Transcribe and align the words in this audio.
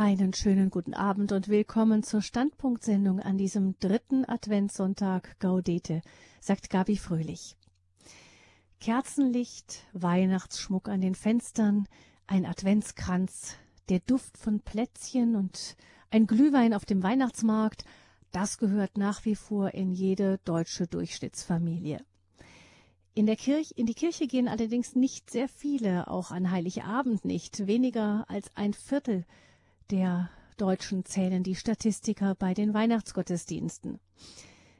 Einen 0.00 0.32
schönen 0.32 0.70
guten 0.70 0.94
Abend 0.94 1.32
und 1.32 1.48
willkommen 1.48 2.04
zur 2.04 2.22
Standpunktsendung 2.22 3.18
an 3.18 3.36
diesem 3.36 3.76
dritten 3.80 4.24
Adventssonntag 4.24 5.40
Gaudete, 5.40 6.02
sagt 6.40 6.70
Gabi 6.70 6.96
Fröhlich. 6.96 7.56
Kerzenlicht, 8.78 9.88
Weihnachtsschmuck 9.94 10.88
an 10.88 11.00
den 11.00 11.16
Fenstern, 11.16 11.88
ein 12.28 12.46
Adventskranz, 12.46 13.56
der 13.88 13.98
Duft 13.98 14.38
von 14.38 14.60
Plätzchen 14.60 15.34
und 15.34 15.76
ein 16.12 16.28
Glühwein 16.28 16.74
auf 16.74 16.84
dem 16.84 17.02
Weihnachtsmarkt, 17.02 17.84
das 18.30 18.58
gehört 18.58 18.98
nach 18.98 19.24
wie 19.24 19.34
vor 19.34 19.74
in 19.74 19.90
jede 19.90 20.38
deutsche 20.44 20.86
Durchschnittsfamilie. 20.86 21.98
In 23.14 23.26
der 23.26 23.34
Kirche, 23.34 23.74
in 23.74 23.86
die 23.86 23.94
Kirche 23.94 24.28
gehen 24.28 24.46
allerdings 24.46 24.94
nicht 24.94 25.28
sehr 25.28 25.48
viele, 25.48 26.06
auch 26.06 26.30
an 26.30 26.52
Heiligabend 26.52 27.24
nicht, 27.24 27.66
weniger 27.66 28.26
als 28.28 28.48
ein 28.54 28.74
Viertel 28.74 29.24
der 29.90 30.30
Deutschen 30.56 31.04
zählen 31.04 31.42
die 31.42 31.54
Statistiker 31.54 32.34
bei 32.34 32.54
den 32.54 32.74
Weihnachtsgottesdiensten. 32.74 34.00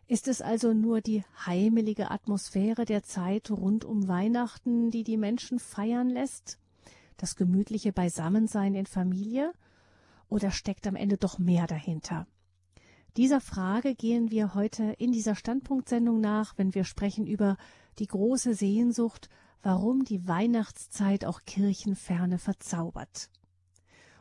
Ist 0.06 0.26
es 0.26 0.40
also 0.40 0.72
nur 0.72 1.00
die 1.00 1.22
heimelige 1.46 2.10
Atmosphäre 2.10 2.84
der 2.84 3.02
Zeit 3.02 3.50
rund 3.50 3.84
um 3.84 4.08
Weihnachten, 4.08 4.90
die 4.90 5.04
die 5.04 5.16
Menschen 5.16 5.58
feiern 5.58 6.08
lässt? 6.08 6.58
Das 7.16 7.36
gemütliche 7.36 7.92
Beisammensein 7.92 8.74
in 8.74 8.86
Familie? 8.86 9.52
Oder 10.28 10.50
steckt 10.50 10.86
am 10.86 10.96
Ende 10.96 11.16
doch 11.16 11.38
mehr 11.38 11.66
dahinter? 11.66 12.26
Dieser 13.16 13.40
Frage 13.40 13.94
gehen 13.94 14.30
wir 14.30 14.54
heute 14.54 14.94
in 14.98 15.12
dieser 15.12 15.34
Standpunktsendung 15.34 16.20
nach, 16.20 16.56
wenn 16.56 16.74
wir 16.74 16.84
sprechen 16.84 17.26
über 17.26 17.56
die 17.98 18.06
große 18.06 18.54
Sehnsucht, 18.54 19.28
warum 19.62 20.04
die 20.04 20.26
Weihnachtszeit 20.28 21.24
auch 21.24 21.40
Kirchenferne 21.44 22.38
verzaubert. 22.38 23.28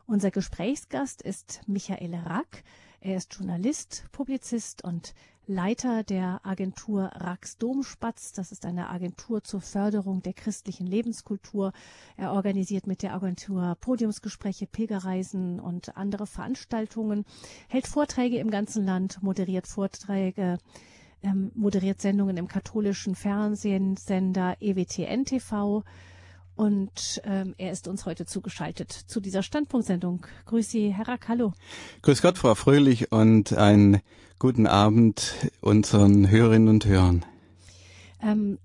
Unser 0.10 0.32
Gesprächsgast 0.32 1.22
ist 1.22 1.60
Michael 1.68 2.16
Rack. 2.16 2.64
Er 3.02 3.18
ist 3.18 3.36
Journalist, 3.36 4.06
Publizist 4.14 4.82
und 4.82 5.14
Leiter 5.48 6.04
der 6.04 6.40
Agentur 6.44 7.12
Rax 7.14 7.58
Domspatz. 7.58 8.32
Das 8.32 8.54
ist 8.54 8.66
eine 8.66 8.90
Agentur 8.90 9.44
zur 9.44 9.60
Förderung 9.60 10.22
der 10.22 10.32
christlichen 10.32 10.88
Lebenskultur. 10.88 11.74
Er 12.16 12.32
organisiert 12.32 12.88
mit 12.88 13.04
der 13.04 13.14
Agentur 13.14 13.76
Podiumsgespräche, 13.82 14.66
Pilgerreisen 14.66 15.60
und 15.60 15.98
andere 15.98 16.26
Veranstaltungen, 16.26 17.26
hält 17.68 17.88
Vorträge 17.88 18.38
im 18.38 18.50
ganzen 18.50 18.86
Land, 18.86 19.22
moderiert 19.22 19.68
Vorträge, 19.68 20.58
ähm, 21.22 21.52
moderiert 21.54 22.00
Sendungen 22.00 22.38
im 22.38 22.48
katholischen 22.48 23.14
Fernsehsender 23.14 24.56
EWTN 24.62 25.26
TV 25.26 25.84
und 26.58 27.22
ähm, 27.24 27.54
er 27.58 27.72
ist 27.72 27.88
uns 27.88 28.06
heute 28.06 28.26
zugeschaltet 28.26 28.92
zu 28.92 29.22
dieser 29.22 29.44
Standpunktsendung. 29.44 30.26
Grüß 30.46 30.70
Sie, 30.70 30.94
Herr 30.94 31.08
Rack, 31.08 31.28
hallo. 31.28 31.54
Grüß 32.02 32.22
Gott, 32.22 32.38
Frau 32.38 32.56
Fröhlich, 32.56 33.12
und 33.12 33.54
einen 33.54 34.02
guten 34.40 34.68
Abend 34.68 35.36
unseren 35.62 36.30
Hörerinnen 36.30 36.68
und 36.68 36.86
Hörern. 36.86 37.26
Ähm, 38.22 38.58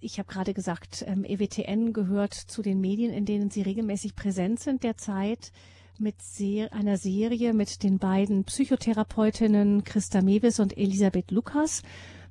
ich 0.00 0.18
habe 0.18 0.32
gerade 0.32 0.54
gesagt, 0.54 1.04
ähm, 1.06 1.24
EWTN 1.24 1.92
gehört 1.92 2.34
zu 2.34 2.62
den 2.62 2.80
Medien, 2.80 3.12
in 3.12 3.24
denen 3.24 3.50
Sie 3.50 3.62
regelmäßig 3.62 4.14
präsent 4.14 4.60
sind 4.60 4.84
derzeit 4.84 5.50
mit 5.98 6.22
Ser 6.22 6.72
einer 6.72 6.96
Serie 6.96 7.52
mit 7.54 7.82
den 7.82 7.98
beiden 7.98 8.44
Psychotherapeutinnen 8.44 9.82
Christa 9.84 10.22
Mewis 10.22 10.60
und 10.60 10.76
Elisabeth 10.76 11.30
Lukas. 11.30 11.82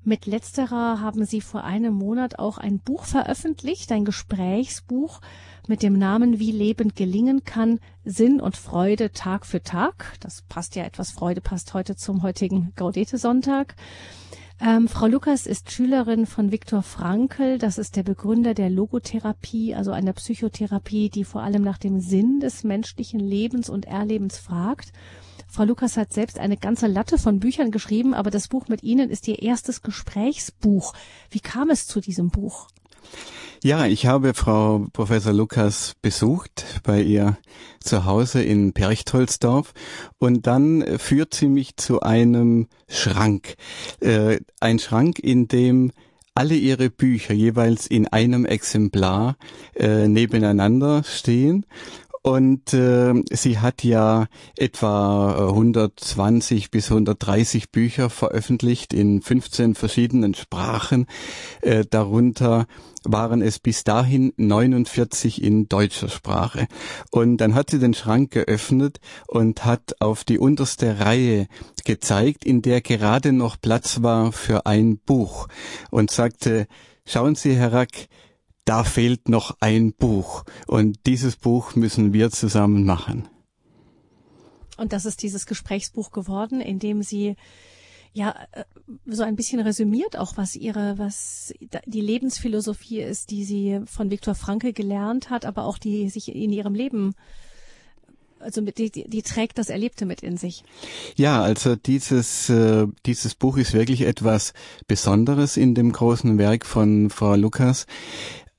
Mit 0.07 0.27
letzterer 0.27 1.01
haben 1.01 1.25
Sie 1.25 1.41
vor 1.41 1.63
einem 1.63 1.95
Monat 1.95 2.37
auch 2.37 2.59
ein 2.59 2.77
Buch 2.77 3.05
veröffentlicht, 3.05 3.91
ein 3.91 4.05
Gesprächsbuch 4.05 5.19
mit 5.67 5.81
dem 5.81 5.97
Namen 5.97 6.37
Wie 6.37 6.51
Leben 6.51 6.93
gelingen 6.93 7.43
kann, 7.43 7.79
Sinn 8.03 8.39
und 8.39 8.55
Freude 8.55 9.13
Tag 9.13 9.47
für 9.47 9.63
Tag. 9.63 10.13
Das 10.19 10.43
passt 10.43 10.75
ja 10.75 10.83
etwas, 10.83 11.09
Freude 11.09 11.41
passt 11.41 11.73
heute 11.73 11.95
zum 11.95 12.21
heutigen 12.21 12.71
Gaudete-Sonntag. 12.75 13.75
Ähm, 14.61 14.87
Frau 14.87 15.07
Lukas 15.07 15.47
ist 15.47 15.71
Schülerin 15.71 16.27
von 16.27 16.51
Viktor 16.51 16.83
Frankl. 16.83 17.57
Das 17.57 17.79
ist 17.79 17.95
der 17.95 18.03
Begründer 18.03 18.53
der 18.53 18.69
Logotherapie, 18.69 19.73
also 19.73 19.89
einer 19.89 20.13
Psychotherapie, 20.13 21.09
die 21.09 21.23
vor 21.23 21.41
allem 21.41 21.63
nach 21.63 21.79
dem 21.79 21.99
Sinn 21.99 22.39
des 22.39 22.63
menschlichen 22.63 23.19
Lebens 23.19 23.71
und 23.71 23.85
Erlebens 23.85 24.37
fragt. 24.37 24.91
Frau 25.55 25.63
Lukas 25.63 25.95
hat 25.95 26.11
selbst 26.11 26.37
eine 26.37 26.57
ganze 26.57 26.85
Latte 26.85 27.17
von 27.17 27.39
Büchern 27.39 27.71
geschrieben, 27.71 28.13
aber 28.13 28.29
das 28.29 28.49
Buch 28.49 28.67
mit 28.67 28.83
Ihnen 28.83 29.09
ist 29.09 29.25
Ihr 29.29 29.41
erstes 29.41 29.81
Gesprächsbuch. 29.81 30.93
Wie 31.29 31.39
kam 31.39 31.69
es 31.69 31.87
zu 31.87 32.01
diesem 32.01 32.27
Buch? 32.27 32.67
Ja, 33.63 33.85
ich 33.85 34.05
habe 34.05 34.33
Frau 34.33 34.87
Professor 34.91 35.31
Lukas 35.31 35.93
besucht 36.01 36.81
bei 36.83 37.01
ihr 37.01 37.37
zu 37.79 38.03
Hause 38.03 38.43
in 38.43 38.73
Perchtoldsdorf 38.73 39.73
und 40.17 40.45
dann 40.45 40.83
führt 40.99 41.33
sie 41.33 41.47
mich 41.47 41.77
zu 41.77 42.01
einem 42.01 42.67
Schrank. 42.89 43.55
Äh, 44.01 44.41
ein 44.59 44.77
Schrank, 44.77 45.19
in 45.19 45.47
dem 45.47 45.93
alle 46.37 46.55
ihre 46.55 46.89
Bücher 46.89 47.33
jeweils 47.33 47.87
in 47.87 48.07
einem 48.07 48.43
Exemplar 48.45 49.37
äh, 49.73 50.09
nebeneinander 50.09 51.03
stehen 51.05 51.65
und 52.25 52.73
äh, 52.73 53.13
sie 53.31 53.59
hat 53.59 53.83
ja 53.83 54.25
etwa 54.57 55.47
120 55.49 56.71
bis 56.71 56.89
130 56.89 57.69
Bücher 57.69 58.09
veröffentlicht 58.09 58.95
in 58.95 59.21
15 59.21 59.75
verschiedenen 59.75 60.33
Sprachen. 60.33 61.05
Äh, 61.61 61.85
darunter 61.87 62.65
waren 63.03 63.43
es 63.43 63.59
bis 63.59 63.83
dahin 63.83 64.33
49 64.37 65.43
in 65.43 65.69
deutscher 65.69 66.09
Sprache. 66.09 66.65
Und 67.11 67.37
dann 67.37 67.53
hat 67.53 67.69
sie 67.69 67.77
den 67.77 67.93
Schrank 67.93 68.31
geöffnet 68.31 68.99
und 69.27 69.63
hat 69.63 69.97
auf 69.99 70.23
die 70.23 70.39
unterste 70.39 70.99
Reihe 70.99 71.45
gezeigt, 71.83 72.43
in 72.43 72.63
der 72.63 72.81
gerade 72.81 73.33
noch 73.33 73.55
Platz 73.61 74.01
war 74.01 74.31
für 74.31 74.65
ein 74.65 74.97
Buch 74.97 75.47
und 75.91 76.09
sagte, 76.09 76.65
schauen 77.05 77.35
Sie, 77.35 77.55
Herr 77.55 77.71
Rack, 77.71 78.07
da 78.65 78.83
fehlt 78.83 79.29
noch 79.29 79.57
ein 79.59 79.93
Buch 79.93 80.43
und 80.67 80.99
dieses 81.05 81.35
Buch 81.35 81.75
müssen 81.75 82.13
wir 82.13 82.31
zusammen 82.31 82.85
machen. 82.85 83.27
Und 84.77 84.91
das 84.91 85.05
ist 85.05 85.23
dieses 85.23 85.45
Gesprächsbuch 85.45 86.11
geworden, 86.11 86.59
in 86.59 86.79
dem 86.79 87.01
Sie 87.01 87.35
ja 88.15 88.35
äh, 88.51 88.63
so 89.05 89.23
ein 89.23 89.35
bisschen 89.35 89.59
resümiert 89.59 90.17
auch 90.17 90.37
was 90.37 90.55
ihre 90.55 90.97
was 90.97 91.53
die 91.85 92.01
Lebensphilosophie 92.01 93.01
ist, 93.01 93.29
die 93.29 93.43
sie 93.43 93.81
von 93.85 94.09
Viktor 94.09 94.35
Frankl 94.35 94.73
gelernt 94.73 95.29
hat, 95.29 95.45
aber 95.45 95.65
auch 95.65 95.77
die 95.77 96.09
sich 96.09 96.33
in 96.33 96.51
ihrem 96.51 96.73
Leben 96.73 97.13
also 98.39 98.61
mit, 98.61 98.77
die, 98.77 98.91
die, 98.91 99.09
die 99.09 99.23
trägt 99.23 99.57
das 99.57 99.69
Erlebte 99.69 100.05
mit 100.05 100.21
in 100.21 100.37
sich. 100.37 100.63
Ja, 101.15 101.41
also 101.41 101.75
dieses, 101.75 102.49
äh, 102.49 102.85
dieses 103.05 103.33
Buch 103.33 103.57
ist 103.57 103.73
wirklich 103.73 104.01
etwas 104.01 104.53
Besonderes 104.87 105.57
in 105.57 105.73
dem 105.73 105.91
großen 105.91 106.37
Werk 106.37 106.65
von 106.65 107.09
Frau 107.09 107.35
Lukas 107.35 107.87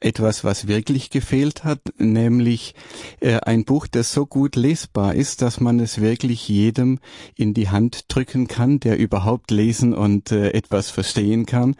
etwas, 0.01 0.45
was 0.45 0.69
wirklich 0.69 1.11
gefehlt 1.11 1.65
hat, 1.65 1.81
nämlich 1.99 2.75
äh, 3.21 3.39
ein 3.41 3.65
Buch, 3.65 3.87
das 3.87 4.13
so 4.13 4.27
gut 4.27 4.57
lesbar 4.57 5.15
ist, 5.15 5.43
dass 5.43 5.61
man 5.61 5.81
es 5.81 6.01
wirklich 6.01 6.49
jedem 6.49 6.99
in 7.35 7.55
die 7.55 7.71
Hand 7.71 8.05
drücken 8.09 8.47
kann, 8.47 8.79
der 8.81 8.99
überhaupt 8.99 9.51
lesen 9.51 9.95
und 9.95 10.33
äh, 10.33 10.51
etwas 10.51 10.91
verstehen 10.91 11.47
kann. 11.47 11.77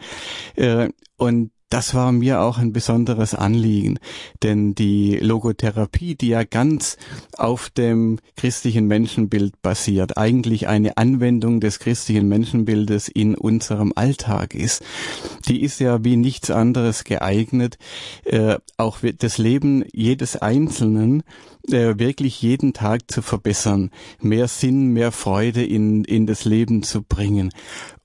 Äh, 0.55 0.89
und 1.17 1.51
das 1.69 1.93
war 1.93 2.11
mir 2.11 2.41
auch 2.41 2.57
ein 2.57 2.71
besonderes 2.71 3.35
Anliegen, 3.35 3.99
denn 4.41 4.73
die 4.73 5.17
Logotherapie, 5.17 6.15
die 6.15 6.29
ja 6.29 6.43
ganz 6.43 6.97
auf 7.37 7.69
dem 7.69 8.19
christlichen 8.35 8.87
Menschenbild 8.87 9.61
basiert, 9.61 10.17
eigentlich 10.17 10.67
eine 10.67 10.97
Anwendung 10.97 11.59
des 11.59 11.79
christlichen 11.79 12.27
Menschenbildes 12.29 13.09
in 13.09 13.35
unserem 13.35 13.91
Alltag 13.95 14.55
ist, 14.55 14.83
die 15.47 15.61
ist 15.61 15.79
ja 15.79 16.03
wie 16.03 16.15
nichts 16.15 16.49
anderes 16.51 17.03
geeignet, 17.03 17.77
äh, 18.23 18.57
auch 18.77 18.99
das 19.17 19.37
Leben 19.37 19.83
jedes 19.91 20.37
Einzelnen 20.37 21.23
äh, 21.71 21.99
wirklich 21.99 22.41
jeden 22.41 22.73
Tag 22.73 23.11
zu 23.11 23.21
verbessern, 23.21 23.91
mehr 24.21 24.47
Sinn, 24.47 24.93
mehr 24.93 25.11
Freude 25.11 25.63
in, 25.63 26.03
in 26.03 26.25
das 26.25 26.45
Leben 26.45 26.83
zu 26.83 27.03
bringen. 27.03 27.51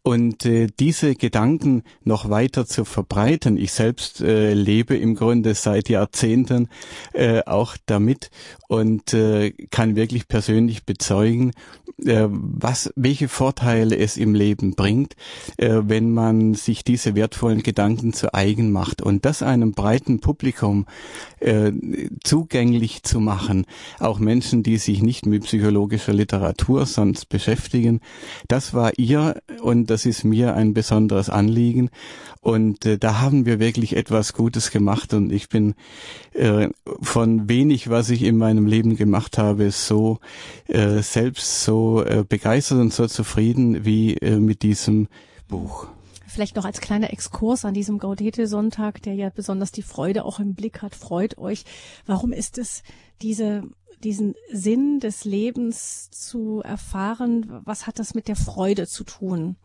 Und 0.04 0.44
äh, 0.46 0.66
diese 0.80 1.14
Gedanken 1.14 1.84
noch 2.02 2.28
weiter 2.28 2.66
zu 2.66 2.84
verbreiten, 2.84 3.56
ich 3.56 3.70
selbst 3.72 4.20
äh, 4.20 4.52
lebe 4.52 4.96
im 4.96 5.14
Grunde 5.14 5.54
seit 5.54 5.88
Jahrzehnten 5.88 6.68
äh, 7.12 7.42
auch 7.46 7.76
damit 7.86 8.30
und 8.66 9.14
äh, 9.14 9.52
kann 9.70 9.94
wirklich 9.94 10.26
persönlich 10.26 10.84
bezeugen, 10.84 11.52
was, 11.98 12.92
welche 12.96 13.28
Vorteile 13.28 13.96
es 13.96 14.16
im 14.16 14.34
Leben 14.34 14.74
bringt, 14.74 15.14
äh, 15.56 15.80
wenn 15.84 16.12
man 16.12 16.54
sich 16.54 16.84
diese 16.84 17.14
wertvollen 17.14 17.62
Gedanken 17.62 18.12
zu 18.12 18.34
eigen 18.34 18.72
macht 18.72 19.02
und 19.02 19.24
das 19.24 19.42
einem 19.42 19.72
breiten 19.72 20.20
Publikum 20.20 20.86
äh, 21.40 21.72
zugänglich 22.24 23.02
zu 23.02 23.20
machen, 23.20 23.66
auch 23.98 24.18
Menschen, 24.18 24.62
die 24.62 24.78
sich 24.78 25.02
nicht 25.02 25.26
mit 25.26 25.44
psychologischer 25.44 26.12
Literatur 26.12 26.86
sonst 26.86 27.28
beschäftigen, 27.28 28.00
das 28.48 28.74
war 28.74 28.92
ihr 28.96 29.40
und 29.60 29.90
das 29.90 30.06
ist 30.06 30.24
mir 30.24 30.54
ein 30.54 30.74
besonderes 30.74 31.28
Anliegen. 31.28 31.90
Und 32.40 32.86
äh, 32.86 32.98
da 32.98 33.20
haben 33.20 33.46
wir 33.46 33.60
wirklich 33.60 33.96
etwas 33.96 34.32
Gutes 34.32 34.72
gemacht 34.72 35.14
und 35.14 35.32
ich 35.32 35.48
bin 35.48 35.74
äh, 36.32 36.68
von 37.00 37.48
wenig, 37.48 37.88
was 37.88 38.10
ich 38.10 38.22
in 38.22 38.36
meinem 38.36 38.66
Leben 38.66 38.96
gemacht 38.96 39.38
habe, 39.38 39.70
so 39.70 40.18
äh, 40.66 41.02
selbst 41.02 41.62
so 41.62 41.81
äh, 42.02 42.24
begeistert 42.28 42.78
und 42.78 42.92
so 42.92 43.06
zufrieden 43.06 43.84
wie 43.84 44.14
äh, 44.14 44.38
mit 44.38 44.62
diesem 44.62 45.08
Buch. 45.48 45.86
Vielleicht 46.26 46.56
noch 46.56 46.64
als 46.64 46.80
kleiner 46.80 47.12
Exkurs 47.12 47.64
an 47.64 47.74
diesem 47.74 47.98
Gaudete-Sonntag, 47.98 49.02
der 49.02 49.14
ja 49.14 49.28
besonders 49.28 49.70
die 49.70 49.82
Freude 49.82 50.24
auch 50.24 50.40
im 50.40 50.54
Blick 50.54 50.80
hat. 50.80 50.94
Freut 50.94 51.36
euch. 51.36 51.64
Warum 52.06 52.32
ist 52.32 52.56
es 52.56 52.82
diese 53.20 53.64
diesen 54.02 54.34
Sinn 54.50 54.98
des 54.98 55.24
Lebens 55.24 56.10
zu 56.10 56.60
erfahren, 56.62 57.60
was 57.64 57.86
hat 57.86 57.98
das 57.98 58.14
mit 58.14 58.28
der 58.28 58.36
Freude 58.36 58.86
zu 58.86 59.04
tun? 59.04 59.56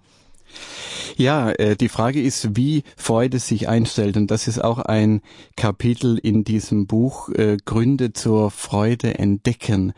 Ja, 1.15 1.49
äh, 1.49 1.75
die 1.75 1.89
Frage 1.89 2.21
ist, 2.21 2.55
wie 2.55 2.83
Freude 2.95 3.39
sich 3.39 3.67
einstellt. 3.67 4.17
Und 4.17 4.29
das 4.29 4.47
ist 4.47 4.63
auch 4.63 4.77
ein 4.77 5.21
Kapitel 5.55 6.19
in 6.19 6.43
diesem 6.43 6.85
Buch, 6.85 7.29
äh, 7.29 7.57
Gründe 7.65 8.13
zur 8.13 8.51
Freude 8.51 9.17
entdecken. 9.17 9.93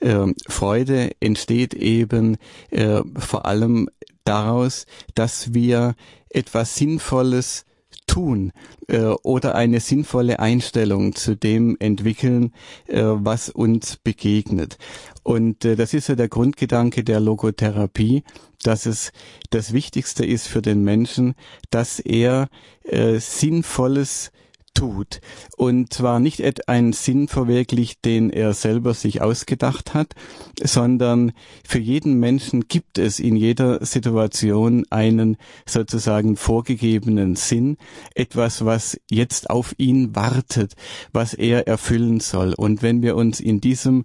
Äh, 0.00 0.32
Freude 0.48 1.10
entsteht 1.20 1.74
eben 1.74 2.38
äh, 2.70 3.02
vor 3.18 3.44
allem 3.44 3.90
daraus, 4.24 4.86
dass 5.14 5.52
wir 5.52 5.94
etwas 6.30 6.76
Sinnvolles 6.76 7.65
tun 8.06 8.52
äh, 8.88 9.00
oder 9.00 9.54
eine 9.54 9.80
sinnvolle 9.80 10.38
Einstellung 10.38 11.14
zu 11.14 11.36
dem 11.36 11.76
entwickeln, 11.78 12.52
äh, 12.86 13.02
was 13.02 13.48
uns 13.50 13.96
begegnet. 13.96 14.78
Und 15.22 15.64
äh, 15.64 15.76
das 15.76 15.92
ist 15.94 16.08
ja 16.08 16.14
der 16.14 16.28
Grundgedanke 16.28 17.04
der 17.04 17.20
Logotherapie, 17.20 18.22
dass 18.62 18.86
es 18.86 19.12
das 19.50 19.72
Wichtigste 19.72 20.24
ist 20.24 20.46
für 20.46 20.62
den 20.62 20.82
Menschen, 20.82 21.34
dass 21.70 21.98
er 22.00 22.48
äh, 22.84 23.18
Sinnvolles 23.18 24.30
tut. 24.76 25.20
Und 25.56 25.92
zwar 25.92 26.20
nicht 26.20 26.68
einen 26.68 26.92
Sinn 26.92 27.26
verwirklicht, 27.26 28.04
den 28.04 28.30
er 28.30 28.52
selber 28.52 28.94
sich 28.94 29.22
ausgedacht 29.22 29.94
hat, 29.94 30.14
sondern 30.62 31.32
für 31.66 31.80
jeden 31.80 32.20
Menschen 32.20 32.68
gibt 32.68 32.98
es 32.98 33.18
in 33.18 33.34
jeder 33.34 33.84
Situation 33.84 34.84
einen 34.90 35.36
sozusagen 35.66 36.36
vorgegebenen 36.36 37.34
Sinn, 37.34 37.78
etwas, 38.14 38.64
was 38.64 39.00
jetzt 39.10 39.50
auf 39.50 39.74
ihn 39.78 40.14
wartet, 40.14 40.74
was 41.12 41.34
er 41.34 41.66
erfüllen 41.66 42.20
soll. 42.20 42.54
Und 42.54 42.82
wenn 42.82 43.02
wir 43.02 43.16
uns 43.16 43.40
in 43.40 43.60
diesem 43.60 44.04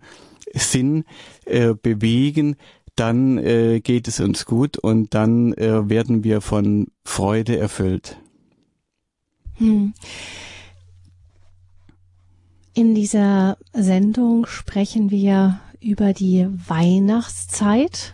Sinn 0.53 1.03
äh, 1.45 1.73
bewegen, 1.73 2.55
dann 2.95 3.37
äh, 3.37 3.79
geht 3.79 4.07
es 4.07 4.19
uns 4.19 4.45
gut 4.45 4.77
und 4.77 5.13
dann 5.13 5.53
äh, 5.53 5.89
werden 5.89 6.23
wir 6.23 6.41
von 6.41 6.87
Freude 7.03 7.57
erfüllt. 7.57 8.17
Hm. 9.57 9.93
In 12.73 12.95
dieser 12.95 13.57
Sendung 13.73 14.45
sprechen 14.45 15.11
wir 15.11 15.59
über 15.81 16.13
die 16.13 16.47
Weihnachtszeit 16.67 18.13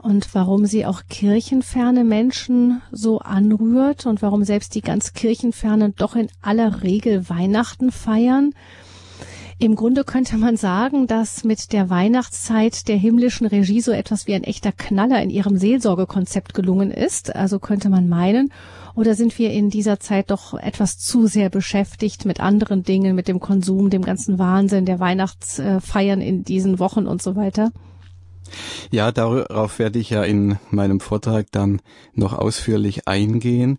und 0.00 0.32
warum 0.32 0.64
sie 0.64 0.86
auch 0.86 1.02
kirchenferne 1.08 2.04
Menschen 2.04 2.82
so 2.92 3.18
anrührt 3.18 4.06
und 4.06 4.22
warum 4.22 4.44
selbst 4.44 4.76
die 4.76 4.80
ganz 4.80 5.12
kirchenfernen 5.12 5.92
doch 5.96 6.14
in 6.14 6.28
aller 6.40 6.84
Regel 6.84 7.28
Weihnachten 7.28 7.90
feiern. 7.90 8.54
Im 9.64 9.76
Grunde 9.76 10.04
könnte 10.04 10.36
man 10.36 10.58
sagen, 10.58 11.06
dass 11.06 11.42
mit 11.42 11.72
der 11.72 11.88
Weihnachtszeit 11.88 12.86
der 12.86 12.96
himmlischen 12.96 13.46
Regie 13.46 13.80
so 13.80 13.92
etwas 13.92 14.26
wie 14.26 14.34
ein 14.34 14.44
echter 14.44 14.72
Knaller 14.72 15.22
in 15.22 15.30
ihrem 15.30 15.56
Seelsorgekonzept 15.56 16.52
gelungen 16.52 16.90
ist. 16.90 17.34
Also 17.34 17.58
könnte 17.60 17.88
man 17.88 18.06
meinen. 18.06 18.52
Oder 18.94 19.14
sind 19.14 19.38
wir 19.38 19.52
in 19.52 19.70
dieser 19.70 19.98
Zeit 20.00 20.30
doch 20.30 20.52
etwas 20.52 20.98
zu 20.98 21.26
sehr 21.26 21.48
beschäftigt 21.48 22.26
mit 22.26 22.40
anderen 22.40 22.82
Dingen, 22.82 23.16
mit 23.16 23.26
dem 23.26 23.40
Konsum, 23.40 23.88
dem 23.88 24.02
ganzen 24.02 24.38
Wahnsinn 24.38 24.84
der 24.84 25.00
Weihnachtsfeiern 25.00 26.20
in 26.20 26.44
diesen 26.44 26.78
Wochen 26.78 27.06
und 27.06 27.22
so 27.22 27.34
weiter? 27.34 27.72
Ja, 28.90 29.12
darauf 29.12 29.78
werde 29.78 29.98
ich 29.98 30.10
ja 30.10 30.22
in 30.22 30.58
meinem 30.70 31.00
Vortrag 31.00 31.50
dann 31.52 31.80
noch 32.12 32.34
ausführlich 32.34 33.08
eingehen. 33.08 33.78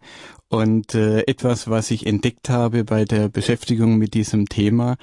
Und 0.55 0.95
äh, 0.95 1.23
etwas, 1.27 1.69
was 1.69 1.91
ich 1.91 2.05
entdeckt 2.05 2.47
habe 2.47 2.85
bei 2.85 3.03
der 3.03 3.27
Beschäftigung 3.27 3.97
mit 3.97 4.13
diesem 4.13 4.47
Thema, 4.47 4.95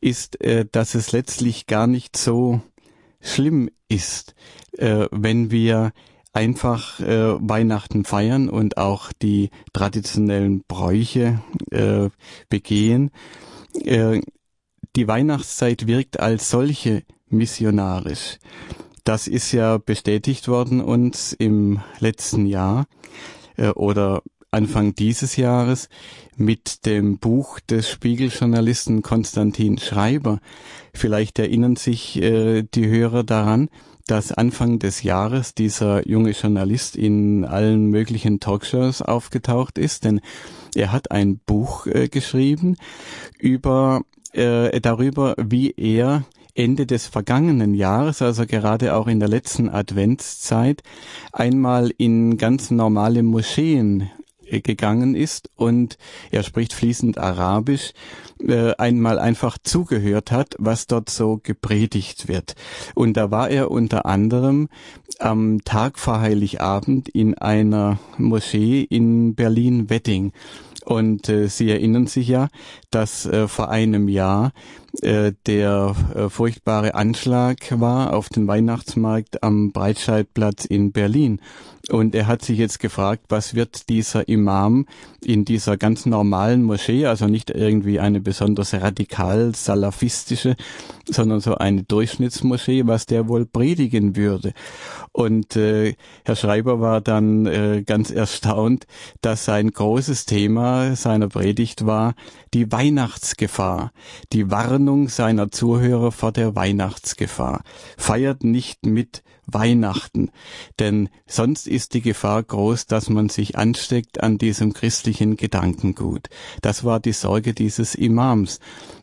ist, 0.00 0.40
äh, 0.40 0.64
dass 0.70 0.94
es 0.94 1.10
letztlich 1.10 1.66
gar 1.66 1.88
nicht 1.88 2.16
so 2.16 2.60
schlimm 3.20 3.68
ist, 3.88 4.36
äh, 4.78 5.08
wenn 5.10 5.50
wir 5.50 5.90
einfach 6.32 7.00
äh, 7.00 7.34
Weihnachten 7.40 8.04
feiern 8.04 8.48
und 8.48 8.78
auch 8.78 9.12
die 9.12 9.50
traditionellen 9.72 10.62
Bräuche 10.68 11.42
äh, 11.72 12.08
begehen. 12.48 13.10
Äh, 13.84 14.20
die 14.94 15.08
Weihnachtszeit 15.08 15.88
wirkt 15.88 16.20
als 16.20 16.48
solche 16.48 17.02
missionarisch. 17.28 18.38
Das 19.02 19.26
ist 19.26 19.50
ja 19.50 19.78
bestätigt 19.78 20.46
worden 20.46 20.80
uns 20.80 21.32
im 21.32 21.80
letzten 21.98 22.46
Jahr 22.46 22.86
äh, 23.56 23.70
oder 23.70 24.22
Anfang 24.50 24.94
dieses 24.94 25.36
Jahres 25.36 25.88
mit 26.36 26.86
dem 26.86 27.18
Buch 27.18 27.60
des 27.60 27.90
Spiegeljournalisten 27.90 29.02
Konstantin 29.02 29.78
Schreiber. 29.78 30.40
Vielleicht 30.94 31.38
erinnern 31.38 31.76
sich 31.76 32.20
äh, 32.22 32.62
die 32.62 32.88
Hörer 32.88 33.24
daran, 33.24 33.68
dass 34.06 34.32
Anfang 34.32 34.78
des 34.78 35.02
Jahres 35.02 35.54
dieser 35.54 36.08
junge 36.08 36.30
Journalist 36.30 36.96
in 36.96 37.44
allen 37.44 37.86
möglichen 37.90 38.38
Talkshows 38.38 39.02
aufgetaucht 39.02 39.78
ist, 39.78 40.04
denn 40.04 40.20
er 40.74 40.92
hat 40.92 41.10
ein 41.10 41.38
Buch 41.44 41.86
äh, 41.86 42.08
geschrieben 42.08 42.76
über 43.38 44.02
äh, 44.32 44.80
darüber, 44.80 45.34
wie 45.38 45.72
er 45.76 46.24
Ende 46.54 46.86
des 46.86 47.06
vergangenen 47.06 47.74
Jahres, 47.74 48.22
also 48.22 48.46
gerade 48.46 48.94
auch 48.94 49.08
in 49.08 49.20
der 49.20 49.28
letzten 49.28 49.68
Adventszeit, 49.68 50.82
einmal 51.32 51.92
in 51.98 52.38
ganz 52.38 52.70
normale 52.70 53.22
Moscheen 53.22 54.10
gegangen 54.50 55.14
ist 55.14 55.50
und 55.56 55.98
er 56.30 56.42
spricht 56.42 56.72
fließend 56.72 57.18
Arabisch, 57.18 57.92
äh, 58.40 58.74
einmal 58.76 59.18
einfach 59.18 59.58
zugehört 59.62 60.30
hat, 60.30 60.54
was 60.58 60.86
dort 60.86 61.10
so 61.10 61.40
gepredigt 61.42 62.28
wird. 62.28 62.54
Und 62.94 63.16
da 63.16 63.30
war 63.30 63.50
er 63.50 63.70
unter 63.70 64.06
anderem 64.06 64.68
am 65.18 65.60
Tag 65.64 65.98
vor 65.98 66.20
Heiligabend 66.20 67.08
in 67.08 67.34
einer 67.34 67.98
Moschee 68.18 68.82
in 68.82 69.34
Berlin-Wedding. 69.34 70.32
Und 70.84 71.28
äh, 71.28 71.48
Sie 71.48 71.68
erinnern 71.68 72.06
sich 72.06 72.28
ja, 72.28 72.48
dass 72.90 73.26
äh, 73.26 73.48
vor 73.48 73.70
einem 73.70 74.08
Jahr 74.08 74.52
äh, 75.02 75.32
der 75.46 75.94
äh, 76.14 76.28
furchtbare 76.28 76.94
Anschlag 76.94 77.58
war 77.80 78.14
auf 78.14 78.28
den 78.28 78.46
Weihnachtsmarkt 78.46 79.42
am 79.42 79.72
Breitscheidplatz 79.72 80.64
in 80.64 80.92
Berlin. 80.92 81.40
Und 81.88 82.16
er 82.16 82.26
hat 82.26 82.42
sich 82.42 82.58
jetzt 82.58 82.80
gefragt, 82.80 83.26
was 83.28 83.54
wird 83.54 83.88
dieser 83.88 84.28
Imam 84.28 84.86
in 85.22 85.44
dieser 85.44 85.76
ganz 85.76 86.04
normalen 86.04 86.64
Moschee, 86.64 87.06
also 87.06 87.26
nicht 87.26 87.50
irgendwie 87.50 88.00
eine 88.00 88.20
besonders 88.20 88.74
radikal 88.74 89.54
salafistische, 89.54 90.56
sondern 91.08 91.38
so 91.38 91.54
eine 91.54 91.84
Durchschnittsmoschee, 91.84 92.86
was 92.86 93.06
der 93.06 93.28
wohl 93.28 93.46
predigen 93.46 94.16
würde. 94.16 94.52
Und 95.12 95.54
äh, 95.54 95.94
Herr 96.24 96.34
Schreiber 96.34 96.80
war 96.80 97.00
dann 97.00 97.46
äh, 97.46 97.84
ganz 97.86 98.10
erstaunt, 98.10 98.86
dass 99.20 99.44
sein 99.44 99.70
großes 99.70 100.26
Thema 100.26 100.96
seiner 100.96 101.28
Predigt 101.28 101.86
war 101.86 102.14
die 102.52 102.72
Weihnachtsgefahr, 102.72 103.92
die 104.32 104.50
Warnung 104.86 105.08
seiner 105.08 105.50
Zuhörer 105.50 106.12
vor 106.12 106.30
der 106.30 106.54
Weihnachtsgefahr. 106.54 107.64
Feiert 107.96 108.44
nicht 108.44 108.86
mit 108.86 109.24
Weihnachten, 109.44 110.30
denn 110.78 111.08
sonst 111.26 111.66
ist 111.66 111.94
die 111.94 112.02
Gefahr 112.02 112.40
groß, 112.44 112.86
dass 112.86 113.10
man 113.10 113.28
sich 113.28 113.58
ansteckt 113.58 114.22
an 114.22 114.38
diesem 114.38 114.74
christlichen 114.74 115.36
Gedankengut. 115.36 116.28
Das 116.62 116.84
war 116.84 117.00
die 117.00 117.12
Sorge 117.12 117.52
dieses 117.52 117.96
Imams. 117.96 118.60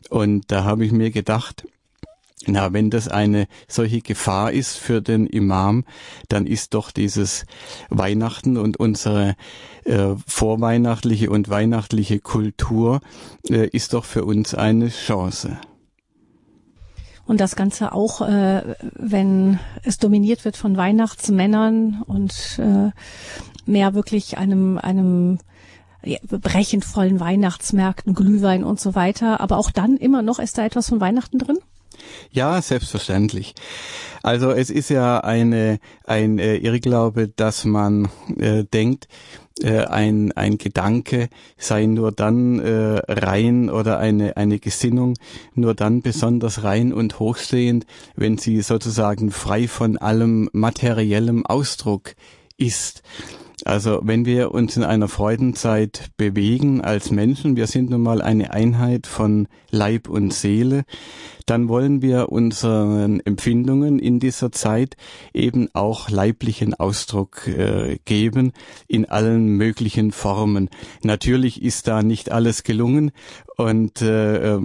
Und 0.08 0.50
da 0.50 0.64
habe 0.64 0.86
ich 0.86 0.92
mir 0.92 1.10
gedacht, 1.10 1.66
na, 2.46 2.72
wenn 2.72 2.88
das 2.88 3.08
eine 3.08 3.46
solche 3.68 4.00
Gefahr 4.00 4.52
ist 4.52 4.78
für 4.78 5.02
den 5.02 5.26
Imam, 5.26 5.84
dann 6.30 6.46
ist 6.46 6.72
doch 6.72 6.92
dieses 6.92 7.44
Weihnachten 7.90 8.56
und 8.56 8.78
unsere 8.78 9.36
äh, 9.84 10.14
vorweihnachtliche 10.26 11.28
und 11.28 11.50
weihnachtliche 11.50 12.20
Kultur 12.20 13.02
äh, 13.50 13.68
ist 13.68 13.92
doch 13.92 14.06
für 14.06 14.24
uns 14.24 14.54
eine 14.54 14.88
Chance. 14.88 15.58
Und 17.26 17.40
das 17.40 17.56
Ganze 17.56 17.92
auch, 17.92 18.20
äh, 18.20 18.74
wenn 18.94 19.58
es 19.82 19.98
dominiert 19.98 20.44
wird 20.44 20.56
von 20.56 20.76
Weihnachtsmännern 20.76 22.02
und 22.06 22.58
äh, 22.58 22.90
mehr 23.64 23.94
wirklich 23.94 24.36
einem, 24.36 24.78
einem 24.78 25.38
ja, 26.04 26.18
brechend 26.22 26.84
vollen 26.84 27.20
Weihnachtsmärkten, 27.20 28.14
Glühwein 28.14 28.62
und 28.62 28.78
so 28.78 28.94
weiter. 28.94 29.40
Aber 29.40 29.56
auch 29.56 29.70
dann 29.70 29.96
immer 29.96 30.22
noch 30.22 30.38
ist 30.38 30.58
da 30.58 30.64
etwas 30.64 30.88
von 30.88 31.00
Weihnachten 31.00 31.38
drin? 31.38 31.58
Ja, 32.30 32.60
selbstverständlich. 32.60 33.54
Also 34.22 34.50
es 34.50 34.70
ist 34.70 34.90
ja 34.90 35.20
eine, 35.20 35.78
ein 36.04 36.38
äh, 36.38 36.56
Irrglaube, 36.56 37.28
dass 37.28 37.64
man 37.64 38.08
äh, 38.38 38.64
denkt, 38.64 39.08
äh, 39.62 39.84
ein, 39.84 40.32
ein 40.32 40.58
Gedanke 40.58 41.28
sei 41.56 41.86
nur 41.86 42.12
dann 42.12 42.58
äh, 42.58 43.00
rein 43.08 43.70
oder 43.70 43.98
eine, 43.98 44.36
eine 44.36 44.58
Gesinnung 44.58 45.14
nur 45.54 45.74
dann 45.74 46.02
besonders 46.02 46.64
rein 46.64 46.92
und 46.92 47.20
hochstehend, 47.20 47.86
wenn 48.16 48.36
sie 48.36 48.62
sozusagen 48.62 49.30
frei 49.30 49.68
von 49.68 49.96
allem 49.96 50.48
materiellem 50.52 51.46
Ausdruck 51.46 52.14
ist. 52.56 53.02
Also 53.64 54.00
wenn 54.02 54.26
wir 54.26 54.52
uns 54.52 54.76
in 54.76 54.84
einer 54.84 55.08
Freudenzeit 55.08 56.10
bewegen 56.18 56.82
als 56.82 57.10
Menschen, 57.10 57.56
wir 57.56 57.66
sind 57.66 57.88
nun 57.88 58.02
mal 58.02 58.20
eine 58.20 58.52
Einheit 58.52 59.06
von 59.06 59.48
Leib 59.70 60.08
und 60.08 60.34
Seele, 60.34 60.84
dann 61.46 61.68
wollen 61.68 62.02
wir 62.02 62.30
unseren 62.30 63.20
Empfindungen 63.20 63.98
in 63.98 64.20
dieser 64.20 64.52
Zeit 64.52 64.96
eben 65.32 65.68
auch 65.72 66.10
leiblichen 66.10 66.74
Ausdruck 66.74 67.48
äh, 67.48 67.98
geben 68.04 68.52
in 68.86 69.06
allen 69.06 69.46
möglichen 69.46 70.12
Formen. 70.12 70.68
Natürlich 71.02 71.62
ist 71.62 71.88
da 71.88 72.02
nicht 72.02 72.30
alles 72.30 72.64
gelungen 72.64 73.12
und 73.56 74.02
äh, 74.02 74.56
äh 74.56 74.60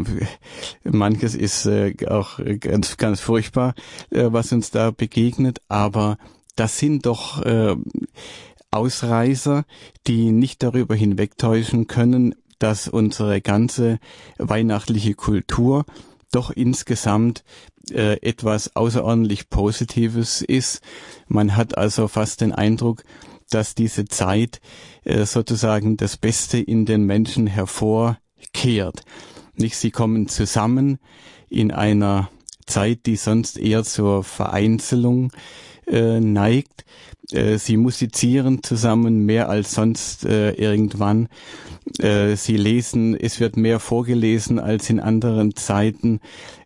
manches 0.84 1.36
ist 1.36 1.66
äh, 1.66 1.96
auch 2.08 2.40
ganz 2.60 2.98
ganz 2.98 3.22
furchtbar, 3.22 3.76
äh, 4.10 4.28
was 4.30 4.52
uns 4.52 4.72
da 4.72 4.92
begegnet, 4.92 5.62
aber 5.70 6.18
das 6.60 6.78
sind 6.78 7.06
doch 7.06 7.42
äh, 7.44 7.76
Ausreißer, 8.72 9.66
die 10.08 10.32
nicht 10.32 10.64
darüber 10.64 10.96
hinwegtäuschen 10.96 11.88
können, 11.88 12.36
dass 12.60 12.88
unsere 12.88 13.42
ganze 13.42 14.00
weihnachtliche 14.38 15.16
Kultur 15.16 15.86
doch 16.32 16.52
insgesamt 16.52 17.44
äh, 17.92 18.22
etwas 18.22 18.76
außerordentlich 18.76 19.50
Positives 19.50 20.42
ist. 20.42 20.82
Man 21.28 21.56
hat 21.56 21.78
also 21.78 22.08
fast 22.08 22.42
den 22.42 22.52
Eindruck, 22.52 23.04
dass 23.50 23.74
diese 23.74 24.06
Zeit 24.06 24.62
äh, 25.04 25.26
sozusagen 25.26 25.98
das 25.98 26.18
Beste 26.18 26.60
in 26.60 26.86
den 26.86 27.06
Menschen 27.06 27.48
hervorkehrt. 27.48 29.02
Nicht, 29.56 29.76
sie 29.76 29.92
kommen 29.92 30.28
zusammen 30.28 31.00
in 31.50 31.72
einer 31.72 32.30
Zeit, 32.68 33.08
die 33.08 33.16
sonst 33.16 33.58
eher 33.58 33.84
zur 33.84 34.24
Vereinzelung 34.24 35.32
äh, 35.88 36.20
neigt. 36.20 36.86
Äh, 37.32 37.58
sie 37.58 37.78
musizieren 37.78 38.64
zusammen 38.64 39.26
mehr 39.26 39.50
als 39.50 39.74
sonst 39.74 40.26
äh, 40.26 40.52
irgendwann. 40.52 41.28
Äh, 42.00 42.36
sie 42.36 42.58
lesen, 42.58 43.16
es 43.16 43.40
wird 43.40 43.58
mehr 43.58 43.80
vorgelesen 43.80 44.60
als 44.60 44.90
in 44.90 45.00
anderen 45.00 45.56
Zeiten. 45.56 46.20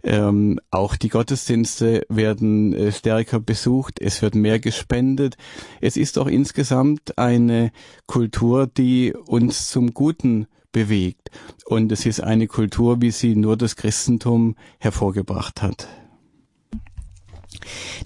Ähm, 0.03 0.59
auch 0.71 0.95
die 0.95 1.09
Gottesdienste 1.09 2.05
werden 2.09 2.73
äh, 2.73 2.91
stärker 2.91 3.39
besucht. 3.39 4.01
Es 4.01 4.21
wird 4.21 4.35
mehr 4.35 4.59
gespendet. 4.59 5.35
Es 5.81 5.97
ist 5.97 6.17
auch 6.17 6.27
insgesamt 6.27 7.17
eine 7.17 7.71
Kultur, 8.07 8.67
die 8.67 9.13
uns 9.13 9.69
zum 9.69 9.93
Guten 9.93 10.47
bewegt. 10.71 11.29
Und 11.65 11.91
es 11.91 12.05
ist 12.05 12.21
eine 12.21 12.47
Kultur, 12.47 13.01
wie 13.01 13.11
sie 13.11 13.35
nur 13.35 13.57
das 13.57 13.75
Christentum 13.75 14.55
hervorgebracht 14.79 15.61
hat. 15.61 15.87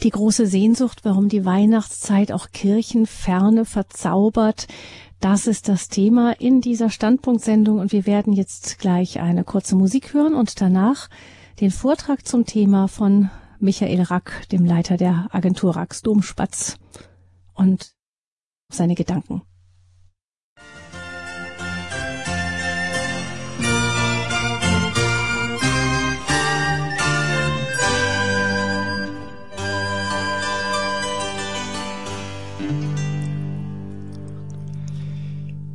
Die 0.03 0.09
große 0.09 0.45
Sehnsucht, 0.47 0.99
warum 1.03 1.29
die 1.29 1.45
Weihnachtszeit 1.45 2.31
auch 2.31 2.49
Kirchenferne 2.51 3.65
verzaubert, 3.65 4.67
das 5.19 5.47
ist 5.47 5.67
das 5.67 5.89
Thema 5.89 6.39
in 6.39 6.61
dieser 6.61 6.89
Standpunktsendung 6.89 7.79
und 7.79 7.91
wir 7.91 8.05
werden 8.05 8.33
jetzt 8.33 8.77
gleich 8.77 9.19
eine 9.19 9.43
kurze 9.43 9.75
Musik 9.75 10.13
hören 10.13 10.35
und 10.35 10.61
danach 10.61 11.09
den 11.59 11.71
Vortrag 11.71 12.27
zum 12.27 12.45
Thema 12.45 12.87
von 12.87 13.31
Michael 13.59 14.01
Rack, 14.03 14.47
dem 14.51 14.63
Leiter 14.63 14.97
der 14.97 15.27
Agentur 15.31 15.75
Racks 15.75 16.03
Domspatz 16.03 16.77
und 17.55 17.93
seine 18.71 18.93
Gedanken. 18.93 19.41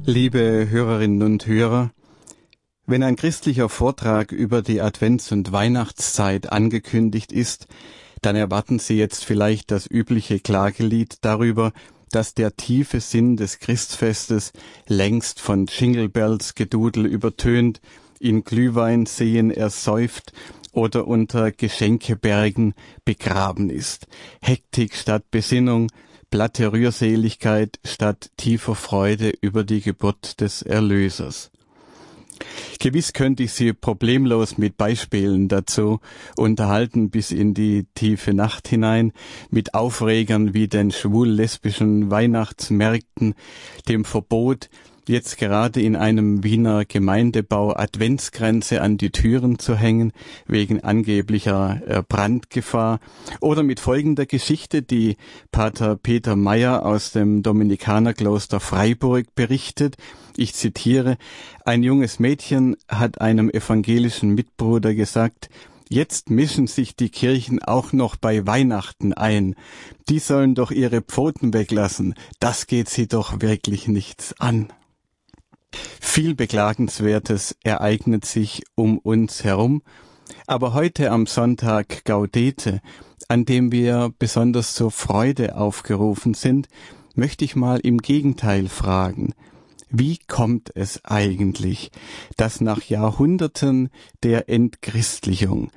Liebe 0.04 0.66
Hörerinnen 0.68 1.23
und 1.23 1.47
Hörer, 1.47 1.92
wenn 2.87 3.04
ein 3.04 3.14
christlicher 3.14 3.68
Vortrag 3.68 4.32
über 4.32 4.61
die 4.61 4.82
Advents- 4.82 5.30
und 5.30 5.52
Weihnachtszeit 5.52 6.50
angekündigt 6.50 7.30
ist, 7.30 7.68
dann 8.21 8.35
erwarten 8.35 8.80
Sie 8.80 8.99
jetzt 8.99 9.25
vielleicht 9.25 9.71
das 9.71 9.88
übliche 9.88 10.40
Klagelied 10.40 11.18
darüber, 11.21 11.73
dass 12.11 12.35
der 12.35 12.56
tiefe 12.56 12.99
Sinn 12.99 13.37
des 13.37 13.61
Christfestes 13.61 14.52
längst 14.88 15.40
von 15.40 15.66
Jingle 15.66 16.09
Bells 16.09 16.56
Gedudel 16.56 17.06
übertönt, 17.06 17.80
in 18.18 18.42
Glühweinseen 18.42 19.52
ersäuft 19.52 20.32
oder 20.73 21.06
unter 21.06 21.52
Geschenkebergen 21.52 22.75
begraben 23.04 23.71
ist. 23.71 24.09
Hektik 24.40 24.97
statt 24.97 25.30
Besinnung, 25.30 25.88
platte 26.32 26.72
Rührseligkeit 26.72 27.78
statt 27.84 28.30
tiefer 28.38 28.74
Freude 28.74 29.34
über 29.42 29.64
die 29.64 29.82
Geburt 29.82 30.40
des 30.40 30.62
Erlösers. 30.62 31.50
Gewiss 32.80 33.12
könnte 33.12 33.42
ich 33.42 33.52
Sie 33.52 33.74
problemlos 33.74 34.56
mit 34.56 34.78
Beispielen 34.78 35.48
dazu 35.48 36.00
unterhalten 36.34 37.10
bis 37.10 37.32
in 37.32 37.52
die 37.52 37.84
tiefe 37.94 38.32
Nacht 38.32 38.66
hinein, 38.66 39.12
mit 39.50 39.74
Aufregern 39.74 40.54
wie 40.54 40.68
den 40.68 40.90
schwul-lesbischen 40.90 42.10
Weihnachtsmärkten, 42.10 43.34
dem 43.86 44.06
Verbot, 44.06 44.70
jetzt 45.09 45.38
gerade 45.38 45.80
in 45.80 45.97
einem 45.97 46.44
Wiener 46.44 46.85
Gemeindebau 46.85 47.75
Adventsgrenze 47.75 48.80
an 48.80 48.99
die 48.99 49.11
Türen 49.11 49.59
zu 49.59 49.76
hängen, 49.76 50.12
wegen 50.47 50.82
angeblicher 50.82 51.80
äh, 51.87 52.02
Brandgefahr, 52.06 53.00
oder 53.40 53.62
mit 53.62 53.80
folgender 53.80 54.26
Geschichte, 54.26 54.82
die 54.82 55.16
Pater 55.50 55.97
Peter 55.97 56.37
Meyer 56.37 56.85
aus 56.87 57.12
dem 57.12 57.42
Dominikanerkloster 57.42 58.61
Freiburg 58.61 59.35
berichtet. 59.35 59.97
Ich 60.37 60.54
zitiere, 60.54 61.18
ein 61.64 61.82
junges 61.82 62.18
Mädchen 62.18 62.76
hat 62.88 63.21
einem 63.21 63.50
evangelischen 63.50 64.35
Mitbruder 64.35 64.94
gesagt, 64.94 65.49
Jetzt 65.88 66.30
mischen 66.30 66.68
sich 66.68 66.97
die 66.97 67.11
Kirchen 67.11 67.62
auch 67.62 67.92
noch 67.92 68.16
bei 68.16 68.47
Weihnachten 68.47 69.12
ein. 69.12 69.54
Die 70.09 70.21
sollen 70.21 70.54
doch 70.54 70.71
ihre 70.71 71.02
Pfoten 71.02 71.52
weglassen. 71.52 72.14
Das 72.40 72.66
geht 72.66 72.88
sie 72.88 73.09
doch 73.09 73.42
wirklich 73.42 73.88
nichts 73.88 74.35
an. 74.40 74.73
Viel 76.00 76.34
Beklagenswertes 76.34 77.56
ereignet 77.62 78.24
sich 78.24 78.62
um 78.74 78.98
uns 78.98 79.44
herum, 79.44 79.82
aber 80.46 80.74
heute 80.74 81.10
am 81.10 81.26
Sonntag 81.26 82.04
Gaudete, 82.04 82.80
an 83.28 83.44
dem 83.44 83.72
wir 83.72 84.12
besonders 84.18 84.74
zur 84.74 84.90
Freude 84.90 85.56
aufgerufen 85.56 86.34
sind, 86.34 86.68
möchte 87.14 87.44
ich 87.44 87.56
mal 87.56 87.80
im 87.80 87.98
Gegenteil 87.98 88.68
fragen, 88.68 89.34
wie 89.90 90.18
kommt 90.26 90.70
es 90.74 91.04
eigentlich, 91.04 91.90
dass 92.36 92.60
nach 92.60 92.82
Jahrhunderten 92.82 93.90
der 94.22 94.48
Entchristlichung, 94.48 95.70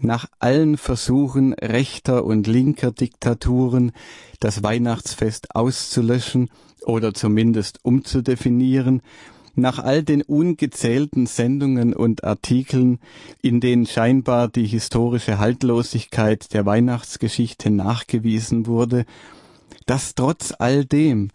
nach 0.00 0.26
allen 0.38 0.76
Versuchen 0.76 1.52
rechter 1.54 2.24
und 2.24 2.46
linker 2.46 2.90
Diktaturen, 2.90 3.92
das 4.40 4.62
Weihnachtsfest 4.62 5.54
auszulöschen 5.54 6.50
oder 6.82 7.14
zumindest 7.14 7.84
umzudefinieren, 7.84 9.02
nach 9.54 9.78
all 9.78 10.02
den 10.02 10.22
ungezählten 10.22 11.26
Sendungen 11.26 11.94
und 11.94 12.24
Artikeln, 12.24 12.98
in 13.42 13.60
denen 13.60 13.86
scheinbar 13.86 14.48
die 14.48 14.66
historische 14.66 15.38
Haltlosigkeit 15.38 16.52
der 16.52 16.66
Weihnachtsgeschichte 16.66 17.70
nachgewiesen 17.70 18.66
wurde, 18.66 19.04
dass 19.86 20.14
trotz 20.14 20.54
all 20.58 20.84
dem 20.84 21.30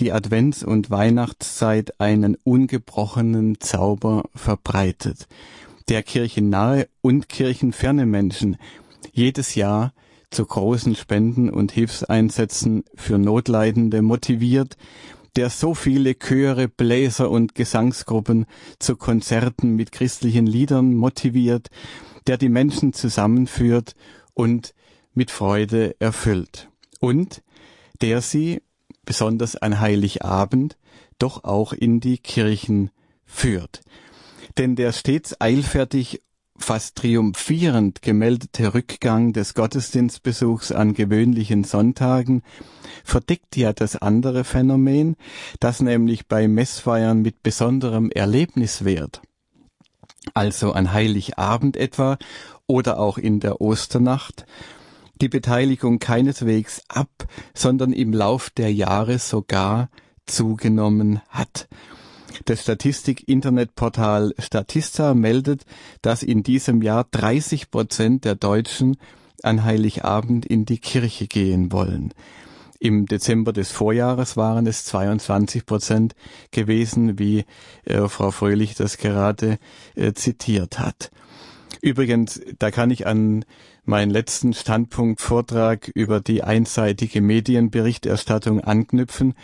die 0.00 0.12
Advents- 0.12 0.64
und 0.64 0.90
Weihnachtszeit 0.90 2.00
einen 2.00 2.36
ungebrochenen 2.42 3.60
Zauber 3.60 4.24
verbreitet, 4.34 5.28
der 5.88 6.02
kirchennahe 6.02 6.88
und 7.02 7.28
kirchenferne 7.28 8.06
Menschen 8.06 8.56
jedes 9.12 9.54
Jahr 9.54 9.92
zu 10.30 10.46
großen 10.46 10.94
Spenden 10.94 11.50
und 11.50 11.72
Hilfseinsätzen 11.72 12.84
für 12.94 13.18
Notleidende 13.18 14.00
motiviert 14.02 14.76
der 15.36 15.50
so 15.50 15.74
viele 15.74 16.14
Chöre, 16.14 16.68
Bläser 16.68 17.30
und 17.30 17.54
Gesangsgruppen 17.54 18.46
zu 18.78 18.96
Konzerten 18.96 19.76
mit 19.76 19.92
christlichen 19.92 20.46
Liedern 20.46 20.94
motiviert, 20.94 21.68
der 22.26 22.36
die 22.36 22.48
Menschen 22.48 22.92
zusammenführt 22.92 23.94
und 24.34 24.74
mit 25.14 25.30
Freude 25.30 25.96
erfüllt. 25.98 26.68
Und 27.00 27.42
der 28.00 28.20
sie, 28.20 28.62
besonders 29.04 29.56
an 29.56 29.80
Heiligabend, 29.80 30.76
doch 31.18 31.44
auch 31.44 31.72
in 31.72 32.00
die 32.00 32.18
Kirchen 32.18 32.90
führt. 33.24 33.82
Denn 34.58 34.76
der 34.76 34.92
stets 34.92 35.40
eilfertig 35.40 36.22
fast 36.60 36.96
triumphierend 36.96 38.02
gemeldete 38.02 38.74
Rückgang 38.74 39.32
des 39.32 39.54
Gottesdienstbesuchs 39.54 40.72
an 40.72 40.94
gewöhnlichen 40.94 41.64
Sonntagen 41.64 42.42
verdickt 43.02 43.56
ja 43.56 43.72
das 43.72 43.96
andere 43.96 44.44
Phänomen, 44.44 45.16
das 45.58 45.80
nämlich 45.80 46.28
bei 46.28 46.48
Messfeiern 46.48 47.22
mit 47.22 47.42
besonderem 47.42 48.10
Erlebniswert, 48.10 49.22
also 50.34 50.72
an 50.72 50.92
Heiligabend 50.92 51.76
etwa 51.76 52.18
oder 52.66 52.98
auch 52.98 53.18
in 53.18 53.40
der 53.40 53.60
Osternacht, 53.60 54.46
die 55.20 55.28
Beteiligung 55.28 55.98
keineswegs 55.98 56.82
ab, 56.88 57.26
sondern 57.54 57.92
im 57.92 58.12
Lauf 58.12 58.50
der 58.50 58.72
Jahre 58.72 59.18
sogar 59.18 59.90
zugenommen 60.26 61.20
hat. 61.28 61.68
Das 62.44 62.62
Statistik-Internetportal 62.62 64.34
Statista 64.38 65.14
meldet, 65.14 65.64
dass 66.02 66.22
in 66.22 66.42
diesem 66.42 66.82
Jahr 66.82 67.06
30 67.10 67.70
Prozent 67.70 68.24
der 68.24 68.34
Deutschen 68.34 68.96
an 69.42 69.64
Heiligabend 69.64 70.46
in 70.46 70.64
die 70.64 70.78
Kirche 70.78 71.26
gehen 71.26 71.72
wollen. 71.72 72.12
Im 72.78 73.04
Dezember 73.04 73.52
des 73.52 73.70
Vorjahres 73.70 74.38
waren 74.38 74.66
es 74.66 74.86
22 74.86 75.66
Prozent 75.66 76.14
gewesen, 76.50 77.18
wie 77.18 77.44
äh, 77.84 78.08
Frau 78.08 78.30
Fröhlich 78.30 78.74
das 78.74 78.96
gerade 78.96 79.58
äh, 79.96 80.14
zitiert 80.14 80.78
hat. 80.78 81.10
Übrigens, 81.82 82.40
da 82.58 82.70
kann 82.70 82.90
ich 82.90 83.06
an 83.06 83.44
meinen 83.84 84.10
letzten 84.10 84.54
Standpunktvortrag 84.54 85.88
über 85.88 86.20
die 86.20 86.42
einseitige 86.42 87.20
Medienberichterstattung 87.20 88.60
anknüpfen. 88.60 89.34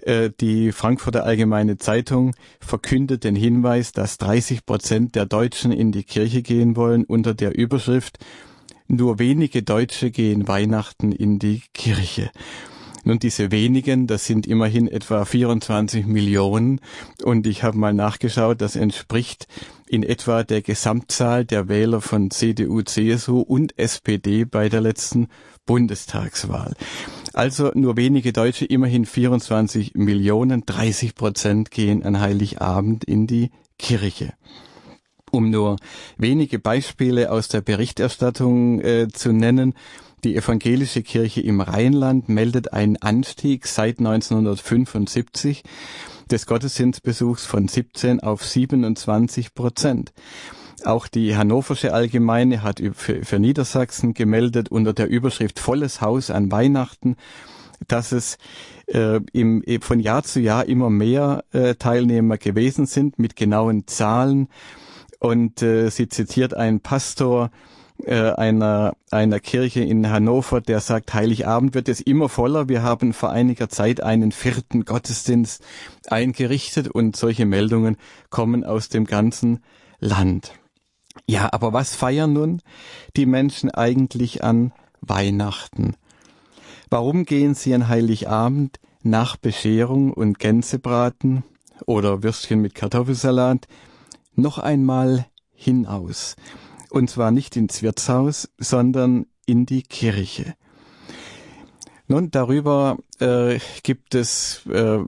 Äh, 0.00 0.30
die 0.40 0.72
Frankfurter 0.72 1.24
Allgemeine 1.24 1.76
Zeitung 1.76 2.34
verkündet 2.60 3.24
den 3.24 3.36
Hinweis, 3.36 3.92
dass 3.92 4.18
30 4.18 4.66
Prozent 4.66 5.14
der 5.14 5.26
Deutschen 5.26 5.72
in 5.72 5.92
die 5.92 6.04
Kirche 6.04 6.42
gehen 6.42 6.76
wollen 6.76 7.04
unter 7.04 7.34
der 7.34 7.56
Überschrift 7.56 8.18
Nur 8.86 9.18
wenige 9.18 9.62
Deutsche 9.62 10.10
gehen 10.10 10.46
Weihnachten 10.46 11.10
in 11.10 11.38
die 11.38 11.62
Kirche. 11.72 12.30
Nun, 13.06 13.18
diese 13.18 13.50
wenigen, 13.50 14.06
das 14.06 14.24
sind 14.24 14.46
immerhin 14.46 14.88
etwa 14.88 15.26
24 15.26 16.06
Millionen 16.06 16.80
und 17.22 17.46
ich 17.46 17.62
habe 17.62 17.76
mal 17.76 17.92
nachgeschaut, 17.92 18.62
das 18.62 18.76
entspricht 18.76 19.46
in 19.86 20.02
etwa 20.02 20.42
der 20.42 20.62
Gesamtzahl 20.62 21.44
der 21.44 21.68
Wähler 21.68 22.00
von 22.00 22.30
CDU, 22.30 22.80
CSU 22.80 23.40
und 23.40 23.78
SPD 23.78 24.46
bei 24.46 24.70
der 24.70 24.80
letzten 24.80 25.28
Bundestagswahl. 25.66 26.74
Also 27.34 27.72
nur 27.74 27.96
wenige 27.96 28.32
Deutsche, 28.32 28.64
immerhin 28.64 29.04
24 29.04 29.94
Millionen, 29.94 30.64
30 30.64 31.16
Prozent 31.16 31.72
gehen 31.72 32.04
an 32.04 32.20
Heiligabend 32.20 33.04
in 33.04 33.26
die 33.26 33.50
Kirche. 33.76 34.34
Um 35.32 35.50
nur 35.50 35.76
wenige 36.16 36.60
Beispiele 36.60 37.32
aus 37.32 37.48
der 37.48 37.60
Berichterstattung 37.60 38.80
äh, 38.80 39.08
zu 39.12 39.32
nennen, 39.32 39.74
die 40.22 40.36
evangelische 40.36 41.02
Kirche 41.02 41.40
im 41.40 41.60
Rheinland 41.60 42.28
meldet 42.28 42.72
einen 42.72 42.96
Anstieg 42.98 43.66
seit 43.66 43.98
1975 43.98 45.64
des 46.30 46.46
Gottesdienstbesuchs 46.46 47.44
von 47.44 47.66
17 47.66 48.20
auf 48.20 48.44
27 48.44 49.54
Prozent. 49.54 50.12
Auch 50.84 51.08
die 51.08 51.34
Hannoversche 51.34 51.94
Allgemeine 51.94 52.62
hat 52.62 52.82
für, 52.92 53.24
für 53.24 53.38
Niedersachsen 53.38 54.12
gemeldet 54.12 54.68
unter 54.70 54.92
der 54.92 55.08
Überschrift 55.08 55.58
Volles 55.58 56.02
Haus 56.02 56.30
an 56.30 56.52
Weihnachten, 56.52 57.16
dass 57.88 58.12
es 58.12 58.36
äh, 58.88 59.20
im, 59.32 59.64
von 59.80 59.98
Jahr 59.98 60.24
zu 60.24 60.40
Jahr 60.40 60.66
immer 60.66 60.90
mehr 60.90 61.44
äh, 61.52 61.74
Teilnehmer 61.76 62.36
gewesen 62.36 62.84
sind 62.84 63.18
mit 63.18 63.34
genauen 63.34 63.86
Zahlen. 63.86 64.48
Und 65.20 65.62
äh, 65.62 65.88
sie 65.88 66.08
zitiert 66.10 66.52
einen 66.52 66.80
Pastor, 66.80 67.50
äh, 68.04 68.32
einer, 68.32 68.94
einer 69.10 69.40
Kirche 69.40 69.80
in 69.80 70.10
Hannover, 70.10 70.60
der 70.60 70.80
sagt, 70.80 71.14
Heiligabend 71.14 71.74
wird 71.74 71.88
es 71.88 72.02
immer 72.02 72.28
voller. 72.28 72.68
Wir 72.68 72.82
haben 72.82 73.14
vor 73.14 73.30
einiger 73.30 73.70
Zeit 73.70 74.02
einen 74.02 74.32
vierten 74.32 74.84
Gottesdienst 74.84 75.64
eingerichtet 76.08 76.88
und 76.88 77.16
solche 77.16 77.46
Meldungen 77.46 77.96
kommen 78.28 78.64
aus 78.64 78.90
dem 78.90 79.06
ganzen 79.06 79.60
Land. 79.98 80.52
Ja, 81.26 81.48
aber 81.52 81.72
was 81.72 81.94
feiern 81.94 82.32
nun 82.32 82.60
die 83.16 83.26
Menschen 83.26 83.70
eigentlich 83.70 84.44
an 84.44 84.72
Weihnachten? 85.00 85.94
Warum 86.90 87.24
gehen 87.24 87.54
sie 87.54 87.74
an 87.74 87.88
Heiligabend 87.88 88.78
nach 89.02 89.36
Bescherung 89.36 90.12
und 90.12 90.38
Gänsebraten 90.38 91.44
oder 91.86 92.22
Würstchen 92.22 92.60
mit 92.60 92.74
Kartoffelsalat 92.74 93.66
noch 94.34 94.58
einmal 94.58 95.26
hinaus? 95.52 96.36
Und 96.90 97.10
zwar 97.10 97.30
nicht 97.30 97.56
ins 97.56 97.82
Wirtshaus, 97.82 98.50
sondern 98.58 99.26
in 99.46 99.66
die 99.66 99.82
Kirche. 99.82 100.54
Nun, 102.06 102.30
darüber 102.30 102.98
äh, 103.18 103.58
gibt 103.82 104.14
es 104.14 104.62
äh, 104.66 104.98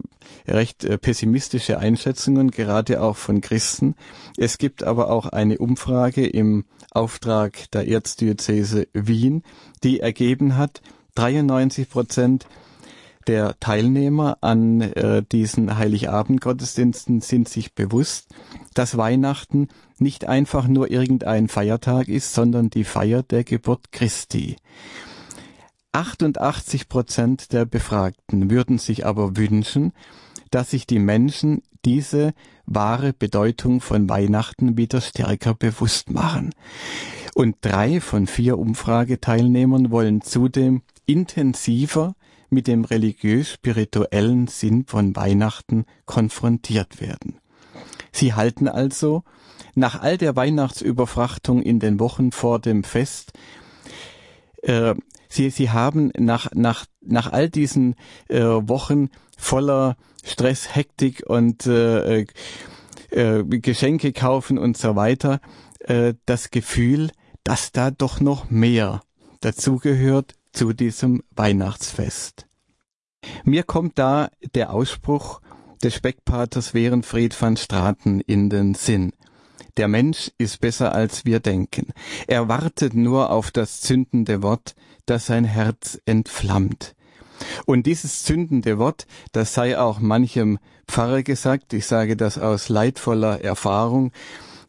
recht 0.49 0.85
äh, 0.85 0.97
pessimistische 0.97 1.79
Einschätzungen, 1.79 2.51
gerade 2.51 3.03
auch 3.03 3.17
von 3.17 3.43
Christen. 3.43 3.97
Es 4.39 4.57
gibt 4.57 4.83
aber 4.83 5.11
auch 5.11 5.27
eine 5.27 5.59
Umfrage 5.59 6.27
im 6.27 6.65
Auftrag 6.91 7.71
der 7.73 7.87
Erzdiözese 7.87 8.89
Wien, 8.95 9.43
die 9.85 10.01
ergeben 10.01 10.57
hat, 10.57 10.81
93 11.17 11.91
Prozent 11.91 12.47
der 13.27 13.59
Teilnehmer 13.59 14.39
an 14.41 14.81
äh, 14.81 15.23
diesen 15.31 15.77
Heiligabendgottesdiensten 15.77 17.21
sind 17.21 17.49
sich 17.49 17.75
bewusst, 17.75 18.29
dass 18.75 18.97
Weihnachten 18.97 19.69
nicht 19.99 20.29
einfach 20.29 20.69
nur 20.69 20.91
irgendein 20.91 21.49
Feiertag 21.49 22.09
ist, 22.09 22.35
sondern 22.35 22.71
die 22.71 22.85
Feier 22.85 23.23
der 23.23 23.43
Geburt 23.43 23.91
Christi. 23.91 24.57
88 25.97 26.91
Prozent 26.91 27.55
der 27.55 27.65
Befragten 27.65 28.51
würden 28.51 28.77
sich 28.77 29.07
aber 29.07 29.39
wünschen, 29.39 29.95
dass 30.51 30.73
sich 30.73 30.87
die 30.87 30.99
Menschen 30.99 31.63
diese 31.87 32.35
wahre 32.67 33.15
Bedeutung 33.15 33.81
von 33.81 34.07
Weihnachten 34.07 34.77
wieder 34.77 35.01
stärker 35.01 35.55
bewusst 35.55 36.11
machen. 36.11 36.51
Und 37.35 37.57
drei 37.63 38.03
von 38.03 38.27
vier 38.27 38.59
Umfrageteilnehmern 38.59 39.91
wollen 39.91 40.21
zudem 40.21 40.83
intensiver 41.07 42.15
mit 42.51 42.67
dem 42.67 42.85
religiös-spirituellen 42.85 44.49
Sinn 44.49 44.85
von 44.87 45.17
Weihnachten 45.17 45.87
konfrontiert 46.05 47.01
werden. 47.01 47.39
Sie 48.13 48.35
halten 48.35 48.69
also, 48.69 49.25
nach 49.75 50.03
all 50.03 50.19
der 50.19 50.37
Weihnachtsüberfrachtung 50.37 51.63
in 51.63 51.81
den 51.81 51.99
Wochen 52.01 52.33
vor 52.33 52.59
dem 52.59 52.85
Fest, 52.85 53.33
äh, 54.63 54.95
sie, 55.29 55.51
sie 55.51 55.71
haben 55.71 56.13
nach, 56.19 56.49
nach, 56.55 56.87
nach 57.01 57.33
all 57.33 57.49
diesen 57.49 57.95
äh, 58.29 58.41
Wochen 58.41 59.09
voller 59.37 59.97
Stress, 60.25 60.75
Hektik 60.75 61.25
und 61.27 61.67
äh, 61.67 62.27
äh, 63.11 63.45
Geschenke 63.45 64.13
kaufen 64.13 64.59
und 64.59 64.77
so 64.77 64.97
weiter, 64.97 65.41
äh, 65.81 66.15
das 66.27 66.51
Gefühl, 66.51 67.11
dass 67.45 67.73
da 67.73 67.91
doch 67.91 68.21
noch 68.21 68.51
mehr 68.51 69.03
dazugehört 69.41 70.35
zu 70.53 70.73
diesem 70.73 71.23
Weihnachtsfest. 71.31 72.47
Mir 73.45 73.63
kommt 73.63 73.99
da 73.99 74.31
der 74.55 74.73
Ausspruch 74.73 75.41
des 75.83 75.95
Speckpaters 75.95 76.75
Werenfried 76.75 77.41
van 77.41 77.57
Straten 77.57 78.21
in 78.21 78.51
den 78.51 78.75
Sinn. 78.75 79.13
Der 79.77 79.89
Mensch 79.89 80.31
ist 80.39 80.61
besser 80.61 80.95
als 80.95 81.25
wir 81.25 81.41
denken. 81.41 81.89
Er 82.27 82.49
wartet 82.49 82.95
nur 82.95 83.31
auf 83.31 83.51
das 83.51 83.81
zündende 83.81 84.43
Wort, 84.43 84.75
das 85.05 85.27
sein 85.27 85.45
Herz 85.45 86.01
entflammt. 86.07 86.95
Und 87.67 87.85
dieses 87.85 88.23
zündende 88.23 88.79
Wort, 88.79 89.07
das 89.33 89.53
sei 89.53 89.79
auch 89.79 90.01
manchem 90.01 90.59
Pfarrer 90.89 91.23
gesagt, 91.23 91.75
ich 91.75 91.87
sage 91.87 92.17
das 92.17 92.39
aus 92.39 92.71
leidvoller 92.71 93.43
Erfahrung, 93.45 94.13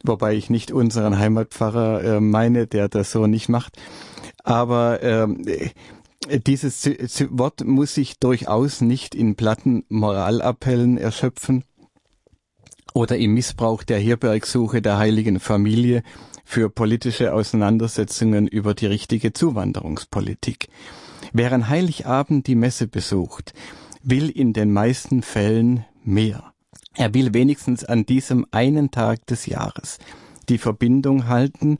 wobei 0.03 0.35
ich 0.35 0.49
nicht 0.49 0.71
unseren 0.71 1.17
Heimatpfarrer 1.17 2.03
äh, 2.03 2.19
meine, 2.19 2.67
der 2.67 2.89
das 2.89 3.11
so 3.11 3.27
nicht 3.27 3.47
macht. 3.47 3.77
Aber 4.43 5.01
äh, 5.01 5.27
dieses 6.45 6.85
Wort 7.29 7.63
muss 7.63 7.93
sich 7.93 8.19
durchaus 8.19 8.81
nicht 8.81 9.15
in 9.15 9.35
platten 9.35 9.85
Moralappellen 9.87 10.97
erschöpfen 10.97 11.63
oder 12.93 13.17
im 13.17 13.33
Missbrauch 13.33 13.83
der 13.83 13.99
Herbergsuche 13.99 14.81
der 14.81 14.97
heiligen 14.97 15.39
Familie 15.39 16.03
für 16.43 16.69
politische 16.69 17.33
Auseinandersetzungen 17.33 18.47
über 18.47 18.73
die 18.73 18.85
richtige 18.85 19.33
Zuwanderungspolitik. 19.33 20.69
Wer 21.33 21.51
an 21.51 21.69
Heiligabend 21.69 22.47
die 22.47 22.55
Messe 22.55 22.87
besucht, 22.87 23.53
will 24.01 24.29
in 24.29 24.53
den 24.53 24.71
meisten 24.71 25.21
Fällen 25.21 25.85
mehr. 26.03 26.53
Er 26.95 27.13
will 27.13 27.33
wenigstens 27.33 27.83
an 27.83 28.05
diesem 28.05 28.45
einen 28.51 28.91
Tag 28.91 29.25
des 29.27 29.45
Jahres 29.45 29.99
die 30.49 30.57
Verbindung 30.57 31.27
halten 31.27 31.77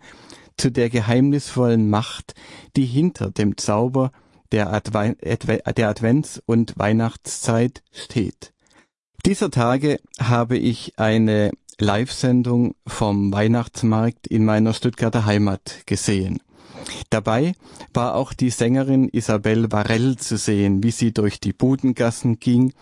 zu 0.58 0.72
der 0.72 0.90
geheimnisvollen 0.90 1.90
Macht, 1.90 2.34
die 2.76 2.86
hinter 2.86 3.32
dem 3.32 3.58
Zauber 3.58 4.12
der, 4.52 4.72
Adve 4.74 5.16
der 5.22 5.90
Advents- 5.90 6.42
und 6.46 6.78
Weihnachtszeit 6.78 7.84
steht. 7.92 8.54
Dieser 9.26 9.52
Tage 9.52 10.00
habe 10.20 10.58
ich 10.58 10.94
eine 10.98 11.52
Live-Sendung 11.80 12.76
vom 12.86 13.32
Weihnachtsmarkt 13.32 14.28
in 14.28 14.46
meiner 14.46 14.74
Stuttgarter 14.74 15.26
Heimat 15.26 15.82
gesehen. 15.86 16.42
Dabei 17.10 17.54
war 17.94 18.16
auch 18.16 18.34
die 18.34 18.50
Sängerin 18.50 19.10
Isabelle 19.10 19.72
Varell 19.72 20.18
zu 20.18 20.38
sehen, 20.38 20.84
wie 20.84 20.92
sie 20.92 21.12
durch 21.12 21.40
die 21.40 21.54
Budengassen 21.54 22.40
ging, 22.40 22.74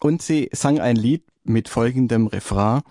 und 0.00 0.22
sie 0.22 0.50
sang 0.52 0.78
ein 0.80 0.96
Lied 0.96 1.24
mit 1.44 1.68
folgendem 1.68 2.26
Refrain 2.26 2.82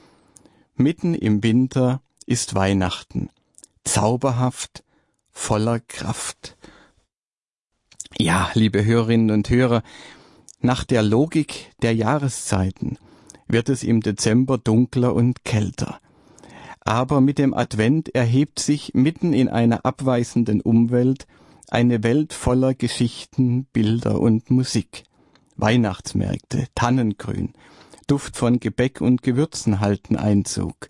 Mitten 0.75 1.13
im 1.13 1.43
Winter 1.43 2.01
ist 2.25 2.55
Weihnachten, 2.55 3.29
zauberhaft, 3.83 4.83
voller 5.31 5.79
Kraft. 5.79 6.57
Ja, 8.17 8.49
liebe 8.55 8.83
Hörerinnen 8.83 9.29
und 9.29 9.49
Hörer, 9.49 9.83
nach 10.63 10.85
der 10.85 11.03
Logik 11.03 11.71
der 11.81 11.93
Jahreszeiten 11.93 12.97
wird 13.47 13.67
es 13.67 13.83
im 13.83 13.99
Dezember 13.99 14.57
dunkler 14.57 15.13
und 15.13 15.43
kälter. 15.43 15.99
Aber 16.79 17.19
mit 17.19 17.37
dem 17.37 17.53
Advent 17.53 18.15
erhebt 18.15 18.59
sich 18.59 18.93
mitten 18.93 19.33
in 19.33 19.49
einer 19.49 19.85
abweisenden 19.85 20.61
Umwelt 20.61 21.27
eine 21.69 22.01
Welt 22.03 22.31
voller 22.31 22.73
Geschichten, 22.73 23.65
Bilder 23.73 24.19
und 24.19 24.49
Musik. 24.51 25.03
Weihnachtsmärkte, 25.57 26.67
Tannengrün, 26.75 27.53
Duft 28.07 28.37
von 28.37 28.59
Gebäck 28.59 29.01
und 29.01 29.21
Gewürzen 29.21 29.81
halten 29.81 30.15
Einzug. 30.15 30.89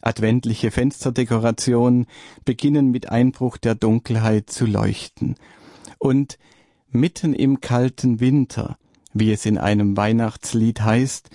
Adventliche 0.00 0.70
Fensterdekorationen 0.70 2.06
beginnen 2.46 2.90
mit 2.90 3.10
Einbruch 3.10 3.58
der 3.58 3.74
Dunkelheit 3.74 4.48
zu 4.48 4.64
leuchten. 4.64 5.36
Und 5.98 6.38
mitten 6.90 7.34
im 7.34 7.60
kalten 7.60 8.20
Winter, 8.20 8.78
wie 9.12 9.32
es 9.32 9.46
in 9.46 9.58
einem 9.58 9.96
Weihnachtslied 9.96 10.80
heißt, 10.80 11.30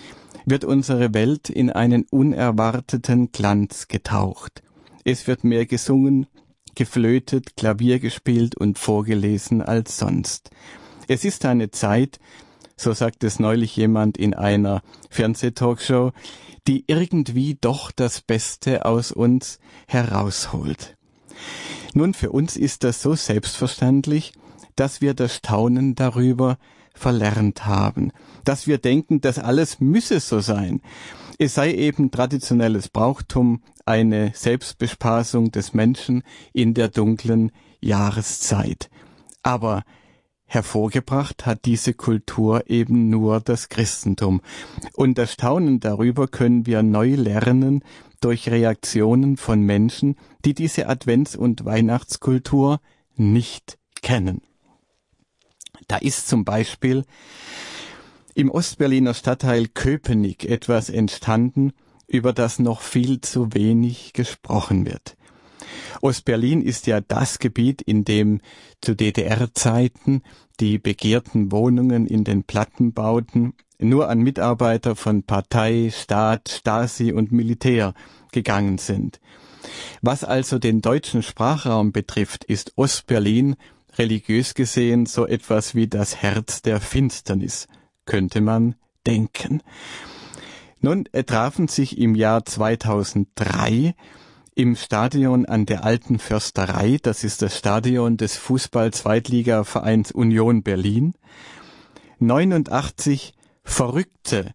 wird 0.45 0.63
unsere 0.63 1.13
Welt 1.13 1.49
in 1.49 1.71
einen 1.71 2.05
unerwarteten 2.09 3.31
Glanz 3.31 3.87
getaucht. 3.87 4.61
Es 5.03 5.27
wird 5.27 5.43
mehr 5.43 5.65
gesungen, 5.65 6.27
geflötet, 6.75 7.55
Klavier 7.55 7.99
gespielt 7.99 8.55
und 8.55 8.77
vorgelesen 8.77 9.61
als 9.61 9.97
sonst. 9.97 10.51
Es 11.07 11.25
ist 11.25 11.45
eine 11.45 11.71
Zeit, 11.71 12.19
so 12.77 12.93
sagt 12.93 13.23
es 13.23 13.39
neulich 13.39 13.75
jemand 13.75 14.17
in 14.17 14.33
einer 14.33 14.81
Fernsehtalkshow, 15.09 16.11
die 16.67 16.83
irgendwie 16.87 17.57
doch 17.59 17.91
das 17.91 18.21
Beste 18.21 18.85
aus 18.85 19.11
uns 19.11 19.59
herausholt. 19.87 20.97
Nun, 21.93 22.13
für 22.13 22.31
uns 22.31 22.57
ist 22.57 22.83
das 22.83 23.01
so 23.01 23.15
selbstverständlich, 23.15 24.33
dass 24.75 24.99
wir 24.99 25.13
das 25.13 25.35
Staunen 25.35 25.95
darüber 25.95 26.57
verlernt 26.95 27.65
haben, 27.65 28.11
dass 28.43 28.65
wir 28.65 28.77
denken, 28.79 29.21
das 29.21 29.37
alles 29.37 29.79
müsse 29.79 30.19
so 30.19 30.39
sein. 30.39 30.81
Es 31.37 31.53
sei 31.53 31.73
eben 31.73 32.11
traditionelles 32.11 32.89
Brauchtum, 32.89 33.61
eine 33.85 34.31
Selbstbespaßung 34.33 35.51
des 35.51 35.73
Menschen 35.73 36.23
in 36.53 36.73
der 36.73 36.87
dunklen 36.87 37.51
Jahreszeit. 37.81 38.89
Aber 39.43 39.83
hervorgebracht 40.45 41.45
hat 41.45 41.65
diese 41.65 41.93
Kultur 41.93 42.69
eben 42.69 43.09
nur 43.09 43.41
das 43.41 43.69
Christentum. 43.69 44.41
Und 44.93 45.17
das 45.17 45.33
Staunen 45.33 45.79
darüber 45.79 46.27
können 46.27 46.65
wir 46.65 46.81
neu 46.83 47.15
lernen 47.15 47.83
durch 48.21 48.49
Reaktionen 48.49 49.37
von 49.37 49.61
Menschen, 49.61 50.15
die 50.45 50.53
diese 50.53 50.87
Advents- 50.87 51.35
und 51.35 51.65
Weihnachtskultur 51.65 52.79
nicht 53.15 53.77
kennen. 54.01 54.41
Da 55.87 55.97
ist 55.97 56.27
zum 56.27 56.45
Beispiel 56.45 57.05
im 58.33 58.51
Ostberliner 58.51 59.13
Stadtteil 59.13 59.67
Köpenick 59.67 60.45
etwas 60.45 60.89
entstanden, 60.89 61.71
über 62.07 62.33
das 62.33 62.59
noch 62.59 62.81
viel 62.81 63.21
zu 63.21 63.53
wenig 63.53 64.13
gesprochen 64.13 64.85
wird. 64.85 65.15
Ostberlin 66.01 66.61
ist 66.61 66.87
ja 66.87 67.01
das 67.01 67.39
Gebiet, 67.39 67.81
in 67.81 68.03
dem 68.03 68.41
zu 68.81 68.95
DDR-Zeiten 68.95 70.21
die 70.59 70.77
begehrten 70.77 71.51
Wohnungen 71.51 72.05
in 72.05 72.23
den 72.23 72.43
Plattenbauten 72.43 73.53
nur 73.79 74.09
an 74.09 74.19
Mitarbeiter 74.19 74.95
von 74.95 75.23
Partei, 75.23 75.91
Staat, 75.93 76.49
Stasi 76.49 77.11
und 77.11 77.31
Militär 77.31 77.93
gegangen 78.31 78.77
sind. 78.77 79.19
Was 80.01 80.23
also 80.23 80.59
den 80.59 80.81
deutschen 80.81 81.23
Sprachraum 81.23 81.91
betrifft, 81.91 82.43
ist 82.43 82.73
Ostberlin 82.75 83.55
religiös 83.97 84.53
gesehen 84.53 85.05
so 85.05 85.25
etwas 85.25 85.75
wie 85.75 85.87
das 85.87 86.17
Herz 86.17 86.61
der 86.61 86.79
Finsternis, 86.81 87.67
könnte 88.05 88.41
man 88.41 88.75
denken. 89.05 89.61
Nun 90.81 91.05
trafen 91.25 91.67
sich 91.67 91.97
im 91.97 92.15
Jahr 92.15 92.45
2003 92.45 93.95
im 94.55 94.75
Stadion 94.75 95.45
an 95.45 95.65
der 95.65 95.83
Alten 95.83 96.17
Försterei, 96.17 96.97
das 97.01 97.23
ist 97.23 97.41
das 97.41 97.57
Stadion 97.57 98.17
des 98.17 98.37
Fußball-Zweitligavereins 98.37 100.11
Union 100.11 100.63
Berlin, 100.63 101.13
89 102.19 103.33
Verrückte 103.63 104.53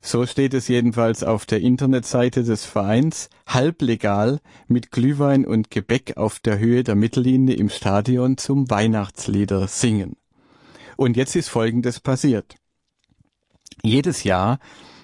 so 0.00 0.24
steht 0.24 0.54
es 0.54 0.68
jedenfalls 0.68 1.22
auf 1.22 1.44
der 1.44 1.60
Internetseite 1.60 2.42
des 2.42 2.64
Vereins, 2.64 3.28
halblegal 3.46 4.40
mit 4.66 4.90
Glühwein 4.90 5.44
und 5.44 5.70
Gebäck 5.70 6.16
auf 6.16 6.38
der 6.38 6.58
Höhe 6.58 6.84
der 6.84 6.94
Mittellinie 6.94 7.54
im 7.56 7.68
Stadion 7.68 8.38
zum 8.38 8.70
Weihnachtslieder 8.70 9.68
singen. 9.68 10.16
Und 10.96 11.16
jetzt 11.16 11.36
ist 11.36 11.48
Folgendes 11.48 12.00
passiert. 12.00 12.56
Jedes 13.82 14.24
Jahr 14.24 14.58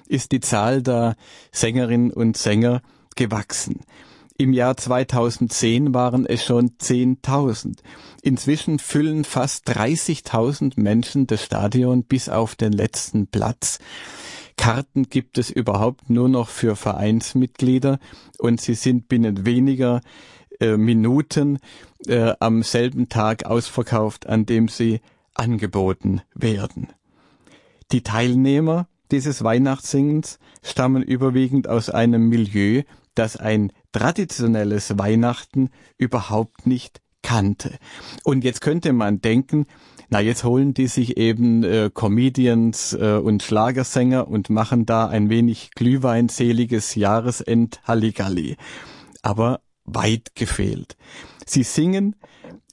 ist 0.09 0.32
die 0.32 0.40
Zahl 0.40 0.82
der 0.82 1.16
Sängerinnen 1.52 2.11
und 2.11 2.37
Sänger 2.37 2.82
gewachsen. 3.16 3.80
Im 4.38 4.52
Jahr 4.52 4.76
2010 4.76 5.94
waren 5.94 6.26
es 6.26 6.44
schon 6.44 6.72
10.000. 6.78 7.78
Inzwischen 8.22 8.78
füllen 8.78 9.24
fast 9.24 9.68
30.000 9.68 10.74
Menschen 10.76 11.26
das 11.26 11.42
Stadion 11.42 12.04
bis 12.04 12.28
auf 12.28 12.54
den 12.54 12.72
letzten 12.72 13.28
Platz. 13.28 13.78
Karten 14.57 15.05
gibt 15.09 15.38
es 15.38 15.51
überhaupt 15.51 16.11
nur 16.11 16.29
noch 16.29 16.49
für 16.49 16.77
Vereinsmitglieder 16.77 17.99
und 18.38 18.61
sie 18.61 18.75
sind 18.75 19.09
binnen 19.09 19.47
weniger 19.47 20.01
äh, 20.61 20.77
Minuten 20.77 21.59
äh, 22.07 22.33
am 22.40 22.62
selben 22.62 23.09
Tag 23.09 23.45
ausverkauft, 23.47 24.27
an 24.27 24.47
dem 24.47 24.69
sie 24.69 25.01
angeboten 25.35 26.23
werden. 26.35 26.88
Die 27.92 28.03
Teilnehmer 28.03 28.88
dieses 29.11 29.45
Weihnachtssingens 29.45 30.38
stammen 30.62 31.03
überwiegend 31.03 31.69
aus 31.69 31.90
einem 31.90 32.29
Milieu, 32.29 32.83
das 33.14 33.37
ein 33.37 33.73
traditionelles 33.92 34.99
Weihnachten 34.99 35.71
überhaupt 35.97 36.66
nicht 36.66 37.01
kannte. 37.23 37.79
Und 38.25 38.45
jetzt 38.45 38.61
könnte 38.61 38.92
man 38.92 39.21
denken, 39.21 39.66
na, 40.09 40.21
jetzt 40.21 40.45
holen 40.45 40.73
die 40.73 40.87
sich 40.87 41.16
eben 41.16 41.64
äh, 41.64 41.90
Comedians 41.92 42.92
äh, 42.92 43.19
und 43.23 43.42
Schlagersänger 43.42 44.29
und 44.29 44.51
machen 44.51 44.87
da 44.87 45.09
ein 45.09 45.31
wenig 45.31 45.71
glühweinseliges 45.75 46.95
Jahresend 46.95 47.81
Halligalli. 47.85 48.57
Aber 49.23 49.61
weit 49.85 50.35
gefehlt. 50.35 50.97
Sie 51.45 51.64
singen 51.64 52.16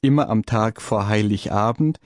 immer 0.01 0.29
am 0.29 0.45
Tag 0.45 0.81
vor 0.81 1.07
Heiligabend. 1.07 1.99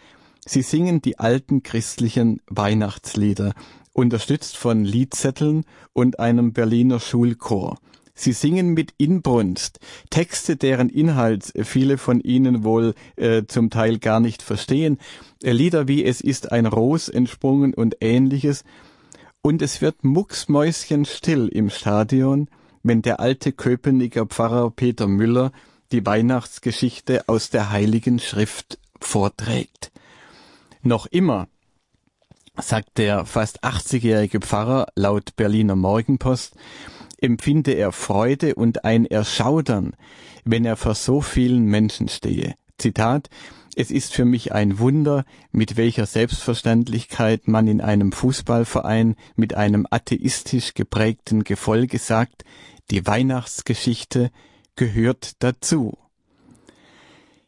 Sie 0.45 0.61
singen 0.61 1.01
die 1.01 1.19
alten 1.19 1.63
christlichen 1.63 2.41
Weihnachtslieder, 2.47 3.53
unterstützt 3.91 4.55
von 4.55 4.85
Liedzetteln 4.85 5.65
und 5.91 6.19
einem 6.19 6.53
Berliner 6.53 6.99
Schulchor. 6.99 7.77
Sie 8.19 8.33
singen 8.33 8.73
mit 8.73 8.95
Inbrunst 8.97 9.79
Texte, 10.09 10.55
deren 10.55 10.89
Inhalt 10.89 11.53
viele 11.63 11.99
von 11.99 12.19
Ihnen 12.19 12.63
wohl 12.63 12.95
äh, 13.15 13.43
zum 13.47 13.69
Teil 13.69 13.99
gar 13.99 14.19
nicht 14.19 14.41
verstehen. 14.41 14.97
Äh, 15.43 15.51
Lieder 15.51 15.87
wie 15.87 16.03
Es 16.03 16.19
ist 16.19 16.51
ein 16.51 16.65
Ros 16.65 17.09
entsprungen 17.09 17.75
und 17.75 17.97
ähnliches. 18.01 18.63
Und 19.43 19.61
es 19.61 19.81
wird 19.81 20.03
mucksmäuschenstill 20.03 21.47
im 21.47 21.69
Stadion, 21.69 22.49
wenn 22.81 23.03
der 23.03 23.19
alte 23.19 23.51
Köpenicker 23.51 24.25
Pfarrer 24.25 24.71
Peter 24.71 25.07
Müller 25.07 25.51
die 25.91 26.03
Weihnachtsgeschichte 26.03 27.29
aus 27.29 27.51
der 27.51 27.69
Heiligen 27.69 28.17
Schrift 28.17 28.79
vorträgt. 28.99 29.91
Noch 30.81 31.05
immer, 31.05 31.47
sagt 32.59 32.97
der 32.97 33.25
fast 33.25 33.63
80-jährige 33.63 34.39
Pfarrer 34.39 34.87
laut 34.95 35.35
Berliner 35.35 35.75
Morgenpost, 35.75 36.55
empfinde 37.17 37.71
er 37.73 37.91
Freude 37.91 38.55
und 38.55 38.85
ein 38.85 39.05
Erschaudern, 39.05 39.93
wenn 40.45 40.65
er 40.65 40.75
vor 40.75 40.95
so 40.95 41.21
vielen 41.21 41.65
Menschen 41.65 42.07
stehe. 42.09 42.55
Zitat 42.77 43.29
es 43.79 43.91
ist 43.91 44.15
für 44.15 44.25
mich 44.25 44.53
ein 44.53 44.79
Wunder, 44.79 45.23
mit 45.51 45.77
welcher 45.77 46.07
Selbstverständlichkeit 46.07 47.47
man 47.47 47.67
in 47.67 47.79
einem 47.79 48.11
Fußballverein 48.11 49.15
mit 49.35 49.53
einem 49.53 49.85
atheistisch 49.91 50.73
geprägten 50.73 51.43
Gefolge 51.43 51.99
sagt, 51.99 52.43
die 52.89 53.05
Weihnachtsgeschichte 53.05 54.31
gehört 54.75 55.43
dazu. 55.43 55.95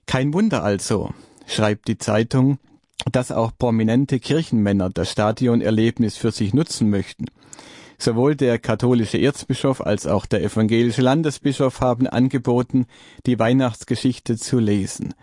Kein 0.06 0.32
Wunder 0.32 0.62
also, 0.62 1.16
schreibt 1.48 1.88
die 1.88 1.98
Zeitung, 1.98 2.60
dass 3.12 3.32
auch 3.32 3.52
prominente 3.58 4.20
Kirchenmänner 4.20 4.92
das 4.92 5.12
Stadionerlebnis 5.12 6.16
für 6.16 6.32
sich 6.32 6.54
nutzen 6.54 6.92
möchten. 6.92 7.26
Sowohl 8.02 8.36
der 8.36 8.60
katholische 8.60 9.18
Erzbischof 9.18 9.82
als 9.82 10.08
auch 10.08 10.26
der 10.26 10.42
evangelische 10.42 11.02
Landesbischof 11.02 11.82
haben 11.82 12.08
angeboten, 12.08 12.86
die 13.26 13.38
Weihnachtsgeschichte 13.38 14.38
zu 14.38 14.58
lesen. 14.58 15.14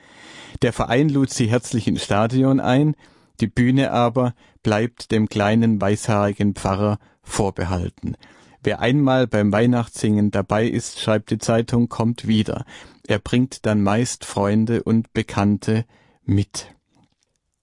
Der 0.61 0.75
Verein 0.75 1.09
lud 1.09 1.31
sie 1.31 1.47
herzlich 1.47 1.89
ins 1.89 2.05
Stadion 2.05 2.61
ein, 2.61 2.95
die 3.41 3.47
Bühne 3.47 3.93
aber 3.93 4.35
bleibt 4.63 5.11
dem 5.11 5.29
kleinen 5.29 5.81
weißhaarigen 5.81 6.55
Pfarrer 6.55 6.99
vorbehalten. 7.23 8.17
Wer 8.63 8.81
einmal 8.81 9.27
beim 9.27 9.53
Weihnachtssingen 9.53 10.31
dabei 10.31 10.67
ist, 10.67 11.01
schreibt 11.01 11.31
die 11.31 11.39
Zeitung, 11.39 11.89
kommt 11.89 12.27
wieder. 12.27 12.65
Er 13.07 13.21
bringt 13.21 13.65
dann 13.65 13.83
meist 13.83 14.25
Freunde 14.25 14.83
und 14.83 15.13
Bekannte 15.15 15.87
mit. 16.25 16.75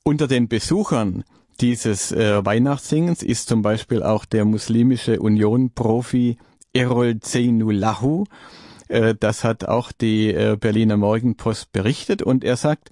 Unter 0.03 0.27
den 0.27 0.47
Besuchern 0.47 1.23
dieses 1.61 2.11
äh, 2.11 2.45
Weihnachtssingens 2.45 3.23
ist 3.23 3.47
zum 3.47 3.61
Beispiel 3.61 4.03
auch 4.03 4.25
der 4.25 4.45
muslimische 4.45 5.19
Union-Profi 5.19 6.37
Errol 6.73 7.19
Zeynulahu. 7.19 8.25
Äh, 8.87 9.15
das 9.19 9.43
hat 9.43 9.65
auch 9.65 9.91
die 9.91 10.33
äh, 10.33 10.57
Berliner 10.59 10.97
Morgenpost 10.97 11.71
berichtet 11.71 12.21
und 12.21 12.43
er 12.43 12.57
sagt, 12.57 12.89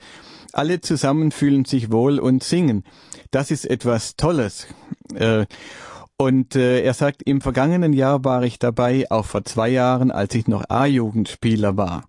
alle 0.54 0.82
zusammen 0.82 1.32
fühlen 1.32 1.66
sich 1.66 1.92
wohl 1.92 2.20
und 2.20 2.44
singen. 2.44 2.84
Das 3.32 3.52
ist 3.52 3.66
etwas 3.66 4.16
Tolles. 4.16 4.68
Äh, 5.14 5.46
und 6.18 6.56
äh, 6.56 6.84
er 6.84 6.94
sagt, 6.94 7.24
im 7.24 7.42
vergangenen 7.42 7.94
Jahr 7.94 8.24
war 8.24 8.44
ich 8.44 8.60
dabei, 8.60 9.10
auch 9.10 9.26
vor 9.26 9.44
zwei 9.44 9.70
Jahren, 9.70 10.12
als 10.12 10.36
ich 10.36 10.48
noch 10.48 10.64
A-Jugendspieler 10.70 11.78
war. 11.78 12.04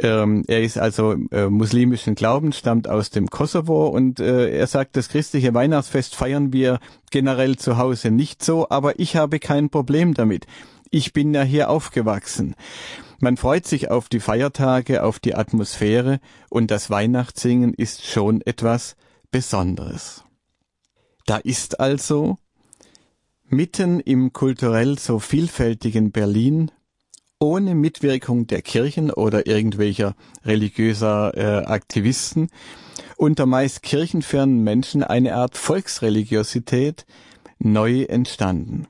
Ähm, 0.00 0.44
er 0.46 0.62
ist 0.62 0.78
also 0.78 1.16
äh, 1.32 1.48
muslimischen 1.48 2.14
Glaubens, 2.14 2.56
stammt 2.56 2.88
aus 2.88 3.10
dem 3.10 3.28
Kosovo 3.28 3.88
und 3.88 4.20
äh, 4.20 4.56
er 4.56 4.66
sagt, 4.68 4.96
das 4.96 5.08
christliche 5.08 5.54
Weihnachtsfest 5.54 6.14
feiern 6.14 6.52
wir 6.52 6.78
generell 7.10 7.56
zu 7.56 7.78
Hause 7.78 8.12
nicht 8.12 8.44
so, 8.44 8.68
aber 8.70 9.00
ich 9.00 9.16
habe 9.16 9.40
kein 9.40 9.70
Problem 9.70 10.14
damit. 10.14 10.46
Ich 10.90 11.12
bin 11.12 11.34
ja 11.34 11.42
hier 11.42 11.68
aufgewachsen. 11.68 12.54
Man 13.18 13.36
freut 13.36 13.66
sich 13.66 13.90
auf 13.90 14.08
die 14.08 14.20
Feiertage, 14.20 15.02
auf 15.02 15.18
die 15.18 15.34
Atmosphäre 15.34 16.20
und 16.48 16.70
das 16.70 16.90
Weihnachtssingen 16.90 17.74
ist 17.74 18.06
schon 18.06 18.40
etwas 18.42 18.94
Besonderes. 19.32 20.24
Da 21.26 21.38
ist 21.38 21.80
also 21.80 22.38
mitten 23.48 23.98
im 23.98 24.32
kulturell 24.32 24.96
so 24.98 25.18
vielfältigen 25.18 26.12
Berlin 26.12 26.70
ohne 27.40 27.74
Mitwirkung 27.74 28.46
der 28.46 28.62
Kirchen 28.62 29.10
oder 29.10 29.46
irgendwelcher 29.46 30.14
religiöser 30.44 31.36
äh, 31.36 31.66
Aktivisten 31.66 32.48
unter 33.16 33.46
meist 33.46 33.82
kirchenfernen 33.82 34.62
Menschen 34.62 35.02
eine 35.02 35.34
Art 35.34 35.56
Volksreligiosität 35.56 37.04
neu 37.58 38.02
entstanden. 38.02 38.86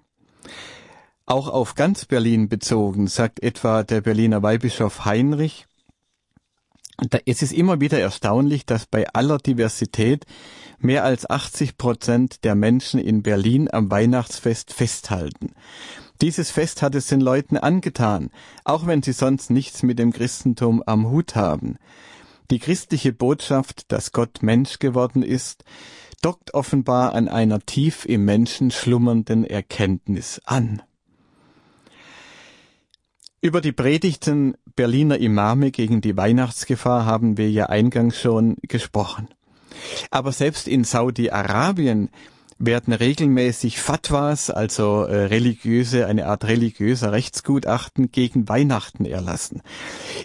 Auch 1.25 1.49
auf 1.49 1.75
ganz 1.75 2.05
Berlin 2.05 2.49
bezogen, 2.49 3.07
sagt 3.07 3.43
etwa 3.43 3.83
der 3.83 4.03
Berliner 4.03 4.43
Weihbischof 4.43 5.05
Heinrich, 5.05 5.67
es 7.27 7.43
ist 7.43 7.53
immer 7.53 7.81
wieder 7.81 8.01
erstaunlich, 8.01 8.67
dass 8.67 8.87
bei 8.87 9.07
aller 9.13 9.39
Diversität 9.39 10.27
mehr 10.79 11.05
als 11.05 11.29
80 11.29 11.79
Prozent 11.79 12.45
der 12.45 12.55
Menschen 12.55 12.99
in 12.99 13.23
Berlin 13.23 13.69
am 13.71 13.91
Weihnachtsfest 13.91 14.73
festhalten. 14.73 15.55
Dieses 16.21 16.51
Fest 16.51 16.83
hat 16.83 16.95
es 16.95 17.07
den 17.07 17.21
Leuten 17.21 17.57
angetan, 17.57 18.31
auch 18.65 18.87
wenn 18.87 19.03
sie 19.03 19.13
sonst 19.13 19.51
nichts 19.51 19.83
mit 19.83 19.99
dem 19.99 20.13
Christentum 20.13 20.83
am 20.85 21.09
Hut 21.11 21.37
haben. 21.37 21.77
Die 22.51 22.59
christliche 22.59 23.13
Botschaft, 23.13 23.93
dass 23.93 24.13
Gott 24.13 24.43
Mensch 24.43 24.79
geworden 24.79 25.23
ist, 25.23 25.65
dockt 26.23 26.55
offenbar 26.55 27.15
an 27.15 27.29
einer 27.29 27.61
tief 27.61 28.05
im 28.05 28.25
Menschen 28.25 28.71
schlummernden 28.71 29.45
Erkenntnis 29.45 30.41
an. 30.45 30.83
Über 33.41 33.61
die 33.61 33.73
Predigten 33.73 34.55
Berliner 34.75 35.19
Imame 35.19 35.71
gegen 35.71 36.01
die 36.01 36.17
Weihnachtsgefahr 36.17 37.05
haben 37.05 37.37
wir 37.37 37.51
ja 37.51 37.67
eingangs 37.67 38.21
schon 38.21 38.57
gesprochen. 38.63 39.29
Aber 40.11 40.33
selbst 40.33 40.67
in 40.67 40.83
Saudi-Arabien 40.83 42.11
werden 42.59 42.93
regelmäßig 42.93 43.81
Fatwas, 43.81 44.51
also 44.51 45.05
äh, 45.05 45.27
religiöse, 45.27 46.07
eine 46.07 46.27
Art 46.27 46.45
religiöser 46.45 47.13
Rechtsgutachten 47.13 48.11
gegen 48.11 48.49
Weihnachten 48.49 49.05
erlassen. 49.05 49.63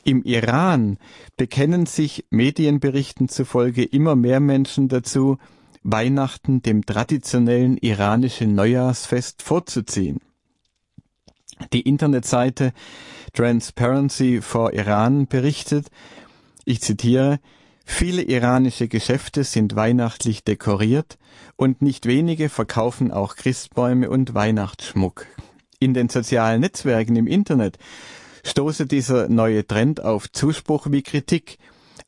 Im 0.03 0.23
Iran 0.23 0.97
bekennen 1.37 1.85
sich 1.85 2.25
Medienberichten 2.31 3.29
zufolge 3.29 3.83
immer 3.83 4.15
mehr 4.15 4.39
Menschen 4.39 4.87
dazu, 4.87 5.37
Weihnachten 5.83 6.61
dem 6.61 6.85
traditionellen 6.85 7.77
iranischen 7.77 8.55
Neujahrsfest 8.55 9.43
vorzuziehen. 9.43 10.19
Die 11.71 11.81
Internetseite 11.81 12.73
Transparency 13.33 14.41
for 14.41 14.73
Iran 14.73 15.27
berichtet, 15.27 15.87
ich 16.65 16.81
zitiere, 16.81 17.39
Viele 17.83 18.23
iranische 18.23 18.87
Geschäfte 18.87 19.43
sind 19.43 19.75
weihnachtlich 19.75 20.43
dekoriert 20.43 21.17
und 21.55 21.81
nicht 21.81 22.05
wenige 22.05 22.49
verkaufen 22.49 23.11
auch 23.11 23.35
Christbäume 23.35 24.09
und 24.09 24.33
Weihnachtsschmuck. 24.33 25.25
In 25.79 25.93
den 25.93 26.09
sozialen 26.09 26.61
Netzwerken 26.61 27.15
im 27.15 27.27
Internet 27.27 27.77
stoße 28.45 28.85
dieser 28.85 29.27
neue 29.27 29.67
Trend 29.67 30.01
auf 30.03 30.31
Zuspruch 30.31 30.87
wie 30.89 31.01
Kritik. 31.01 31.57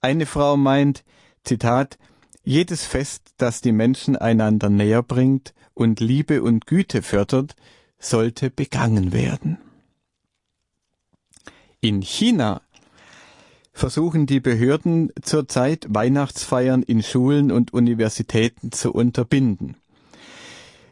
Eine 0.01 0.25
Frau 0.25 0.55
meint, 0.57 1.03
Zitat, 1.43 1.97
jedes 2.43 2.85
Fest, 2.85 3.33
das 3.37 3.61
die 3.61 3.71
Menschen 3.71 4.15
einander 4.15 4.69
näher 4.69 5.03
bringt 5.03 5.53
und 5.73 5.99
Liebe 5.99 6.41
und 6.41 6.67
Güte 6.67 7.01
fördert, 7.01 7.55
sollte 7.99 8.49
begangen 8.49 9.11
werden. 9.11 9.57
In 11.81 12.01
China 12.01 12.61
versuchen 13.75 14.25
die 14.25 14.39
Behörden 14.39 15.11
zurzeit 15.21 15.85
Weihnachtsfeiern 15.89 16.81
in 16.81 17.03
Schulen 17.03 17.51
und 17.51 17.73
Universitäten 17.73 18.71
zu 18.71 18.93
unterbinden. 18.93 19.75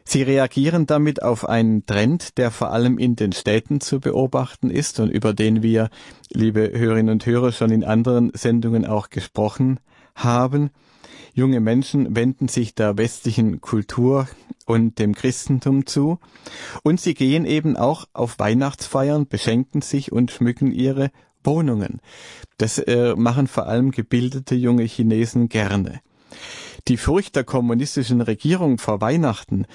Sie 0.04 0.22
reagieren 0.22 0.86
damit 0.86 1.22
auf 1.22 1.48
einen 1.48 1.86
Trend, 1.86 2.36
der 2.36 2.50
vor 2.50 2.72
allem 2.72 2.98
in 2.98 3.16
den 3.16 3.32
Städten 3.32 3.80
zu 3.80 4.00
beobachten 4.00 4.70
ist 4.70 5.00
und 5.00 5.08
über 5.08 5.32
den 5.32 5.62
wir, 5.62 5.88
liebe 6.30 6.70
Hörerinnen 6.74 7.10
und 7.10 7.24
Hörer, 7.24 7.52
schon 7.52 7.70
in 7.70 7.84
anderen 7.84 8.30
Sendungen 8.34 8.84
auch 8.84 9.08
gesprochen 9.08 9.80
haben. 10.14 10.68
Junge 11.32 11.60
Menschen 11.60 12.14
wenden 12.14 12.48
sich 12.48 12.74
der 12.74 12.98
westlichen 12.98 13.62
Kultur 13.62 14.28
und 14.66 14.98
dem 14.98 15.14
Christentum 15.14 15.86
zu 15.86 16.18
und 16.82 17.00
sie 17.00 17.14
gehen 17.14 17.46
eben 17.46 17.78
auch 17.78 18.04
auf 18.12 18.38
Weihnachtsfeiern, 18.38 19.26
beschenken 19.26 19.80
sich 19.80 20.12
und 20.12 20.30
schmücken 20.30 20.70
ihre 20.70 21.10
Wohnungen. 21.44 22.00
Das 22.58 22.78
äh, 22.78 23.14
machen 23.16 23.46
vor 23.46 23.66
allem 23.66 23.90
gebildete 23.90 24.54
junge 24.54 24.84
Chinesen 24.84 25.48
gerne. 25.48 26.00
Die 26.88 26.96
Furcht 26.96 27.36
der 27.36 27.44
kommunistischen 27.44 28.20
Regierung 28.20 28.78
vor 28.78 29.00
Weihnachten 29.00 29.66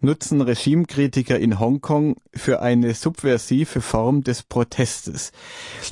nutzen 0.00 0.40
Regimekritiker 0.40 1.38
in 1.38 1.58
Hongkong 1.58 2.16
für 2.34 2.60
eine 2.60 2.94
subversive 2.94 3.80
Form 3.80 4.22
des 4.22 4.42
Protestes. 4.42 5.32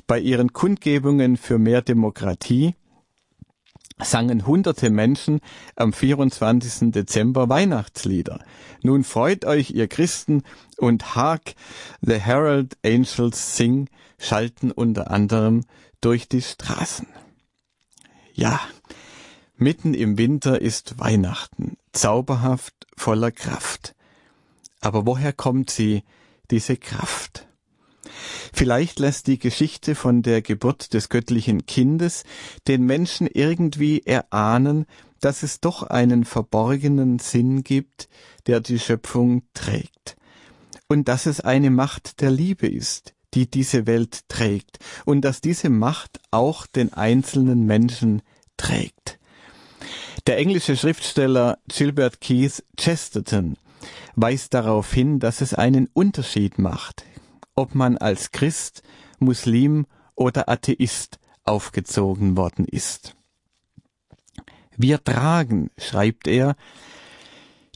Bei 0.07 0.18
ihren 0.18 0.53
Kundgebungen 0.53 1.37
für 1.37 1.59
mehr 1.59 1.83
Demokratie 1.83 2.75
sangen 4.02 4.46
hunderte 4.46 4.90
Menschen 4.90 5.40
am 5.76 5.92
24. 5.92 6.90
Dezember 6.92 7.48
Weihnachtslieder. 7.48 8.40
Nun 8.83 9.04
freut 9.04 9.44
euch, 9.44 9.70
ihr 9.70 9.88
Christen, 9.88 10.42
und 10.76 11.14
Hark, 11.14 11.54
the 12.00 12.18
Herald 12.18 12.76
Angels 12.85 13.57
Sing, 13.57 13.88
schalten 14.18 14.72
unter 14.72 15.11
anderem 15.11 15.64
durch 16.00 16.28
die 16.28 16.42
Straßen. 16.42 17.07
Ja, 18.33 18.61
mitten 19.57 19.94
im 19.94 20.18
Winter 20.18 20.61
ist 20.61 20.98
Weihnachten, 20.98 21.76
zauberhaft, 21.92 22.74
voller 22.96 23.30
Kraft. 23.30 23.94
Aber 24.80 25.07
woher 25.07 25.33
kommt 25.33 25.70
sie, 25.70 26.02
diese 26.50 26.76
Kraft? 26.76 27.46
Vielleicht 28.52 28.98
lässt 28.98 29.26
die 29.26 29.38
Geschichte 29.38 29.94
von 29.94 30.22
der 30.22 30.42
Geburt 30.42 30.94
des 30.94 31.08
göttlichen 31.08 31.66
Kindes 31.66 32.24
den 32.68 32.84
Menschen 32.84 33.26
irgendwie 33.26 34.02
erahnen, 34.04 34.87
dass 35.20 35.42
es 35.42 35.60
doch 35.60 35.82
einen 35.82 36.24
verborgenen 36.24 37.18
Sinn 37.18 37.64
gibt, 37.64 38.08
der 38.46 38.60
die 38.60 38.78
Schöpfung 38.78 39.42
trägt. 39.54 40.16
Und 40.87 41.08
dass 41.08 41.26
es 41.26 41.40
eine 41.40 41.70
Macht 41.70 42.20
der 42.20 42.30
Liebe 42.30 42.68
ist, 42.68 43.14
die 43.32 43.50
diese 43.50 43.87
Welt 43.87 44.28
trägt. 44.28 44.78
Und 45.04 45.22
dass 45.22 45.40
diese 45.40 45.70
Macht 45.70 46.20
auch 46.30 46.66
den 46.66 46.92
einzelnen 46.92 47.64
Menschen 47.64 48.22
trägt. 48.56 49.18
Der 50.26 50.38
englische 50.38 50.76
Schriftsteller 50.76 51.58
Gilbert 51.68 52.20
Keith 52.20 52.62
Chesterton 52.76 53.56
weist 54.14 54.54
darauf 54.54 54.92
hin, 54.92 55.18
dass 55.20 55.40
es 55.40 55.54
einen 55.54 55.88
Unterschied 55.92 56.58
macht 56.58 57.04
ob 57.55 57.75
man 57.75 57.99
als 57.99 58.33
Christ, 58.33 58.83
Muslim 59.19 59.87
oder 60.14 60.49
Atheist 60.49 61.19
aufgezogen 61.45 62.37
worden 62.37 62.64
ist. 62.64 63.17
Wir 64.77 65.03
tragen, 65.03 65.71
schreibt 65.79 66.27
er, 66.27 66.57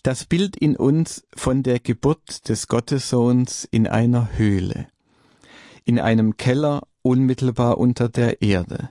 das 0.02 0.24
Bild 0.24 0.56
in 0.56 0.76
uns 0.76 1.26
von 1.34 1.62
der 1.62 1.80
Geburt 1.80 2.48
des 2.48 2.66
Gottessohns 2.68 3.68
in 3.70 3.86
einer 3.86 4.36
Höhle, 4.36 4.88
in 5.84 6.00
einem 6.00 6.36
Keller 6.36 6.82
unmittelbar 7.02 7.78
unter 7.78 8.08
der 8.08 8.42
Erde. 8.42 8.90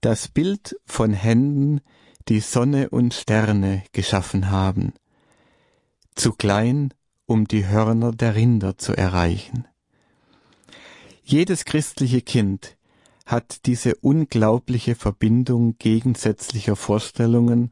Das 0.00 0.28
Bild 0.28 0.76
von 0.84 1.12
Händen, 1.12 1.80
die 2.28 2.40
Sonne 2.40 2.90
und 2.90 3.14
Sterne 3.14 3.82
geschaffen 3.92 4.50
haben, 4.50 4.92
zu 6.14 6.32
klein, 6.32 6.92
um 7.26 7.46
die 7.46 7.66
Hörner 7.66 8.12
der 8.12 8.34
Rinder 8.34 8.78
zu 8.78 8.96
erreichen. 8.96 9.66
Jedes 11.30 11.66
christliche 11.66 12.22
Kind 12.22 12.78
hat 13.26 13.66
diese 13.66 13.96
unglaubliche 13.96 14.94
Verbindung 14.94 15.76
gegensätzlicher 15.78 16.74
Vorstellungen 16.74 17.70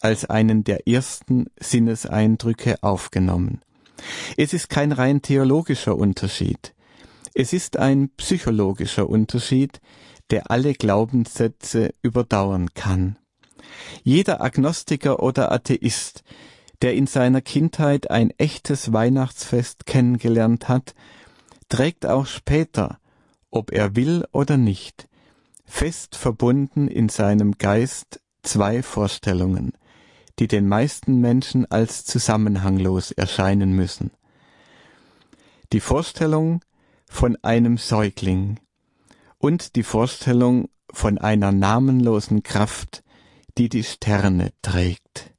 als 0.00 0.24
einen 0.26 0.62
der 0.62 0.86
ersten 0.86 1.46
Sinneseindrücke 1.58 2.80
aufgenommen. 2.80 3.60
Es 4.36 4.52
ist 4.52 4.68
kein 4.68 4.92
rein 4.92 5.20
theologischer 5.20 5.96
Unterschied. 5.96 6.76
Es 7.34 7.52
ist 7.52 7.76
ein 7.76 8.08
psychologischer 8.10 9.08
Unterschied, 9.10 9.80
der 10.30 10.52
alle 10.52 10.72
Glaubenssätze 10.72 11.94
überdauern 12.02 12.72
kann. 12.74 13.18
Jeder 14.04 14.40
Agnostiker 14.40 15.20
oder 15.20 15.50
Atheist, 15.50 16.22
der 16.82 16.94
in 16.94 17.08
seiner 17.08 17.40
Kindheit 17.40 18.12
ein 18.12 18.30
echtes 18.38 18.92
Weihnachtsfest 18.92 19.86
kennengelernt 19.86 20.68
hat, 20.68 20.94
trägt 21.72 22.04
auch 22.04 22.26
später, 22.26 22.98
ob 23.50 23.72
er 23.72 23.96
will 23.96 24.26
oder 24.30 24.58
nicht, 24.58 25.08
fest 25.64 26.16
verbunden 26.16 26.86
in 26.86 27.08
seinem 27.08 27.52
Geist 27.56 28.20
zwei 28.42 28.82
Vorstellungen, 28.82 29.72
die 30.38 30.48
den 30.48 30.68
meisten 30.68 31.18
Menschen 31.22 31.64
als 31.64 32.04
zusammenhanglos 32.04 33.10
erscheinen 33.10 33.72
müssen. 33.72 34.10
Die 35.72 35.80
Vorstellung 35.80 36.62
von 37.08 37.38
einem 37.40 37.78
Säugling 37.78 38.60
und 39.38 39.74
die 39.74 39.82
Vorstellung 39.82 40.68
von 40.92 41.16
einer 41.16 41.52
namenlosen 41.52 42.42
Kraft, 42.42 43.02
die 43.56 43.70
die 43.70 43.84
Sterne 43.84 44.52
trägt. 44.60 45.32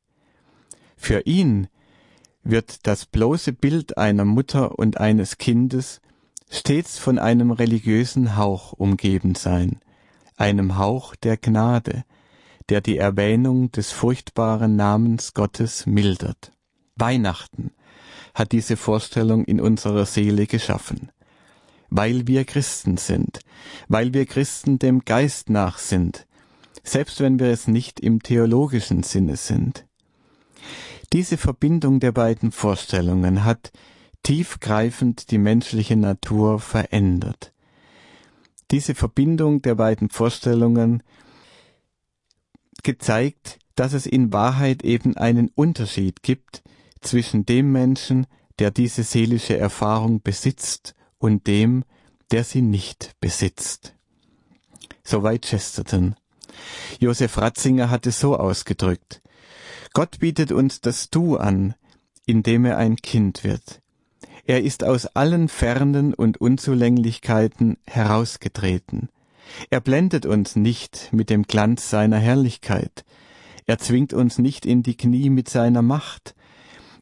Für 0.98 1.28
ihn 1.28 1.68
wird 2.42 2.88
das 2.88 3.06
bloße 3.06 3.54
Bild 3.54 4.00
einer 4.00 4.26
Mutter 4.26 4.80
und 4.80 4.98
eines 5.00 5.38
Kindes 5.38 6.02
stets 6.54 7.00
von 7.00 7.18
einem 7.18 7.52
religiösen 7.52 8.38
Hauch 8.38 8.74
umgeben 8.74 9.34
sein, 9.34 9.80
einem 10.38 10.78
Hauch 10.78 11.16
der 11.16 11.38
Gnade, 11.38 12.04
der 12.70 12.80
die 12.80 12.98
Erwähnung 12.98 13.72
des 13.72 13.92
furchtbaren 13.92 14.76
Namens 14.76 15.34
Gottes 15.34 15.86
mildert. 15.88 16.52
Weihnachten 16.96 17.72
hat 18.36 18.52
diese 18.52 18.78
Vorstellung 18.78 19.46
in 19.46 19.60
unserer 19.60 20.06
Seele 20.06 20.46
geschaffen. 20.46 21.12
Weil 21.90 22.28
wir 22.28 22.46
Christen 22.46 22.98
sind, 22.98 23.40
weil 23.88 24.14
wir 24.14 24.26
Christen 24.26 24.80
dem 24.80 25.06
Geist 25.06 25.50
nach 25.50 25.78
sind, 25.78 26.26
selbst 26.84 27.20
wenn 27.20 27.40
wir 27.40 27.48
es 27.48 27.68
nicht 27.68 28.00
im 28.00 28.24
theologischen 28.24 29.04
Sinne 29.04 29.38
sind. 29.38 29.86
Diese 31.14 31.38
Verbindung 31.38 32.00
der 32.00 32.12
beiden 32.12 32.52
Vorstellungen 32.52 33.44
hat 33.44 33.72
tiefgreifend 34.24 35.32
die 35.32 35.38
menschliche 35.38 35.96
Natur 35.96 36.60
verändert. 36.60 37.54
Diese 38.72 38.96
Verbindung 38.96 39.62
der 39.62 39.76
beiden 39.76 40.10
Vorstellungen 40.10 41.04
gezeigt, 42.84 43.60
dass 43.76 43.94
es 43.94 44.06
in 44.06 44.34
Wahrheit 44.34 44.84
eben 44.84 45.18
einen 45.18 45.50
Unterschied 45.50 46.24
gibt 46.24 46.64
zwischen 47.02 47.46
dem 47.46 47.72
Menschen, 47.72 48.28
der 48.60 48.72
diese 48.72 49.04
seelische 49.04 49.58
Erfahrung 49.58 50.22
besitzt, 50.22 50.96
und 51.24 51.48
dem, 51.48 51.86
der 52.32 52.44
sie 52.44 52.62
nicht 52.62 53.16
besitzt. 53.22 53.96
Soweit 55.06 55.46
Chesterton. 55.46 56.16
Josef 57.00 57.38
Ratzinger 57.38 57.90
hat 57.90 58.06
es 58.08 58.20
so 58.20 58.36
ausgedrückt. 58.36 59.22
Gott 59.94 60.20
bietet 60.20 60.52
uns 60.52 60.82
das 60.82 61.10
Du 61.10 61.38
an, 61.38 61.76
indem 62.26 62.66
er 62.66 62.78
ein 62.78 62.98
Kind 62.98 63.46
wird. 63.46 63.83
Er 64.46 64.62
ist 64.62 64.84
aus 64.84 65.06
allen 65.06 65.48
Fernen 65.48 66.14
und 66.14 66.42
Unzulänglichkeiten 66.42 67.78
herausgetreten. 67.88 69.10
Er 69.70 69.80
blendet 69.80 70.26
uns 70.26 70.58
nicht 70.58 71.10
mit 71.14 71.30
dem 71.30 71.44
Glanz 71.44 71.90
seiner 71.90 72.18
Herrlichkeit. 72.18 73.06
Er 73.66 73.78
zwingt 73.78 74.14
uns 74.14 74.40
nicht 74.40 74.66
in 74.66 74.84
die 74.84 74.98
Knie 74.98 75.30
mit 75.30 75.48
seiner 75.48 75.82
Macht. 75.82 76.36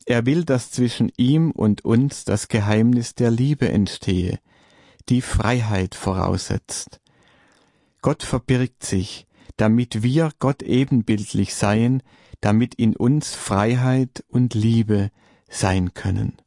Er 0.06 0.27
will, 0.27 0.45
dass 0.45 0.69
zwischen 0.69 1.12
ihm 1.17 1.49
und 1.49 1.84
uns 1.84 2.25
das 2.25 2.47
Geheimnis 2.47 3.15
der 3.15 3.32
Liebe 3.32 3.69
entstehe, 3.69 4.39
die 5.10 5.21
Freiheit 5.21 5.95
voraussetzt. 5.95 6.99
Gott 8.04 8.21
verbirgt 8.21 8.84
sich, 8.84 9.25
damit 9.58 10.04
wir 10.04 10.32
Gott 10.38 10.62
ebenbildlich 10.62 11.56
seien, 11.56 12.04
damit 12.39 12.75
in 12.75 12.95
uns 12.95 13.34
Freiheit 13.34 14.23
und 14.27 14.54
Liebe 14.54 15.10
sein 15.49 15.93
können. 15.93 16.38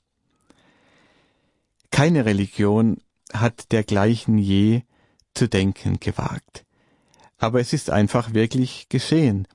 Keine 1.94 2.24
Religion 2.24 2.96
hat 3.33 3.70
dergleichen 3.70 4.37
je 4.37 4.83
zu 5.33 5.48
denken 5.48 6.00
gewagt. 6.00 6.64
Aber 7.38 7.61
es 7.61 7.72
ist 7.72 7.88
einfach 7.88 8.35
wirklich 8.35 8.88
geschehen. 8.88 9.46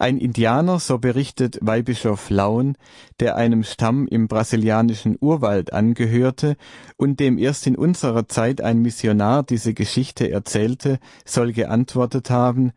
Ein 0.00 0.18
Indianer, 0.18 0.80
so 0.80 0.98
berichtet 0.98 1.60
Weihbischof 1.60 2.30
Laun, 2.30 2.76
der 3.20 3.36
einem 3.36 3.62
Stamm 3.62 4.08
im 4.08 4.26
brasilianischen 4.26 5.18
Urwald 5.20 5.72
angehörte 5.72 6.56
und 6.96 7.20
dem 7.20 7.38
erst 7.38 7.64
in 7.68 7.76
unserer 7.76 8.26
Zeit 8.26 8.60
ein 8.60 8.82
Missionar 8.82 9.44
diese 9.44 9.72
Geschichte 9.72 10.28
erzählte, 10.32 10.98
soll 11.24 11.52
geantwortet 11.52 12.28
haben, 12.28 12.72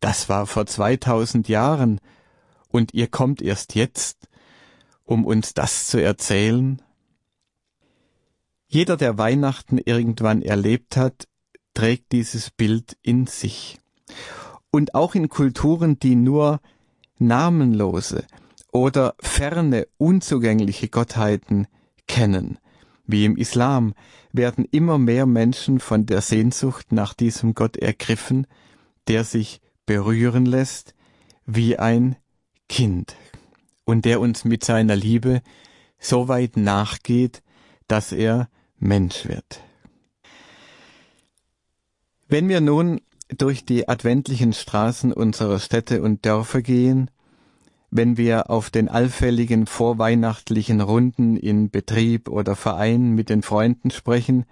das 0.00 0.28
war 0.28 0.46
vor 0.46 0.66
2000 0.66 1.48
Jahren 1.48 1.98
und 2.68 2.92
ihr 2.92 3.06
kommt 3.06 3.40
erst 3.40 3.74
jetzt, 3.74 4.28
um 5.02 5.24
uns 5.24 5.54
das 5.54 5.86
zu 5.86 5.96
erzählen? 5.96 6.82
Jeder, 8.74 8.96
der 8.96 9.18
Weihnachten 9.18 9.76
irgendwann 9.76 10.40
erlebt 10.40 10.96
hat, 10.96 11.28
trägt 11.74 12.10
dieses 12.10 12.50
Bild 12.50 12.96
in 13.02 13.26
sich. 13.26 13.78
Und 14.70 14.94
auch 14.94 15.14
in 15.14 15.28
Kulturen, 15.28 15.98
die 15.98 16.14
nur 16.14 16.58
namenlose 17.18 18.24
oder 18.72 19.14
ferne, 19.20 19.86
unzugängliche 19.98 20.88
Gottheiten 20.88 21.66
kennen, 22.06 22.58
wie 23.04 23.26
im 23.26 23.36
Islam, 23.36 23.92
werden 24.32 24.64
immer 24.70 24.96
mehr 24.96 25.26
Menschen 25.26 25.78
von 25.78 26.06
der 26.06 26.22
Sehnsucht 26.22 26.92
nach 26.92 27.12
diesem 27.12 27.52
Gott 27.52 27.76
ergriffen, 27.76 28.46
der 29.06 29.24
sich 29.24 29.60
berühren 29.84 30.46
lässt 30.46 30.94
wie 31.44 31.78
ein 31.78 32.16
Kind 32.70 33.16
und 33.84 34.06
der 34.06 34.18
uns 34.18 34.46
mit 34.46 34.64
seiner 34.64 34.96
Liebe 34.96 35.42
so 35.98 36.28
weit 36.28 36.56
nachgeht, 36.56 37.42
dass 37.86 38.12
er 38.12 38.48
Mensch 38.82 39.28
wird. 39.28 39.60
Wenn 42.26 42.48
wir 42.48 42.60
nun 42.60 43.00
durch 43.28 43.64
die 43.64 43.88
adventlichen 43.88 44.52
Straßen 44.52 45.12
unserer 45.12 45.60
Städte 45.60 46.02
und 46.02 46.26
Dörfer 46.26 46.62
gehen, 46.62 47.10
wenn 47.92 48.16
wir 48.16 48.50
auf 48.50 48.70
den 48.70 48.88
allfälligen 48.88 49.66
vorweihnachtlichen 49.66 50.80
Runden 50.80 51.36
in 51.36 51.70
Betrieb 51.70 52.28
oder 52.28 52.56
Verein 52.56 53.12
mit 53.12 53.28
den 53.28 53.42
Freunden 53.42 53.90
sprechen, 53.90 54.46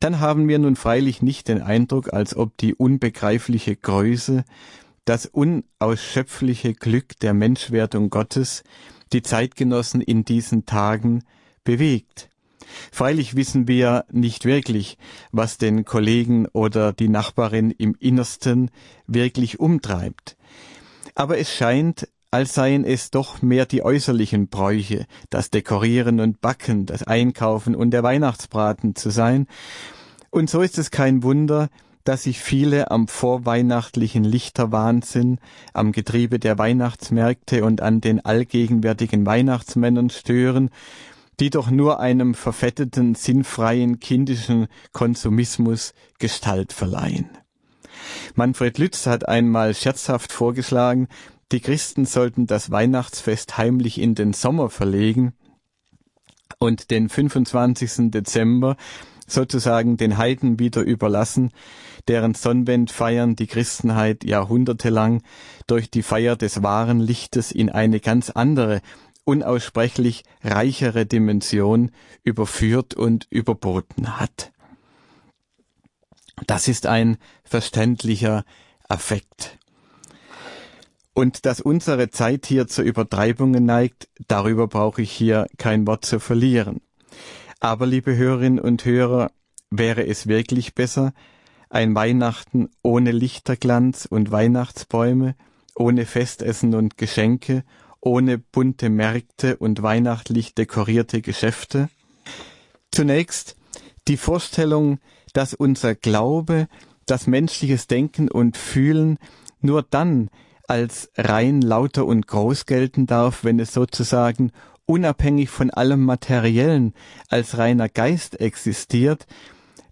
dann 0.00 0.18
haben 0.18 0.48
wir 0.48 0.58
nun 0.58 0.74
freilich 0.74 1.22
nicht 1.22 1.46
den 1.46 1.62
Eindruck, 1.62 2.12
als 2.12 2.34
ob 2.34 2.56
die 2.56 2.74
unbegreifliche 2.74 3.76
Größe, 3.76 4.44
das 5.04 5.26
unausschöpfliche 5.26 6.74
Glück 6.74 7.18
der 7.20 7.34
Menschwerdung 7.34 8.10
Gottes 8.10 8.64
die 9.12 9.22
Zeitgenossen 9.22 10.00
in 10.00 10.24
diesen 10.24 10.66
Tagen 10.66 11.22
bewegt. 11.62 12.31
Freilich 12.90 13.36
wissen 13.36 13.68
wir 13.68 14.04
nicht 14.10 14.44
wirklich, 14.44 14.98
was 15.30 15.58
den 15.58 15.84
Kollegen 15.84 16.46
oder 16.52 16.92
die 16.92 17.08
Nachbarin 17.08 17.70
im 17.70 17.96
Innersten 17.98 18.70
wirklich 19.06 19.60
umtreibt. 19.60 20.36
Aber 21.14 21.38
es 21.38 21.52
scheint, 21.52 22.08
als 22.30 22.54
seien 22.54 22.84
es 22.84 23.10
doch 23.10 23.42
mehr 23.42 23.66
die 23.66 23.82
äußerlichen 23.82 24.48
Bräuche, 24.48 25.06
das 25.28 25.50
Dekorieren 25.50 26.18
und 26.18 26.40
Backen, 26.40 26.86
das 26.86 27.02
Einkaufen 27.02 27.74
und 27.76 27.90
der 27.90 28.02
Weihnachtsbraten 28.02 28.94
zu 28.94 29.10
sein. 29.10 29.46
Und 30.30 30.48
so 30.48 30.62
ist 30.62 30.78
es 30.78 30.90
kein 30.90 31.22
Wunder, 31.22 31.68
dass 32.04 32.24
sich 32.24 32.40
viele 32.40 32.90
am 32.90 33.06
vorweihnachtlichen 33.06 34.24
Lichterwahnsinn, 34.24 35.38
am 35.72 35.92
Getriebe 35.92 36.38
der 36.38 36.58
Weihnachtsmärkte 36.58 37.64
und 37.64 37.80
an 37.80 38.00
den 38.00 38.24
allgegenwärtigen 38.24 39.26
Weihnachtsmännern 39.26 40.10
stören 40.10 40.70
die 41.42 41.50
doch 41.50 41.72
nur 41.72 41.98
einem 41.98 42.34
verfetteten, 42.34 43.16
sinnfreien, 43.16 43.98
kindischen 43.98 44.68
Konsumismus 44.92 45.92
Gestalt 46.20 46.72
verleihen. 46.72 47.30
Manfred 48.36 48.78
Lütz 48.78 49.06
hat 49.06 49.26
einmal 49.26 49.74
scherzhaft 49.74 50.30
vorgeschlagen, 50.30 51.08
die 51.50 51.58
Christen 51.58 52.04
sollten 52.04 52.46
das 52.46 52.70
Weihnachtsfest 52.70 53.58
heimlich 53.58 54.00
in 54.00 54.14
den 54.14 54.34
Sommer 54.34 54.70
verlegen 54.70 55.32
und 56.60 56.92
den 56.92 57.08
25. 57.08 58.12
Dezember 58.12 58.76
sozusagen 59.26 59.96
den 59.96 60.18
Heiden 60.18 60.60
wieder 60.60 60.82
überlassen, 60.82 61.50
deren 62.06 62.34
Sonnenwendfeiern 62.34 63.34
die 63.34 63.48
Christenheit 63.48 64.22
jahrhundertelang 64.22 65.22
durch 65.66 65.90
die 65.90 66.04
Feier 66.04 66.36
des 66.36 66.62
wahren 66.62 67.00
Lichtes 67.00 67.50
in 67.50 67.68
eine 67.68 67.98
ganz 67.98 68.30
andere, 68.30 68.80
unaussprechlich 69.24 70.24
reichere 70.42 71.06
Dimension 71.06 71.90
überführt 72.22 72.94
und 72.94 73.26
überboten 73.30 74.18
hat. 74.18 74.52
Das 76.46 76.68
ist 76.68 76.86
ein 76.86 77.18
verständlicher 77.44 78.44
Affekt. 78.88 79.58
Und 81.14 81.44
dass 81.44 81.60
unsere 81.60 82.10
Zeit 82.10 82.46
hier 82.46 82.66
zu 82.66 82.82
Übertreibungen 82.82 83.64
neigt, 83.64 84.08
darüber 84.28 84.66
brauche 84.66 85.02
ich 85.02 85.12
hier 85.12 85.46
kein 85.58 85.86
Wort 85.86 86.04
zu 86.04 86.18
verlieren. 86.18 86.80
Aber, 87.60 87.86
liebe 87.86 88.16
Hörerinnen 88.16 88.58
und 88.58 88.84
Hörer, 88.84 89.30
wäre 89.70 90.06
es 90.06 90.26
wirklich 90.26 90.74
besser, 90.74 91.12
ein 91.68 91.94
Weihnachten 91.94 92.70
ohne 92.82 93.12
Lichterglanz 93.12 94.06
und 94.06 94.30
Weihnachtsbäume, 94.30 95.36
ohne 95.74 96.06
Festessen 96.06 96.74
und 96.74 96.98
Geschenke, 96.98 97.64
ohne 98.02 98.36
bunte 98.36 98.90
Märkte 98.90 99.56
und 99.56 99.82
weihnachtlich 99.82 100.54
dekorierte 100.54 101.22
Geschäfte? 101.22 101.88
Zunächst 102.90 103.56
die 104.08 104.18
Vorstellung, 104.18 104.98
dass 105.32 105.54
unser 105.54 105.94
Glaube, 105.94 106.68
das 107.06 107.26
menschliches 107.26 107.86
Denken 107.86 108.28
und 108.28 108.58
Fühlen 108.58 109.18
nur 109.60 109.82
dann 109.82 110.28
als 110.68 111.10
rein 111.16 111.62
lauter 111.62 112.04
und 112.04 112.26
groß 112.26 112.66
gelten 112.66 113.06
darf, 113.06 113.44
wenn 113.44 113.58
es 113.60 113.72
sozusagen 113.72 114.52
unabhängig 114.86 115.48
von 115.48 115.70
allem 115.70 116.04
Materiellen 116.04 116.92
als 117.28 117.56
reiner 117.56 117.88
Geist 117.88 118.40
existiert, 118.40 119.26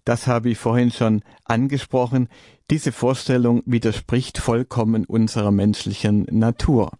das 0.05 0.27
habe 0.27 0.49
ich 0.49 0.57
vorhin 0.57 0.91
schon 0.91 1.21
angesprochen, 1.45 2.27
diese 2.69 2.91
Vorstellung 2.91 3.61
widerspricht 3.65 4.37
vollkommen 4.37 5.05
unserer 5.05 5.51
menschlichen 5.51 6.25
Natur. 6.31 6.91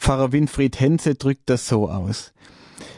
Pfarrer 0.00 0.32
Winfried 0.32 0.80
Henze 0.80 1.14
drückt 1.14 1.50
das 1.50 1.68
so 1.68 1.90
aus. 1.90 2.32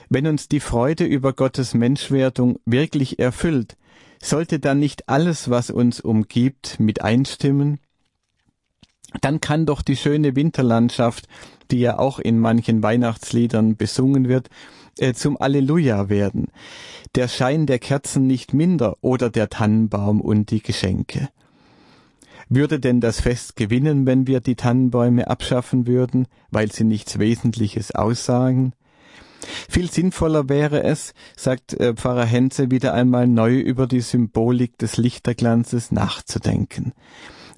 Wenn 0.09 0.29
uns 0.29 0.49
die 0.49 0.61
Freude 0.61 1.05
über 1.05 1.33
Gottes 1.33 1.75
Menschwerdung 1.75 2.61
wirklich 2.65 3.19
erfüllt, 3.19 3.77
sollte 4.23 4.61
dann 4.61 4.79
nicht 4.79 5.09
alles, 5.09 5.51
was 5.51 5.71
uns 5.71 6.01
umgibt, 6.01 6.79
mit 6.79 7.03
einstimmen? 7.03 7.81
Dann 9.21 9.41
kann 9.41 9.67
doch 9.67 9.83
die 9.83 9.97
schöne 9.97 10.37
Winterlandschaft, 10.37 11.27
die 11.73 11.81
ja 11.81 11.99
auch 11.99 12.21
in 12.21 12.39
manchen 12.39 12.85
Weihnachtsliedern 12.85 13.77
besungen 13.77 14.29
wird, 14.29 14.49
äh, 14.97 15.13
zum 15.13 15.41
Alleluja 15.41 16.09
werden. 16.09 16.53
Der 17.17 17.27
Schein 17.27 17.67
der 17.67 17.81
Kerzen 17.81 18.29
nicht 18.29 18.55
minder 18.55 18.97
oder 19.01 19.29
der 19.29 19.51
Tannenbaum 19.51 20.21
und 20.21 20.53
die 20.53 20.63
Geschenke. 20.63 21.31
Würde 22.55 22.79
denn 22.79 23.01
das 23.01 23.19
Fest 23.19 23.57
gewinnen, 23.57 24.05
wenn 24.05 24.27
wir 24.27 24.41
die 24.41 24.57
Tannenbäume 24.57 25.27
abschaffen 25.27 25.87
würden, 25.87 26.29
weil 26.51 26.71
sie 26.71 26.85
nichts 26.85 27.19
Wesentliches 27.19 27.95
aussagen? 27.95 28.75
Viel 29.71 29.91
sinnvoller 29.91 30.51
wäre 30.51 30.85
es, 30.85 31.15
sagt 31.35 31.73
äh, 31.73 31.95
Pfarrer 31.95 32.27
Henze, 32.27 32.71
wieder 32.71 32.93
einmal 32.93 33.27
neu 33.27 33.59
über 33.59 33.87
die 33.87 34.03
Symbolik 34.03 34.77
des 34.77 34.99
Lichterglanzes 34.99 35.93
nachzudenken. 35.93 36.93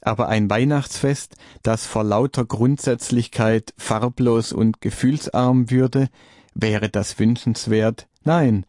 Aber 0.01 0.29
ein 0.29 0.49
Weihnachtsfest, 0.49 1.35
das 1.65 1.87
vor 1.87 2.05
lauter 2.05 2.45
Grundsätzlichkeit 2.45 3.75
farblos 3.77 4.53
und 4.53 4.81
gefühlsarm 4.81 5.73
würde, 5.73 6.09
wäre 6.55 6.89
das 6.89 7.19
wünschenswert? 7.19 8.07
Nein. 8.23 8.65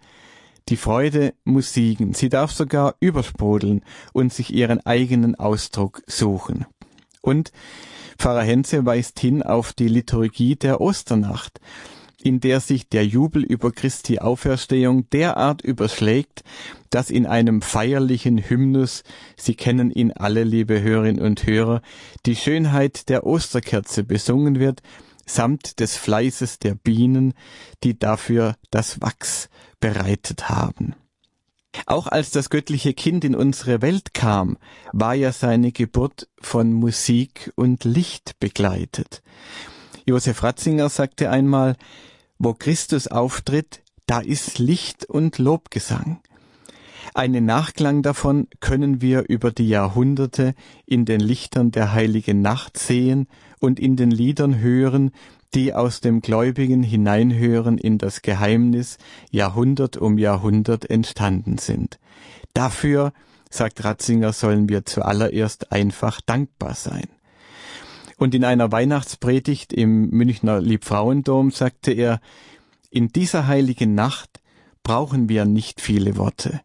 Die 0.69 0.77
Freude 0.77 1.35
muss 1.43 1.73
siegen, 1.73 2.13
sie 2.13 2.29
darf 2.29 2.51
sogar 2.51 2.95
übersprudeln 2.99 3.83
und 4.13 4.33
sich 4.33 4.51
ihren 4.51 4.83
eigenen 4.83 5.35
Ausdruck 5.35 6.01
suchen. 6.07 6.65
Und 7.21 7.51
Pfarrer 8.17 8.41
Henze 8.41 8.85
weist 8.85 9.19
hin 9.19 9.43
auf 9.43 9.73
die 9.73 9.87
Liturgie 9.87 10.55
der 10.55 10.81
Osternacht, 10.81 11.59
in 12.21 12.39
der 12.39 12.61
sich 12.61 12.89
der 12.89 13.05
Jubel 13.05 13.43
über 13.43 13.71
Christi 13.71 14.17
Auferstehung 14.17 15.07
derart 15.11 15.61
überschlägt, 15.61 16.43
dass 16.89 17.11
in 17.11 17.27
einem 17.27 17.61
feierlichen 17.61 18.37
Hymnus, 18.39 19.03
Sie 19.37 19.53
kennen 19.53 19.91
ihn 19.91 20.11
alle, 20.13 20.43
liebe 20.43 20.81
Hörerinnen 20.81 21.21
und 21.21 21.45
Hörer, 21.45 21.83
die 22.25 22.35
Schönheit 22.35 23.09
der 23.09 23.27
Osterkerze 23.27 24.03
besungen 24.03 24.59
wird, 24.59 24.81
samt 25.25 25.79
des 25.79 25.97
Fleißes 25.97 26.59
der 26.59 26.75
Bienen, 26.75 27.33
die 27.83 27.97
dafür 27.97 28.55
das 28.71 29.01
Wachs 29.01 29.49
bereitet 29.79 30.49
haben. 30.49 30.95
Auch 31.87 32.07
als 32.07 32.31
das 32.31 32.49
göttliche 32.49 32.93
Kind 32.93 33.25
in 33.25 33.35
unsere 33.35 33.81
Welt 33.81 34.13
kam, 34.13 34.57
war 34.93 35.13
ja 35.13 35.31
seine 35.31 35.71
Geburt 35.71 36.29
von 36.39 36.71
Musik 36.71 37.51
und 37.55 37.83
Licht 37.83 38.39
begleitet. 38.39 39.21
Josef 40.05 40.43
Ratzinger 40.43 40.89
sagte 40.89 41.29
einmal, 41.29 41.75
wo 42.37 42.53
Christus 42.53 43.07
auftritt, 43.07 43.81
da 44.05 44.19
ist 44.19 44.59
Licht 44.59 45.05
und 45.05 45.37
Lobgesang. 45.37 46.21
Einen 47.13 47.45
Nachklang 47.45 48.01
davon 48.01 48.47
können 48.59 49.01
wir 49.01 49.29
über 49.29 49.51
die 49.51 49.67
Jahrhunderte 49.67 50.53
in 50.85 51.05
den 51.05 51.21
Lichtern 51.21 51.71
der 51.71 51.93
heiligen 51.93 52.41
Nacht 52.41 52.77
sehen 52.77 53.27
und 53.59 53.79
in 53.79 53.95
den 53.95 54.11
Liedern 54.11 54.59
hören, 54.59 55.11
die 55.53 55.73
aus 55.73 56.01
dem 56.01 56.21
Gläubigen 56.21 56.83
hineinhören 56.83 57.77
in 57.77 57.97
das 57.97 58.21
Geheimnis 58.21 58.97
Jahrhundert 59.31 59.97
um 59.97 60.17
Jahrhundert 60.17 60.89
entstanden 60.89 61.57
sind. 61.57 61.99
Dafür, 62.53 63.13
sagt 63.49 63.83
Ratzinger, 63.83 64.33
sollen 64.33 64.67
wir 64.69 64.85
zuallererst 64.85 65.71
einfach 65.71 66.19
dankbar 66.21 66.75
sein. 66.75 67.07
Und 68.17 68.33
in 68.33 68.43
einer 68.43 68.71
Weihnachtspredigt 68.71 69.73
im 69.73 70.09
Münchner 70.09 70.61
Liebfrauendom 70.61 71.51
sagte 71.51 71.91
er, 71.91 72.19
in 72.89 73.09
dieser 73.09 73.47
heiligen 73.47 73.93
Nacht 73.93 74.41
brauchen 74.83 75.27
wir 75.27 75.45
nicht 75.45 75.81
viele 75.81 76.15
Worte. 76.15 76.61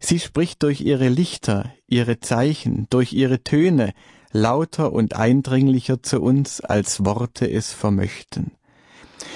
Sie 0.00 0.18
spricht 0.18 0.62
durch 0.62 0.80
ihre 0.80 1.08
Lichter, 1.08 1.72
ihre 1.86 2.20
Zeichen, 2.20 2.86
durch 2.90 3.12
ihre 3.12 3.42
Töne 3.42 3.92
lauter 4.36 4.92
und 4.92 5.14
eindringlicher 5.14 6.02
zu 6.02 6.20
uns, 6.20 6.60
als 6.60 7.04
Worte 7.04 7.50
es 7.50 7.72
vermöchten. 7.72 8.52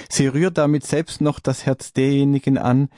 Sie 0.09 0.26
rührt 0.26 0.59
damit 0.59 0.86
selbst 0.86 1.20
noch 1.20 1.40
das 1.40 1.66
Herz 1.66 1.92
derjenigen 1.92 2.59
an, 2.59 2.88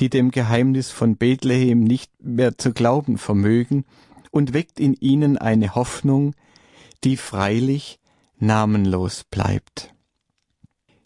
die 0.00 0.10
dem 0.10 0.30
Geheimnis 0.30 0.90
von 0.90 1.16
Bethlehem 1.16 1.84
nicht 1.84 2.10
mehr 2.22 2.58
zu 2.58 2.72
glauben 2.72 3.18
vermögen, 3.18 3.84
und 4.30 4.54
weckt 4.54 4.80
in 4.80 4.94
ihnen 4.94 5.36
eine 5.36 5.74
Hoffnung, 5.74 6.34
die 7.04 7.16
freilich 7.16 8.00
namenlos 8.38 9.24
bleibt. 9.24 9.94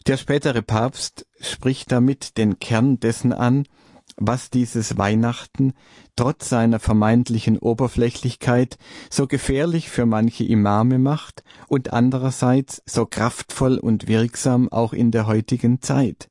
Der 0.07 0.15
spätere 0.15 0.61
Papst 0.61 1.27
spricht 1.41 1.91
damit 1.91 2.37
den 2.37 2.59
Kern 2.59 2.99
dessen 2.99 3.33
an, 3.33 3.67
was 4.15 4.49
dieses 4.49 4.97
Weihnachten 4.97 5.73
trotz 6.17 6.49
seiner 6.49 6.79
vermeintlichen 6.79 7.57
Oberflächlichkeit 7.57 8.77
so 9.09 9.27
gefährlich 9.27 9.89
für 9.89 10.05
manche 10.05 10.43
Imame 10.43 10.99
macht 10.99 11.43
und 11.69 11.93
andererseits 11.93 12.83
so 12.85 13.05
kraftvoll 13.05 13.77
und 13.77 14.09
wirksam 14.09 14.67
auch 14.69 14.91
in 14.91 15.11
der 15.11 15.27
heutigen 15.27 15.81
Zeit. 15.81 16.29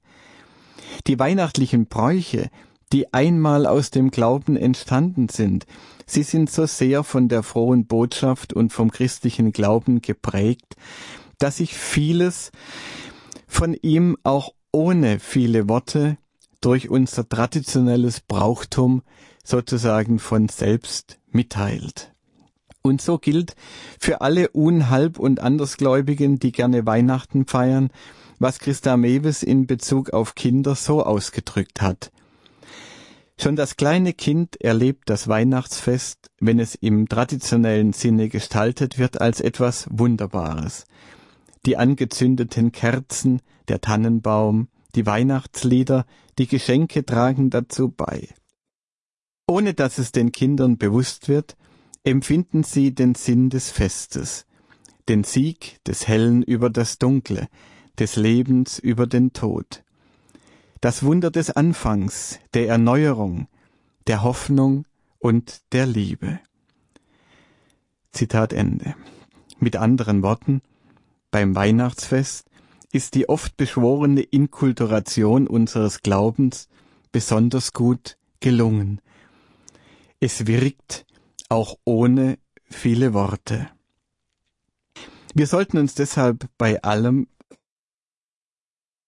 Die 1.07 1.19
weihnachtlichen 1.19 1.87
Bräuche, 1.87 2.51
die 2.93 3.15
einmal 3.15 3.67
aus 3.67 3.91
dem 3.91 4.11
Glauben 4.11 4.57
entstanden 4.57 5.29
sind, 5.31 5.67
Sie 6.09 6.23
sind 6.23 6.51
so 6.51 6.67
sehr 6.67 7.03
von 7.03 7.29
der 7.29 7.43
frohen 7.43 7.87
Botschaft 7.87 8.53
und 8.53 8.73
vom 8.73 8.93
christlichen 8.93 9.51
Glauben 9.51 10.03
geprägt, 10.03 10.77
dass 11.39 11.57
sich 11.57 11.75
vieles 11.75 12.53
von 13.49 13.75
ihm 13.75 14.17
auch 14.23 14.51
ohne 14.71 15.19
viele 15.19 15.69
Worte 15.69 16.17
durch 16.61 16.89
unser 16.89 17.29
traditionelles 17.29 18.21
Brauchtum 18.21 19.03
sozusagen 19.47 20.19
von 20.19 20.49
selbst 20.49 21.19
mitteilt. 21.31 22.13
Und 22.83 23.03
so 23.03 23.19
gilt 23.19 23.55
für 23.99 24.21
alle 24.21 24.51
Unhalb- 24.51 25.19
und 25.19 25.41
Andersgläubigen, 25.41 26.39
die 26.39 26.53
gerne 26.53 26.87
Weihnachten 26.87 27.47
feiern, 27.47 27.91
was 28.39 28.59
Christa 28.59 28.97
Mewes 28.97 29.43
in 29.43 29.67
Bezug 29.67 30.11
auf 30.11 30.35
Kinder 30.35 30.75
so 30.75 31.03
ausgedrückt 31.03 31.81
hat. 31.81 32.13
Schon 33.39 33.57
das 33.57 33.77
kleine 33.77 34.15
Kind 34.15 34.61
erlebt 34.63 35.11
das 35.11 35.29
Weihnachtsfest, 35.29 36.31
wenn 36.41 36.59
es 36.59 36.75
im 36.75 37.09
traditionellen 37.09 37.93
Sinne 37.93 38.29
gestaltet 38.29 38.99
wird, 38.99 39.21
als 39.21 39.41
etwas 39.41 39.87
Wunderbares. 39.91 40.87
Die 41.67 41.77
angezündeten 41.77 42.73
Kerzen, 42.73 43.43
der 43.69 43.81
Tannenbaum, 43.81 44.69
die 44.95 45.05
Weihnachtslieder, 45.05 46.07
die 46.39 46.47
Geschenke 46.47 47.05
tragen 47.05 47.51
dazu 47.51 47.91
bei. 47.91 48.29
Ohne 49.49 49.75
dass 49.75 49.99
es 49.99 50.11
den 50.11 50.33
Kindern 50.33 50.77
bewusst 50.77 51.29
wird, 51.29 51.57
empfinden 52.03 52.65
sie 52.65 52.95
den 52.95 53.15
Sinn 53.15 53.49
des 53.49 53.71
Festes, 53.71 54.45
den 55.09 55.23
Sieg 55.23 55.79
des 55.85 56.09
Hellen 56.09 56.43
über 56.43 56.69
das 56.69 56.99
Dunkle, 56.99 57.49
des 57.97 58.17
Lebens 58.17 58.81
über 58.81 59.07
den 59.07 59.33
Tod. 59.33 59.85
Das 60.81 61.05
Wunder 61.05 61.31
des 61.31 61.51
Anfangs, 61.51 62.41
der 62.55 62.67
Erneuerung, 62.69 63.47
der 64.09 64.25
Hoffnung 64.25 64.85
und 65.21 65.61
der 65.73 65.87
Liebe. 65.87 66.41
Zitat 68.11 68.53
Ende. 68.53 68.97
Mit 69.59 69.77
anderen 69.77 70.23
Worten, 70.23 70.61
beim 71.31 71.55
Weihnachtsfest 71.55 72.49
ist 72.93 73.15
die 73.15 73.29
oft 73.29 73.57
beschworene 73.57 74.23
Inkulturation 74.23 75.47
unseres 75.47 76.03
Glaubens 76.03 76.69
besonders 77.13 77.73
gut 77.73 78.17
gelungen. 78.41 79.01
Es 80.19 80.47
wirkt 80.47 81.05
auch 81.51 81.77
ohne 81.85 82.39
viele 82.65 83.13
Worte. 83.13 83.69
Wir 85.35 85.47
sollten 85.47 85.77
uns 85.77 85.95
deshalb 85.95 86.49
bei 86.57 86.83
allem, 86.83 87.29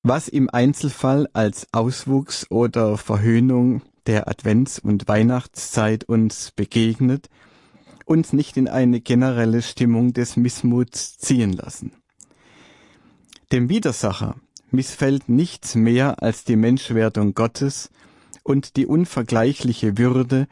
was 0.02 0.28
im 0.28 0.50
Einzelfall 0.50 1.26
als 1.32 1.66
Auswuchs 1.72 2.50
oder 2.50 2.98
Verhöhnung 2.98 3.82
der 4.06 4.28
Advents- 4.28 4.78
und 4.78 5.08
Weihnachtszeit 5.08 6.04
uns 6.04 6.50
begegnet, 6.50 7.30
uns 8.04 8.34
nicht 8.34 8.58
in 8.58 8.68
eine 8.68 9.00
generelle 9.00 9.62
Stimmung 9.62 10.12
des 10.12 10.36
Missmuts 10.36 11.16
ziehen 11.16 11.54
lassen. 11.54 11.92
Dem 13.50 13.70
Widersacher 13.70 14.36
missfällt 14.70 15.30
nichts 15.30 15.74
mehr 15.74 16.22
als 16.22 16.44
die 16.44 16.56
Menschwerdung 16.56 17.32
Gottes 17.32 17.90
und 18.42 18.76
die 18.76 18.86
unvergleichliche 18.86 19.96
Würde, 19.96 20.48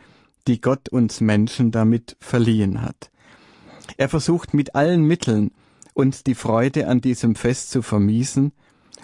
die 0.47 0.61
Gott 0.61 0.89
uns 0.89 1.21
Menschen 1.21 1.71
damit 1.71 2.17
verliehen 2.21 2.83
hat. 2.83 3.11
Er 3.97 4.09
versucht 4.09 4.55
mit 4.55 4.75
allen 4.75 5.03
Mitteln, 5.03 5.53
uns 5.95 6.25
die 6.25 6.35
Freude 6.35 6.89
an 6.89 7.01
diesem 7.01 7.35
Fest 7.35 7.71
zu 7.71 7.83
vermiesen, 7.83 8.53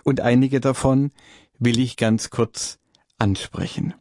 und 0.04 0.20
einige 0.20 0.60
davon 0.60 1.12
will 1.58 1.78
ich 1.78 1.96
ganz 1.96 2.30
kurz 2.30 2.78
ansprechen. 3.18 3.94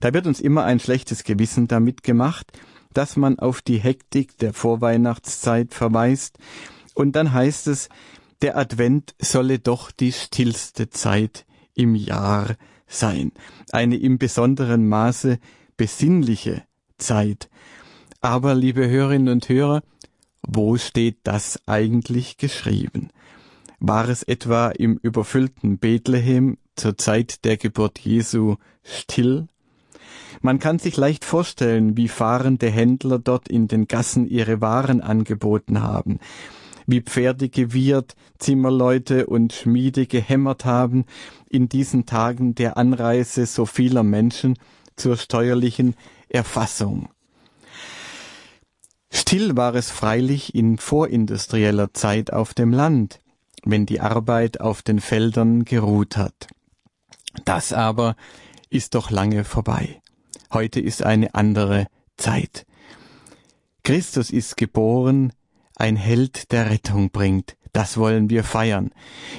Da 0.00 0.12
wird 0.12 0.26
uns 0.26 0.40
immer 0.40 0.64
ein 0.64 0.80
schlechtes 0.80 1.24
Gewissen 1.24 1.68
damit 1.68 2.02
gemacht, 2.02 2.52
dass 2.92 3.16
man 3.16 3.38
auf 3.38 3.62
die 3.62 3.78
Hektik 3.78 4.36
der 4.38 4.52
Vorweihnachtszeit 4.52 5.74
verweist, 5.74 6.38
und 6.94 7.16
dann 7.16 7.32
heißt 7.32 7.68
es, 7.68 7.88
der 8.42 8.56
Advent 8.56 9.14
solle 9.18 9.58
doch 9.58 9.90
die 9.90 10.12
stillste 10.12 10.90
Zeit 10.90 11.46
im 11.74 11.94
Jahr 11.94 12.56
sein, 12.86 13.32
eine 13.70 13.96
im 13.96 14.18
besonderen 14.18 14.88
Maße 14.88 15.38
besinnliche 15.82 16.62
Zeit. 16.96 17.50
Aber, 18.20 18.54
liebe 18.54 18.88
Hörerinnen 18.88 19.30
und 19.30 19.48
Hörer, 19.48 19.82
wo 20.46 20.76
steht 20.76 21.16
das 21.24 21.58
eigentlich 21.66 22.36
geschrieben? 22.36 23.10
War 23.80 24.08
es 24.08 24.22
etwa 24.22 24.68
im 24.68 24.96
überfüllten 25.02 25.78
Bethlehem 25.78 26.56
zur 26.76 26.96
Zeit 26.96 27.44
der 27.44 27.56
Geburt 27.56 27.98
Jesu 27.98 28.58
still? 28.84 29.48
Man 30.40 30.60
kann 30.60 30.78
sich 30.78 30.96
leicht 30.96 31.24
vorstellen, 31.24 31.96
wie 31.96 32.06
fahrende 32.06 32.70
Händler 32.70 33.18
dort 33.18 33.48
in 33.48 33.66
den 33.66 33.88
Gassen 33.88 34.28
ihre 34.28 34.60
Waren 34.60 35.00
angeboten 35.00 35.82
haben, 35.82 36.20
wie 36.86 37.00
Pferde 37.00 37.48
gewirrt, 37.48 38.14
Zimmerleute 38.38 39.26
und 39.26 39.52
Schmiede 39.52 40.06
gehämmert 40.06 40.64
haben 40.64 41.06
in 41.50 41.68
diesen 41.68 42.06
Tagen 42.06 42.54
der 42.54 42.76
Anreise 42.76 43.46
so 43.46 43.66
vieler 43.66 44.04
Menschen 44.04 44.56
zur 44.96 45.16
steuerlichen 45.16 45.94
Erfassung. 46.28 47.08
Still 49.10 49.56
war 49.56 49.74
es 49.74 49.90
freilich 49.90 50.54
in 50.54 50.78
vorindustrieller 50.78 51.92
Zeit 51.92 52.32
auf 52.32 52.54
dem 52.54 52.72
Land, 52.72 53.20
wenn 53.64 53.86
die 53.86 54.00
Arbeit 54.00 54.60
auf 54.60 54.82
den 54.82 55.00
Feldern 55.00 55.64
geruht 55.64 56.16
hat. 56.16 56.46
Das 57.44 57.72
aber 57.72 58.16
ist 58.70 58.94
doch 58.94 59.10
lange 59.10 59.44
vorbei. 59.44 60.00
Heute 60.52 60.80
ist 60.80 61.02
eine 61.02 61.34
andere 61.34 61.86
Zeit. 62.16 62.66
Christus 63.84 64.30
ist 64.30 64.56
geboren, 64.56 65.32
ein 65.76 65.96
Held 65.96 66.52
der 66.52 66.70
Rettung 66.70 67.10
bringt. 67.10 67.56
Das 67.72 67.96
wollen 67.96 68.28
wir 68.28 68.44
feiern. 68.44 68.90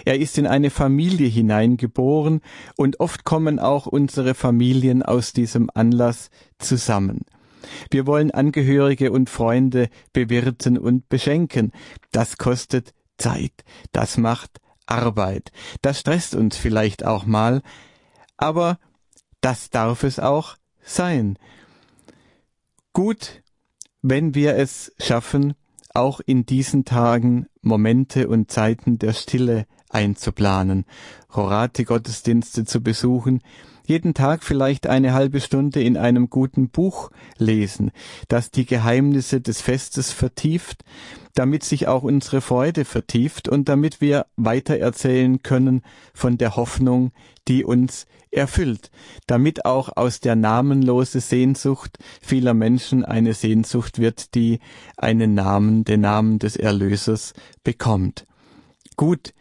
Er 0.05 0.19
ist 0.19 0.38
in 0.39 0.47
eine 0.47 0.71
Familie 0.71 1.27
hineingeboren 1.27 2.41
und 2.75 2.99
oft 2.99 3.25
kommen 3.25 3.59
auch 3.59 3.86
unsere 3.86 4.34
Familien 4.34 5.03
aus 5.03 5.34
diesem 5.34 5.69
Anlass 5.73 6.31
zusammen. 6.57 7.21
Wir 7.91 8.07
wollen 8.07 8.31
Angehörige 8.31 9.11
und 9.11 9.29
Freunde 9.29 9.89
bewirten 10.13 10.77
und 10.77 11.09
beschenken. 11.09 11.71
Das 12.11 12.38
kostet 12.38 12.93
Zeit. 13.17 13.63
Das 13.91 14.17
macht 14.17 14.59
Arbeit. 14.86 15.51
Das 15.81 15.99
stresst 15.99 16.34
uns 16.36 16.57
vielleicht 16.57 17.05
auch 17.05 17.25
mal. 17.25 17.61
Aber 18.38 18.79
das 19.41 19.69
darf 19.69 20.03
es 20.03 20.19
auch 20.19 20.55
sein. 20.81 21.38
Gut, 22.93 23.43
wenn 24.01 24.36
wir 24.36 24.55
es 24.55 24.91
schaffen, 24.99 25.53
auch 25.93 26.21
in 26.25 26.45
diesen 26.45 26.85
Tagen 26.85 27.47
Momente 27.61 28.27
und 28.27 28.51
Zeiten 28.51 28.97
der 28.97 29.13
Stille 29.13 29.65
einzuplanen, 29.89 30.85
Rorate-Gottesdienste 31.35 32.65
zu 32.65 32.81
besuchen, 32.81 33.41
jeden 33.85 34.13
Tag 34.13 34.43
vielleicht 34.43 34.87
eine 34.87 35.13
halbe 35.13 35.41
Stunde 35.41 35.83
in 35.83 35.97
einem 35.97 36.29
guten 36.29 36.69
Buch 36.69 37.11
lesen, 37.37 37.91
das 38.27 38.49
die 38.49 38.65
Geheimnisse 38.65 39.41
des 39.41 39.61
Festes 39.61 40.11
vertieft, 40.11 40.83
damit 41.35 41.63
sich 41.63 41.87
auch 41.87 42.03
unsere 42.03 42.41
Freude 42.41 42.85
vertieft 42.85 43.49
und 43.49 43.67
damit 43.67 43.99
wir 43.99 44.25
weitererzählen 44.37 45.43
können 45.43 45.81
von 46.13 46.37
der 46.37 46.55
Hoffnung, 46.55 47.11
die 47.47 47.65
uns 47.65 48.05
erfüllt, 48.34 48.91
damit 49.27 49.65
auch 49.65 49.95
aus 49.95 50.19
der 50.19 50.36
namenlose 50.36 51.19
Sehnsucht 51.19 51.97
vieler 52.21 52.53
Menschen 52.53 53.05
eine 53.05 53.34
Sehnsucht 53.34 53.99
wird, 53.99 54.36
die 54.36 54.59
einen 54.97 55.34
Namen, 55.34 55.84
den 55.84 56.01
Namen 56.01 56.39
des 56.39 56.55
Erlösers 56.55 57.34
bekommt. 57.63 58.25
Gut, 58.95 59.34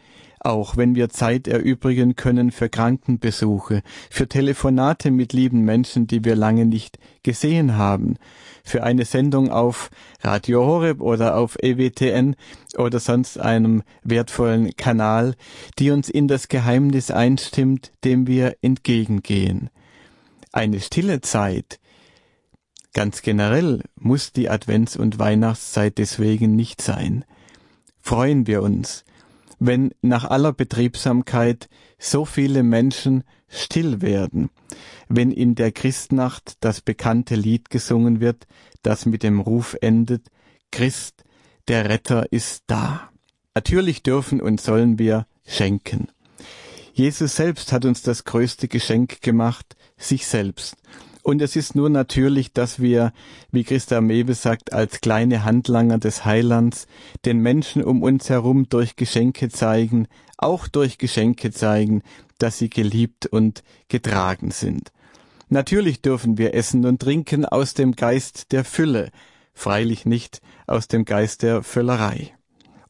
auch 0.45 0.76
wenn 0.76 0.95
wir 0.95 1.09
Zeit 1.09 1.47
erübrigen 1.47 2.16
können 2.16 2.51
für 2.51 2.68
Krankenbesuche, 2.68 3.82
für 4.11 4.28
Telefonate 4.28 5.11
mit 5.11 5.32
lieben 5.32 5.61
Menschen, 5.61 6.07
die 6.07 6.24
wir 6.24 6.34
lange 6.34 6.66
nicht 6.66 6.99
gesehen 7.22 7.76
haben, 7.76 8.16
für 8.64 8.82
eine 8.82 9.05
Sendung 9.05 9.51
auf 9.51 9.90
Radio 10.20 10.64
Horeb 10.64 11.01
oder 11.01 11.36
auf 11.36 11.57
EWTN 11.62 12.34
oder 12.76 12.99
sonst 12.99 13.38
einem 13.38 13.82
wertvollen 14.03 14.74
Kanal, 14.76 15.34
die 15.78 15.90
uns 15.90 16.09
in 16.09 16.26
das 16.26 16.49
Geheimnis 16.49 17.11
einstimmt, 17.11 17.93
dem 18.05 18.26
wir 18.26 18.57
entgegengehen. 18.62 19.70
Eine 20.53 20.80
stille 20.80 21.20
Zeit, 21.20 21.78
ganz 22.93 23.22
generell 23.22 23.82
muss 23.95 24.32
die 24.32 24.51
Advents- 24.51 24.99
und 24.99 25.18
Weihnachtszeit 25.18 25.99
deswegen 25.99 26.57
nicht 26.57 26.82
sein. 26.82 27.24
Freuen 28.01 28.49
wir 28.49 28.62
uns, 28.62 29.05
wenn 29.64 29.94
nach 30.02 30.24
aller 30.24 30.52
Betriebsamkeit 30.52 31.68
so 31.96 32.24
viele 32.24 32.64
Menschen 32.64 33.22
still 33.46 34.02
werden, 34.02 34.50
wenn 35.08 35.30
in 35.30 35.54
der 35.54 35.70
Christnacht 35.70 36.56
das 36.60 36.80
bekannte 36.80 37.36
Lied 37.36 37.70
gesungen 37.70 38.20
wird, 38.20 38.48
das 38.82 39.06
mit 39.06 39.22
dem 39.22 39.38
Ruf 39.38 39.76
endet, 39.80 40.26
Christ, 40.72 41.22
der 41.68 41.88
Retter 41.88 42.32
ist 42.32 42.64
da. 42.66 43.10
Natürlich 43.54 44.02
dürfen 44.02 44.40
und 44.40 44.60
sollen 44.60 44.98
wir 44.98 45.26
schenken. 45.46 46.08
Jesus 46.92 47.36
selbst 47.36 47.70
hat 47.70 47.84
uns 47.84 48.02
das 48.02 48.24
größte 48.24 48.66
Geschenk 48.66 49.20
gemacht, 49.20 49.76
sich 49.96 50.26
selbst. 50.26 50.74
Und 51.23 51.41
es 51.41 51.55
ist 51.55 51.77
nur 51.77 51.89
natürlich, 51.89 52.53
dass 52.53 52.81
wir, 52.81 53.12
wie 53.53 53.62
Christa 53.62 54.01
Mewe 54.01 54.35
sagt, 54.35 54.73
als 54.73 55.01
kleine 55.01 55.45
Handlanger 55.45 55.99
des 55.99 56.25
Heilands 56.25 56.89
den 57.25 57.39
Menschen 57.39 57.85
um 57.85 58.03
uns 58.03 58.29
herum 58.29 58.68
durch 58.68 58.97
Geschenke 58.97 59.49
zeigen, 59.49 60.09
auch 60.37 60.66
durch 60.66 60.99
Geschenke 60.99 61.53
zeigen, 61.53 62.03
dass 62.39 62.59
sie 62.59 62.70
geliebt 62.70 63.27
und 63.27 63.62
getragen 63.87 64.51
sind. 64.51 64.91
Natürlich 65.49 66.03
dürfen 66.03 66.39
wir 66.39 66.55
essen 66.55 66.85
und 66.87 67.01
trinken 67.01 67.45
aus 67.45 67.75
dem 67.75 67.93
Geist 67.93 68.51
der 68.51 68.64
Fülle, 68.64 69.11
freilich 69.55 70.05
nicht 70.05 70.41
aus 70.66 70.89
dem 70.89 71.05
Geist 71.05 71.43
der 71.43 71.62
Völlerei. 71.62 72.33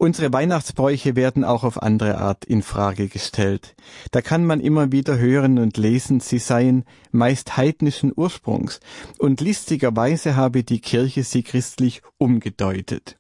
Unsere 0.03 0.33
Weihnachtsbräuche 0.33 1.15
werden 1.15 1.45
auch 1.45 1.63
auf 1.63 1.81
andere 1.81 2.19
Art 2.19 2.45
in 2.45 2.63
Frage 2.63 3.07
gestellt. 3.07 3.77
Da 4.11 4.21
kann 4.21 4.45
man 4.45 4.59
immer 4.59 4.91
wieder 4.91 5.17
hören 5.17 5.61
und 5.61 5.77
lesen, 5.77 6.19
sie 6.19 6.41
seien 6.41 6.83
meist 7.13 7.57
heidnischen 7.57 8.13
Ursprungs, 8.13 8.81
und 9.21 9.41
listigerweise 9.41 10.35
habe 10.35 10.65
die 10.65 10.81
Kirche 10.81 11.23
sie 11.23 11.45
christlich 11.45 12.03
umgedeutet. 12.19 13.17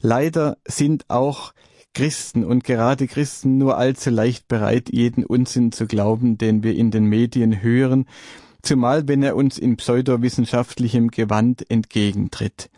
Leider 0.00 0.56
sind 0.64 1.04
auch 1.08 1.52
Christen 1.92 2.44
und 2.44 2.64
gerade 2.64 3.06
Christen 3.06 3.58
nur 3.58 3.76
allzu 3.76 4.08
leicht 4.08 4.48
bereit, 4.48 4.88
jeden 4.90 5.26
Unsinn 5.26 5.70
zu 5.70 5.86
glauben, 5.86 6.38
den 6.38 6.62
wir 6.62 6.76
in 6.76 6.90
den 6.90 7.04
Medien 7.04 7.60
hören, 7.60 8.06
zumal 8.62 9.06
wenn 9.06 9.22
er 9.22 9.36
uns 9.36 9.58
in 9.58 9.76
pseudowissenschaftlichem 9.76 11.10
Gewand 11.10 11.70
entgegentritt. 11.70 12.70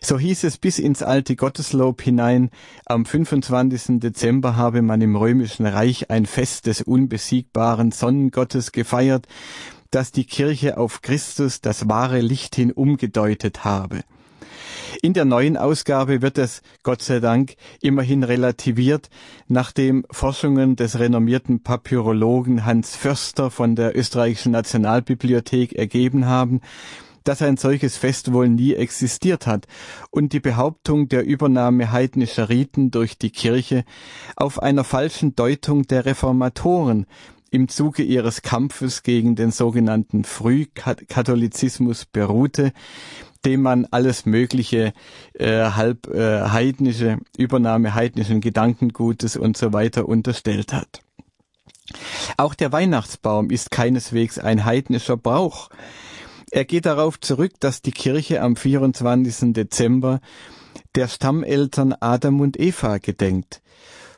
So 0.00 0.18
hieß 0.18 0.44
es 0.44 0.58
bis 0.58 0.78
ins 0.78 1.02
alte 1.02 1.36
Gotteslob 1.36 2.02
hinein, 2.02 2.50
am 2.84 3.04
25. 3.04 4.00
Dezember 4.00 4.56
habe 4.56 4.82
man 4.82 5.00
im 5.00 5.16
römischen 5.16 5.66
Reich 5.66 6.10
ein 6.10 6.26
Fest 6.26 6.66
des 6.66 6.82
unbesiegbaren 6.82 7.92
Sonnengottes 7.92 8.72
gefeiert, 8.72 9.26
das 9.90 10.12
die 10.12 10.24
Kirche 10.24 10.78
auf 10.78 11.02
Christus, 11.02 11.60
das 11.60 11.88
wahre 11.88 12.20
Licht 12.20 12.54
hin, 12.56 12.72
umgedeutet 12.72 13.64
habe. 13.64 14.02
In 15.02 15.12
der 15.12 15.24
neuen 15.24 15.56
Ausgabe 15.56 16.22
wird 16.22 16.38
es, 16.38 16.62
Gott 16.82 17.02
sei 17.02 17.20
Dank, 17.20 17.56
immerhin 17.80 18.22
relativiert, 18.22 19.10
nachdem 19.46 20.06
Forschungen 20.10 20.76
des 20.76 20.98
renommierten 20.98 21.62
Papyrologen 21.62 22.64
Hans 22.64 22.96
Förster 22.96 23.50
von 23.50 23.76
der 23.76 23.96
österreichischen 23.96 24.52
Nationalbibliothek 24.52 25.74
ergeben 25.74 26.26
haben, 26.26 26.60
dass 27.26 27.42
ein 27.42 27.56
solches 27.56 27.96
Fest 27.96 28.32
wohl 28.32 28.48
nie 28.48 28.74
existiert 28.74 29.46
hat 29.46 29.66
und 30.10 30.32
die 30.32 30.40
Behauptung 30.40 31.08
der 31.08 31.24
Übernahme 31.24 31.92
heidnischer 31.92 32.48
Riten 32.48 32.90
durch 32.90 33.18
die 33.18 33.30
Kirche 33.30 33.84
auf 34.36 34.62
einer 34.62 34.84
falschen 34.84 35.34
Deutung 35.34 35.86
der 35.86 36.06
Reformatoren 36.06 37.06
im 37.50 37.68
Zuge 37.68 38.02
ihres 38.02 38.42
Kampfes 38.42 39.02
gegen 39.02 39.34
den 39.34 39.50
sogenannten 39.50 40.24
Frühkatholizismus 40.24 42.04
beruhte, 42.04 42.72
dem 43.44 43.62
man 43.62 43.86
alles 43.90 44.26
mögliche 44.26 44.92
äh, 45.34 45.70
halb 45.70 46.08
äh, 46.08 46.42
heidnische 46.48 47.18
Übernahme 47.36 47.94
heidnischen 47.94 48.40
Gedankengutes 48.40 49.36
und 49.36 49.56
so 49.56 49.72
weiter 49.72 50.08
unterstellt 50.08 50.72
hat. 50.72 51.00
Auch 52.36 52.54
der 52.54 52.72
Weihnachtsbaum 52.72 53.50
ist 53.50 53.70
keineswegs 53.70 54.38
ein 54.38 54.64
heidnischer 54.64 55.16
Brauch. 55.16 55.70
Er 56.50 56.64
geht 56.64 56.86
darauf 56.86 57.18
zurück, 57.18 57.52
dass 57.60 57.82
die 57.82 57.90
Kirche 57.90 58.40
am 58.40 58.56
24. 58.56 59.52
Dezember 59.52 60.20
der 60.94 61.08
Stammeltern 61.08 61.94
Adam 61.98 62.40
und 62.40 62.58
Eva 62.58 62.98
gedenkt. 62.98 63.62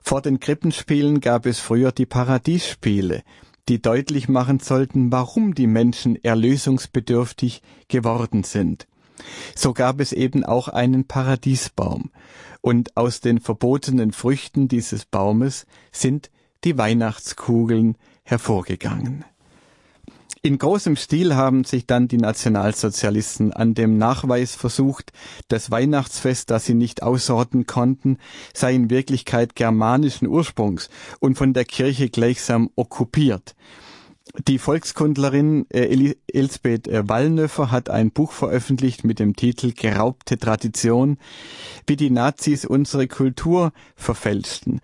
Vor 0.03 0.23
den 0.23 0.39
Krippenspielen 0.39 1.21
gab 1.21 1.47
es 1.47 1.59
früher 1.59 1.91
die 1.93 2.07
Paradiesspiele, 2.07 3.23
die 3.69 3.81
deutlich 3.81 4.29
machen 4.29 4.61
sollten, 4.61 5.11
warum 5.11 5.55
die 5.55 5.67
Menschen 5.67 6.23
erlösungsbedürftig 6.23 7.63
geworden 7.89 8.45
sind. 8.45 8.87
So 9.55 9.73
gab 9.73 10.01
es 10.01 10.13
eben 10.13 10.45
auch 10.45 10.69
einen 10.69 11.07
Paradiesbaum, 11.07 12.11
und 12.61 12.97
aus 12.97 13.21
den 13.21 13.41
verbotenen 13.41 14.13
Früchten 14.13 14.69
dieses 14.69 15.05
Baumes 15.05 15.67
sind 15.93 16.31
die 16.65 16.77
Weihnachtskugeln 16.77 17.97
hervorgegangen. 18.25 19.25
In 20.49 20.57
großem 20.57 20.97
Stil 20.97 21.37
haben 21.37 21.65
sich 21.65 21.87
dann 21.87 22.09
die 22.09 22.17
Nationalsozialisten 22.17 23.53
an 23.53 23.75
dem 23.75 23.99
Nachweis 23.99 24.55
versucht, 24.55 25.13
das 25.49 25.71
Weihnachtsfest, 25.71 26.49
das 26.49 26.65
sie 26.65 26.73
nicht 26.73 27.03
aussorten 27.03 27.67
konnten, 27.67 28.17
sei 28.55 28.73
in 28.73 28.89
Wirklichkeit 28.89 29.57
germanischen 29.57 30.27
Ursprungs 30.27 30.89
und 31.21 31.37
von 31.37 31.53
der 31.53 31.67
Kirche 31.67 32.09
gleichsam 32.09 32.71
okkupiert. 32.77 33.57
Die 34.37 34.59
Volkskundlerin 34.59 35.67
äh, 35.71 36.15
Elsbeth 36.33 36.87
äh, 36.87 37.09
Wallnöffer 37.09 37.71
hat 37.71 37.89
ein 37.89 38.11
Buch 38.11 38.33
veröffentlicht 38.33 39.05
mit 39.05 39.19
dem 39.19 39.35
Titel 39.35 39.73
Geraubte 39.73 40.39
Tradition, 40.39 41.19
wie 41.87 41.97
die 41.97 42.11
Nazis 42.11 42.65
unsere 42.65 43.09
Kultur 43.09 43.73
verfälschten. 43.97 44.81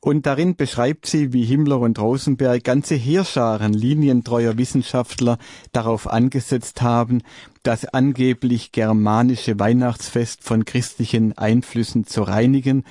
Und 0.00 0.26
darin 0.26 0.56
beschreibt 0.56 1.06
sie, 1.06 1.32
wie 1.32 1.44
Himmler 1.44 1.78
und 1.78 1.98
Rosenberg 1.98 2.64
ganze 2.64 2.96
Heerscharen 2.96 3.72
linientreuer 3.72 4.58
Wissenschaftler 4.58 5.38
darauf 5.72 6.08
angesetzt 6.08 6.82
haben, 6.82 7.22
das 7.62 7.84
angeblich 7.84 8.72
germanische 8.72 9.58
Weihnachtsfest 9.58 10.42
von 10.42 10.64
christlichen 10.64 11.36
Einflüssen 11.38 12.04
zu 12.04 12.22
reinigen 12.22 12.84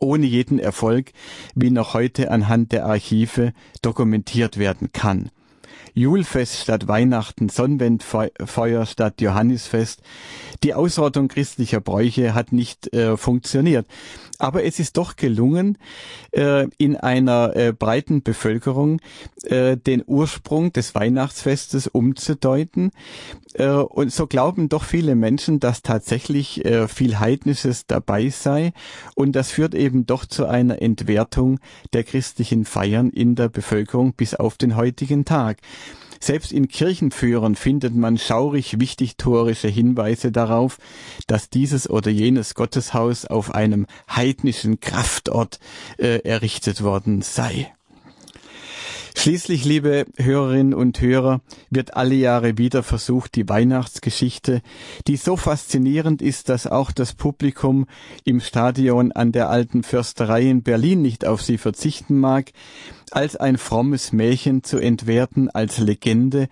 ohne 0.00 0.26
jeden 0.26 0.58
Erfolg, 0.58 1.12
wie 1.54 1.70
noch 1.70 1.94
heute 1.94 2.30
anhand 2.30 2.72
der 2.72 2.84
Archive 2.84 3.52
dokumentiert 3.80 4.58
werden 4.58 4.92
kann. 4.92 5.30
Julfest 5.94 6.56
statt 6.58 6.88
Weihnachten, 6.88 7.48
Sonnenwendfeuer 7.48 8.84
statt 8.86 9.20
Johannisfest. 9.20 10.02
Die 10.64 10.74
Ausrottung 10.74 11.28
christlicher 11.28 11.80
Bräuche 11.80 12.34
hat 12.34 12.52
nicht 12.52 12.92
äh, 12.92 13.16
funktioniert. 13.16 13.86
Aber 14.38 14.64
es 14.64 14.80
ist 14.80 14.96
doch 14.96 15.16
gelungen, 15.16 15.78
äh, 16.32 16.66
in 16.76 16.96
einer 16.96 17.54
äh, 17.54 17.72
breiten 17.72 18.22
Bevölkerung 18.22 19.00
äh, 19.44 19.76
den 19.76 20.02
Ursprung 20.04 20.72
des 20.72 20.94
Weihnachtsfestes 20.94 21.86
umzudeuten. 21.86 22.90
Äh, 23.54 23.68
und 23.68 24.12
so 24.12 24.26
glauben 24.26 24.68
doch 24.68 24.82
viele 24.82 25.14
Menschen, 25.14 25.60
dass 25.60 25.82
tatsächlich 25.82 26.64
äh, 26.64 26.88
viel 26.88 27.20
Heidnisches 27.20 27.86
dabei 27.86 28.28
sei. 28.28 28.72
Und 29.14 29.32
das 29.32 29.50
führt 29.50 29.74
eben 29.74 30.06
doch 30.06 30.26
zu 30.26 30.46
einer 30.46 30.82
Entwertung 30.82 31.60
der 31.92 32.02
christlichen 32.02 32.64
Feiern 32.64 33.10
in 33.10 33.36
der 33.36 33.48
Bevölkerung 33.48 34.14
bis 34.14 34.34
auf 34.34 34.56
den 34.56 34.76
heutigen 34.76 35.24
Tag. 35.24 35.58
Selbst 36.20 36.52
in 36.52 36.68
Kirchenführern 36.68 37.54
findet 37.54 37.94
man 37.94 38.18
schaurig 38.18 38.80
wichtigtorische 38.80 39.68
Hinweise 39.68 40.32
darauf, 40.32 40.78
dass 41.26 41.50
dieses 41.50 41.88
oder 41.88 42.10
jenes 42.10 42.54
Gotteshaus 42.54 43.24
auf 43.24 43.54
einem 43.54 43.86
heidnischen 44.08 44.80
Kraftort 44.80 45.58
äh, 45.98 46.18
errichtet 46.24 46.82
worden 46.82 47.22
sei. 47.22 47.72
Schließlich, 49.16 49.64
liebe 49.64 50.06
Hörerinnen 50.18 50.74
und 50.74 51.00
Hörer, 51.00 51.40
wird 51.70 51.96
alle 51.96 52.14
Jahre 52.14 52.58
wieder 52.58 52.82
versucht, 52.82 53.36
die 53.36 53.48
Weihnachtsgeschichte, 53.48 54.60
die 55.06 55.16
so 55.16 55.36
faszinierend 55.36 56.20
ist, 56.20 56.48
dass 56.48 56.66
auch 56.66 56.90
das 56.90 57.14
Publikum 57.14 57.86
im 58.24 58.40
Stadion 58.40 59.12
an 59.12 59.32
der 59.32 59.48
alten 59.48 59.82
Försterei 59.82 60.42
in 60.50 60.62
Berlin 60.62 61.00
nicht 61.00 61.24
auf 61.24 61.42
sie 61.42 61.58
verzichten 61.58 62.18
mag, 62.18 62.50
als 63.12 63.36
ein 63.36 63.58
frommes 63.58 64.12
Märchen 64.12 64.62
zu 64.62 64.78
entwerten, 64.78 65.50
als 65.50 65.78
Legende, 65.78 66.48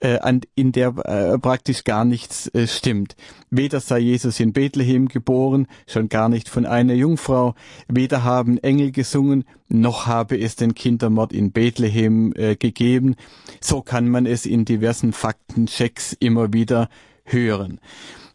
äh, 0.00 0.18
in 0.54 0.72
der 0.72 0.94
äh, 1.04 1.38
praktisch 1.38 1.84
gar 1.84 2.04
nichts 2.04 2.48
äh, 2.48 2.66
stimmt. 2.66 3.16
Weder 3.50 3.80
sei 3.80 3.98
Jesus 3.98 4.40
in 4.40 4.52
Bethlehem 4.52 5.08
geboren, 5.08 5.66
schon 5.86 6.08
gar 6.08 6.28
nicht 6.28 6.48
von 6.48 6.66
einer 6.66 6.94
Jungfrau, 6.94 7.54
weder 7.88 8.24
haben 8.24 8.58
Engel 8.58 8.92
gesungen, 8.92 9.44
noch 9.68 10.06
habe 10.06 10.38
es 10.38 10.56
den 10.56 10.74
Kindermord 10.74 11.32
in 11.32 11.52
Bethlehem 11.52 12.32
äh, 12.34 12.56
gegeben. 12.56 13.16
So 13.60 13.82
kann 13.82 14.08
man 14.08 14.26
es 14.26 14.46
in 14.46 14.64
diversen 14.64 15.12
Faktenchecks 15.12 16.12
immer 16.18 16.52
wieder 16.52 16.88
hören. 17.24 17.80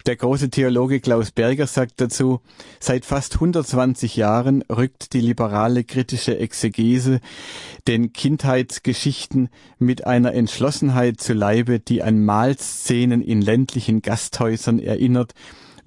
Der 0.08 0.16
große 0.16 0.50
Theologe 0.50 1.02
Klaus 1.02 1.32
Berger 1.32 1.68
sagt 1.68 2.00
dazu, 2.00 2.40
seit 2.80 3.04
fast 3.04 3.34
120 3.34 4.16
Jahren 4.16 4.62
rückt 4.62 5.12
die 5.12 5.20
liberale 5.20 5.84
kritische 5.84 6.40
Exegese 6.40 7.20
den 7.90 8.14
Kindheitsgeschichten 8.14 9.50
mit 9.80 10.08
einer 10.08 10.34
Entschlossenheit 10.34 11.20
zu 11.20 11.34
Leibe, 11.34 11.82
die 11.82 12.04
an 12.04 12.24
Mahlszenen 12.24 13.22
in 13.22 13.42
ländlichen 13.42 14.02
Gasthäusern 14.02 14.80
erinnert 14.80 15.34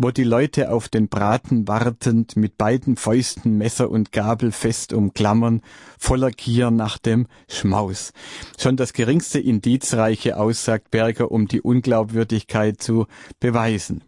wo 0.02 0.10
die 0.10 0.24
Leute 0.24 0.70
auf 0.70 0.88
den 0.88 1.08
Braten 1.08 1.68
wartend 1.68 2.34
mit 2.34 2.56
beiden 2.56 2.96
Fäusten 2.96 3.58
Messer 3.58 3.90
und 3.90 4.12
Gabel 4.12 4.50
fest 4.50 4.94
umklammern, 4.94 5.60
voller 5.98 6.30
Gier 6.30 6.70
nach 6.70 6.96
dem 6.96 7.26
Schmaus. 7.48 8.14
Schon 8.58 8.78
das 8.78 8.94
geringste 8.94 9.40
Indiz 9.40 9.92
reiche 9.92 10.38
aus, 10.38 10.70
Berger, 10.90 11.30
um 11.30 11.48
die 11.48 11.60
Unglaubwürdigkeit 11.60 12.80
zu 12.80 13.08
beweisen. 13.40 14.02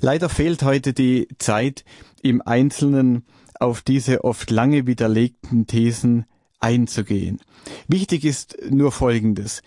Leider 0.00 0.28
fehlt 0.28 0.62
heute 0.62 0.92
die 0.92 1.28
Zeit, 1.38 1.84
im 2.22 2.42
Einzelnen 2.42 3.24
auf 3.60 3.82
diese 3.82 4.24
oft 4.24 4.50
lange 4.50 4.86
widerlegten 4.86 5.66
Thesen 5.66 6.26
einzugehen. 6.60 7.40
Wichtig 7.86 8.24
ist 8.24 8.56
nur 8.70 8.92
Folgendes. 8.92 9.62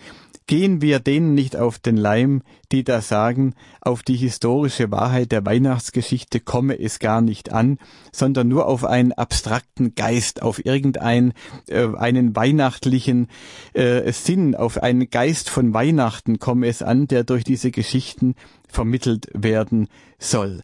Gehen 0.47 0.81
wir 0.81 0.99
denen 0.99 1.33
nicht 1.33 1.55
auf 1.55 1.79
den 1.79 1.95
Leim, 1.95 2.41
die 2.73 2.83
da 2.83 3.01
sagen, 3.01 3.53
auf 3.79 4.03
die 4.03 4.17
historische 4.17 4.91
Wahrheit 4.91 5.31
der 5.31 5.45
Weihnachtsgeschichte 5.45 6.41
komme 6.41 6.77
es 6.77 6.99
gar 6.99 7.21
nicht 7.21 7.53
an, 7.53 7.77
sondern 8.11 8.49
nur 8.49 8.65
auf 8.65 8.83
einen 8.83 9.13
abstrakten 9.13 9.95
Geist, 9.95 10.41
auf 10.41 10.65
irgendeinen 10.65 11.33
äh, 11.67 11.87
einen 11.95 12.35
weihnachtlichen 12.35 13.27
äh, 13.73 14.11
Sinn, 14.11 14.55
auf 14.55 14.81
einen 14.81 15.09
Geist 15.09 15.49
von 15.49 15.73
Weihnachten 15.73 16.39
komme 16.39 16.67
es 16.67 16.81
an, 16.81 17.07
der 17.07 17.23
durch 17.23 17.45
diese 17.45 17.71
Geschichten 17.71 18.35
vermittelt 18.71 19.27
werden 19.33 19.87
soll. 20.17 20.63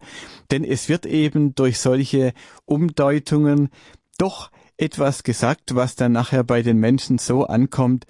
Denn 0.51 0.64
es 0.64 0.89
wird 0.89 1.05
eben 1.05 1.53
durch 1.55 1.80
solche 1.80 2.34
Umdeutungen 2.66 3.70
doch 4.18 4.49
etwas 4.78 5.24
gesagt, 5.24 5.76
was 5.76 5.95
dann 5.95 6.12
nachher 6.12 6.43
bei 6.43 6.62
den 6.62 6.78
Menschen 6.78 7.18
so 7.18 7.45
ankommt, 7.45 8.05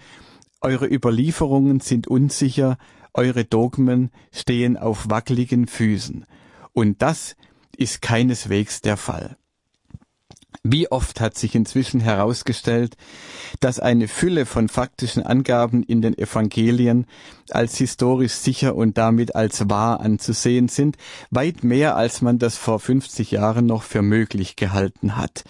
eure 0.62 0.88
Überlieferungen 0.88 1.80
sind 1.80 2.08
unsicher, 2.08 2.78
eure 3.14 3.46
Dogmen 3.46 4.12
stehen 4.32 4.78
auf 4.78 5.10
wackeligen 5.10 5.68
Füßen. 5.68 6.26
Und 6.74 7.02
das 7.02 7.36
ist 7.76 8.02
keineswegs 8.02 8.82
der 8.82 8.98
Fall. 8.98 9.38
Wie 10.64 10.92
oft 10.92 11.22
hat 11.22 11.38
sich 11.38 11.56
inzwischen 11.56 12.00
herausgestellt, 12.00 12.98
dass 13.60 13.80
eine 13.80 14.08
Fülle 14.08 14.46
von 14.46 14.70
faktischen 14.70 15.24
Angaben 15.24 15.84
in 15.84 16.02
den 16.02 16.18
Evangelien 16.18 17.06
als 17.52 17.78
historisch 17.78 18.34
sicher 18.34 18.76
und 18.76 18.98
damit 18.98 19.36
als 19.36 19.70
wahr 19.70 20.00
anzusehen 20.02 20.68
sind, 20.68 20.98
weit 21.32 21.64
mehr 21.64 21.96
als 21.96 22.22
man 22.22 22.40
das 22.40 22.58
vor 22.58 22.80
50 22.80 23.32
Jahren 23.32 23.66
noch 23.66 23.84
für 23.84 24.02
möglich 24.02 24.56
gehalten 24.56 25.16
hat. 25.16 25.44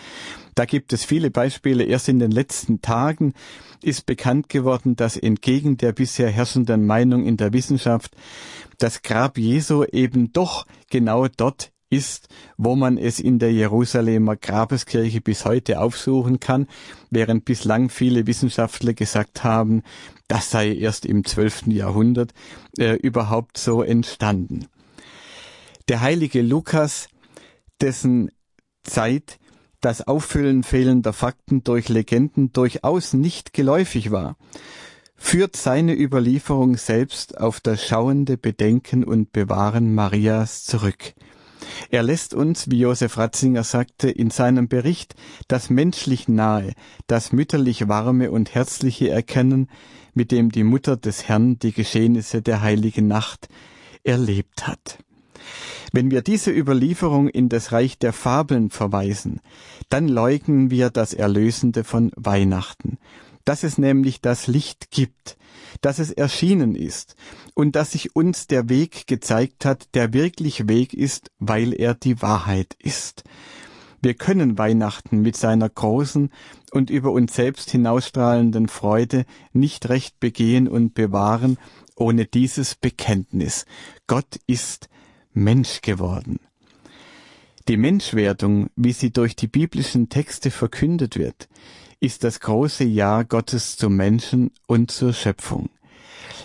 Da 0.55 0.65
gibt 0.65 0.93
es 0.93 1.05
viele 1.05 1.31
Beispiele. 1.31 1.83
Erst 1.83 2.09
in 2.09 2.19
den 2.19 2.31
letzten 2.31 2.81
Tagen 2.81 3.33
ist 3.83 4.05
bekannt 4.05 4.49
geworden, 4.49 4.95
dass 4.95 5.15
entgegen 5.15 5.77
der 5.77 5.93
bisher 5.93 6.29
herrschenden 6.29 6.85
Meinung 6.85 7.25
in 7.25 7.37
der 7.37 7.53
Wissenschaft 7.53 8.15
das 8.79 9.01
Grab 9.01 9.37
Jesu 9.37 9.83
eben 9.83 10.33
doch 10.33 10.65
genau 10.89 11.27
dort 11.27 11.71
ist, 11.89 12.27
wo 12.57 12.75
man 12.75 12.97
es 12.97 13.19
in 13.19 13.39
der 13.39 13.51
Jerusalemer 13.51 14.35
Grabeskirche 14.35 15.21
bis 15.21 15.45
heute 15.45 15.79
aufsuchen 15.79 16.39
kann, 16.39 16.67
während 17.09 17.45
bislang 17.45 17.89
viele 17.89 18.27
Wissenschaftler 18.27 18.93
gesagt 18.93 19.43
haben, 19.43 19.83
das 20.27 20.51
sei 20.51 20.73
erst 20.73 21.05
im 21.05 21.23
12. 21.23 21.67
Jahrhundert 21.67 22.33
äh, 22.77 22.95
überhaupt 22.95 23.57
so 23.57 23.81
entstanden. 23.81 24.67
Der 25.87 26.01
heilige 26.01 26.41
Lukas, 26.41 27.07
dessen 27.79 28.31
Zeit 28.83 29.39
das 29.79 30.07
Auffüllen 30.07 30.63
fehlender 30.63 31.13
Fakten 31.13 31.63
durch 31.63 31.87
Legenden 31.87 32.51
durchaus 32.51 33.13
nicht 33.13 33.53
geläufig 33.53 34.11
war, 34.11 34.35
führt 35.15 35.55
seine 35.55 35.97
Überlieferung 35.97 36.77
selbst 36.77 37.37
auf 37.37 37.59
das 37.59 37.85
schauende 37.85 38.37
Bedenken 38.37 39.03
und 39.03 39.31
Bewahren 39.31 39.95
Marias 39.95 40.63
zurück. 40.63 41.13
Er 41.89 42.03
lässt 42.03 42.33
uns, 42.33 42.69
wie 42.69 42.79
Josef 42.79 43.17
Ratzinger 43.17 43.63
sagte, 43.63 44.09
in 44.09 44.29
seinem 44.29 44.67
Bericht 44.67 45.15
das 45.47 45.69
menschlich 45.69 46.27
nahe, 46.27 46.73
das 47.07 47.31
mütterlich 47.31 47.87
warme 47.87 48.31
und 48.31 48.53
herzliche 48.53 49.09
erkennen, 49.09 49.69
mit 50.13 50.31
dem 50.31 50.51
die 50.51 50.63
Mutter 50.63 50.97
des 50.97 51.27
Herrn 51.27 51.59
die 51.59 51.71
Geschehnisse 51.71 52.41
der 52.41 52.61
heiligen 52.61 53.07
Nacht 53.07 53.47
erlebt 54.03 54.67
hat. 54.67 54.99
Wenn 55.93 56.11
wir 56.11 56.21
diese 56.21 56.51
Überlieferung 56.51 57.29
in 57.29 57.49
das 57.49 57.71
Reich 57.71 57.97
der 57.97 58.13
Fabeln 58.13 58.69
verweisen, 58.69 59.39
dann 59.89 60.07
leugnen 60.07 60.69
wir 60.69 60.89
das 60.89 61.13
Erlösende 61.13 61.83
von 61.83 62.11
Weihnachten, 62.15 62.97
dass 63.45 63.63
es 63.63 63.77
nämlich 63.77 64.21
das 64.21 64.47
Licht 64.47 64.91
gibt, 64.91 65.37
dass 65.81 65.99
es 65.99 66.11
erschienen 66.11 66.75
ist 66.75 67.15
und 67.53 67.75
dass 67.75 67.91
sich 67.91 68.15
uns 68.15 68.47
der 68.47 68.69
Weg 68.69 69.07
gezeigt 69.07 69.65
hat, 69.65 69.93
der 69.93 70.13
wirklich 70.13 70.67
Weg 70.67 70.93
ist, 70.93 71.31
weil 71.39 71.73
er 71.73 71.93
die 71.93 72.21
Wahrheit 72.21 72.75
ist. 72.79 73.23
Wir 74.01 74.13
können 74.13 74.57
Weihnachten 74.57 75.21
mit 75.21 75.35
seiner 75.35 75.69
großen 75.69 76.29
und 76.71 76.89
über 76.89 77.11
uns 77.11 77.35
selbst 77.35 77.71
hinausstrahlenden 77.71 78.67
Freude 78.67 79.25
nicht 79.53 79.89
recht 79.89 80.19
begehen 80.19 80.67
und 80.67 80.93
bewahren 80.93 81.57
ohne 81.95 82.25
dieses 82.25 82.75
Bekenntnis. 82.75 83.65
Gott 84.05 84.39
ist 84.45 84.87
Mensch 85.33 85.81
geworden. 85.81 86.39
Die 87.67 87.77
Menschwerdung, 87.77 88.69
wie 88.75 88.93
sie 88.93 89.11
durch 89.11 89.35
die 89.35 89.47
biblischen 89.47 90.07
Texte 90.07 90.51
verkündet 90.51 91.17
wird, 91.17 91.49
ist 91.99 92.23
das 92.23 92.39
große 92.39 92.83
Ja 92.83 93.23
Gottes 93.23 93.77
zum 93.77 93.95
Menschen 93.95 94.51
und 94.67 94.91
zur 94.91 95.13
Schöpfung. 95.13 95.69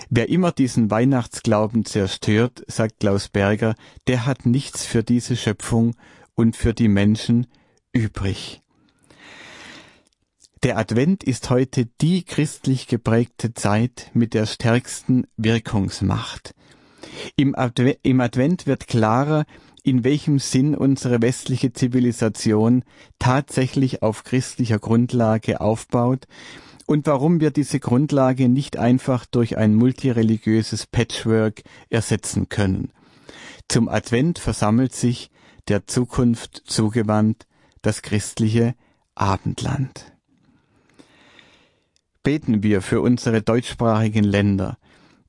Wer 0.09 0.29
immer 0.29 0.53
diesen 0.53 0.91
Weihnachtsglauben 0.91 1.85
zerstört, 1.85 2.65
sagt 2.67 3.01
Klaus 3.01 3.29
Berger, 3.29 3.75
der 4.07 4.27
hat 4.27 4.47
nichts 4.47 4.85
für 4.85 5.03
diese 5.03 5.37
Schöpfung 5.37 5.95
und 6.35 6.57
für 6.57 6.75
die 6.75 6.89
Menschen 6.89 7.47
übrig. 7.93 8.63
Der 10.63 10.79
Advent 10.79 11.25
ist 11.25 11.51
heute 11.51 11.87
die 12.01 12.25
christlich 12.25 12.87
geprägte 12.87 13.53
Zeit 13.53 14.11
mit 14.15 14.33
der 14.33 14.47
stärksten 14.47 15.27
Wirkungsmacht. 15.37 16.55
Im 17.37 17.55
Advent 17.57 18.67
wird 18.67 18.87
klarer, 18.87 19.45
in 19.83 20.05
welchem 20.05 20.39
Sinn 20.39 20.75
unsere 20.75 21.21
westliche 21.23 21.73
Zivilisation 21.73 22.85
tatsächlich 23.19 24.03
auf 24.03 24.25
christlicher 24.25 24.79
Grundlage 24.79 25.61
aufbaut 25.61 26.27
und 26.87 27.07
warum 27.07 27.41
wir 27.41 27.51
diese 27.51 27.81
Grundlage 27.81 28.49
nicht 28.49 28.77
einfach 28.77 29.27
durch 29.27 29.57
ein 29.57 29.75
multireligiöses 29.75 30.87
Patchwork 30.87 31.63
ersetzen 31.91 32.49
können. 32.49 32.93
Zum 33.69 33.89
Advent 33.89 34.39
versammelt 34.39 34.95
sich, 34.95 35.31
der 35.69 35.87
Zukunft 35.87 36.63
zugewandt, 36.67 37.47
das 37.83 38.03
christliche 38.03 38.75
Abendland. 39.15 40.13
Beten 42.23 42.63
wir 42.63 42.83
für 42.83 43.01
unsere 43.01 43.43
deutschsprachigen 43.43 44.25
Länder, 44.25 44.79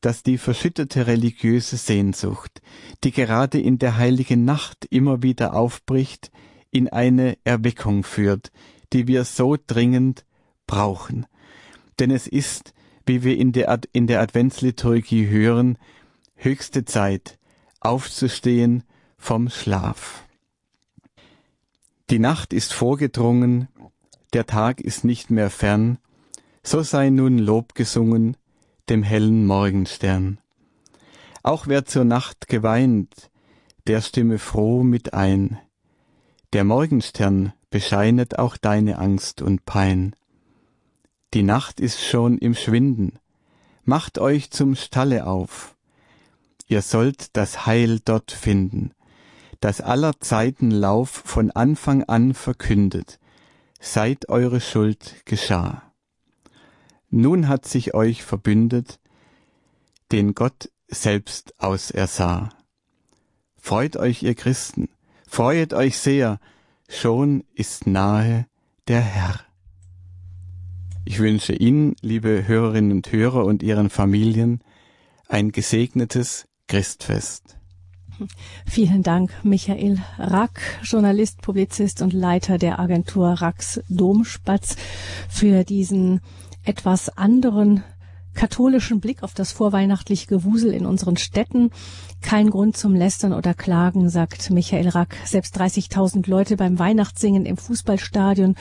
dass 0.03 0.21
die 0.21 0.37
verschüttete 0.37 1.07
religiöse 1.07 1.77
Sehnsucht, 1.77 2.61
die 3.05 3.11
gerade 3.11 3.57
in 3.57 3.79
der 3.79 3.95
heiligen 3.95 4.43
Nacht 4.43 4.85
immer 4.89 5.23
wieder 5.23 5.53
aufbricht, 5.55 6.29
in 6.71 6.89
eine 6.89 7.37
Erweckung 7.45 8.03
führt, 8.03 8.51
die 8.91 9.07
wir 9.07 9.23
so 9.23 9.55
dringend 9.65 10.25
brauchen. 10.67 11.25
Denn 11.99 12.11
es 12.11 12.27
ist, 12.27 12.73
wie 13.05 13.23
wir 13.23 13.37
in 13.37 13.53
der, 13.53 13.71
Ad 13.71 13.87
in 13.93 14.05
der 14.05 14.19
Adventsliturgie 14.19 15.27
hören, 15.27 15.77
höchste 16.35 16.83
Zeit, 16.83 17.39
aufzustehen 17.79 18.83
vom 19.17 19.49
Schlaf. 19.49 20.25
Die 22.09 22.19
Nacht 22.19 22.51
ist 22.51 22.73
vorgedrungen, 22.73 23.69
der 24.33 24.45
Tag 24.47 24.81
ist 24.81 25.05
nicht 25.05 25.31
mehr 25.31 25.49
fern, 25.49 25.97
so 26.61 26.81
sei 26.81 27.09
nun 27.09 27.37
Lob 27.37 27.73
gesungen 27.73 28.35
dem 28.89 29.03
hellen 29.03 29.45
Morgenstern. 29.45 30.39
Auch 31.41 31.67
wer 31.67 31.86
zur 31.86 32.03
Nacht 32.03 32.47
geweint, 32.47 33.29
der 33.88 34.01
stimme 34.01 34.39
froh 34.39 34.84
mit 34.84 35.13
ein. 35.13 35.59
Der 36.53 36.63
Morgenstern 36.63 37.53
bescheinet 37.69 38.39
auch 38.39 38.57
deine 38.57 38.99
Angst 38.99 39.41
und 39.41 39.65
Pein. 39.65 40.15
Die 41.34 41.43
Nacht 41.43 41.79
ist 41.79 42.01
schon 42.01 42.38
im 42.38 42.53
Schwinden, 42.53 43.19
macht 43.84 44.19
euch 44.19 44.51
zum 44.51 44.75
Stalle 44.75 45.25
auf. 45.25 45.75
Ihr 46.67 46.81
sollt 46.81 47.36
das 47.36 47.65
Heil 47.65 47.99
dort 48.05 48.31
finden, 48.31 48.91
das 49.59 49.81
aller 49.81 50.19
Zeiten 50.19 50.71
Lauf 50.71 51.09
von 51.09 51.51
Anfang 51.51 52.03
an 52.03 52.34
verkündet, 52.34 53.19
seit 53.79 54.29
eure 54.29 54.61
Schuld 54.61 55.15
geschah. 55.25 55.92
Nun 57.16 57.47
hat 57.47 57.68
sich 57.68 57.93
euch 57.93 58.24
verbündet, 58.24 58.99
den 60.11 60.34
Gott 60.34 60.72
selbst 60.88 61.53
ausersah. 61.59 62.49
Freut 63.55 63.97
euch, 63.97 64.24
ihr 64.24 64.34
Christen, 64.34 64.89
freuet 65.28 65.76
euch 65.76 65.99
sehr, 65.99 66.39
schon 66.89 67.43
ist 67.53 67.86
nahe 67.86 68.47
der 68.88 69.01
Herr. 69.01 69.39
Ich 71.05 71.20
wünsche 71.20 71.53
Ihnen, 71.53 71.95
liebe 72.01 72.47
Hörerinnen 72.47 72.91
und 72.91 73.11
Hörer 73.11 73.45
und 73.45 73.61
Ihren 73.61 73.91
Familien, 73.91 74.64
ein 75.28 75.51
gesegnetes 75.51 76.47
Christfest. 76.68 77.59
Vielen 78.66 79.03
Dank, 79.03 79.32
Michael 79.43 80.01
Rack, 80.18 80.80
Journalist, 80.82 81.43
Publizist 81.43 82.01
und 82.01 82.11
Leiter 82.11 82.57
der 82.57 82.80
Agentur 82.80 83.34
Racks 83.34 83.82
Domspatz, 83.88 84.78
für 85.30 85.64
diesen 85.64 86.20
etwas 86.64 87.18
anderen 87.18 87.84
katholischen 88.34 88.99
Blick 88.99 89.24
auf 89.24 89.34
das 89.34 89.51
vorweihnachtliche 89.51 90.28
Gewusel 90.28 90.74
in 90.74 90.86
unseren 90.86 91.18
Städten. 91.18 91.70
Kein 92.22 92.49
Grund 92.49 92.76
zum 92.76 92.95
Lästern 92.95 93.34
oder 93.34 93.53
Klagen, 93.53 94.09
sagt 94.09 94.49
Michael 94.49 94.89
Rack. 94.89 95.16
Selbst 95.26 95.59
30.000 95.59 96.30
Leute 96.30 96.57
beim 96.57 96.80
Weihnachtssingen 96.80 97.45
im 97.45 97.57
Fußballstadion 97.57 98.55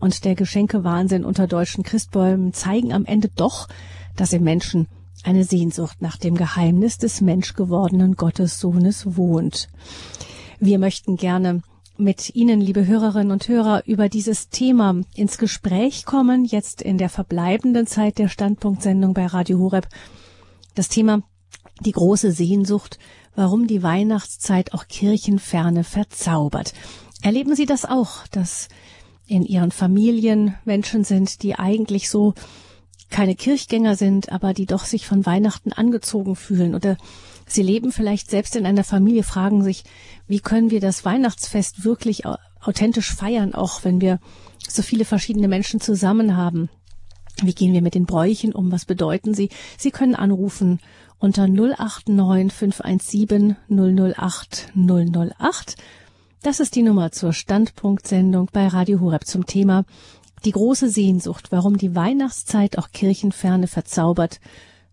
und 0.00 0.24
der 0.24 0.34
Geschenkewahnsinn 0.34 1.24
unter 1.24 1.46
deutschen 1.46 1.84
Christbäumen 1.84 2.52
zeigen 2.52 2.92
am 2.92 3.04
Ende 3.06 3.30
doch, 3.34 3.68
dass 4.16 4.32
im 4.32 4.44
Menschen 4.44 4.88
eine 5.22 5.44
Sehnsucht 5.44 6.02
nach 6.02 6.18
dem 6.18 6.34
Geheimnis 6.34 6.98
des 6.98 7.20
menschgewordenen 7.20 8.14
Gottessohnes 8.14 9.16
wohnt. 9.16 9.68
Wir 10.60 10.78
möchten 10.78 11.16
gerne 11.16 11.62
mit 11.96 12.34
Ihnen, 12.34 12.60
liebe 12.60 12.86
Hörerinnen 12.86 13.30
und 13.30 13.48
Hörer, 13.48 13.82
über 13.86 14.08
dieses 14.08 14.48
Thema 14.48 15.00
ins 15.14 15.38
Gespräch 15.38 16.04
kommen, 16.04 16.44
jetzt 16.44 16.82
in 16.82 16.98
der 16.98 17.08
verbleibenden 17.08 17.86
Zeit 17.86 18.18
der 18.18 18.28
Standpunktsendung 18.28 19.14
bei 19.14 19.26
Radio 19.26 19.58
Horeb. 19.58 19.88
Das 20.74 20.88
Thema 20.88 21.22
die 21.80 21.92
große 21.92 22.32
Sehnsucht, 22.32 22.98
warum 23.34 23.66
die 23.66 23.82
Weihnachtszeit 23.82 24.74
auch 24.74 24.86
Kirchenferne 24.88 25.84
verzaubert. 25.84 26.72
Erleben 27.22 27.54
Sie 27.54 27.66
das 27.66 27.84
auch, 27.84 28.26
dass 28.28 28.68
in 29.26 29.44
Ihren 29.44 29.70
Familien 29.70 30.54
Menschen 30.64 31.04
sind, 31.04 31.42
die 31.42 31.54
eigentlich 31.54 32.10
so 32.10 32.34
keine 33.10 33.34
Kirchgänger 33.34 33.96
sind, 33.96 34.32
aber 34.32 34.52
die 34.52 34.66
doch 34.66 34.84
sich 34.84 35.06
von 35.06 35.24
Weihnachten 35.26 35.72
angezogen 35.72 36.36
fühlen 36.36 36.74
oder 36.74 36.96
Sie 37.46 37.62
leben 37.62 37.92
vielleicht 37.92 38.30
selbst 38.30 38.56
in 38.56 38.66
einer 38.66 38.84
Familie, 38.84 39.22
fragen 39.22 39.62
sich, 39.62 39.84
wie 40.26 40.40
können 40.40 40.70
wir 40.70 40.80
das 40.80 41.04
Weihnachtsfest 41.04 41.84
wirklich 41.84 42.24
authentisch 42.60 43.14
feiern, 43.14 43.54
auch 43.54 43.84
wenn 43.84 44.00
wir 44.00 44.18
so 44.66 44.82
viele 44.82 45.04
verschiedene 45.04 45.48
Menschen 45.48 45.80
zusammen 45.80 46.36
haben. 46.36 46.70
Wie 47.42 47.54
gehen 47.54 47.72
wir 47.72 47.82
mit 47.82 47.94
den 47.94 48.06
Bräuchen 48.06 48.54
um? 48.54 48.70
Was 48.70 48.84
bedeuten 48.84 49.34
sie? 49.34 49.50
Sie 49.76 49.90
können 49.90 50.14
anrufen 50.14 50.78
unter 51.18 51.48
089 51.48 52.52
517 52.52 53.56
008 53.68 54.72
008. 54.76 55.76
Das 56.42 56.60
ist 56.60 56.74
die 56.76 56.82
Nummer 56.82 57.10
zur 57.10 57.32
Standpunktsendung 57.32 58.48
bei 58.52 58.68
Radio 58.68 59.00
Horeb 59.00 59.26
zum 59.26 59.46
Thema 59.46 59.84
die 60.44 60.52
große 60.52 60.90
Sehnsucht, 60.90 61.50
warum 61.50 61.78
die 61.78 61.94
Weihnachtszeit 61.94 62.76
auch 62.78 62.90
Kirchenferne 62.92 63.66
verzaubert. 63.66 64.40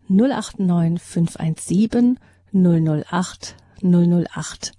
089 0.07 1.01
517 1.01 2.19
008 2.53 3.55
008. 3.81 4.73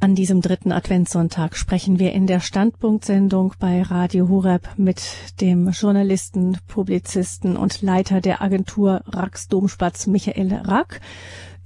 An 0.00 0.14
diesem 0.14 0.40
dritten 0.40 0.72
Adventssonntag 0.72 1.54
sprechen 1.54 1.98
wir 1.98 2.12
in 2.12 2.26
der 2.26 2.40
Standpunktsendung 2.40 3.52
bei 3.58 3.82
Radio 3.82 4.28
Hureb 4.28 4.66
mit 4.78 5.02
dem 5.42 5.68
Journalisten, 5.68 6.56
Publizisten 6.66 7.58
und 7.58 7.82
Leiter 7.82 8.22
der 8.22 8.40
Agentur 8.40 9.02
Rax 9.06 9.48
Domspatz 9.48 10.06
Michael 10.06 10.54
Rack 10.54 11.02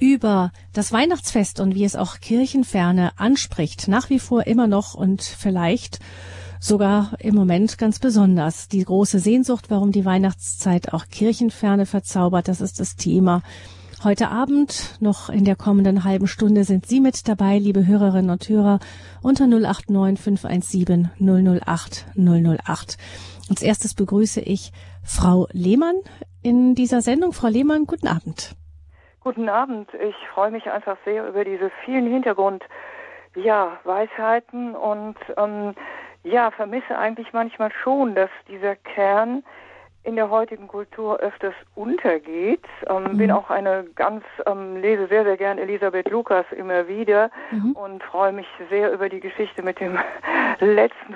über 0.02 0.50
das 0.72 0.92
Weihnachtsfest 0.92 1.60
und 1.60 1.76
wie 1.76 1.84
es 1.84 1.94
auch 1.94 2.18
Kirchenferne 2.18 3.12
anspricht. 3.20 3.86
Nach 3.86 4.10
wie 4.10 4.18
vor 4.18 4.48
immer 4.48 4.66
noch 4.66 4.94
und 4.94 5.22
vielleicht 5.22 6.00
sogar 6.58 7.12
im 7.20 7.36
Moment 7.36 7.78
ganz 7.78 8.00
besonders. 8.00 8.66
Die 8.66 8.82
große 8.82 9.20
Sehnsucht, 9.20 9.66
warum 9.70 9.92
die 9.92 10.04
Weihnachtszeit 10.04 10.92
auch 10.92 11.06
Kirchenferne 11.08 11.86
verzaubert, 11.86 12.48
das 12.48 12.60
ist 12.60 12.80
das 12.80 12.96
Thema 12.96 13.42
Heute 14.02 14.30
Abend, 14.30 14.96
noch 14.98 15.28
in 15.28 15.44
der 15.44 15.54
kommenden 15.54 16.02
halben 16.02 16.26
Stunde, 16.26 16.64
sind 16.64 16.86
Sie 16.86 16.98
mit 16.98 17.28
dabei, 17.28 17.60
liebe 17.60 17.86
Hörerinnen 17.86 18.32
und 18.32 18.48
Hörer, 18.48 18.80
unter 19.22 19.46
089 19.46 20.20
517 20.20 21.10
008 21.20 22.06
008. 22.16 22.98
Als 23.48 23.62
erstes 23.62 23.94
begrüße 23.94 24.40
ich 24.40 24.72
Frau 25.04 25.46
Lehmann 25.52 25.94
in 26.42 26.74
dieser 26.74 27.00
Sendung. 27.00 27.32
Frau 27.32 27.46
Lehmann, 27.46 27.84
guten 27.84 28.08
Abend. 28.08 28.56
Guten 29.24 29.48
Abend. 29.48 29.88
Ich 29.94 30.16
freue 30.34 30.50
mich 30.50 30.68
einfach 30.68 30.96
sehr 31.04 31.28
über 31.28 31.44
diese 31.44 31.70
vielen 31.84 32.08
Hintergrund, 32.08 32.64
ja, 33.36 33.78
Weisheiten 33.84 34.74
und 34.74 35.14
ähm, 35.36 35.74
ja, 36.24 36.50
vermisse 36.50 36.98
eigentlich 36.98 37.32
manchmal 37.32 37.70
schon, 37.70 38.16
dass 38.16 38.30
dieser 38.48 38.74
Kern 38.74 39.44
in 40.02 40.16
der 40.16 40.28
heutigen 40.28 40.66
Kultur 40.66 41.20
öfters 41.20 41.54
untergeht. 41.76 42.64
Ähm, 42.88 43.12
mhm. 43.12 43.18
Bin 43.18 43.30
auch 43.30 43.48
eine 43.48 43.84
ganz, 43.94 44.24
ähm, 44.44 44.78
lese 44.78 45.06
sehr, 45.06 45.22
sehr 45.22 45.36
gern 45.36 45.58
Elisabeth 45.58 46.10
Lukas 46.10 46.46
immer 46.50 46.88
wieder 46.88 47.30
mhm. 47.52 47.72
und 47.72 48.02
freue 48.02 48.32
mich 48.32 48.48
sehr 48.70 48.92
über 48.92 49.08
die 49.08 49.20
Geschichte 49.20 49.62
mit 49.62 49.78
dem 49.78 49.96
letzten 50.58 51.14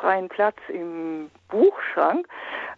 freien 0.00 0.28
Platz 0.28 0.58
im 0.68 1.30
Buchschrank. 1.48 2.28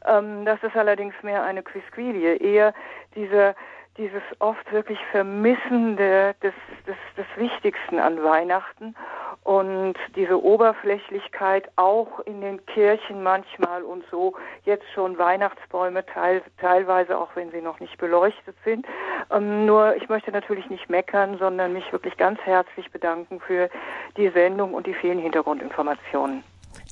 Ähm, 0.07 0.45
das 0.45 0.63
ist 0.63 0.77
allerdings 0.77 1.15
mehr 1.23 1.43
eine 1.43 1.65
Quisquilie, 1.65 2.37
eher 2.37 2.73
diese 3.17 3.57
dieses 3.97 4.23
oft 4.39 4.71
wirklich 4.73 4.99
Vermissen 5.11 5.97
der, 5.97 6.35
des, 6.35 6.55
des, 6.87 6.97
des 7.17 7.27
Wichtigsten 7.37 7.99
an 7.99 8.23
Weihnachten 8.23 8.95
und 9.43 9.95
diese 10.17 10.43
Oberflächlichkeit 10.43 11.71
auch 11.77 12.21
in 12.21 12.41
den 12.41 12.65
Kirchen 12.67 13.23
manchmal 13.23 13.83
und 13.83 14.05
so 14.11 14.35
jetzt 14.65 14.85
schon 14.95 15.19
Weihnachtsbäume 15.19 16.05
teil, 16.07 16.43
teilweise 16.59 17.19
auch 17.19 17.35
wenn 17.35 17.51
sie 17.51 17.61
noch 17.61 17.81
nicht 17.81 17.99
beleuchtet 17.99 18.57
sind. 18.65 18.87
Ähm, 19.31 19.67
nur 19.67 19.97
ich 19.97 20.09
möchte 20.09 20.31
natürlich 20.31 20.69
nicht 20.71 20.89
meckern, 20.89 21.39
sondern 21.39 21.73
mich 21.73 21.91
wirklich 21.93 22.17
ganz 22.17 22.41
herzlich 22.41 22.91
bedanken 22.91 23.41
für 23.41 23.69
die 24.17 24.29
Sendung 24.31 24.75
und 24.75 24.87
die 24.87 24.95
vielen 24.95 25.19
Hintergrundinformationen. 25.19 26.43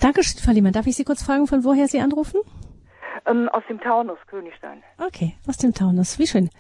Dankeschön, 0.01 0.41
Frau 0.43 0.53
Lehmann. 0.53 0.73
Darf 0.73 0.87
ich 0.87 0.97
Sie 0.97 1.05
kurz 1.05 1.23
fragen, 1.23 1.47
von 1.47 1.65
woher 1.65 1.89
Sie 1.89 2.01
anrufen? 2.01 2.41
Ähm, 3.27 3.49
aus 3.51 3.63
dem 3.69 3.81
Taunus, 3.81 4.19
Königstein. 4.27 4.83
Okay, 4.99 5.35
aus 5.47 5.57
dem 5.57 5.75
Taunus. 5.75 6.19
Wie 6.19 6.27
schön. 6.27 6.51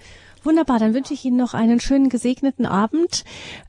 Wunderbar, 0.48 0.78
dann 0.78 0.94
wünsche 0.94 1.12
ich 1.12 1.26
Ihnen 1.26 1.36
noch 1.36 1.52
einen 1.52 1.78
schönen 1.78 2.08
gesegneten 2.08 2.64
Abend. 2.64 3.24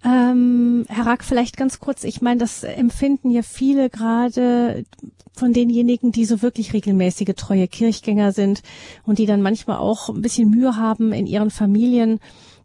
Ähm, 0.06 0.86
Herr 0.88 1.08
Rack, 1.08 1.26
vielleicht 1.26 1.58
ganz 1.58 1.82
kurz, 1.82 2.06
ich 2.06 2.22
meine, 2.22 2.40
das 2.40 2.64
empfinden 2.64 3.32
ja 3.32 3.42
viele 3.42 3.90
gerade 3.90 4.86
von 5.34 5.52
denjenigen, 5.52 6.14
die 6.14 6.24
so 6.24 6.42
wirklich 6.42 6.72
regelmäßige 6.72 7.36
treue 7.36 7.68
Kirchgänger 7.68 8.32
sind 8.32 8.62
und 9.06 9.20
die 9.20 9.26
dann 9.26 9.42
manchmal 9.42 9.76
auch 9.76 10.08
ein 10.08 10.22
bisschen 10.22 10.50
Mühe 10.50 10.78
haben 10.78 11.12
in 11.12 11.28
ihren 11.28 11.52
Familien, 11.52 12.22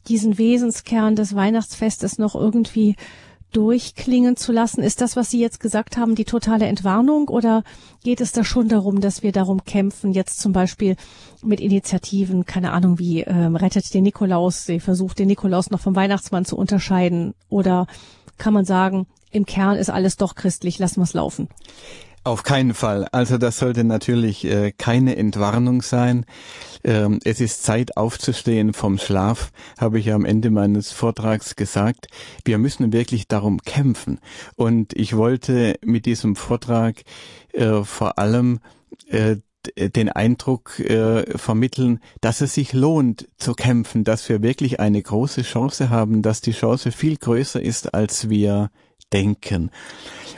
diesen 0.06 0.38
Wesenskern 0.38 1.16
des 1.16 1.34
Weihnachtsfestes 1.34 2.16
noch 2.16 2.36
irgendwie 2.36 2.94
durchklingen 3.54 4.36
zu 4.36 4.52
lassen. 4.52 4.82
Ist 4.82 5.00
das, 5.00 5.16
was 5.16 5.30
Sie 5.30 5.40
jetzt 5.40 5.60
gesagt 5.60 5.96
haben, 5.96 6.14
die 6.14 6.24
totale 6.24 6.66
Entwarnung 6.66 7.28
oder 7.28 7.62
geht 8.02 8.20
es 8.20 8.32
da 8.32 8.44
schon 8.44 8.68
darum, 8.68 9.00
dass 9.00 9.22
wir 9.22 9.32
darum 9.32 9.64
kämpfen, 9.64 10.12
jetzt 10.12 10.40
zum 10.40 10.52
Beispiel 10.52 10.96
mit 11.42 11.60
Initiativen, 11.60 12.44
keine 12.44 12.72
Ahnung 12.72 12.98
wie, 12.98 13.20
ähm, 13.20 13.56
rettet 13.56 13.92
den 13.94 14.02
Nikolaus, 14.02 14.64
sie 14.64 14.80
versucht 14.80 15.18
den 15.18 15.28
Nikolaus 15.28 15.70
noch 15.70 15.80
vom 15.80 15.94
Weihnachtsmann 15.94 16.44
zu 16.44 16.56
unterscheiden 16.56 17.34
oder 17.48 17.86
kann 18.38 18.54
man 18.54 18.64
sagen, 18.64 19.06
im 19.30 19.46
Kern 19.46 19.76
ist 19.76 19.90
alles 19.90 20.16
doch 20.16 20.34
christlich, 20.34 20.78
lassen 20.78 21.00
wir 21.00 21.04
es 21.04 21.14
laufen? 21.14 21.48
Auf 22.24 22.42
keinen 22.42 22.72
Fall. 22.72 23.06
Also 23.12 23.36
das 23.36 23.58
sollte 23.58 23.84
natürlich 23.84 24.46
äh, 24.46 24.72
keine 24.72 25.16
Entwarnung 25.16 25.82
sein. 25.82 26.24
Ähm, 26.82 27.20
es 27.22 27.38
ist 27.38 27.64
Zeit 27.64 27.98
aufzustehen 27.98 28.72
vom 28.72 28.96
Schlaf, 28.96 29.52
habe 29.78 29.98
ich 29.98 30.10
am 30.10 30.24
Ende 30.24 30.50
meines 30.50 30.90
Vortrags 30.90 31.54
gesagt. 31.54 32.06
Wir 32.42 32.56
müssen 32.56 32.94
wirklich 32.94 33.28
darum 33.28 33.60
kämpfen. 33.60 34.20
Und 34.56 34.94
ich 34.96 35.14
wollte 35.18 35.78
mit 35.84 36.06
diesem 36.06 36.34
Vortrag 36.34 37.02
äh, 37.52 37.82
vor 37.84 38.18
allem 38.18 38.60
äh, 39.08 39.36
den 39.76 40.08
Eindruck 40.08 40.80
äh, 40.80 41.38
vermitteln, 41.38 42.00
dass 42.22 42.40
es 42.40 42.54
sich 42.54 42.72
lohnt 42.72 43.28
zu 43.36 43.52
kämpfen, 43.52 44.02
dass 44.02 44.26
wir 44.30 44.42
wirklich 44.42 44.80
eine 44.80 45.02
große 45.02 45.42
Chance 45.42 45.90
haben, 45.90 46.22
dass 46.22 46.40
die 46.40 46.52
Chance 46.52 46.90
viel 46.90 47.16
größer 47.18 47.62
ist, 47.62 47.92
als 47.92 48.30
wir 48.30 48.70
denken. 49.12 49.70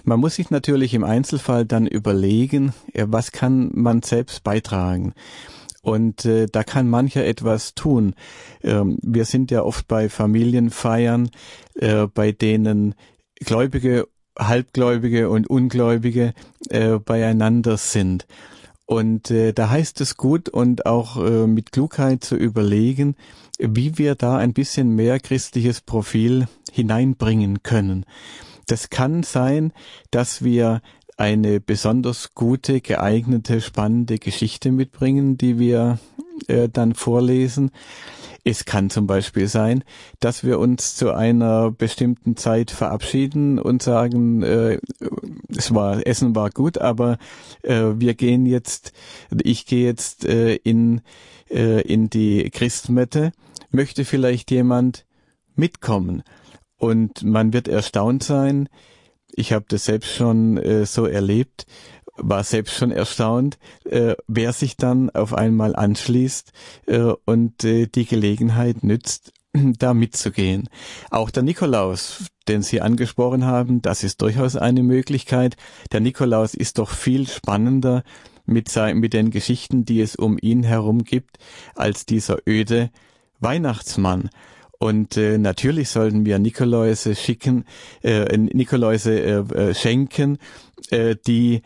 Man 0.04 0.20
muss 0.20 0.36
sich 0.36 0.50
natürlich 0.50 0.94
im 0.94 1.04
Einzelfall 1.04 1.64
dann 1.64 1.86
überlegen, 1.86 2.72
was 2.94 3.32
kann 3.32 3.70
man 3.74 4.02
selbst 4.02 4.44
beitragen. 4.44 5.14
Und 5.86 6.24
äh, 6.24 6.46
da 6.50 6.64
kann 6.64 6.88
mancher 6.88 7.24
etwas 7.24 7.76
tun. 7.76 8.14
Ähm, 8.64 8.98
wir 9.02 9.24
sind 9.24 9.52
ja 9.52 9.62
oft 9.62 9.86
bei 9.86 10.08
Familienfeiern, 10.08 11.30
äh, 11.76 12.08
bei 12.08 12.32
denen 12.32 12.96
Gläubige, 13.38 14.08
Halbgläubige 14.36 15.30
und 15.30 15.48
Ungläubige 15.48 16.34
äh, 16.70 16.98
beieinander 16.98 17.76
sind. 17.76 18.26
Und 18.84 19.30
äh, 19.30 19.52
da 19.52 19.70
heißt 19.70 20.00
es 20.00 20.16
gut 20.16 20.48
und 20.48 20.86
auch 20.86 21.24
äh, 21.24 21.46
mit 21.46 21.70
Klugheit 21.70 22.24
zu 22.24 22.34
überlegen, 22.34 23.14
wie 23.58 23.98
wir 23.98 24.16
da 24.16 24.36
ein 24.36 24.54
bisschen 24.54 24.94
mehr 24.96 25.20
christliches 25.20 25.80
Profil 25.80 26.46
hineinbringen 26.72 27.62
können. 27.62 28.06
Das 28.66 28.90
kann 28.90 29.22
sein, 29.22 29.72
dass 30.10 30.42
wir 30.42 30.82
eine 31.16 31.60
besonders 31.60 32.34
gute, 32.34 32.80
geeignete, 32.80 33.60
spannende 33.60 34.18
Geschichte 34.18 34.70
mitbringen, 34.70 35.38
die 35.38 35.58
wir 35.58 35.98
äh, 36.48 36.68
dann 36.68 36.94
vorlesen. 36.94 37.70
Es 38.44 38.64
kann 38.64 38.90
zum 38.90 39.06
Beispiel 39.06 39.48
sein, 39.48 39.82
dass 40.20 40.44
wir 40.44 40.58
uns 40.60 40.94
zu 40.94 41.12
einer 41.12 41.70
bestimmten 41.70 42.36
Zeit 42.36 42.70
verabschieden 42.70 43.58
und 43.58 43.82
sagen, 43.82 44.42
äh, 44.42 44.78
es 45.48 45.74
war 45.74 46.06
Essen 46.06 46.36
war 46.36 46.50
gut, 46.50 46.78
aber 46.78 47.18
äh, 47.62 47.94
wir 47.96 48.14
gehen 48.14 48.46
jetzt, 48.46 48.92
ich 49.42 49.66
gehe 49.66 49.86
jetzt 49.86 50.26
äh, 50.26 50.54
in 50.56 51.00
äh, 51.50 51.80
in 51.82 52.10
die 52.10 52.50
Christmette. 52.50 53.32
Möchte 53.70 54.04
vielleicht 54.04 54.50
jemand 54.50 55.04
mitkommen? 55.54 56.22
Und 56.78 57.22
man 57.22 57.52
wird 57.52 57.68
erstaunt 57.68 58.22
sein. 58.22 58.68
Ich 59.34 59.52
habe 59.52 59.64
das 59.68 59.84
selbst 59.84 60.14
schon 60.14 60.56
äh, 60.58 60.86
so 60.86 61.06
erlebt, 61.06 61.66
war 62.16 62.44
selbst 62.44 62.74
schon 62.74 62.90
erstaunt, 62.90 63.58
äh, 63.84 64.14
wer 64.26 64.52
sich 64.52 64.76
dann 64.76 65.10
auf 65.10 65.34
einmal 65.34 65.76
anschließt 65.76 66.52
äh, 66.86 67.12
und 67.24 67.64
äh, 67.64 67.86
die 67.86 68.06
Gelegenheit 68.06 68.82
nützt, 68.82 69.32
da 69.52 69.94
mitzugehen. 69.94 70.68
Auch 71.10 71.30
der 71.30 71.42
Nikolaus, 71.42 72.26
den 72.48 72.62
Sie 72.62 72.80
angesprochen 72.80 73.44
haben, 73.44 73.82
das 73.82 74.04
ist 74.04 74.22
durchaus 74.22 74.56
eine 74.56 74.82
Möglichkeit. 74.82 75.56
Der 75.92 76.00
Nikolaus 76.00 76.54
ist 76.54 76.78
doch 76.78 76.90
viel 76.90 77.26
spannender 77.26 78.02
mit, 78.46 78.74
mit 78.94 79.12
den 79.12 79.30
Geschichten, 79.30 79.84
die 79.84 80.00
es 80.00 80.16
um 80.16 80.38
ihn 80.40 80.62
herum 80.62 81.04
gibt, 81.04 81.38
als 81.74 82.06
dieser 82.06 82.38
öde 82.46 82.90
Weihnachtsmann. 83.40 84.30
Und 84.78 85.16
äh, 85.16 85.38
natürlich 85.38 85.88
sollten 85.88 86.26
wir 86.26 86.38
Nikoläuse 86.38 87.14
schicken, 87.14 87.64
äh, 88.02 88.36
Nikoläuse 88.36 89.20
äh, 89.20 89.38
äh, 89.54 89.74
schenken, 89.74 90.38
äh, 90.90 91.16
die 91.26 91.62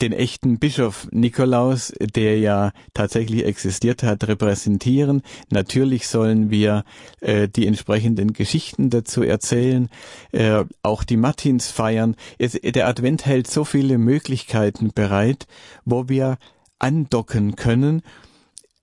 den 0.00 0.12
echten 0.12 0.58
Bischof 0.58 1.08
Nikolaus, 1.10 1.92
der 2.00 2.38
ja 2.38 2.72
tatsächlich 2.94 3.44
existiert 3.44 4.02
hat, 4.02 4.26
repräsentieren. 4.26 5.22
Natürlich 5.50 6.08
sollen 6.08 6.50
wir 6.50 6.84
äh, 7.20 7.48
die 7.48 7.66
entsprechenden 7.66 8.32
Geschichten 8.32 8.90
dazu 8.90 9.22
erzählen, 9.22 9.88
äh, 10.32 10.64
auch 10.82 11.04
die 11.04 11.16
Martins 11.16 11.70
feiern. 11.70 12.16
Es, 12.38 12.52
der 12.52 12.86
Advent 12.88 13.26
hält 13.26 13.48
so 13.48 13.64
viele 13.64 13.98
Möglichkeiten 13.98 14.92
bereit, 14.94 15.46
wo 15.84 16.08
wir 16.08 16.38
andocken 16.78 17.54
können. 17.56 18.02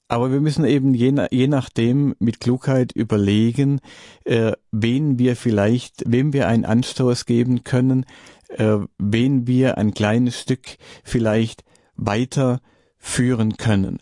Aber 0.10 0.32
wir 0.32 0.42
müssen 0.42 0.66
eben 0.66 0.96
je, 0.96 1.14
je 1.30 1.48
nachdem 1.48 2.16
mit 2.18 2.40
Klugheit 2.40 2.92
überlegen, 2.92 3.80
äh, 4.26 4.54
wen 4.72 5.20
wir 5.20 5.36
vielleicht, 5.36 6.04
wem 6.08 6.34
wir 6.34 6.48
einen 6.48 6.66
Anstoß 6.66 7.28
geben 7.28 7.64
können, 7.64 8.06
äh, 8.50 8.80
wen 8.98 9.46
wir 9.46 9.78
ein 9.78 9.94
kleines 9.94 10.40
Stück 10.40 10.78
vielleicht 11.04 11.64
weiter 11.96 12.60
führen 12.98 13.58
können. 13.58 14.00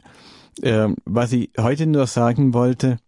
Äh, 0.62 0.88
was 1.04 1.34
ich 1.34 1.52
heute 1.60 1.86
nur 1.86 2.08
sagen 2.08 2.54
wollte, 2.54 3.00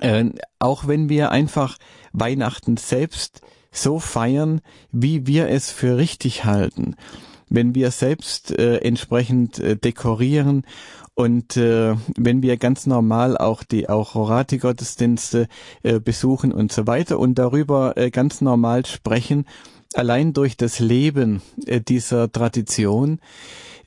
äh, 0.00 0.24
auch 0.58 0.88
wenn 0.88 1.10
wir 1.10 1.30
einfach 1.30 1.76
Weihnachten 2.14 2.78
selbst 2.78 3.42
so 3.70 3.98
feiern, 3.98 4.62
wie 4.90 5.26
wir 5.26 5.48
es 5.48 5.70
für 5.70 5.98
richtig 5.98 6.46
halten, 6.46 6.96
wenn 7.50 7.74
wir 7.74 7.90
selbst 7.90 8.58
äh, 8.58 8.78
entsprechend 8.78 9.58
äh, 9.58 9.76
dekorieren 9.76 10.64
und 11.18 11.56
äh, 11.56 11.96
wenn 12.16 12.42
wir 12.42 12.58
ganz 12.58 12.86
normal 12.86 13.36
auch 13.36 13.64
die 13.64 13.88
auch 13.88 14.14
Horati-Gottesdienste 14.14 15.48
äh, 15.82 15.98
besuchen 15.98 16.52
und 16.52 16.70
so 16.70 16.86
weiter 16.86 17.18
und 17.18 17.40
darüber 17.40 17.96
äh, 17.96 18.12
ganz 18.12 18.40
normal 18.40 18.86
sprechen, 18.86 19.44
allein 19.94 20.32
durch 20.32 20.56
das 20.56 20.78
Leben 20.78 21.42
äh, 21.66 21.80
dieser 21.80 22.30
Tradition 22.30 23.18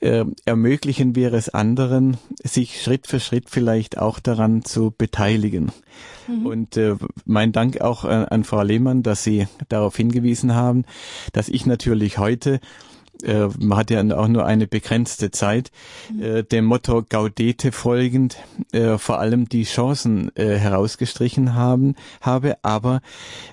äh, 0.00 0.26
ermöglichen 0.44 1.14
wir 1.14 1.32
es 1.32 1.48
anderen, 1.48 2.18
sich 2.44 2.82
Schritt 2.82 3.06
für 3.06 3.18
Schritt 3.18 3.48
vielleicht 3.48 3.96
auch 3.96 4.18
daran 4.18 4.62
zu 4.62 4.92
beteiligen. 4.96 5.72
Mhm. 6.28 6.44
Und 6.44 6.76
äh, 6.76 6.96
mein 7.24 7.52
Dank 7.52 7.80
auch 7.80 8.04
äh, 8.04 8.26
an 8.28 8.44
Frau 8.44 8.60
Lehmann, 8.62 9.02
dass 9.02 9.24
Sie 9.24 9.48
darauf 9.70 9.96
hingewiesen 9.96 10.54
haben, 10.54 10.84
dass 11.32 11.48
ich 11.48 11.64
natürlich 11.64 12.18
heute 12.18 12.60
äh, 13.22 13.48
man 13.58 13.78
hat 13.78 13.90
ja 13.90 14.02
auch 14.16 14.28
nur 14.28 14.44
eine 14.44 14.66
begrenzte 14.66 15.30
Zeit, 15.30 15.70
mhm. 16.12 16.22
äh, 16.22 16.42
dem 16.42 16.64
Motto 16.64 17.02
Gaudete 17.08 17.72
folgend 17.72 18.36
äh, 18.72 18.98
vor 18.98 19.18
allem 19.18 19.48
die 19.48 19.64
Chancen 19.64 20.34
äh, 20.36 20.56
herausgestrichen 20.56 21.54
haben 21.54 21.94
habe, 22.20 22.56
aber 22.62 23.00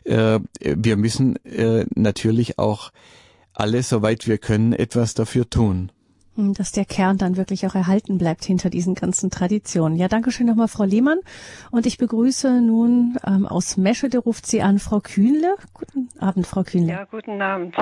äh, 0.05 0.39
wir 0.61 0.97
müssen 0.97 1.35
äh, 1.45 1.85
natürlich 1.95 2.59
auch 2.59 2.91
alle, 3.53 3.83
soweit 3.83 4.27
wir 4.27 4.37
können, 4.37 4.73
etwas 4.73 5.13
dafür 5.13 5.49
tun 5.49 5.91
hm, 6.35 6.53
dass 6.53 6.71
der 6.71 6.85
Kern 6.85 7.17
dann 7.17 7.35
wirklich 7.35 7.67
auch 7.67 7.75
erhalten 7.75 8.17
bleibt 8.17 8.45
hinter 8.45 8.69
diesen 8.69 8.95
ganzen 8.95 9.29
Traditionen. 9.29 9.97
Ja, 9.97 10.07
danke 10.07 10.31
schön 10.31 10.47
nochmal, 10.47 10.69
Frau 10.69 10.85
Lehmann. 10.85 11.19
Und 11.69 11.85
ich 11.85 11.97
begrüße 11.97 12.61
nun 12.61 13.17
ähm, 13.27 13.45
aus 13.45 13.75
Meschede 13.77 14.19
ruft 14.19 14.45
sie 14.45 14.61
an 14.61 14.79
Frau 14.79 15.01
Kühnle. 15.01 15.55
Guten 15.73 16.07
Abend, 16.17 16.47
Frau 16.47 16.63
Kühnle. 16.63 16.93
Ja, 16.93 17.03
guten 17.05 17.41
Abend. 17.41 17.75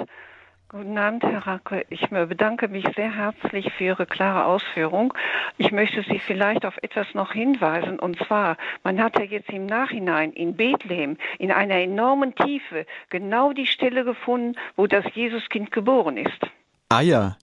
Guten 0.70 0.98
Abend, 0.98 1.24
Herr 1.24 1.48
Racke. 1.48 1.86
Ich 1.90 2.10
bedanke 2.10 2.68
mich 2.68 2.86
sehr 2.94 3.16
herzlich 3.16 3.72
für 3.78 3.86
Ihre 3.86 4.06
klare 4.06 4.44
Ausführung. 4.44 5.14
Ich 5.58 5.72
möchte 5.72 6.04
Sie 6.04 6.20
vielleicht 6.20 6.66
auf 6.66 6.78
etwas 6.82 7.08
noch 7.14 7.32
hinweisen. 7.32 8.00
Und 8.00 8.18
zwar, 8.18 8.58
man 8.84 9.02
hat 9.02 9.18
ja 9.18 9.24
jetzt 9.24 9.50
im 9.50 9.66
Nachhinein 9.66 10.34
in 10.34 10.58
Bethlehem 10.58 11.16
in 11.40 11.54
einer 11.54 11.76
enormen 11.76 12.36
Tiefe 12.36 12.86
genau 13.10 13.54
die 13.54 13.66
Stelle 13.66 14.04
gefunden, 14.04 14.58
wo 14.76 14.88
das 14.88 15.06
Jesuskind 15.14 15.72
geboren 15.72 16.18
ist. 16.18 16.46
Ah 16.90 17.00
ja. 17.00 17.38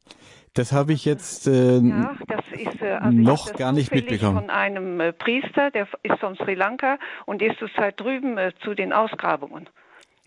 Das 0.52 0.72
habe 0.72 0.92
ich 0.92 1.06
jetzt 1.06 1.48
äh, 1.48 1.78
ja, 1.78 2.14
ist, 2.52 2.82
äh, 2.82 2.90
also 2.90 3.18
noch 3.18 3.54
gar 3.54 3.72
nicht 3.72 3.92
mitbekommen. 3.92 4.36
Von 4.38 4.50
einem 4.50 5.00
äh, 5.00 5.12
Priester, 5.14 5.70
der 5.70 5.88
ist 6.02 6.20
von 6.20 6.36
Sri 6.36 6.54
Lanka 6.54 6.98
und 7.24 7.40
ist 7.40 7.58
zurzeit 7.58 7.98
drüben 7.98 8.36
äh, 8.36 8.52
zu 8.62 8.74
den 8.74 8.92
Ausgrabungen. 8.92 9.68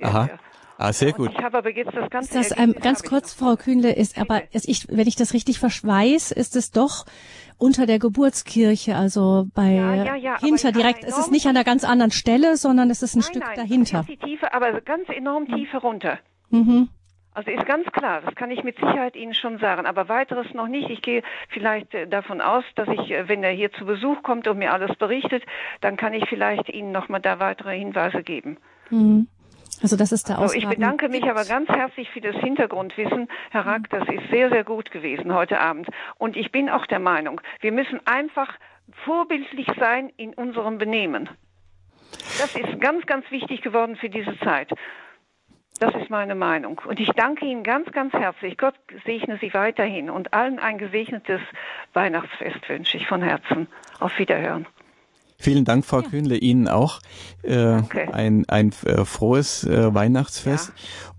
Aha. 0.02 0.30
Ah, 0.78 0.94
sehr 0.94 1.12
gut. 1.12 1.32
Ich 1.36 1.44
habe 1.44 1.58
aber 1.58 1.76
jetzt 1.76 1.96
das 1.96 2.10
ganze 2.10 2.40
ist 2.40 2.52
das, 2.52 2.60
ähm, 2.60 2.76
ganz 2.80 3.04
kurz, 3.04 3.34
Frau 3.34 3.56
Kühnle, 3.56 3.94
ist 3.94 4.20
aber, 4.20 4.44
ist 4.54 4.70
ich, 4.70 4.88
wenn 4.90 5.08
ich 5.08 5.16
das 5.16 5.34
richtig 5.34 5.62
weiß, 5.62 6.32
ist 6.32 6.56
es 6.56 6.72
doch 6.72 7.06
unter 7.58 7.88
der 7.88 7.98
Geburtskirche, 7.98 8.96
also 8.96 9.48
bei 9.56 9.72
ja, 9.72 9.94
ja, 9.96 10.16
ja, 10.16 10.40
hinter 10.40 10.72
direkt. 10.72 11.04
Es 11.04 11.18
ist 11.18 11.32
nicht 11.32 11.48
an 11.48 11.56
einer 11.56 11.64
ganz 11.64 11.84
anderen 11.84 12.12
Stelle, 12.12 12.58
sondern 12.58 12.92
es 12.92 13.02
ist 13.02 13.16
ein 13.16 13.20
nein, 13.20 13.30
Stück 13.30 13.44
nein, 13.44 13.56
dahinter. 13.56 14.00
Ist 14.02 14.10
die 14.10 14.18
Tiefe, 14.18 14.54
aber 14.54 14.80
ganz 14.82 15.10
enorm 15.10 15.48
Tiefe 15.48 15.78
runter. 15.78 16.20
Mhm. 16.52 16.90
Also 17.34 17.52
ist 17.52 17.68
ganz 17.68 17.86
klar, 17.92 18.22
das 18.22 18.34
kann 18.34 18.50
ich 18.50 18.64
mit 18.64 18.78
Sicherheit 18.78 19.16
Ihnen 19.16 19.36
schon 19.36 19.60
sagen, 19.60 19.86
aber 19.86 20.10
weiteres 20.10 20.52
noch 20.56 20.68
nicht. 20.68 20.90
Ich 20.90 21.04
gehe 21.04 21.22
vielleicht 21.50 21.94
äh, 21.94 22.08
davon 22.08 22.42
aus, 22.42 22.64
dass 22.76 22.88
ich, 22.88 23.12
äh, 23.12 23.28
wenn 23.28 23.44
er 23.44 23.52
hier 23.52 23.72
zu 23.72 23.86
Besuch 23.86 24.24
kommt 24.24 24.48
und 24.48 24.58
mir 24.58 24.74
alles 24.74 24.96
berichtet, 24.98 25.44
dann 25.82 25.98
kann 25.98 26.14
ich 26.14 26.28
vielleicht 26.30 26.70
Ihnen 26.70 26.92
nochmal 26.92 27.22
da 27.22 27.40
weitere 27.40 27.78
Hinweise 27.78 28.24
geben. 28.24 28.58
Mhm. 28.90 29.28
Also 29.82 29.96
das 29.96 30.12
ist 30.12 30.30
der 30.30 30.40
also 30.40 30.56
Ich 30.56 30.68
bedanke 30.68 31.10
mich 31.10 31.24
aber 31.26 31.46
ganz 31.46 31.70
herzlich 31.70 32.10
für 32.10 32.22
das 32.22 32.36
Hintergrundwissen, 32.36 33.28
Herr 33.52 33.66
Rack. 33.66 33.90
Das 33.90 34.08
ist 34.10 34.30
sehr, 34.32 34.50
sehr 34.50 34.64
gut 34.64 34.92
gewesen 34.92 35.34
heute 35.34 35.60
Abend. 35.60 35.88
Und 36.18 36.36
ich 36.36 36.52
bin 36.52 36.70
auch 36.70 36.86
der 36.88 37.00
Meinung, 37.00 37.42
wir 37.62 37.72
müssen 37.72 38.00
einfach 38.06 38.54
vorbildlich 39.06 39.68
sein 39.80 40.12
in 40.18 40.34
unserem 40.34 40.78
Benehmen. 40.78 41.30
Das 42.40 42.56
ist 42.56 42.80
ganz, 42.80 43.06
ganz 43.06 43.30
wichtig 43.32 43.62
geworden 43.62 43.96
für 43.96 44.10
diese 44.10 44.38
Zeit. 44.40 44.72
Das 45.80 45.94
ist 45.94 46.10
meine 46.10 46.34
Meinung. 46.34 46.82
Und 46.88 47.00
ich 47.00 47.10
danke 47.10 47.46
Ihnen 47.46 47.64
ganz, 47.64 47.92
ganz 47.92 48.14
herzlich. 48.14 48.58
Gott 48.58 48.76
segne 49.06 49.38
Sie 49.40 49.54
weiterhin 49.54 50.10
und 50.10 50.34
allen 50.34 50.58
ein 50.58 50.80
gesegnetes 50.80 51.42
Weihnachtsfest 51.94 52.68
wünsche 52.68 52.98
ich 52.98 53.08
von 53.08 53.22
Herzen. 53.22 53.68
Auf 54.00 54.18
Wiederhören. 54.18 54.66
Vielen 55.40 55.66
Dank, 55.66 55.86
Frau 55.86 56.02
ja. 56.02 56.10
Kühnle, 56.10 56.38
Ihnen 56.38 56.68
auch. 56.68 57.00
Äh, 57.44 57.82
ein 58.12 58.46
ein 58.48 58.72
äh, 58.86 59.06
frohes 59.06 59.64
äh, 59.64 59.94
Weihnachtsfest. 59.94 60.70
Ja. 60.70 60.74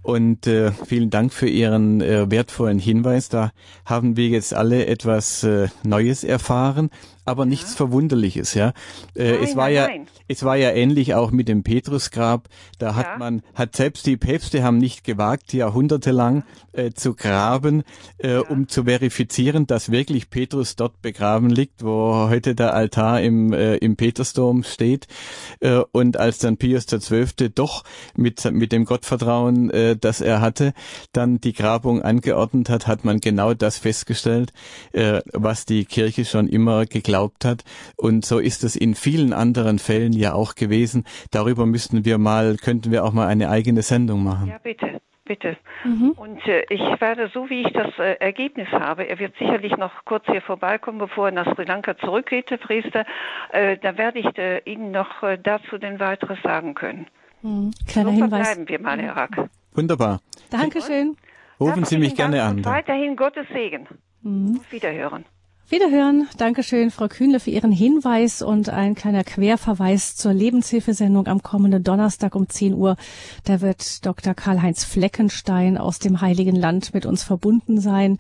Und 0.09 0.47
äh, 0.47 0.73
vielen 0.87 1.11
Dank 1.11 1.35
für 1.35 1.51
Ihren 1.51 2.01
äh, 2.01 2.31
wertvollen 2.31 2.79
Hinweis. 2.79 3.29
Da 3.29 3.53
haben 3.85 4.17
wir 4.17 4.29
jetzt 4.29 4.55
alle 4.55 4.87
etwas 4.87 5.45
äh, 5.45 5.69
Neues 5.83 6.25
erfahren 6.25 6.89
aber 7.29 7.45
ja. 7.45 7.51
nichts 7.51 7.75
Verwunderliches, 7.75 8.55
ja. 8.55 8.73
Äh, 9.15 9.33
nein, 9.33 9.43
es 9.43 9.57
war 9.57 9.67
nein, 9.67 9.75
ja, 9.75 9.87
nein. 9.87 10.07
es 10.27 10.43
war 10.45 10.57
ja 10.57 10.71
ähnlich 10.71 11.15
auch 11.15 11.31
mit 11.31 11.49
dem 11.49 11.63
Petrusgrab. 11.63 12.49
Da 12.79 12.95
hat 12.95 13.07
ja. 13.07 13.19
man, 13.19 13.43
hat 13.55 13.77
selbst 13.77 14.07
die 14.07 14.17
Päpste 14.17 14.63
haben 14.63 14.79
nicht 14.79 15.05
gewagt, 15.05 15.53
jahrhundertelang 15.53 16.45
äh, 16.73 16.91
zu 16.93 17.15
graben, 17.15 17.85
äh, 18.17 18.33
ja. 18.33 18.41
um 18.41 18.69
zu 18.69 18.85
verifizieren, 18.85 19.67
dass 19.67 19.93
wirklich 19.93 20.31
Petrus 20.31 20.75
dort 20.77 21.03
begraben 21.03 21.51
liegt, 21.51 21.85
wo 21.85 22.29
heute 22.31 22.55
der 22.55 22.75
Altar 22.75 23.21
im, 23.21 23.53
äh, 23.53 23.77
im 23.77 23.97
Petersdom 23.97 24.63
steht. 24.63 25.07
Äh, 25.61 25.83
und 25.93 26.17
als 26.17 26.39
dann 26.39 26.57
Pius 26.57 26.87
XII. 26.87 27.51
doch 27.55 27.85
mit, 28.17 28.51
mit 28.51 28.73
dem 28.73 28.87
Gottvertrauen, 28.87 29.69
äh, 29.71 29.97
das 29.99 30.21
er 30.21 30.41
hatte, 30.41 30.73
dann 31.13 31.41
die 31.41 31.53
Grabung 31.53 32.03
angeordnet 32.03 32.71
hat, 32.71 32.87
hat 32.87 33.05
man 33.05 33.21
genau 33.21 33.55
das 33.55 33.79
festgestellt, 33.79 34.53
äh, 34.93 35.21
was 35.33 35.65
die 35.65 35.85
Kirche 35.85 36.25
schon 36.25 36.49
immer 36.49 36.87
geglaubt 36.87 37.45
hat. 37.45 37.65
Und 37.97 38.25
so 38.25 38.39
ist 38.39 38.65
es 38.65 38.77
in 38.77 38.95
vielen 38.95 39.33
anderen 39.33 39.79
Fällen 39.79 40.13
ja 40.13 40.33
auch 40.35 40.55
gewesen. 40.55 41.05
Darüber 41.31 41.67
müssten 41.67 42.05
wir 42.05 42.19
mal, 42.19 42.57
könnten 42.57 42.91
wir 42.91 43.05
auch 43.05 43.13
mal 43.13 43.27
eine 43.27 43.51
eigene 43.51 43.83
Sendung 43.83 44.25
machen. 44.25 44.49
Ja, 44.49 44.59
bitte. 44.59 45.01
Bitte. 45.29 45.59
Mhm. 45.85 46.13
Und 46.13 46.47
äh, 46.49 46.65
ich 46.71 46.81
werde, 47.03 47.31
so 47.35 47.51
wie 47.51 47.61
ich 47.61 47.73
das 47.75 47.99
äh, 47.99 48.15
Ergebnis 48.15 48.69
habe, 48.73 49.07
er 49.07 49.19
wird 49.19 49.37
sicherlich 49.37 49.77
noch 49.77 49.93
kurz 50.07 50.25
hier 50.25 50.41
vorbeikommen, 50.41 50.99
bevor 50.99 51.27
er 51.27 51.33
nach 51.33 51.55
Sri 51.55 51.65
Lanka 51.65 51.99
zurückgeht, 51.99 52.51
der 52.51 52.57
Priester, 52.57 53.05
äh, 53.53 53.77
da 53.77 53.99
werde 53.99 54.21
ich 54.21 54.39
äh, 54.39 54.61
Ihnen 54.65 54.91
noch 54.91 55.23
äh, 55.23 55.37
dazu 55.37 55.77
den 55.77 56.01
weiteres 56.01 56.39
sagen 56.43 56.75
können. 56.75 57.09
Mhm. 57.43 57.73
Kleiner 57.87 58.09
so 58.09 58.15
Hinweis. 58.17 58.55
bleiben 58.55 58.69
wir 58.71 58.81
mal, 58.81 58.99
Herr 58.99 59.17
Rack. 59.17 59.51
Wunderbar. 59.73 60.21
Dankeschön. 60.51 61.17
Rufen 61.61 61.85
Sie 61.85 61.99
mich 61.99 62.15
gerne 62.15 62.43
an. 62.43 62.65
Weiterhin 62.65 63.17
Gottes 63.17 63.47
Segen. 63.53 63.87
Mhm. 64.23 64.61
Wiederhören. 64.71 65.25
Wiederhören. 65.71 66.27
Dankeschön, 66.39 66.91
Frau 66.91 67.09
Kühnle, 67.09 67.41
für 67.41 67.51
Ihren 67.51 67.73
Hinweis 67.73 68.41
und 68.41 68.71
ein 68.71 68.95
kleiner 68.95 69.23
Querverweis 69.23 70.17
zur 70.17 70.33
Lebenshilfesendung 70.33 71.27
am 71.27 71.43
kommenden 71.43 71.85
Donnerstag 71.85 72.35
um 72.35 72.49
10 72.49 72.73
Uhr. 72.73 72.97
Da 73.45 73.61
wird 73.61 74.07
Dr. 74.07 74.33
Karl-Heinz 74.33 74.85
Fleckenstein 74.85 75.77
aus 75.77 75.99
dem 75.99 76.23
Heiligen 76.23 76.57
Land 76.57 76.95
mit 76.95 77.05
uns 77.05 77.23
verbunden 77.23 77.81
sein, 77.81 78.17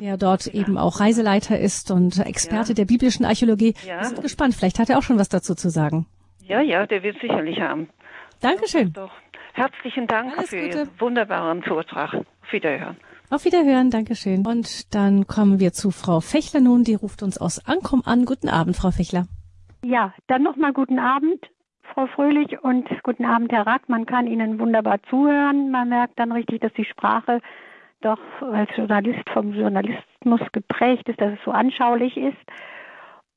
der 0.00 0.16
dort 0.16 0.48
eben 0.48 0.76
auch 0.76 0.98
Reiseleiter 0.98 1.56
ist 1.56 1.92
und 1.92 2.18
Experte 2.18 2.70
ja. 2.70 2.74
der 2.74 2.86
biblischen 2.86 3.24
Archäologie. 3.24 3.74
Ja. 3.86 4.00
Wir 4.00 4.04
sind 4.06 4.22
gespannt. 4.22 4.56
Vielleicht 4.56 4.80
hat 4.80 4.90
er 4.90 4.98
auch 4.98 5.04
schon 5.04 5.20
was 5.20 5.28
dazu 5.28 5.54
zu 5.54 5.70
sagen. 5.70 6.06
Ja, 6.42 6.62
ja, 6.62 6.84
der 6.84 7.04
wird 7.04 7.20
sicherlich 7.20 7.60
haben. 7.60 7.90
Dankeschön. 8.40 8.92
Doch. 8.92 9.12
Herzlichen 9.58 10.06
Dank 10.06 10.38
Alles 10.38 10.50
für 10.50 10.62
Gute. 10.62 10.78
Ihren 10.78 11.00
wunderbaren 11.00 11.62
Vortrag. 11.64 12.14
Auf 12.14 12.52
Wiederhören. 12.52 12.96
Auf 13.28 13.44
Wiederhören, 13.44 13.90
Dankeschön. 13.90 14.46
Und 14.46 14.94
dann 14.94 15.26
kommen 15.26 15.58
wir 15.58 15.72
zu 15.72 15.90
Frau 15.90 16.20
Fechler 16.20 16.60
nun, 16.60 16.84
die 16.84 16.94
ruft 16.94 17.24
uns 17.24 17.38
aus 17.38 17.66
Ankom 17.66 18.02
an. 18.04 18.24
Guten 18.24 18.48
Abend, 18.48 18.76
Frau 18.76 18.92
Fechler. 18.92 19.26
Ja, 19.84 20.14
dann 20.28 20.44
nochmal 20.44 20.72
guten 20.72 21.00
Abend, 21.00 21.44
Frau 21.92 22.06
Fröhlich 22.06 22.62
und 22.62 22.88
guten 23.02 23.24
Abend, 23.24 23.50
Herr 23.50 23.66
Rack. 23.66 23.88
Man 23.88 24.06
kann 24.06 24.28
Ihnen 24.28 24.60
wunderbar 24.60 25.02
zuhören. 25.10 25.72
Man 25.72 25.88
merkt 25.88 26.18
dann 26.20 26.30
richtig, 26.30 26.60
dass 26.60 26.72
die 26.74 26.84
Sprache 26.84 27.40
doch 28.00 28.20
als 28.40 28.70
Journalist 28.76 29.28
vom 29.32 29.52
Journalismus 29.52 30.40
geprägt 30.52 31.08
ist, 31.08 31.20
dass 31.20 31.32
es 31.32 31.44
so 31.44 31.50
anschaulich 31.50 32.16
ist. 32.16 32.36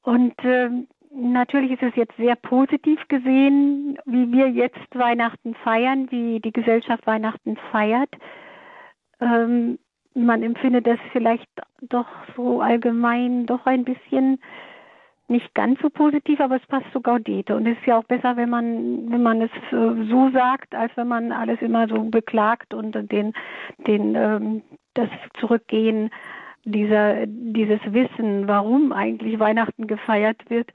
Und 0.03 0.37
äh, 0.45 0.69
natürlich 1.13 1.71
ist 1.71 1.83
es 1.83 1.95
jetzt 1.95 2.15
sehr 2.17 2.35
positiv 2.35 2.99
gesehen, 3.07 3.97
wie 4.05 4.31
wir 4.31 4.49
jetzt 4.49 4.77
Weihnachten 4.93 5.55
feiern, 5.55 6.09
wie 6.11 6.39
die 6.39 6.53
Gesellschaft 6.53 7.05
Weihnachten 7.05 7.57
feiert. 7.71 8.09
Ähm, 9.19 9.77
man 10.13 10.43
empfindet 10.43 10.87
das 10.87 10.99
vielleicht 11.11 11.49
doch 11.81 12.07
so 12.35 12.61
allgemein 12.61 13.45
doch 13.45 13.65
ein 13.65 13.85
bisschen 13.85 14.39
nicht 15.27 15.53
ganz 15.55 15.79
so 15.81 15.89
positiv, 15.89 16.41
aber 16.41 16.57
es 16.57 16.65
passt 16.67 16.91
zu 16.91 17.01
Gaudete. 17.01 17.55
Und 17.55 17.65
es 17.65 17.77
ist 17.77 17.85
ja 17.85 17.97
auch 17.97 18.03
besser, 18.03 18.35
wenn 18.35 18.49
man, 18.49 19.09
wenn 19.09 19.23
man 19.23 19.41
es 19.41 19.51
äh, 19.71 20.09
so 20.09 20.29
sagt, 20.31 20.75
als 20.75 20.91
wenn 20.97 21.07
man 21.07 21.31
alles 21.31 21.61
immer 21.61 21.87
so 21.87 22.03
beklagt 22.03 22.73
und 22.73 22.93
den, 23.11 23.33
den, 23.87 24.15
ähm, 24.15 24.61
das 24.93 25.09
Zurückgehen 25.39 26.09
dieser, 26.65 27.25
dieses 27.25 27.79
Wissen, 27.85 28.47
warum 28.47 28.91
eigentlich 28.91 29.39
Weihnachten 29.39 29.87
gefeiert 29.87 30.37
wird, 30.49 30.71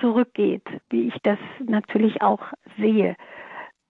zurückgeht, 0.00 0.66
wie 0.90 1.08
ich 1.08 1.14
das 1.22 1.38
natürlich 1.64 2.22
auch 2.22 2.42
sehe. 2.78 3.16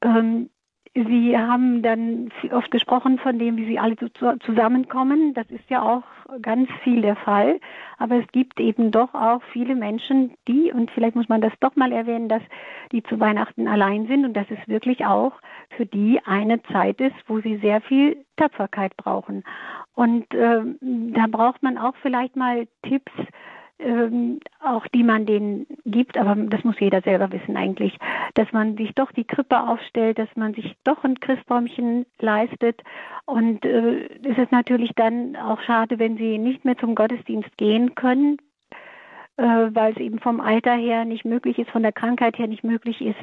Ähm, 0.03 0.51
Sie 0.95 1.39
haben 1.39 1.83
dann 1.83 2.31
oft 2.51 2.73
gesprochen 2.73 3.21
von 3.21 3.39
dem, 3.39 3.57
wie 3.57 3.67
Sie 3.67 3.79
alle 3.79 3.95
zusammenkommen. 4.45 5.35
Das 5.35 5.49
ist 5.49 5.71
ja 5.71 5.83
auch 5.83 6.03
ganz 6.43 6.69
viel 6.83 7.01
der 7.01 7.15
Fall. 7.15 7.61
Aber 7.99 8.17
es 8.17 8.27
gibt 8.33 8.59
eben 8.59 8.91
doch 8.91 9.15
auch 9.15 9.41
viele 9.53 9.77
Menschen, 9.77 10.35
die, 10.49 10.73
und 10.73 10.91
vielleicht 10.91 11.15
muss 11.15 11.29
man 11.29 11.41
das 11.41 11.53
doch 11.61 11.77
mal 11.77 11.93
erwähnen, 11.93 12.29
dass 12.29 12.43
die 12.91 13.05
zu 13.05 13.21
Weihnachten 13.21 13.69
allein 13.69 14.09
sind 14.09 14.25
und 14.25 14.35
dass 14.35 14.51
es 14.51 14.59
wirklich 14.67 15.07
auch 15.07 15.33
für 15.77 15.87
die 15.87 16.21
eine 16.25 16.61
Zeit 16.65 17.01
ist, 17.01 17.17
wo 17.29 17.39
sie 17.41 17.59
sehr 17.59 17.81
viel 17.83 18.25
Tapferkeit 18.37 18.97
brauchen. 18.97 19.45
Und 19.95 20.35
äh, 20.35 20.63
da 20.81 21.27
braucht 21.29 21.63
man 21.63 21.79
auch 21.79 21.95
vielleicht 22.03 22.35
mal 22.35 22.67
Tipps, 22.83 23.13
ähm, 23.81 24.41
auch 24.63 24.87
die 24.89 25.03
man 25.03 25.27
denen 25.27 25.67
gibt, 25.85 26.17
aber 26.17 26.35
das 26.35 26.65
muss 26.65 26.79
jeder 26.79 27.01
selber 27.03 27.33
wissen 27.33 27.57
eigentlich, 27.57 27.97
dass 28.35 28.53
man 28.53 28.77
sich 28.77 28.95
doch 28.95 29.13
die 29.13 29.25
Krippe 29.25 29.61
aufstellt, 29.61 30.19
dass 30.19 30.29
man 30.37 30.55
sich 30.55 30.77
doch 30.85 31.03
ein 31.05 31.19
Christbäumchen 31.21 32.07
leistet. 32.19 32.83
Und 33.27 33.65
äh, 33.65 34.07
es 34.23 34.39
ist 34.39 34.53
natürlich 34.53 34.93
dann 34.97 35.37
auch 35.37 35.61
schade, 35.63 35.99
wenn 35.99 36.17
sie 36.17 36.39
nicht 36.39 36.65
mehr 36.65 36.79
zum 36.79 36.95
Gottesdienst 36.95 37.57
gehen 37.57 37.95
können, 37.95 38.39
äh, 39.37 39.43
weil 39.43 39.93
es 39.93 39.99
eben 39.99 40.19
vom 40.19 40.41
Alter 40.41 40.75
her 40.75 41.05
nicht 41.05 41.25
möglich 41.25 41.59
ist, 41.59 41.71
von 41.71 41.83
der 41.83 41.93
Krankheit 41.93 42.39
her 42.39 42.47
nicht 42.47 42.65
möglich 42.65 43.01
ist. 43.01 43.21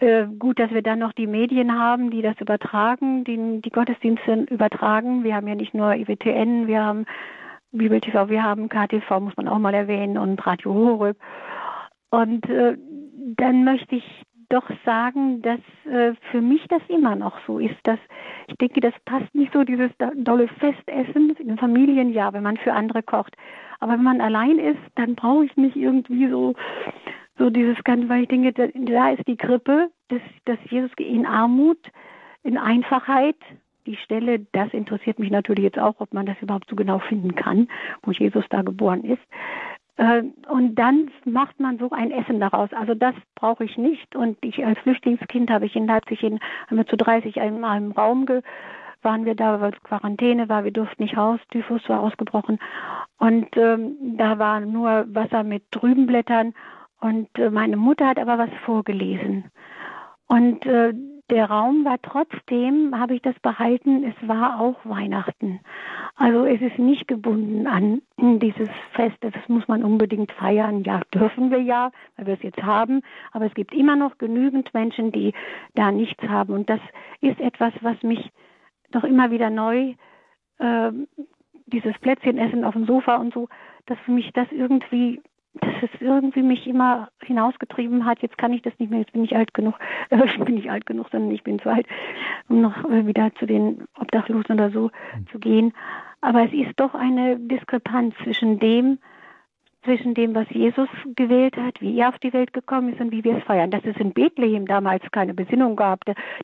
Äh, 0.00 0.26
gut, 0.38 0.58
dass 0.58 0.70
wir 0.70 0.82
dann 0.82 0.98
noch 0.98 1.12
die 1.12 1.26
Medien 1.26 1.78
haben, 1.78 2.10
die 2.10 2.20
das 2.20 2.38
übertragen, 2.40 3.24
die, 3.24 3.60
die 3.62 3.70
Gottesdienste 3.70 4.46
übertragen. 4.50 5.24
Wir 5.24 5.36
haben 5.36 5.48
ja 5.48 5.54
nicht 5.54 5.72
nur 5.72 5.94
IWTN, 5.94 6.66
wir 6.66 6.84
haben 6.84 7.06
Bibel 7.74 8.00
TV, 8.00 8.28
wir 8.28 8.42
haben 8.42 8.68
KTV, 8.68 9.20
muss 9.20 9.36
man 9.36 9.48
auch 9.48 9.58
mal 9.58 9.74
erwähnen, 9.74 10.16
und 10.16 10.44
Radio 10.46 10.72
Horeb. 10.72 11.18
Und 12.10 12.48
äh, 12.48 12.76
dann 13.36 13.64
möchte 13.64 13.96
ich 13.96 14.24
doch 14.48 14.68
sagen, 14.84 15.42
dass 15.42 15.58
äh, 15.90 16.14
für 16.30 16.40
mich 16.40 16.64
das 16.68 16.82
immer 16.88 17.16
noch 17.16 17.36
so 17.46 17.58
ist, 17.58 17.76
dass 17.82 17.98
ich 18.46 18.56
denke, 18.58 18.80
das 18.80 18.94
passt 19.04 19.34
nicht 19.34 19.52
so, 19.52 19.64
dieses 19.64 19.90
dolle 20.16 20.46
Festessen 20.46 21.34
in 21.36 21.48
den 21.48 21.58
Familien, 21.58 22.12
ja, 22.12 22.32
wenn 22.32 22.44
man 22.44 22.56
für 22.58 22.72
andere 22.72 23.02
kocht. 23.02 23.36
Aber 23.80 23.94
wenn 23.94 24.04
man 24.04 24.20
allein 24.20 24.58
ist, 24.58 24.80
dann 24.94 25.16
brauche 25.16 25.46
ich 25.46 25.56
nicht 25.56 25.74
irgendwie 25.74 26.28
so, 26.28 26.54
so 27.38 27.50
dieses 27.50 27.82
Ganze, 27.82 28.08
weil 28.08 28.22
ich 28.22 28.28
denke, 28.28 28.52
da, 28.52 28.66
da 28.72 29.10
ist 29.10 29.26
die 29.26 29.36
Krippe, 29.36 29.90
dass, 30.08 30.22
dass 30.44 30.58
Jesus 30.70 30.92
in 30.98 31.26
Armut, 31.26 31.78
in 32.44 32.56
Einfachheit, 32.56 33.36
die 33.86 33.96
Stelle, 33.96 34.40
das 34.52 34.72
interessiert 34.72 35.18
mich 35.18 35.30
natürlich 35.30 35.64
jetzt 35.64 35.78
auch, 35.78 35.96
ob 35.98 36.12
man 36.12 36.26
das 36.26 36.36
überhaupt 36.40 36.68
so 36.68 36.76
genau 36.76 36.98
finden 36.98 37.34
kann, 37.34 37.68
wo 38.02 38.10
Jesus 38.10 38.44
da 38.50 38.62
geboren 38.62 39.04
ist. 39.04 39.22
Äh, 39.96 40.22
und 40.48 40.74
dann 40.74 41.10
macht 41.24 41.60
man 41.60 41.78
so 41.78 41.90
ein 41.90 42.10
Essen 42.10 42.40
daraus. 42.40 42.72
Also 42.72 42.94
das 42.94 43.14
brauche 43.34 43.64
ich 43.64 43.76
nicht. 43.78 44.16
Und 44.16 44.38
ich 44.42 44.64
als 44.64 44.78
Flüchtlingskind 44.80 45.50
habe 45.50 45.66
ich 45.66 45.76
in 45.76 45.86
Leipzig 45.86 46.22
in, 46.22 46.40
haben 46.66 46.76
wir 46.76 46.86
zu 46.86 46.96
30 46.96 47.40
einmal 47.40 47.78
im 47.78 47.92
Raum 47.92 48.26
ge, 48.26 48.42
waren 49.02 49.24
wir 49.24 49.34
da, 49.34 49.60
weil 49.60 49.72
es 49.72 49.82
Quarantäne 49.82 50.48
war, 50.48 50.64
wir 50.64 50.72
durften 50.72 51.02
nicht 51.02 51.16
raus, 51.16 51.38
Typhus 51.50 51.86
war 51.88 52.00
ausgebrochen. 52.00 52.58
Und 53.18 53.56
ähm, 53.56 54.16
da 54.16 54.38
war 54.38 54.60
nur 54.60 55.04
Wasser 55.08 55.44
mit 55.44 55.70
Trübenblättern. 55.70 56.54
Und 57.00 57.28
äh, 57.38 57.50
meine 57.50 57.76
Mutter 57.76 58.08
hat 58.08 58.18
aber 58.18 58.38
was 58.38 58.50
vorgelesen. 58.64 59.44
Und 60.26 60.64
äh, 60.66 60.94
der 61.30 61.46
Raum 61.46 61.84
war 61.84 61.96
trotzdem, 62.02 62.98
habe 62.98 63.14
ich 63.14 63.22
das 63.22 63.38
behalten, 63.40 64.04
es 64.04 64.28
war 64.28 64.60
auch 64.60 64.76
Weihnachten. 64.84 65.60
Also 66.16 66.44
es 66.44 66.60
ist 66.60 66.78
nicht 66.78 67.08
gebunden 67.08 67.66
an 67.66 68.02
dieses 68.18 68.68
Fest, 68.92 69.16
das 69.20 69.32
muss 69.48 69.66
man 69.66 69.82
unbedingt 69.82 70.32
feiern. 70.32 70.84
Ja, 70.84 71.00
dürfen 71.14 71.50
wir 71.50 71.60
ja, 71.62 71.90
weil 72.16 72.26
wir 72.26 72.34
es 72.34 72.42
jetzt 72.42 72.62
haben, 72.62 73.00
aber 73.32 73.46
es 73.46 73.54
gibt 73.54 73.72
immer 73.72 73.96
noch 73.96 74.18
genügend 74.18 74.72
Menschen, 74.74 75.12
die 75.12 75.32
da 75.74 75.90
nichts 75.90 76.22
haben. 76.24 76.52
Und 76.52 76.68
das 76.68 76.80
ist 77.20 77.40
etwas, 77.40 77.72
was 77.80 78.00
mich 78.02 78.30
doch 78.90 79.04
immer 79.04 79.30
wieder 79.30 79.48
neu, 79.50 79.94
äh, 80.58 80.92
dieses 81.66 81.98
Plätzchenessen 82.00 82.64
auf 82.64 82.74
dem 82.74 82.86
Sofa 82.86 83.16
und 83.16 83.32
so, 83.32 83.48
dass 83.86 83.98
für 84.00 84.12
mich 84.12 84.30
das 84.34 84.46
irgendwie 84.52 85.22
dass 85.60 85.74
es 85.82 86.00
irgendwie 86.00 86.42
mich 86.42 86.66
immer 86.66 87.08
hinausgetrieben 87.22 88.04
hat. 88.04 88.20
Jetzt 88.22 88.38
kann 88.38 88.52
ich 88.52 88.62
das 88.62 88.72
nicht 88.78 88.90
mehr, 88.90 89.00
jetzt 89.00 89.12
bin 89.12 89.24
ich 89.24 89.36
alt 89.36 89.54
genug. 89.54 89.74
Äh, 90.10 90.24
ich 90.26 90.38
bin 90.38 90.56
nicht 90.56 90.70
alt 90.70 90.86
genug, 90.86 91.08
sondern 91.10 91.30
ich 91.30 91.42
bin 91.42 91.58
zu 91.58 91.70
alt, 91.70 91.86
um 92.48 92.60
noch 92.60 92.84
äh, 92.90 93.06
wieder 93.06 93.34
zu 93.36 93.46
den 93.46 93.84
Obdachlosen 93.98 94.54
oder 94.54 94.70
so 94.70 94.90
mhm. 95.16 95.26
zu 95.28 95.38
gehen. 95.38 95.72
Aber 96.20 96.44
es 96.44 96.52
ist 96.52 96.78
doch 96.78 96.94
eine 96.94 97.38
Diskrepanz 97.38 98.14
zwischen 98.22 98.58
dem, 98.58 98.98
zwischen 99.84 100.14
dem, 100.14 100.34
was 100.34 100.48
Jesus 100.50 100.88
gewählt 101.16 101.56
hat, 101.56 101.80
wie 101.80 101.98
er 101.98 102.08
auf 102.08 102.18
die 102.18 102.32
Welt 102.32 102.52
gekommen 102.52 102.92
ist 102.92 103.00
und 103.00 103.12
wie 103.12 103.22
wir 103.22 103.36
es 103.36 103.44
feiern. 103.44 103.70
Dass 103.70 103.84
es 103.84 103.96
in 103.96 104.12
Bethlehem 104.12 104.66
damals 104.66 105.02
keine 105.12 105.34
Besinnung 105.34 105.76
gab, 105.76 106.00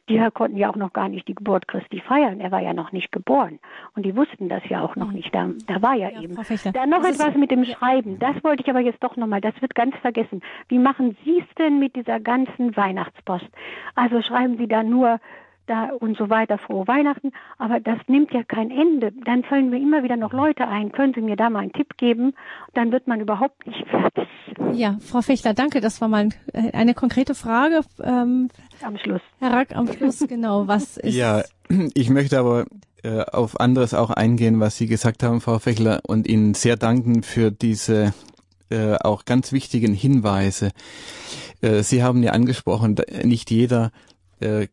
die 0.09 0.21
konnten 0.33 0.57
ja 0.57 0.71
auch 0.71 0.77
noch 0.77 0.93
gar 0.93 1.09
nicht 1.09 1.27
die 1.29 1.35
Geburt 1.35 1.67
Christi 1.69 2.01
feiern. 2.01 2.41
Er 2.41 2.51
war 2.51 2.61
ja 2.61 2.73
noch 2.73 2.93
nicht 2.93 3.13
geboren. 3.13 3.59
Und 3.97 4.05
die 4.05 4.15
wussten 4.17 4.49
das 4.49 4.63
ja 4.69 4.83
auch 4.83 4.97
noch 4.97 5.09
mhm. 5.09 5.15
nicht. 5.15 5.35
Da, 5.35 5.49
da 5.67 5.83
war 5.83 5.95
ja, 5.95 6.11
ja 6.11 6.23
eben. 6.23 6.37
Dann 6.73 6.91
noch 6.91 7.03
das 7.03 7.19
etwas 7.19 7.35
mit 7.35 7.51
dem 7.51 7.65
Schreiben. 7.65 8.19
Das 8.19 8.43
wollte 8.45 8.63
ich 8.63 8.71
aber 8.71 8.81
jetzt 8.81 9.03
doch 9.03 9.17
nochmal. 9.17 9.41
Das 9.41 9.61
wird 9.61 9.75
ganz 9.75 9.97
vergessen. 9.97 10.43
Wie 10.69 10.79
machen 10.79 11.17
Sie 11.25 11.41
es 11.41 11.55
denn 11.57 11.79
mit 11.79 11.97
dieser 11.97 12.21
ganzen 12.21 12.77
Weihnachtspost? 12.77 13.49
Also 13.95 14.23
schreiben 14.23 14.57
Sie 14.59 14.69
da 14.69 14.83
nur 14.83 15.19
da 15.71 15.91
und 15.91 16.19
so 16.19 16.29
weiter, 16.29 16.59
frohe 16.59 16.87
Weihnachten. 16.89 17.33
Aber 17.59 17.81
das 17.81 17.99
nimmt 18.09 18.33
ja 18.33 18.43
kein 18.43 18.71
Ende. 18.71 19.13
Dann 19.25 19.45
fallen 19.45 19.71
mir 19.71 19.79
immer 19.79 20.03
wieder 20.03 20.17
noch 20.17 20.33
Leute 20.33 20.67
ein. 20.67 20.93
Können 20.93 21.15
Sie 21.15 21.21
mir 21.21 21.37
da 21.37 21.49
mal 21.49 21.61
einen 21.61 21.73
Tipp 21.73 21.97
geben? 21.97 22.35
Dann 22.75 22.93
wird 22.93 23.07
man 23.07 23.21
überhaupt 23.21 23.67
nicht 23.67 23.87
fertig. 23.89 24.29
Ja, 24.73 24.99
Frau 25.01 25.23
Fechtler, 25.23 25.55
danke. 25.55 25.81
Das 25.81 26.01
war 26.01 26.09
mal 26.09 26.29
äh, 26.53 26.73
eine 26.73 26.95
konkrete 26.95 27.35
Frage. 27.35 27.81
Ähm, 28.03 28.49
am 28.83 28.99
Schluss. 28.99 29.23
Herr 29.39 29.53
Rack, 29.53 29.77
am 29.77 29.87
Schluss, 29.93 30.25
genau. 30.29 30.67
Was 30.67 30.97
ist. 30.97 31.15
Ja, 31.15 31.43
ich 31.95 32.11
möchte 32.11 32.39
aber 32.39 32.67
äh, 33.03 33.23
auf 33.23 33.61
anderes 33.61 33.95
auch 33.95 34.11
eingehen, 34.11 34.61
was 34.61 34.77
Sie 34.77 34.87
gesagt 34.87 35.23
haben, 35.23 35.41
Frau 35.41 35.59
Fechler, 35.59 36.01
und 36.07 36.29
Ihnen 36.29 36.55
sehr 36.55 36.77
danken 36.77 37.23
für 37.23 37.51
diese 37.51 38.13
äh, 38.71 38.97
auch 38.97 39.25
ganz 39.25 39.53
wichtigen 39.53 39.95
Hinweise. 39.95 40.71
Äh, 41.61 41.83
Sie 41.83 42.03
haben 42.03 42.23
ja 42.23 42.33
angesprochen, 42.33 42.97
nicht 43.25 43.51
jeder 43.51 43.91
äh, 44.41 44.69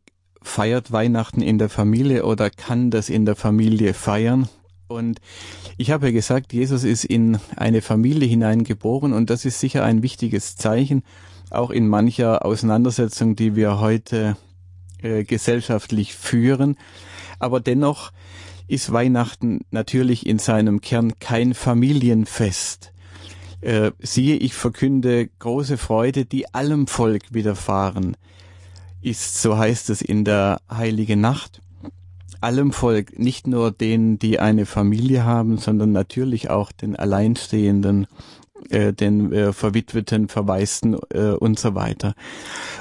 feiert 0.47 0.91
Weihnachten 0.91 1.41
in 1.41 1.57
der 1.57 1.69
Familie 1.69 2.25
oder 2.25 2.49
kann 2.49 2.89
das 2.89 3.09
in 3.09 3.25
der 3.25 3.35
Familie 3.35 3.93
feiern. 3.93 4.49
Und 4.87 5.19
ich 5.77 5.91
habe 5.91 6.07
ja 6.07 6.11
gesagt, 6.13 6.53
Jesus 6.53 6.83
ist 6.83 7.03
in 7.03 7.39
eine 7.55 7.81
Familie 7.81 8.27
hineingeboren 8.27 9.13
und 9.13 9.29
das 9.29 9.45
ist 9.45 9.59
sicher 9.59 9.83
ein 9.83 10.01
wichtiges 10.01 10.55
Zeichen, 10.55 11.03
auch 11.49 11.69
in 11.69 11.87
mancher 11.87 12.45
Auseinandersetzung, 12.45 13.35
die 13.35 13.55
wir 13.55 13.79
heute 13.79 14.37
äh, 15.01 15.23
gesellschaftlich 15.23 16.15
führen. 16.15 16.77
Aber 17.39 17.59
dennoch 17.59 18.11
ist 18.67 18.91
Weihnachten 18.91 19.61
natürlich 19.71 20.25
in 20.25 20.39
seinem 20.39 20.81
Kern 20.81 21.19
kein 21.19 21.53
Familienfest. 21.53 22.93
Äh, 23.61 23.91
siehe, 23.99 24.37
ich 24.37 24.53
verkünde 24.53 25.27
große 25.39 25.77
Freude, 25.77 26.25
die 26.25 26.53
allem 26.53 26.87
Volk 26.87 27.33
widerfahren 27.33 28.15
ist, 29.01 29.41
so 29.41 29.57
heißt 29.57 29.89
es 29.89 30.01
in 30.01 30.25
der 30.25 30.59
Heilige 30.71 31.15
Nacht, 31.15 31.61
allem 32.41 32.71
Volk, 32.71 33.17
nicht 33.17 33.47
nur 33.47 33.71
denen, 33.71 34.19
die 34.19 34.39
eine 34.39 34.65
Familie 34.65 35.23
haben, 35.23 35.57
sondern 35.57 35.91
natürlich 35.91 36.49
auch 36.49 36.71
den 36.71 36.95
Alleinstehenden, 36.95 38.07
äh, 38.69 38.93
den 38.93 39.31
äh, 39.31 39.53
Verwitweten, 39.53 40.27
Verwaisten 40.27 40.97
äh, 41.09 41.31
und 41.31 41.59
so 41.59 41.75
weiter. 41.75 42.13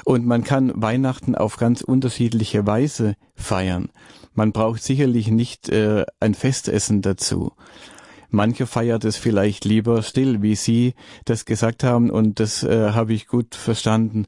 Und 0.05 0.25
man 0.25 0.43
kann 0.43 0.71
Weihnachten 0.75 1.35
auf 1.35 1.57
ganz 1.57 1.81
unterschiedliche 1.81 2.65
Weise 2.65 3.15
feiern. 3.35 3.89
Man 4.33 4.51
braucht 4.51 4.83
sicherlich 4.83 5.29
nicht 5.29 5.69
äh, 5.69 6.05
ein 6.19 6.35
Festessen 6.35 7.01
dazu. 7.01 7.53
Manche 8.29 8.67
feiert 8.67 9.05
es 9.05 9.17
vielleicht 9.17 9.65
lieber 9.65 10.03
still, 10.03 10.41
wie 10.41 10.55
Sie 10.55 10.93
das 11.25 11.45
gesagt 11.45 11.83
haben, 11.83 12.09
und 12.09 12.39
das 12.39 12.63
äh, 12.63 12.91
habe 12.91 13.13
ich 13.13 13.27
gut 13.27 13.55
verstanden. 13.55 14.25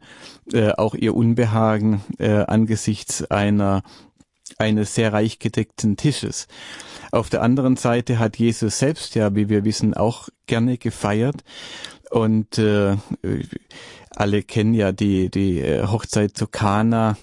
Äh, 0.54 0.72
auch 0.72 0.96
Ihr 0.96 1.16
Unbehagen 1.16 2.02
äh, 2.18 2.44
angesichts 2.44 3.24
einer 3.30 3.84
eines 4.58 4.96
sehr 4.96 5.14
reich 5.14 5.40
gedeckten 5.40 5.96
Tisches. 5.96 6.48
Auf 7.12 7.30
der 7.30 7.44
anderen 7.44 7.76
Seite 7.76 8.20
hat 8.20 8.38
Jesus 8.38 8.80
selbst 8.80 9.16
ja, 9.16 9.36
wie 9.36 9.48
wir 9.48 9.64
wissen, 9.64 9.94
auch 9.94 10.30
gerne 10.48 10.78
gefeiert 10.78 11.44
und 12.10 12.58
äh, 12.58 12.98
alle 14.16 14.44
kennen 14.44 14.74
ja 14.74 14.92
die 14.92 15.30
die 15.30 15.60
äh, 15.60 15.86
Hochzeit 15.88 16.36
zu 16.36 16.48
Kana 16.48 17.18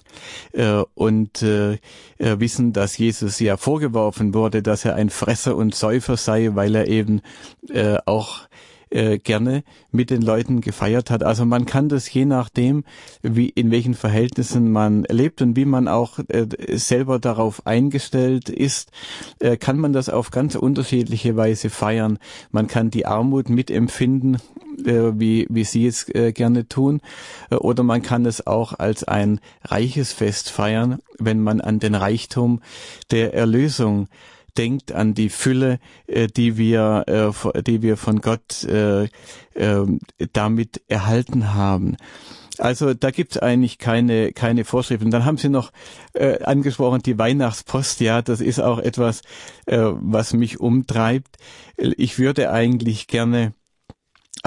äh, 0.53 0.83
und 0.95 1.41
äh, 1.41 1.73
äh, 2.17 2.39
wissen, 2.39 2.73
dass 2.73 2.97
Jesus 2.97 3.39
ja 3.39 3.57
vorgeworfen 3.57 4.33
wurde, 4.33 4.61
dass 4.61 4.85
er 4.85 4.95
ein 4.95 5.09
Fresser 5.09 5.55
und 5.55 5.75
Säufer 5.75 6.17
sei, 6.17 6.51
weil 6.53 6.75
er 6.75 6.87
eben 6.87 7.21
äh, 7.69 7.97
auch 8.05 8.47
äh, 8.89 9.17
gerne 9.17 9.63
mit 9.91 10.09
den 10.09 10.21
Leuten 10.21 10.61
gefeiert 10.61 11.09
hat. 11.09 11.23
Also 11.23 11.45
man 11.45 11.65
kann 11.65 11.89
das 11.89 12.11
je 12.11 12.25
nachdem, 12.25 12.83
wie 13.21 13.49
in 13.49 13.71
welchen 13.71 13.93
Verhältnissen 13.93 14.71
man 14.71 15.03
lebt 15.09 15.41
und 15.41 15.55
wie 15.55 15.65
man 15.65 15.87
auch 15.87 16.19
äh, 16.27 16.47
selber 16.77 17.19
darauf 17.19 17.65
eingestellt 17.65 18.49
ist, 18.49 18.91
äh, 19.39 19.57
kann 19.57 19.77
man 19.77 19.93
das 19.93 20.09
auf 20.09 20.31
ganz 20.31 20.55
unterschiedliche 20.55 21.35
Weise 21.35 21.69
feiern. 21.69 22.19
Man 22.51 22.67
kann 22.67 22.89
die 22.89 23.05
Armut 23.05 23.49
mitempfinden, 23.49 24.37
äh, 24.85 25.11
wie 25.13 25.47
wie 25.49 25.63
Sie 25.63 25.87
es 25.87 26.07
äh, 26.09 26.31
gerne 26.31 26.67
tun, 26.67 27.01
äh, 27.49 27.55
oder 27.55 27.83
man 27.83 28.01
kann 28.01 28.25
es 28.25 28.45
auch 28.45 28.73
als 28.77 29.03
ein 29.03 29.39
reiches 29.63 30.13
Fest 30.13 30.49
feiern, 30.49 30.99
wenn 31.19 31.41
man 31.41 31.61
an 31.61 31.79
den 31.79 31.95
Reichtum 31.95 32.61
der 33.11 33.33
Erlösung 33.33 34.07
denkt 34.57 34.91
an 34.91 35.13
die 35.13 35.29
Fülle, 35.29 35.79
äh, 36.07 36.27
die 36.27 36.57
wir, 36.57 37.05
äh, 37.07 37.63
die 37.63 37.81
wir 37.81 37.97
von 37.97 38.21
Gott 38.21 38.63
äh, 38.63 39.03
äh, 39.53 39.85
damit 40.33 40.81
erhalten 40.87 41.53
haben. 41.53 41.97
Also 42.59 42.93
da 42.93 43.11
gibt's 43.11 43.37
eigentlich 43.37 43.77
keine 43.77 44.33
keine 44.33 44.65
Vorschriften. 44.65 45.11
Dann 45.11 45.25
haben 45.25 45.37
Sie 45.37 45.49
noch 45.49 45.71
äh, 46.13 46.43
angesprochen 46.43 47.01
die 47.03 47.17
Weihnachtspost. 47.17 47.99
Ja, 47.99 48.21
das 48.21 48.41
ist 48.41 48.59
auch 48.59 48.79
etwas, 48.79 49.21
äh, 49.67 49.77
was 49.77 50.33
mich 50.33 50.59
umtreibt. 50.59 51.37
Ich 51.77 52.17
würde 52.17 52.51
eigentlich 52.51 53.07
gerne 53.07 53.53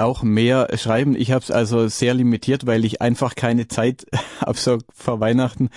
auch 0.01 0.23
mehr 0.23 0.67
schreiben. 0.77 1.15
Ich 1.15 1.31
habe 1.31 1.43
es 1.43 1.51
also 1.51 1.87
sehr 1.87 2.13
limitiert, 2.13 2.65
weil 2.65 2.83
ich 2.85 3.01
einfach 3.01 3.35
keine 3.35 3.67
Zeit 3.67 4.05
habe 4.41 4.57
so 4.57 4.79
vor 4.93 5.19
Weihnachten. 5.19 5.69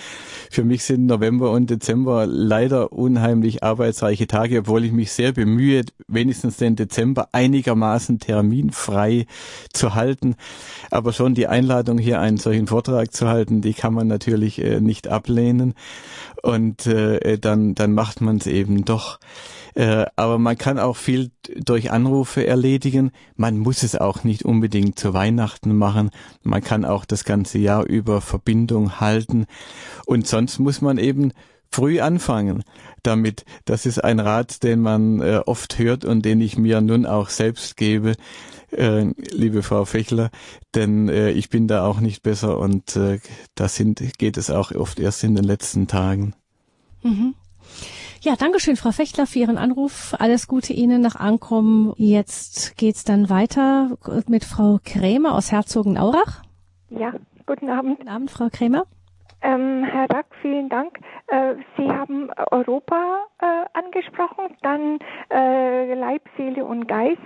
Für 0.51 0.63
mich 0.63 0.83
sind 0.83 1.05
November 1.05 1.51
und 1.51 1.69
Dezember 1.69 2.25
leider 2.25 2.91
unheimlich 2.91 3.63
arbeitsreiche 3.63 4.27
Tage, 4.27 4.59
obwohl 4.59 4.83
ich 4.85 4.91
mich 4.91 5.11
sehr 5.11 5.31
bemühe, 5.31 5.83
wenigstens 6.07 6.57
den 6.57 6.75
Dezember 6.75 7.29
einigermaßen 7.31 8.19
terminfrei 8.19 9.25
zu 9.73 9.95
halten. 9.95 10.35
Aber 10.91 11.13
schon 11.13 11.35
die 11.35 11.47
Einladung, 11.47 11.97
hier 11.97 12.19
einen 12.19 12.37
solchen 12.37 12.67
Vortrag 12.67 13.13
zu 13.13 13.27
halten, 13.27 13.61
die 13.61 13.73
kann 13.73 13.93
man 13.93 14.07
natürlich 14.07 14.61
äh, 14.61 14.81
nicht 14.81 15.07
ablehnen. 15.07 15.73
Und 16.41 16.85
äh, 16.85 17.37
dann, 17.39 17.75
dann 17.75 17.93
macht 17.93 18.21
man 18.21 18.37
es 18.37 18.47
eben 18.47 18.85
doch. 18.85 19.19
Äh, 19.75 20.05
aber 20.15 20.39
man 20.39 20.57
kann 20.57 20.79
auch 20.79 20.95
viel 20.95 21.31
durch 21.55 21.91
Anrufe 21.91 22.47
erledigen. 22.47 23.11
Man 23.35 23.57
muss 23.57 23.83
es 23.83 23.95
auch 23.95 24.14
nicht 24.23 24.43
unbedingt 24.43 24.97
zu 24.97 25.13
Weihnachten 25.13 25.75
machen. 25.75 26.11
Man 26.43 26.63
kann 26.63 26.85
auch 26.85 27.05
das 27.05 27.23
ganze 27.23 27.57
Jahr 27.57 27.85
über 27.85 28.21
Verbindung 28.21 28.99
halten. 28.99 29.45
Und 30.05 30.27
sonst 30.27 30.59
muss 30.59 30.81
man 30.81 30.97
eben 30.97 31.31
früh 31.71 31.99
anfangen 31.99 32.63
damit. 33.03 33.45
Das 33.65 33.85
ist 33.85 34.03
ein 34.03 34.19
Rat, 34.19 34.63
den 34.63 34.81
man 34.81 35.21
äh, 35.21 35.41
oft 35.45 35.77
hört 35.77 36.05
und 36.05 36.23
den 36.23 36.41
ich 36.41 36.57
mir 36.57 36.81
nun 36.81 37.05
auch 37.05 37.29
selbst 37.29 37.77
gebe, 37.77 38.13
äh, 38.71 39.05
liebe 39.31 39.63
Frau 39.63 39.85
Fechler, 39.85 40.31
denn 40.73 41.09
äh, 41.09 41.31
ich 41.31 41.49
bin 41.49 41.67
da 41.67 41.85
auch 41.85 41.99
nicht 41.99 42.23
besser 42.23 42.57
und 42.57 42.95
äh, 42.95 43.19
da 43.55 43.67
sind, 43.67 44.01
geht 44.17 44.37
es 44.37 44.49
auch 44.49 44.71
oft 44.71 44.99
erst 44.99 45.23
in 45.23 45.35
den 45.35 45.45
letzten 45.45 45.87
Tagen. 45.87 46.33
Mhm. 47.03 47.35
Ja, 48.25 48.33
Dankeschön, 48.35 48.75
Frau 48.75 48.89
Fechtler, 48.89 49.27
für 49.27 49.37
Ihren 49.37 49.59
Anruf. 49.59 50.15
Alles 50.17 50.47
Gute 50.47 50.73
Ihnen 50.73 50.99
nach 50.99 51.15
Ankommen. 51.15 51.93
Jetzt 51.97 52.75
geht's 52.75 53.03
dann 53.03 53.29
weiter 53.29 53.99
mit 54.27 54.43
Frau 54.43 54.79
Krämer 54.83 55.35
aus 55.35 55.51
Herzogenaurach. 55.51 56.41
Ja, 56.89 57.13
guten 57.45 57.69
Abend. 57.69 57.99
Guten 57.99 58.09
Abend, 58.09 58.31
Frau 58.31 58.47
Krämer. 58.51 58.85
Ähm, 59.43 59.83
Herr 59.83 60.09
Rack, 60.09 60.25
vielen 60.41 60.69
Dank. 60.69 60.97
Äh, 61.27 61.53
Sie 61.77 61.87
haben 61.87 62.31
Europa 62.49 63.25
äh, 63.41 63.45
angesprochen, 63.77 64.57
dann 64.63 64.97
äh, 65.29 65.93
Leib, 65.93 66.23
Seele 66.35 66.65
und 66.65 66.87
Geist. 66.87 67.21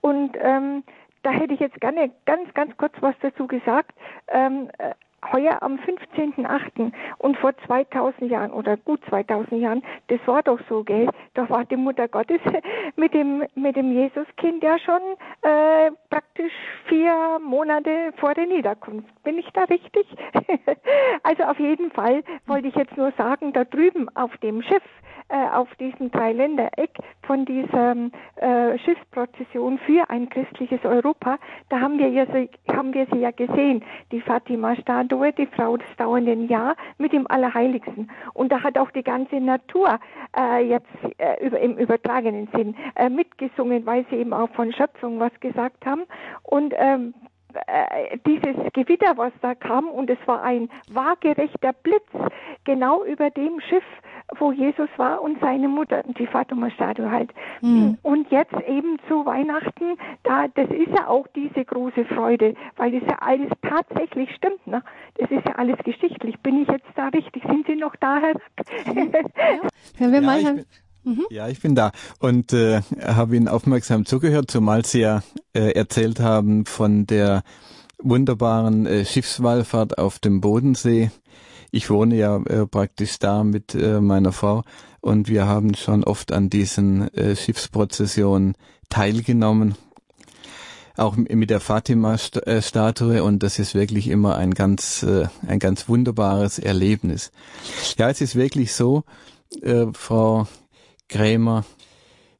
Und 0.00 0.32
ähm, 0.42 0.82
da 1.22 1.30
hätte 1.30 1.54
ich 1.54 1.60
jetzt 1.60 1.80
gerne 1.80 2.10
ganz, 2.26 2.52
ganz 2.54 2.76
kurz 2.76 2.94
was 3.00 3.14
dazu 3.22 3.46
gesagt. 3.46 3.92
Ähm, 4.26 4.68
äh, 4.78 4.94
heuer 5.32 5.62
am 5.62 5.76
15.8. 5.76 6.92
und 7.18 7.36
vor 7.36 7.52
2000 7.66 8.30
Jahren 8.30 8.52
oder 8.52 8.76
gut 8.76 9.00
2000 9.08 9.60
Jahren, 9.60 9.82
das 10.08 10.20
war 10.26 10.42
doch 10.42 10.58
so, 10.68 10.82
gell? 10.84 11.08
Da 11.34 11.48
war 11.48 11.64
die 11.64 11.76
Mutter 11.76 12.08
Gottes 12.08 12.40
mit 12.96 13.14
dem, 13.14 13.44
mit 13.54 13.76
dem 13.76 13.92
Jesuskind 13.92 14.62
ja 14.62 14.78
schon 14.78 15.00
äh, 15.42 15.90
praktisch 16.08 16.52
vier 16.86 17.38
Monate 17.42 18.12
vor 18.16 18.34
der 18.34 18.46
Niederkunft. 18.46 19.08
Bin 19.22 19.38
ich 19.38 19.48
da 19.52 19.64
richtig? 19.64 20.06
also 21.22 21.44
auf 21.44 21.58
jeden 21.58 21.90
Fall 21.90 22.22
wollte 22.46 22.68
ich 22.68 22.74
jetzt 22.74 22.96
nur 22.96 23.12
sagen, 23.12 23.52
da 23.52 23.64
drüben 23.64 24.08
auf 24.16 24.36
dem 24.38 24.62
Schiff, 24.62 24.82
äh, 25.30 25.48
auf 25.54 25.68
diesem 25.76 26.10
Dreiländereck 26.10 26.90
von 27.22 27.44
dieser 27.44 27.94
äh, 28.36 28.78
Schiffsprozession 28.78 29.78
für 29.86 30.10
ein 30.10 30.28
christliches 30.28 30.84
Europa, 30.84 31.38
da 31.68 31.80
haben 31.80 31.98
wir, 31.98 32.08
ja, 32.08 32.26
haben 32.74 32.92
wir 32.92 33.06
sie 33.12 33.20
ja 33.20 33.30
gesehen, 33.30 33.84
die 34.10 34.20
Fatima-Statue, 34.20 35.09
die 35.10 35.46
Frau 35.46 35.76
des 35.76 35.86
dauernden 35.96 36.48
Jahr 36.48 36.76
mit 36.98 37.12
dem 37.12 37.26
Allerheiligsten. 37.30 38.10
Und 38.34 38.52
da 38.52 38.62
hat 38.62 38.78
auch 38.78 38.90
die 38.90 39.02
ganze 39.02 39.36
Natur 39.36 39.98
äh, 40.36 40.64
jetzt 40.66 40.86
äh, 41.18 41.44
über, 41.44 41.60
im 41.60 41.76
übertragenen 41.76 42.48
Sinn 42.54 42.74
äh, 42.96 43.08
mitgesungen, 43.08 43.84
weil 43.86 44.06
sie 44.10 44.16
eben 44.16 44.32
auch 44.32 44.50
von 44.50 44.72
Schöpfung 44.72 45.20
was 45.20 45.32
gesagt 45.40 45.84
haben. 45.84 46.02
Und 46.42 46.74
ähm, 46.76 47.14
äh, 47.66 48.18
dieses 48.26 48.56
Gewitter, 48.72 49.16
was 49.16 49.32
da 49.42 49.54
kam, 49.54 49.88
und 49.88 50.10
es 50.10 50.18
war 50.26 50.42
ein 50.42 50.68
waagerechter 50.90 51.72
Blitz 51.72 52.08
genau 52.64 53.04
über 53.04 53.30
dem 53.30 53.60
Schiff, 53.60 53.84
wo 54.38 54.52
Jesus 54.52 54.88
war 54.96 55.22
und 55.22 55.40
seine 55.40 55.68
Mutter, 55.68 56.02
die 56.18 56.26
Fatima-Statue 56.26 57.10
halt. 57.10 57.30
Mhm. 57.60 57.98
Und 58.02 58.30
jetzt 58.30 58.54
eben 58.66 58.98
zu 59.08 59.26
Weihnachten, 59.26 59.96
da, 60.22 60.46
das 60.48 60.68
ist 60.70 60.90
ja 60.96 61.08
auch 61.08 61.26
diese 61.34 61.64
große 61.64 62.04
Freude, 62.04 62.54
weil 62.76 62.92
das 62.92 63.02
ja 63.08 63.18
alles 63.20 63.50
tatsächlich 63.62 64.32
stimmt. 64.34 64.66
Ne? 64.66 64.82
Das 65.18 65.30
ist 65.30 65.46
ja 65.46 65.54
alles 65.56 65.78
geschichtlich. 65.84 66.38
Bin 66.40 66.62
ich 66.62 66.68
jetzt 66.68 66.86
da 66.94 67.08
richtig? 67.08 67.42
Sind 67.44 67.66
Sie 67.66 67.76
noch 67.76 67.96
da, 67.96 68.18
Herr? 68.18 68.34
Mhm. 68.94 69.12
Ja. 69.12 69.68
Wenn 69.98 70.12
wir 70.12 70.20
ja, 70.20 70.26
mal 70.26 70.38
ich 70.38 70.44
bin, 70.44 70.66
mhm. 71.04 71.24
ja, 71.30 71.48
ich 71.48 71.60
bin 71.60 71.74
da. 71.74 71.92
Und 72.18 72.52
äh, 72.52 72.82
habe 73.02 73.36
Ihnen 73.36 73.48
aufmerksam 73.48 74.06
zugehört, 74.06 74.50
zumal 74.50 74.84
Sie 74.84 75.00
ja 75.00 75.22
äh, 75.52 75.72
erzählt 75.72 76.20
haben 76.20 76.66
von 76.66 77.06
der 77.06 77.42
wunderbaren 77.98 78.86
äh, 78.86 79.04
Schiffswallfahrt 79.04 79.98
auf 79.98 80.18
dem 80.18 80.40
Bodensee. 80.40 81.10
Ich 81.70 81.90
wohne 81.90 82.16
ja 82.16 82.36
äh, 82.36 82.66
praktisch 82.66 83.18
da 83.18 83.44
mit 83.44 83.74
äh, 83.74 84.00
meiner 84.00 84.32
Frau. 84.32 84.64
Und 85.00 85.28
wir 85.28 85.46
haben 85.46 85.74
schon 85.74 86.04
oft 86.04 86.32
an 86.32 86.50
diesen 86.50 87.12
äh, 87.14 87.34
Schiffsprozessionen 87.34 88.54
teilgenommen, 88.90 89.76
auch 90.96 91.16
mit 91.16 91.48
der 91.48 91.60
Fatima-Statue 91.60 93.22
und 93.22 93.42
das 93.42 93.58
ist 93.58 93.74
wirklich 93.74 94.08
immer 94.08 94.36
ein 94.36 94.52
ganz, 94.52 95.02
äh, 95.02 95.28
ein 95.46 95.58
ganz 95.58 95.88
wunderbares 95.88 96.58
Erlebnis. 96.58 97.30
Ja, 97.96 98.10
es 98.10 98.20
ist 98.20 98.34
wirklich 98.34 98.74
so, 98.74 99.04
äh, 99.62 99.86
Frau 99.92 100.46
Krämer, 101.10 101.64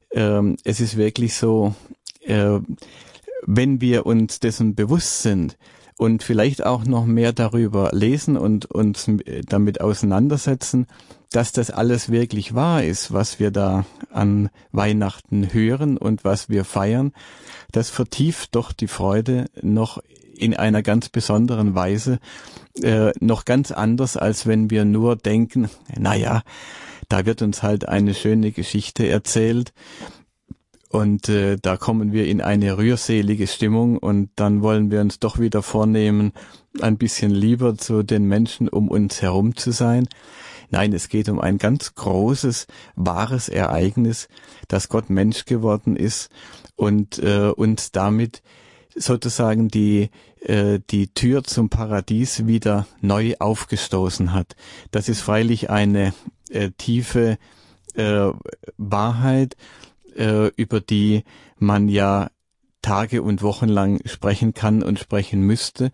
äh, 0.09 0.41
es 0.63 0.79
ist 0.79 0.97
wirklich 0.97 1.35
so, 1.35 1.75
äh, 2.21 2.59
wenn 3.45 3.81
wir 3.81 4.05
uns 4.05 4.39
dessen 4.39 4.75
bewusst 4.75 5.21
sind, 5.21 5.57
und 6.01 6.23
vielleicht 6.23 6.65
auch 6.65 6.83
noch 6.83 7.05
mehr 7.05 7.31
darüber 7.31 7.91
lesen 7.93 8.35
und 8.35 8.65
uns 8.65 9.07
damit 9.47 9.81
auseinandersetzen, 9.81 10.87
dass 11.29 11.51
das 11.51 11.69
alles 11.69 12.11
wirklich 12.11 12.55
wahr 12.55 12.83
ist, 12.83 13.13
was 13.13 13.39
wir 13.39 13.51
da 13.51 13.85
an 14.11 14.49
Weihnachten 14.71 15.53
hören 15.53 15.97
und 15.97 16.23
was 16.23 16.49
wir 16.49 16.65
feiern, 16.65 17.13
das 17.71 17.91
vertieft 17.91 18.55
doch 18.55 18.73
die 18.73 18.87
Freude 18.87 19.45
noch 19.61 20.01
in 20.35 20.55
einer 20.55 20.81
ganz 20.81 21.09
besonderen 21.09 21.75
Weise, 21.75 22.17
äh, 22.81 23.11
noch 23.19 23.45
ganz 23.45 23.71
anders, 23.71 24.17
als 24.17 24.47
wenn 24.47 24.71
wir 24.71 24.85
nur 24.85 25.15
denken, 25.15 25.69
na 25.99 26.15
ja, 26.15 26.41
da 27.09 27.25
wird 27.25 27.41
uns 27.41 27.63
halt 27.63 27.87
eine 27.87 28.13
schöne 28.13 28.51
Geschichte 28.51 29.07
erzählt 29.07 29.73
und 30.91 31.29
äh, 31.29 31.57
da 31.61 31.77
kommen 31.77 32.11
wir 32.11 32.27
in 32.27 32.41
eine 32.41 32.77
rührselige 32.77 33.47
Stimmung 33.47 33.97
und 33.97 34.29
dann 34.35 34.61
wollen 34.61 34.91
wir 34.91 34.99
uns 34.99 35.19
doch 35.19 35.39
wieder 35.39 35.63
vornehmen, 35.63 36.33
ein 36.81 36.97
bisschen 36.97 37.31
lieber 37.31 37.77
zu 37.77 38.03
den 38.03 38.25
Menschen 38.25 38.67
um 38.67 38.89
uns 38.89 39.21
herum 39.21 39.55
zu 39.55 39.71
sein. 39.71 40.07
Nein, 40.69 40.91
es 40.93 41.07
geht 41.07 41.29
um 41.29 41.39
ein 41.39 41.57
ganz 41.57 41.95
großes, 41.95 42.67
wahres 42.95 43.47
Ereignis, 43.47 44.27
dass 44.67 44.89
Gott 44.89 45.09
Mensch 45.09 45.45
geworden 45.45 45.95
ist 45.95 46.29
und 46.75 47.19
äh, 47.19 47.51
uns 47.55 47.91
damit 47.91 48.41
sozusagen 48.93 49.69
die 49.69 50.09
äh, 50.41 50.79
die 50.89 51.13
Tür 51.13 51.43
zum 51.43 51.69
Paradies 51.69 52.47
wieder 52.47 52.85
neu 52.99 53.35
aufgestoßen 53.39 54.33
hat. 54.33 54.55
Das 54.91 55.07
ist 55.07 55.21
freilich 55.21 55.69
eine 55.69 56.13
äh, 56.51 56.71
tiefe 56.77 57.37
äh, 57.95 58.29
Wahrheit, 58.77 59.55
äh, 60.15 60.47
über 60.55 60.81
die 60.81 61.23
man 61.57 61.89
ja 61.89 62.29
Tage 62.81 63.21
und 63.21 63.43
Wochen 63.43 63.69
lang 63.69 64.01
sprechen 64.05 64.53
kann 64.53 64.81
und 64.81 64.99
sprechen 64.99 65.41
müsste 65.41 65.91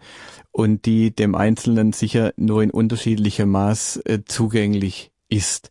und 0.51 0.85
die 0.85 1.13
dem 1.13 1.35
Einzelnen 1.35 1.91
sicher 1.91 2.33
nur 2.37 2.63
in 2.63 2.71
unterschiedlichem 2.71 3.49
Maß 3.49 3.97
äh, 4.05 4.19
zugänglich 4.25 5.11
ist. 5.29 5.69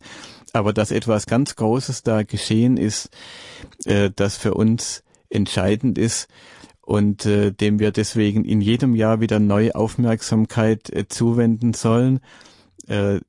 Aber 0.53 0.73
dass 0.73 0.91
etwas 0.91 1.25
ganz 1.25 1.55
Großes 1.55 2.03
da 2.03 2.23
geschehen 2.23 2.77
ist, 2.77 3.09
äh, 3.85 4.11
das 4.15 4.37
für 4.37 4.53
uns 4.53 5.03
entscheidend 5.29 5.97
ist 5.97 6.27
und 6.81 7.25
äh, 7.25 7.51
dem 7.51 7.79
wir 7.79 7.91
deswegen 7.91 8.45
in 8.45 8.61
jedem 8.61 8.95
Jahr 8.95 9.19
wieder 9.19 9.39
neue 9.39 9.75
Aufmerksamkeit 9.75 10.89
äh, 10.89 11.07
zuwenden 11.07 11.73
sollen, 11.73 12.21
äh, 12.87 13.19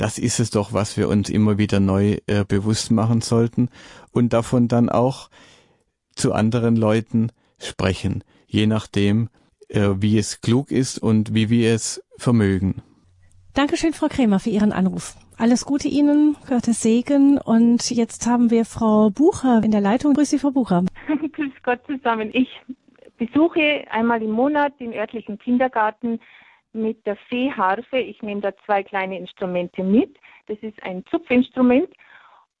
das 0.00 0.18
ist 0.18 0.40
es 0.40 0.50
doch, 0.50 0.72
was 0.72 0.96
wir 0.96 1.08
uns 1.08 1.28
immer 1.28 1.58
wieder 1.58 1.78
neu 1.78 2.16
äh, 2.26 2.44
bewusst 2.48 2.90
machen 2.90 3.20
sollten 3.20 3.68
und 4.12 4.32
davon 4.32 4.66
dann 4.66 4.88
auch 4.88 5.28
zu 6.14 6.32
anderen 6.32 6.74
Leuten 6.74 7.30
sprechen, 7.58 8.24
je 8.46 8.66
nachdem, 8.66 9.28
äh, 9.68 9.90
wie 9.96 10.16
es 10.16 10.40
klug 10.40 10.70
ist 10.70 10.98
und 10.98 11.34
wie 11.34 11.50
wir 11.50 11.74
es 11.74 12.02
vermögen. 12.16 12.82
Dankeschön, 13.52 13.92
Frau 13.92 14.08
Krämer, 14.08 14.40
für 14.40 14.48
Ihren 14.48 14.72
Anruf. 14.72 15.16
Alles 15.36 15.66
Gute 15.66 15.88
Ihnen, 15.88 16.34
Gottes 16.48 16.80
Segen. 16.80 17.36
Und 17.36 17.90
jetzt 17.90 18.26
haben 18.26 18.50
wir 18.50 18.64
Frau 18.64 19.10
Bucher 19.10 19.60
in 19.62 19.70
der 19.70 19.80
Leitung. 19.82 20.14
Grüß 20.14 20.30
Sie, 20.30 20.38
Frau 20.38 20.50
Bucher. 20.50 20.84
Grüß 21.32 21.52
Gott 21.62 21.80
zusammen. 21.86 22.30
Ich 22.32 22.48
besuche 23.18 23.84
einmal 23.90 24.22
im 24.22 24.30
Monat 24.30 24.78
den 24.80 24.94
örtlichen 24.94 25.38
Kindergarten 25.38 26.20
mit 26.72 27.04
der 27.06 27.16
Fee-Harfe. 27.28 27.98
Ich 27.98 28.22
nehme 28.22 28.40
da 28.40 28.52
zwei 28.64 28.82
kleine 28.82 29.18
Instrumente 29.18 29.82
mit. 29.82 30.16
Das 30.46 30.58
ist 30.58 30.82
ein 30.82 31.04
Zupfinstrument 31.06 31.90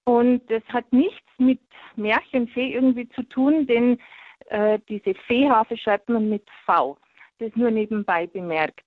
und 0.04 0.42
das 0.50 0.62
hat 0.68 0.92
nichts 0.92 1.26
mit 1.38 1.60
Märchenfee 1.96 2.72
irgendwie 2.74 3.08
zu 3.10 3.22
tun, 3.22 3.66
denn 3.66 3.98
äh, 4.46 4.78
diese 4.88 5.14
Fee-Harfe 5.14 5.76
schreibt 5.76 6.08
man 6.08 6.28
mit 6.28 6.42
V. 6.64 6.96
Das 7.38 7.54
nur 7.54 7.70
nebenbei 7.70 8.26
bemerkt. 8.26 8.84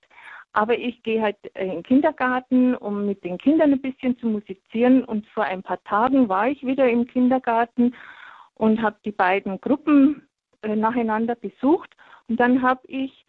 Aber 0.52 0.78
ich 0.78 1.02
gehe 1.02 1.22
halt 1.22 1.38
in 1.56 1.70
den 1.70 1.84
Kindergarten, 1.84 2.76
um 2.76 3.08
mit 3.08 3.24
den 3.24 3.40
Kindern 3.40 3.74
ein 3.74 3.82
bisschen 3.82 4.18
zu 4.20 4.28
musizieren. 4.28 5.04
Und 5.04 5.26
vor 5.30 5.46
ein 5.46 5.64
paar 5.64 5.84
Tagen 5.86 6.30
war 6.30 6.48
ich 6.48 6.64
wieder 6.64 6.88
im 6.88 7.08
Kindergarten 7.08 7.96
und 8.56 8.82
habe 8.82 8.98
die 9.04 9.12
beiden 9.12 9.60
Gruppen 9.62 10.28
äh, 10.62 10.76
nacheinander 10.76 11.36
besucht. 11.36 11.96
Und 12.28 12.40
dann 12.40 12.62
habe 12.62 12.82
ich 12.88 13.26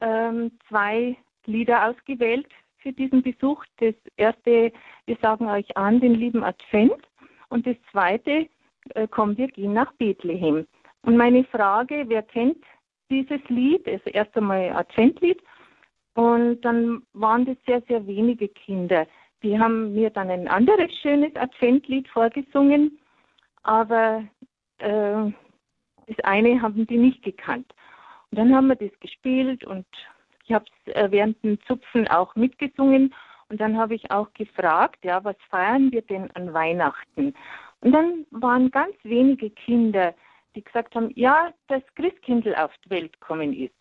ähm, 0.00 0.52
zwei 0.68 1.16
Lieder 1.46 1.88
ausgewählt 1.88 2.46
für 2.78 2.92
diesen 2.92 3.22
Besuch. 3.22 3.64
Das 3.78 3.94
erste, 4.16 4.72
wir 5.06 5.16
sagen 5.20 5.48
euch 5.48 5.76
an, 5.76 6.00
den 6.00 6.14
lieben 6.14 6.42
Advent. 6.42 7.02
Und 7.48 7.66
das 7.66 7.76
zweite, 7.90 8.48
äh, 8.94 9.08
komm, 9.10 9.36
wir 9.36 9.48
gehen 9.48 9.72
nach 9.72 9.92
Bethlehem. 9.94 10.66
Und 11.02 11.16
meine 11.16 11.44
Frage, 11.44 12.04
wer 12.08 12.22
kennt 12.22 12.62
dieses 13.10 13.40
Lied? 13.48 13.86
Also 13.86 14.10
erst 14.10 14.36
einmal 14.36 14.70
Adventlied. 14.70 15.42
Und 16.14 16.60
dann 16.62 17.02
waren 17.12 17.46
das 17.46 17.56
sehr, 17.66 17.82
sehr 17.88 18.06
wenige 18.06 18.48
Kinder. 18.48 19.06
Die 19.42 19.58
haben 19.58 19.94
mir 19.94 20.10
dann 20.10 20.30
ein 20.30 20.48
anderes 20.48 20.92
schönes 21.00 21.34
Adventlied 21.36 22.08
vorgesungen, 22.08 22.98
aber 23.62 24.24
äh, 24.78 25.30
das 26.06 26.18
eine 26.24 26.60
haben 26.60 26.86
die 26.86 26.98
nicht 26.98 27.22
gekannt. 27.22 27.72
Und 28.30 28.38
dann 28.38 28.54
haben 28.54 28.66
wir 28.66 28.76
das 28.76 28.98
gespielt 29.00 29.64
und 29.64 29.86
ich 30.50 30.54
habe 30.54 30.64
es 30.84 30.94
äh, 30.94 31.10
während 31.12 31.42
dem 31.44 31.60
Zupfen 31.62 32.08
auch 32.08 32.34
mitgesungen 32.34 33.14
und 33.48 33.60
dann 33.60 33.78
habe 33.78 33.94
ich 33.94 34.10
auch 34.10 34.32
gefragt, 34.34 34.98
ja, 35.04 35.22
was 35.22 35.36
feiern 35.48 35.92
wir 35.92 36.02
denn 36.02 36.28
an 36.32 36.52
Weihnachten? 36.52 37.34
Und 37.80 37.92
dann 37.92 38.26
waren 38.30 38.70
ganz 38.70 38.94
wenige 39.04 39.50
Kinder, 39.50 40.12
die 40.54 40.64
gesagt 40.64 40.96
haben, 40.96 41.12
ja, 41.14 41.52
dass 41.68 41.82
Christkindl 41.94 42.54
auf 42.56 42.72
die 42.84 42.90
Welt 42.90 43.20
kommen 43.20 43.52
ist. 43.52 43.74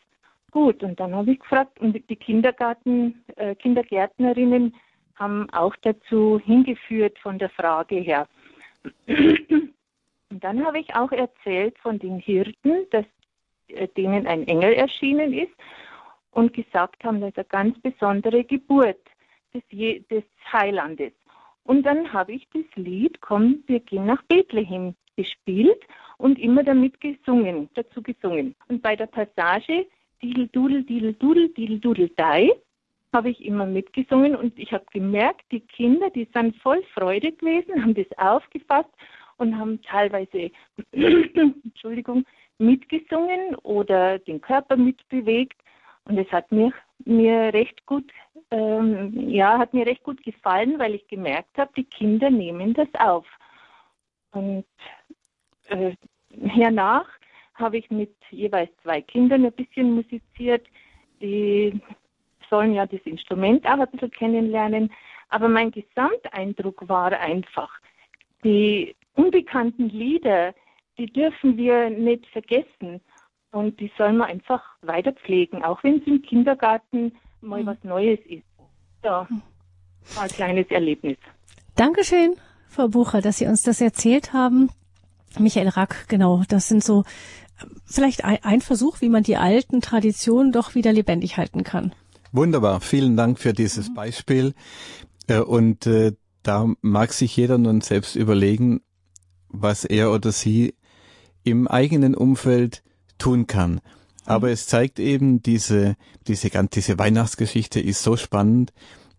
Gut, 0.51 0.83
und 0.83 0.99
dann 0.99 1.15
habe 1.15 1.31
ich 1.31 1.39
gefragt, 1.39 1.79
und 1.79 1.93
die 1.93 2.15
Kindergarten, 2.15 3.23
äh, 3.35 3.55
Kindergärtnerinnen 3.55 4.75
haben 5.15 5.49
auch 5.51 5.75
dazu 5.81 6.39
hingeführt 6.43 7.17
von 7.19 7.39
der 7.39 7.49
Frage 7.49 7.97
her. 7.97 8.27
Und 9.07 10.43
dann 10.43 10.63
habe 10.63 10.79
ich 10.79 10.95
auch 10.95 11.11
erzählt 11.11 11.77
von 11.79 11.97
den 11.97 12.19
Hirten, 12.19 12.85
dass 12.91 13.05
äh, 13.67 13.87
denen 13.97 14.27
ein 14.27 14.47
Engel 14.47 14.73
erschienen 14.73 15.33
ist 15.33 15.51
und 16.39 16.53
gesagt 16.53 17.03
haben, 17.03 17.21
das 17.21 17.31
ist 17.31 17.37
eine 17.37 17.45
ganz 17.45 17.79
besondere 17.79 18.43
Geburt 18.43 19.01
des, 19.53 19.63
Je 19.69 19.99
des 20.09 20.23
Heilandes. 20.51 21.13
Und 21.63 21.83
dann 21.83 22.11
habe 22.11 22.31
ich 22.31 22.47
das 22.53 22.63
Lied, 22.75 23.21
komm, 23.21 23.63
wir 23.67 23.79
gehen 23.79 24.05
nach 24.05 24.23
Bethlehem, 24.23 24.95
gespielt 25.15 25.81
und 26.17 26.39
immer 26.39 26.63
damit 26.63 26.99
gesungen, 27.01 27.69
dazu 27.73 28.01
gesungen. 28.01 28.55
Und 28.69 28.81
bei 28.81 28.95
der 28.95 29.07
Passage 29.07 29.85
Didel 30.21 30.47
Dudel, 30.47 30.83
Didel 30.83 31.13
Dudel, 31.13 31.49
Didel 31.49 31.79
Dudel 31.79 32.09
Dei 32.15 32.49
habe 33.13 33.29
ich 33.29 33.43
immer 33.43 33.65
mitgesungen 33.65 34.35
und 34.35 34.57
ich 34.57 34.71
habe 34.71 34.85
gemerkt, 34.93 35.43
die 35.51 35.61
Kinder, 35.61 36.09
die 36.09 36.27
sind 36.33 36.55
voll 36.57 36.81
Freude 36.93 37.31
gewesen, 37.33 37.81
haben 37.81 37.95
das 37.95 38.07
aufgefasst 38.17 38.89
und 39.37 39.57
haben 39.57 39.81
teilweise, 39.81 40.51
Entschuldigung, 40.91 42.23
mitgesungen 42.59 43.55
oder 43.63 44.19
den 44.19 44.39
Körper 44.39 44.77
mitbewegt 44.77 45.59
und 46.05 46.17
es 46.17 46.31
hat 46.31 46.51
mir, 46.51 46.71
mir 47.05 47.53
recht 47.53 47.85
gut, 47.85 48.11
ähm, 48.51 49.29
ja, 49.29 49.57
hat 49.57 49.73
mir 49.73 49.85
recht 49.85 50.03
gut 50.03 50.23
gefallen, 50.23 50.79
weil 50.79 50.95
ich 50.95 51.07
gemerkt 51.07 51.57
habe, 51.57 51.71
die 51.75 51.83
Kinder 51.83 52.29
nehmen 52.29 52.73
das 52.73 52.87
auf. 52.97 53.25
Und 54.31 54.65
äh, 55.67 55.93
hernach 56.47 57.07
habe 57.53 57.77
ich 57.77 57.89
mit 57.91 58.15
jeweils 58.31 58.71
zwei 58.81 59.01
Kindern 59.01 59.45
ein 59.45 59.51
bisschen 59.51 59.93
musiziert. 59.93 60.65
Die 61.21 61.79
sollen 62.49 62.73
ja 62.73 62.85
das 62.85 63.01
Instrument 63.01 63.65
auch 63.65 63.79
ein 63.79 63.91
bisschen 63.91 64.11
kennenlernen. 64.11 64.91
Aber 65.29 65.47
mein 65.47 65.71
Gesamteindruck 65.71 66.87
war 66.87 67.11
einfach, 67.11 67.71
die 68.43 68.95
unbekannten 69.15 69.89
Lieder, 69.89 70.53
die 70.97 71.07
dürfen 71.07 71.57
wir 71.57 71.89
nicht 71.89 72.25
vergessen. 72.27 73.01
Und 73.51 73.79
die 73.79 73.91
soll 73.97 74.13
man 74.13 74.29
einfach 74.29 74.61
weiter 74.81 75.11
pflegen, 75.13 75.63
auch 75.63 75.83
wenn 75.83 75.99
es 75.99 76.07
im 76.07 76.21
Kindergarten 76.21 77.13
mal 77.41 77.61
mhm. 77.61 77.67
was 77.67 77.77
Neues 77.83 78.19
ist. 78.27 78.43
Ja, 79.03 79.27
war 80.15 80.23
ein 80.23 80.29
kleines 80.29 80.67
Erlebnis. 80.69 81.17
Dankeschön, 81.75 82.35
Frau 82.67 82.89
Bucher, 82.89 83.21
dass 83.21 83.37
Sie 83.37 83.47
uns 83.47 83.61
das 83.61 83.81
erzählt 83.81 84.33
haben. 84.33 84.69
Michael 85.37 85.69
Rack, 85.69 86.07
genau, 86.07 86.43
das 86.49 86.67
sind 86.67 86.83
so 86.83 87.03
vielleicht 87.85 88.23
ein 88.23 88.61
Versuch, 88.61 89.01
wie 89.01 89.09
man 89.09 89.23
die 89.23 89.37
alten 89.37 89.81
Traditionen 89.81 90.51
doch 90.51 90.75
wieder 90.75 90.93
lebendig 90.93 91.37
halten 91.37 91.63
kann. 91.63 91.93
Wunderbar, 92.31 92.81
vielen 92.81 93.17
Dank 93.17 93.39
für 93.39 93.53
dieses 93.53 93.89
mhm. 93.89 93.93
Beispiel. 93.95 94.53
Äh, 95.27 95.39
und 95.39 95.87
äh, 95.87 96.13
da 96.43 96.67
mag 96.81 97.13
sich 97.13 97.35
jeder 97.35 97.57
nun 97.57 97.81
selbst 97.81 98.15
überlegen, 98.15 98.81
was 99.49 99.85
er 99.85 100.11
oder 100.11 100.31
sie 100.31 100.75
im 101.43 101.67
eigenen 101.67 102.15
Umfeld 102.15 102.83
tun 103.19 103.45
kann. 103.45 103.79
Aber 104.25 104.47
mhm. 104.47 104.53
es 104.53 104.67
zeigt 104.67 104.99
eben, 104.99 105.41
diese, 105.41 105.95
diese, 106.27 106.49
diese 106.49 106.99
Weihnachtsgeschichte 106.99 107.79
ist 107.79 108.01
so 108.01 108.17
spannend 108.17 108.73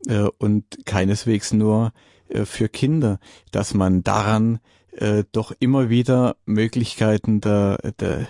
äh, 0.06 0.28
und 0.38 0.64
keineswegs 0.86 1.52
nur 1.52 1.92
äh, 2.28 2.44
für 2.44 2.68
Kinder, 2.68 3.18
dass 3.52 3.74
man 3.74 4.02
daran 4.02 4.60
äh, 4.92 5.24
doch 5.32 5.52
immer 5.60 5.88
wieder 5.90 6.36
Möglichkeiten 6.46 7.40
der, 7.40 7.78
der, 7.98 8.26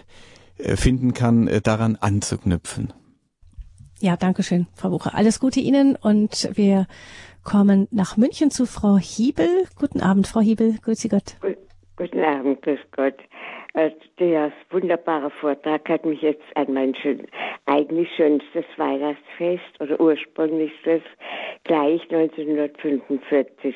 äh, 0.59 0.77
finden 0.77 1.15
kann, 1.15 1.49
äh, 1.49 1.61
daran 1.61 1.97
anzuknüpfen. 1.97 2.93
Ja, 4.01 4.17
danke 4.17 4.43
schön, 4.43 4.67
Frau 4.75 4.91
Bucher. 4.91 5.15
Alles 5.15 5.41
Gute 5.41 5.61
Ihnen 5.61 5.97
und 5.97 6.51
wir 6.55 6.87
kommen 7.43 7.87
nach 7.91 8.17
München 8.17 8.51
zu 8.51 8.67
Frau 8.67 8.97
Hiebel. 8.97 9.49
Guten 9.77 10.01
Abend, 10.01 10.27
Frau 10.27 10.41
Hiebel. 10.41 10.79
Grüße 10.81 11.09
Gott. 11.09 11.37
Guten 11.97 12.21
Abend, 12.21 12.63
grüß 12.63 12.81
Gott. 12.93 13.15
Äh, 13.75 13.91
der 14.19 14.53
wunderbare 14.71 15.31
Vortrag 15.31 15.89
hat 15.89 16.05
mich 16.05 16.23
jetzt 16.23 16.57
an 16.57 16.73
mein 16.73 16.95
schön, 16.95 17.27
eigentlich 17.67 18.09
schönstes 18.17 18.65
Weihnachtsfest 18.77 19.81
oder 19.81 20.01
ursprünglichstes 20.01 21.03
gleich 21.65 22.03
1945. 22.11 23.75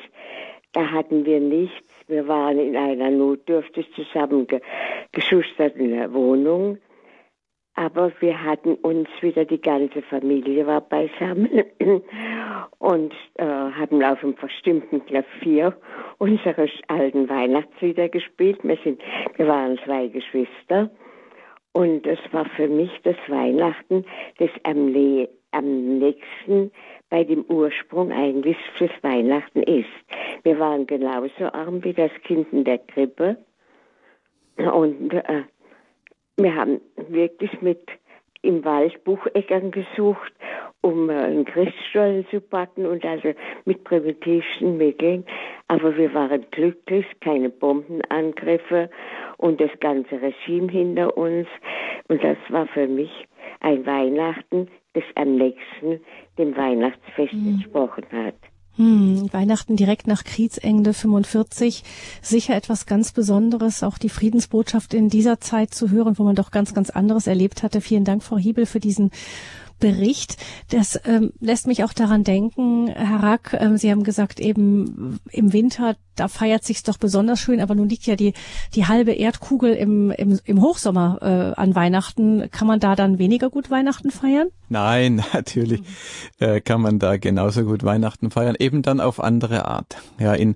Da 0.73 0.91
hatten 0.91 1.25
wir 1.25 1.39
nichts 1.39 1.95
wir 2.07 2.27
waren 2.27 2.59
in 2.59 2.77
einer 2.77 3.09
notdürftig 3.09 3.87
zusammengeschusterten 3.95 6.13
Wohnung, 6.13 6.77
aber 7.75 8.11
wir 8.21 8.41
hatten 8.41 8.75
uns 8.75 9.09
wieder, 9.21 9.45
die 9.45 9.61
ganze 9.61 10.01
Familie 10.03 10.65
war 10.65 10.81
beisammen 10.81 11.49
und 12.79 13.13
äh, 13.35 13.45
haben 13.45 14.01
auf 14.03 14.23
einem 14.23 14.35
verstimmten 14.35 15.05
Klavier 15.05 15.75
unsere 16.17 16.67
alten 16.87 17.27
Weihnachtslieder 17.29 18.07
gespielt. 18.09 18.59
Wir, 18.63 18.77
sind, 18.83 19.01
wir 19.35 19.47
waren 19.47 19.77
zwei 19.85 20.07
Geschwister 20.07 20.89
und 21.73 22.07
es 22.07 22.19
war 22.31 22.45
für 22.55 22.69
mich 22.69 22.91
das 23.03 23.17
Weihnachten, 23.27 24.05
das 24.37 24.49
am, 24.63 24.95
am 25.51 25.99
nächsten 25.99 26.71
bei 27.09 27.25
dem 27.25 27.43
Ursprung 27.49 28.13
eigentlich 28.13 28.57
fürs 28.77 28.91
Weihnachten 29.01 29.61
ist. 29.63 29.89
Wir 30.43 30.57
waren 30.59 30.87
genauso 30.87 31.51
arm 31.51 31.83
wie 31.83 31.93
das 31.93 32.11
Kind 32.23 32.51
in 32.53 32.63
der 32.63 32.77
Krippe. 32.77 33.37
Und 34.57 35.13
äh, 35.13 35.43
wir 36.37 36.55
haben 36.55 36.81
wirklich 37.09 37.61
mit 37.61 37.87
im 38.41 38.63
Wald 38.63 39.03
Bucheckern 39.03 39.71
gesucht, 39.71 40.31
um 40.81 41.09
äh, 41.09 41.13
einen 41.13 41.45
Christstollen 41.45 42.27
zu 42.29 42.39
backen 42.39 42.85
und 42.85 43.03
also 43.03 43.33
mit 43.65 43.83
primitivsten 43.83 44.77
Mitteln. 44.77 45.25
Aber 45.67 45.97
wir 45.97 46.13
waren 46.13 46.45
glücklich, 46.51 47.05
keine 47.21 47.49
Bombenangriffe 47.49 48.89
und 49.37 49.59
das 49.59 49.71
ganze 49.79 50.21
Regime 50.21 50.71
hinter 50.71 51.17
uns. 51.17 51.47
Und 52.07 52.23
das 52.23 52.37
war 52.49 52.67
für 52.67 52.87
mich 52.87 53.27
ein 53.61 53.85
Weihnachten, 53.85 54.67
das 54.93 55.03
am 55.15 55.37
nächsten 55.37 56.01
dem 56.37 56.55
Weihnachtsfest 56.55 57.33
mhm. 57.33 57.55
entsprochen 57.55 58.05
hat. 58.11 58.35
Hm, 58.77 59.31
Weihnachten 59.31 59.77
direkt 59.77 60.05
nach 60.05 60.25
Kriegsende 60.25 60.93
45, 60.93 61.83
sicher 62.21 62.55
etwas 62.55 62.85
ganz 62.85 63.13
Besonderes, 63.13 63.83
auch 63.83 63.97
die 63.97 64.09
Friedensbotschaft 64.09 64.93
in 64.93 65.09
dieser 65.09 65.39
Zeit 65.39 65.73
zu 65.73 65.91
hören, 65.91 66.17
wo 66.17 66.23
man 66.23 66.35
doch 66.35 66.51
ganz, 66.51 66.73
ganz 66.73 66.89
anderes 66.89 67.25
erlebt 67.25 67.63
hatte. 67.63 67.79
Vielen 67.79 68.03
Dank, 68.03 68.21
Frau 68.21 68.37
Hiebel, 68.37 68.65
für 68.65 68.81
diesen 68.81 69.11
Bericht. 69.79 70.37
Das 70.69 70.99
ähm, 71.05 71.31
lässt 71.39 71.67
mich 71.67 71.83
auch 71.83 71.93
daran 71.93 72.23
denken, 72.23 72.87
Herr 72.87 73.21
Rack, 73.21 73.57
ähm, 73.59 73.77
Sie 73.77 73.91
haben 73.91 74.03
gesagt, 74.03 74.39
eben 74.39 75.19
im 75.31 75.53
Winter, 75.53 75.95
da 76.15 76.27
feiert 76.27 76.63
sich's 76.63 76.83
doch 76.83 76.97
besonders 76.97 77.39
schön, 77.39 77.59
aber 77.59 77.75
nun 77.75 77.89
liegt 77.89 78.05
ja 78.05 78.15
die, 78.15 78.33
die 78.73 78.85
halbe 78.85 79.11
Erdkugel 79.11 79.73
im, 79.73 80.11
im, 80.11 80.39
im 80.45 80.61
Hochsommer 80.61 81.19
äh, 81.21 81.59
an 81.59 81.75
Weihnachten. 81.75 82.49
Kann 82.51 82.67
man 82.67 82.79
da 82.79 82.95
dann 82.95 83.19
weniger 83.19 83.49
gut 83.49 83.69
Weihnachten 83.69 84.11
feiern? 84.11 84.47
Nein, 84.69 85.23
natürlich 85.33 85.81
äh, 86.39 86.61
kann 86.61 86.81
man 86.81 86.99
da 86.99 87.17
genauso 87.17 87.63
gut 87.63 87.83
Weihnachten 87.83 88.31
feiern, 88.31 88.55
eben 88.57 88.81
dann 88.81 89.01
auf 89.01 89.19
andere 89.19 89.65
Art. 89.65 89.97
Ja, 90.19 90.33
in 90.33 90.55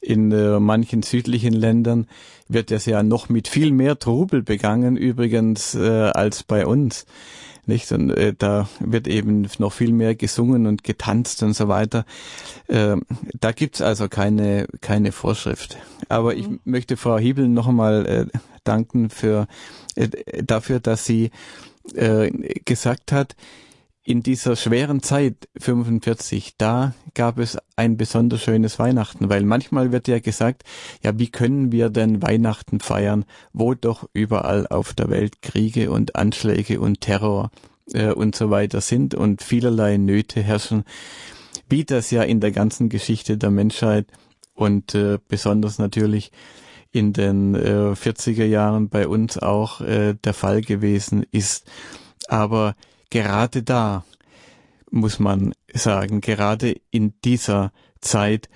in 0.00 0.32
äh, 0.32 0.58
manchen 0.58 1.02
südlichen 1.02 1.52
Ländern 1.52 2.06
wird 2.48 2.70
es 2.70 2.86
ja 2.86 3.02
noch 3.02 3.28
mit 3.28 3.48
viel 3.48 3.70
mehr 3.70 3.98
Trubel 3.98 4.42
begangen, 4.42 4.96
übrigens, 4.96 5.74
äh, 5.74 6.10
als 6.14 6.42
bei 6.42 6.66
uns 6.66 7.04
nicht? 7.66 7.90
Und 7.92 8.10
äh, 8.10 8.34
da 8.36 8.68
wird 8.80 9.08
eben 9.08 9.48
noch 9.58 9.72
viel 9.72 9.92
mehr 9.92 10.14
gesungen 10.14 10.66
und 10.66 10.84
getanzt 10.84 11.42
und 11.42 11.54
so 11.54 11.68
weiter. 11.68 12.04
Äh, 12.68 12.96
da 13.38 13.52
gibt's 13.52 13.82
also 13.82 14.08
keine, 14.08 14.66
keine 14.80 15.12
Vorschrift. 15.12 15.78
Aber 16.08 16.34
ich 16.34 16.48
mhm. 16.48 16.60
möchte 16.64 16.96
Frau 16.96 17.18
Hiebel 17.18 17.48
noch 17.48 17.68
einmal 17.68 18.06
äh, 18.06 18.38
danken 18.64 19.10
für, 19.10 19.46
äh, 19.94 20.08
dafür, 20.42 20.80
dass 20.80 21.04
sie 21.04 21.30
äh, 21.94 22.30
gesagt 22.64 23.12
hat, 23.12 23.36
in 24.10 24.24
dieser 24.24 24.56
schweren 24.56 25.04
Zeit 25.04 25.48
45, 25.56 26.56
da 26.58 26.94
gab 27.14 27.38
es 27.38 27.56
ein 27.76 27.96
besonders 27.96 28.42
schönes 28.42 28.80
Weihnachten, 28.80 29.30
weil 29.30 29.44
manchmal 29.44 29.92
wird 29.92 30.08
ja 30.08 30.18
gesagt, 30.18 30.64
ja, 31.04 31.16
wie 31.16 31.30
können 31.30 31.70
wir 31.70 31.90
denn 31.90 32.20
Weihnachten 32.20 32.80
feiern, 32.80 33.24
wo 33.52 33.74
doch 33.74 34.08
überall 34.12 34.66
auf 34.66 34.94
der 34.94 35.10
Welt 35.10 35.42
Kriege 35.42 35.92
und 35.92 36.16
Anschläge 36.16 36.80
und 36.80 37.00
Terror 37.00 37.52
äh, 37.92 38.10
und 38.10 38.34
so 38.34 38.50
weiter 38.50 38.80
sind 38.80 39.14
und 39.14 39.42
vielerlei 39.42 39.96
Nöte 39.96 40.42
herrschen, 40.42 40.82
wie 41.68 41.84
das 41.84 42.10
ja 42.10 42.24
in 42.24 42.40
der 42.40 42.50
ganzen 42.50 42.88
Geschichte 42.88 43.38
der 43.38 43.52
Menschheit 43.52 44.08
und 44.54 44.92
äh, 44.96 45.18
besonders 45.28 45.78
natürlich 45.78 46.32
in 46.90 47.12
den 47.12 47.54
äh, 47.54 47.92
40er 47.92 48.44
Jahren 48.44 48.88
bei 48.88 49.06
uns 49.06 49.38
auch 49.38 49.80
äh, 49.80 50.14
der 50.14 50.34
Fall 50.34 50.62
gewesen 50.62 51.24
ist. 51.30 51.70
Aber 52.26 52.74
gerade 53.10 53.62
da 53.62 54.04
muss 54.90 55.18
man 55.18 55.54
sagen, 55.72 56.20
gerade 56.20 56.80
in 56.90 57.14
dieser 57.24 57.72
Zeit, 58.00 58.48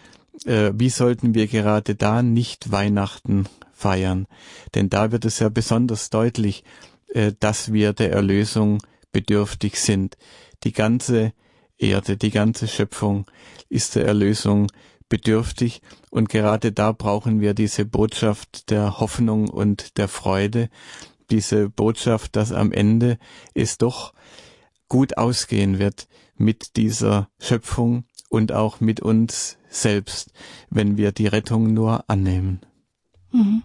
äh, 0.46 0.72
wie 0.74 0.90
sollten 0.90 1.34
wir 1.34 1.46
gerade 1.46 1.94
da 1.94 2.22
nicht 2.22 2.72
Weihnachten 2.72 3.46
feiern? 3.72 4.26
Denn 4.74 4.90
da 4.90 5.12
wird 5.12 5.24
es 5.24 5.38
ja 5.38 5.48
besonders 5.48 6.10
deutlich, 6.10 6.64
äh, 7.08 7.32
dass 7.38 7.72
wir 7.72 7.92
der 7.92 8.12
Erlösung 8.12 8.82
bedürftig 9.12 9.80
sind. 9.80 10.16
Die 10.64 10.72
ganze 10.72 11.32
Erde, 11.78 12.16
die 12.16 12.30
ganze 12.30 12.68
Schöpfung 12.68 13.26
ist 13.68 13.94
der 13.94 14.06
Erlösung 14.06 14.70
bedürftig 15.08 15.82
und 16.10 16.28
gerade 16.28 16.72
da 16.72 16.92
brauchen 16.92 17.40
wir 17.40 17.54
diese 17.54 17.84
Botschaft 17.84 18.70
der 18.70 18.98
Hoffnung 18.98 19.48
und 19.48 19.98
der 19.98 20.08
Freude, 20.08 20.70
diese 21.30 21.68
Botschaft, 21.68 22.36
dass 22.36 22.52
am 22.52 22.72
Ende 22.72 23.18
es 23.54 23.78
doch 23.78 24.14
gut 24.88 25.18
ausgehen 25.18 25.78
wird 25.78 26.08
mit 26.36 26.76
dieser 26.76 27.28
Schöpfung 27.38 28.04
und 28.28 28.52
auch 28.52 28.80
mit 28.80 29.00
uns 29.00 29.58
selbst, 29.68 30.32
wenn 30.70 30.96
wir 30.96 31.12
die 31.12 31.26
Rettung 31.26 31.72
nur 31.72 32.08
annehmen. 32.08 32.60
Mhm. 33.32 33.62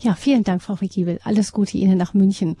Ja, 0.00 0.14
vielen 0.14 0.44
Dank, 0.44 0.62
Frau 0.62 0.74
Rigiebel. 0.74 1.18
Alles 1.24 1.52
Gute 1.52 1.76
Ihnen 1.76 1.98
nach 1.98 2.14
München. 2.14 2.56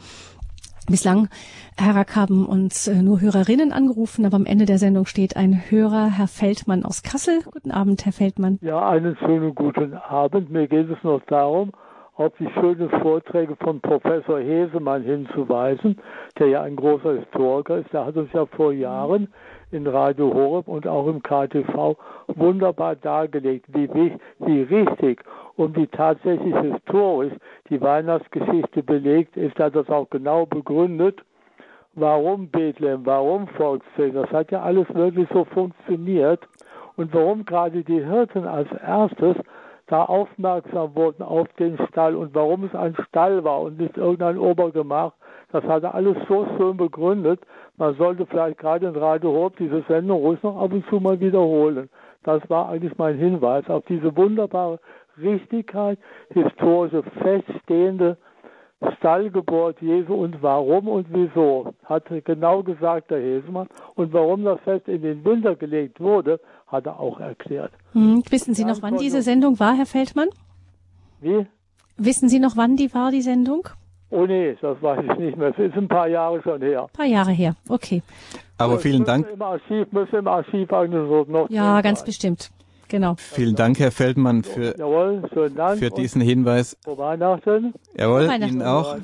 Bislang, 0.88 1.28
Herr 1.76 1.96
Rack, 1.96 2.14
haben 2.14 2.46
uns 2.46 2.86
äh, 2.86 3.02
nur 3.02 3.20
Hörerinnen 3.20 3.72
angerufen, 3.72 4.24
aber 4.24 4.36
am 4.36 4.46
Ende 4.46 4.66
der 4.66 4.78
Sendung 4.78 5.06
steht 5.06 5.36
ein 5.36 5.68
Hörer, 5.68 6.06
Herr 6.16 6.28
Feldmann 6.28 6.84
aus 6.84 7.02
Kassel. 7.02 7.40
Guten 7.42 7.72
Abend, 7.72 8.04
Herr 8.04 8.12
Feldmann. 8.12 8.58
Ja, 8.62 8.88
einen 8.88 9.16
schönen 9.16 9.52
guten 9.56 9.94
Abend. 9.94 10.48
Mir 10.50 10.68
geht 10.68 10.88
es 10.88 11.02
noch 11.02 11.22
darum, 11.26 11.72
auf 12.16 12.32
die 12.38 12.48
schönen 12.58 12.88
Vorträge 13.02 13.56
von 13.56 13.80
Professor 13.80 14.38
Hesemann 14.40 15.02
hinzuweisen, 15.02 16.00
der 16.38 16.48
ja 16.48 16.62
ein 16.62 16.76
großer 16.76 17.18
Historiker 17.18 17.78
ist. 17.78 17.92
Der 17.92 18.06
hat 18.06 18.16
uns 18.16 18.32
ja 18.32 18.46
vor 18.46 18.72
Jahren 18.72 19.28
in 19.70 19.86
Radio 19.86 20.32
Horeb 20.32 20.68
und 20.68 20.86
auch 20.86 21.06
im 21.08 21.22
KTV 21.22 21.96
wunderbar 22.28 22.96
dargelegt, 22.96 23.66
wie, 23.68 23.88
wie 24.38 24.62
richtig 24.62 25.22
und 25.56 25.76
wie 25.76 25.86
tatsächlich 25.88 26.54
historisch 26.56 27.34
die 27.68 27.80
Weihnachtsgeschichte 27.80 28.82
belegt 28.82 29.36
ist. 29.36 29.58
Er 29.58 29.66
hat 29.66 29.76
das 29.76 29.88
auch 29.90 30.08
genau 30.08 30.46
begründet. 30.46 31.20
Warum 31.94 32.48
Bethlehem, 32.48 33.04
warum 33.04 33.46
Volkszählen, 33.48 34.14
das 34.14 34.30
hat 34.30 34.50
ja 34.50 34.62
alles 34.62 34.86
wirklich 34.94 35.28
so 35.32 35.44
funktioniert. 35.44 36.46
Und 36.96 37.12
warum 37.12 37.44
gerade 37.44 37.82
die 37.84 38.02
Hirten 38.02 38.46
als 38.46 38.68
erstes 38.72 39.36
da 39.86 40.04
aufmerksam 40.04 40.94
wurden 40.96 41.22
auf 41.22 41.48
den 41.58 41.78
Stall 41.88 42.16
und 42.16 42.34
warum 42.34 42.64
es 42.64 42.74
ein 42.74 42.96
Stall 43.08 43.44
war 43.44 43.60
und 43.60 43.78
nicht 43.78 43.96
irgendein 43.96 44.38
Obergemach, 44.38 45.12
das 45.52 45.62
hat 45.64 45.84
er 45.84 45.94
alles 45.94 46.16
so 46.28 46.46
schön 46.56 46.76
begründet. 46.76 47.40
Man 47.76 47.94
sollte 47.96 48.26
vielleicht 48.26 48.58
gerade 48.58 48.88
in 48.88 48.96
Radio 48.96 49.50
diese 49.58 49.82
Sendung 49.88 50.20
ruhig 50.20 50.42
noch 50.42 50.60
ab 50.60 50.72
und 50.72 50.84
zu 50.88 50.98
mal 50.98 51.20
wiederholen. 51.20 51.88
Das 52.24 52.42
war 52.50 52.68
eigentlich 52.68 52.98
mein 52.98 53.16
Hinweis 53.16 53.68
auf 53.68 53.84
diese 53.86 54.16
wunderbare 54.16 54.80
Richtigkeit, 55.22 55.98
historische, 56.30 57.02
feststehende 57.22 58.16
Stallgeburt 58.98 59.80
Jesu 59.80 60.14
und 60.14 60.42
warum 60.42 60.88
und 60.88 61.06
wieso, 61.10 61.72
hat 61.84 62.04
genau 62.24 62.62
gesagt 62.62 63.10
der 63.10 63.20
Hesemann. 63.20 63.68
Und 63.94 64.12
warum 64.12 64.44
das 64.44 64.60
Fest 64.60 64.86
in 64.88 65.02
den 65.02 65.24
Winter 65.24 65.56
gelegt 65.56 65.98
wurde, 66.00 66.40
hat 66.66 66.86
er 66.86 67.00
auch 67.00 67.18
erklärt. 67.18 67.72
Hm, 67.92 68.22
wissen 68.28 68.54
Sie 68.54 68.64
noch, 68.64 68.82
wann 68.82 68.98
diese 68.98 69.22
Sendung 69.22 69.58
war, 69.58 69.74
Herr 69.74 69.86
Feldmann? 69.86 70.28
Wie? 71.20 71.46
Wissen 71.96 72.28
Sie 72.28 72.38
noch, 72.38 72.56
wann 72.56 72.76
die 72.76 72.92
war, 72.92 73.10
die 73.10 73.22
Sendung? 73.22 73.66
Oh 74.10 74.26
nee, 74.26 74.56
das 74.60 74.80
weiß 74.80 75.04
ich 75.10 75.18
nicht 75.18 75.36
mehr. 75.36 75.48
Es 75.48 75.58
ist 75.58 75.74
ein 75.76 75.88
paar 75.88 76.06
Jahre 76.06 76.40
schon 76.42 76.60
her. 76.60 76.82
Ein 76.82 76.92
paar 76.92 77.06
Jahre 77.06 77.32
her, 77.32 77.56
okay. 77.68 78.02
Aber 78.58 78.78
vielen 78.78 79.04
Dank. 79.04 79.26
Im 79.32 79.42
Archiv, 79.42 79.90
müsste 79.90 80.18
im 80.18 80.28
Archiv 80.28 80.72
eigentlich 80.72 81.08
so 81.08 81.24
noch. 81.28 81.50
Ja, 81.50 81.80
ganz 81.80 82.00
sein. 82.00 82.06
bestimmt. 82.06 82.50
Genau. 82.88 83.16
Vielen 83.18 83.56
Dank, 83.56 83.78
Herr 83.78 83.90
Feldmann, 83.90 84.44
für, 84.44 84.78
Jawohl, 84.78 85.22
Dank 85.54 85.78
für 85.78 85.90
diesen 85.90 86.20
Hinweis. 86.20 86.76
Frohe 86.84 86.98
Weihnachten. 86.98 87.74
Jawohl, 87.98 88.28
Weihnachten. 88.28 88.54
Ihnen 88.54 88.62
auch. 88.62 88.96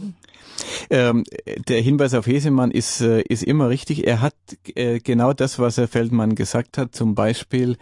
Ähm, 0.90 1.24
der 1.68 1.80
Hinweis 1.80 2.14
auf 2.14 2.26
Hesemann 2.26 2.70
ist, 2.70 3.00
äh, 3.00 3.22
ist 3.22 3.42
immer 3.42 3.68
richtig. 3.68 4.06
Er 4.06 4.20
hat 4.20 4.34
äh, 4.74 5.00
genau 5.00 5.32
das, 5.32 5.58
was 5.58 5.78
Herr 5.78 5.88
Feldmann 5.88 6.34
gesagt 6.34 6.78
hat, 6.78 6.94
zum 6.94 7.14
Beispiel 7.14 7.76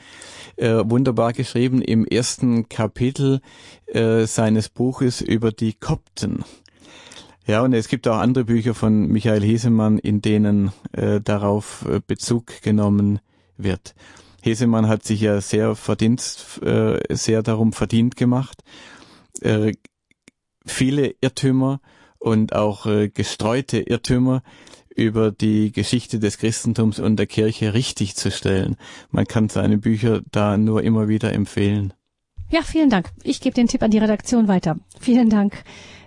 äh, 0.56 0.82
wunderbar 0.84 1.32
geschrieben 1.32 1.82
im 1.82 2.06
ersten 2.06 2.68
Kapitel 2.68 3.40
äh, 3.86 4.26
seines 4.26 4.68
Buches 4.68 5.20
über 5.20 5.52
die 5.52 5.74
Kopten. 5.74 6.44
Ja, 7.46 7.62
und 7.62 7.72
es 7.72 7.88
gibt 7.88 8.06
auch 8.06 8.18
andere 8.18 8.44
Bücher 8.44 8.74
von 8.74 9.08
Michael 9.08 9.42
Hesemann, 9.42 9.98
in 9.98 10.22
denen 10.22 10.72
äh, 10.92 11.20
darauf 11.20 11.84
äh, 11.88 12.00
Bezug 12.06 12.62
genommen 12.62 13.18
wird. 13.56 13.94
Hesemann 14.42 14.88
hat 14.88 15.04
sich 15.04 15.20
ja 15.20 15.40
sehr 15.40 15.74
verdienst, 15.74 16.62
äh, 16.62 16.98
sehr 17.10 17.42
darum 17.42 17.72
verdient 17.72 18.16
gemacht, 18.16 18.62
äh, 19.40 19.72
viele 20.66 21.14
Irrtümer 21.20 21.80
und 22.18 22.54
auch 22.54 22.86
äh, 22.86 23.08
gestreute 23.08 23.80
Irrtümer 23.80 24.42
über 24.94 25.30
die 25.30 25.72
Geschichte 25.72 26.18
des 26.18 26.38
Christentums 26.38 26.98
und 26.98 27.16
der 27.16 27.26
Kirche 27.26 27.74
richtig 27.74 28.16
zu 28.16 28.30
stellen. 28.30 28.76
Man 29.10 29.26
kann 29.26 29.48
seine 29.48 29.78
Bücher 29.78 30.20
da 30.30 30.56
nur 30.56 30.82
immer 30.82 31.08
wieder 31.08 31.32
empfehlen. 31.32 31.94
Ja, 32.50 32.62
vielen 32.62 32.90
Dank. 32.90 33.08
Ich 33.22 33.40
gebe 33.40 33.54
den 33.54 33.68
Tipp 33.68 33.82
an 33.82 33.92
die 33.92 33.98
Redaktion 33.98 34.48
weiter. 34.48 34.76
Vielen 34.98 35.30
Dank 35.30 35.62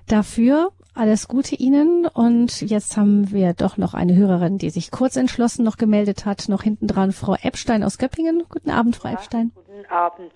dafür. 0.08 0.72
Alles 0.96 1.28
Gute 1.28 1.56
Ihnen. 1.56 2.06
Und 2.06 2.62
jetzt 2.62 2.98
haben 2.98 3.32
wir 3.32 3.54
doch 3.54 3.78
noch 3.78 3.94
eine 3.94 4.16
Hörerin, 4.16 4.58
die 4.60 4.70
sich 4.70 4.92
kurz 4.92 5.16
entschlossen 5.16 5.66
noch 5.66 5.78
gemeldet 5.78 6.26
hat. 6.26 6.50
Noch 6.50 6.62
hinten 6.62 6.88
dran 6.88 7.12
Frau 7.12 7.36
Epstein 7.42 7.84
aus 7.84 7.98
Göppingen. 7.98 8.44
Guten 8.48 8.70
Abend, 8.70 8.96
Frau 8.96 9.10
Epstein. 9.10 9.52
Guten 9.56 9.86
Abend. 9.88 10.34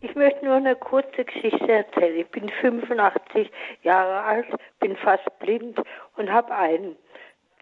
Ich 0.00 0.14
möchte 0.14 0.44
nur 0.44 0.54
eine 0.54 0.76
kurze 0.76 1.24
Geschichte 1.24 1.70
erzählen. 1.70 2.18
Ich 2.18 2.28
bin 2.28 2.48
85 2.48 3.50
Jahre 3.82 4.22
alt, 4.22 4.46
bin 4.80 4.96
fast 4.96 5.26
blind 5.38 5.78
und 6.16 6.30
habe 6.30 6.54
einen 6.54 6.96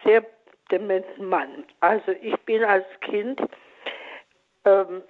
sehr 0.05 0.25
dementen 0.71 1.27
Mann. 1.27 1.65
Also 1.81 2.13
ich 2.23 2.37
bin 2.43 2.63
als 2.63 2.87
Kind 3.01 3.41
ähm, 4.65 5.03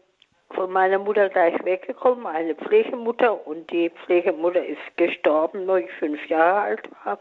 von 0.50 0.70
meiner 0.72 0.98
Mutter 0.98 1.28
gleich 1.28 1.62
weggekommen, 1.64 2.26
eine 2.26 2.54
Pflegemutter 2.54 3.46
und 3.46 3.70
die 3.70 3.90
Pflegemutter 3.90 4.64
ist 4.64 4.96
gestorben, 4.96 5.68
als 5.68 5.84
ich 5.84 5.92
fünf 5.92 6.26
Jahre 6.28 6.60
alt 6.60 6.88
war. 7.04 7.18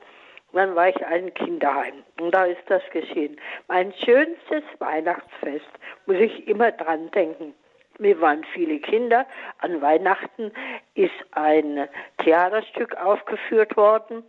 Dann 0.53 0.75
war 0.75 0.89
ich 0.89 0.95
in 0.95 1.03
einem 1.03 1.33
Kinderheim 1.33 2.03
und 2.19 2.33
da 2.33 2.45
ist 2.45 2.63
das 2.67 2.81
geschehen. 2.91 3.37
Mein 3.67 3.93
schönstes 3.93 4.63
Weihnachtsfest, 4.79 5.69
muss 6.05 6.17
ich 6.17 6.47
immer 6.47 6.71
dran 6.71 7.11
denken. 7.11 7.53
Wir 7.99 8.19
waren 8.21 8.43
viele 8.53 8.79
Kinder. 8.79 9.25
An 9.59 9.81
Weihnachten 9.81 10.51
ist 10.95 11.13
ein 11.31 11.87
Theaterstück 12.23 12.95
aufgeführt 12.95 13.75
worden 13.75 14.23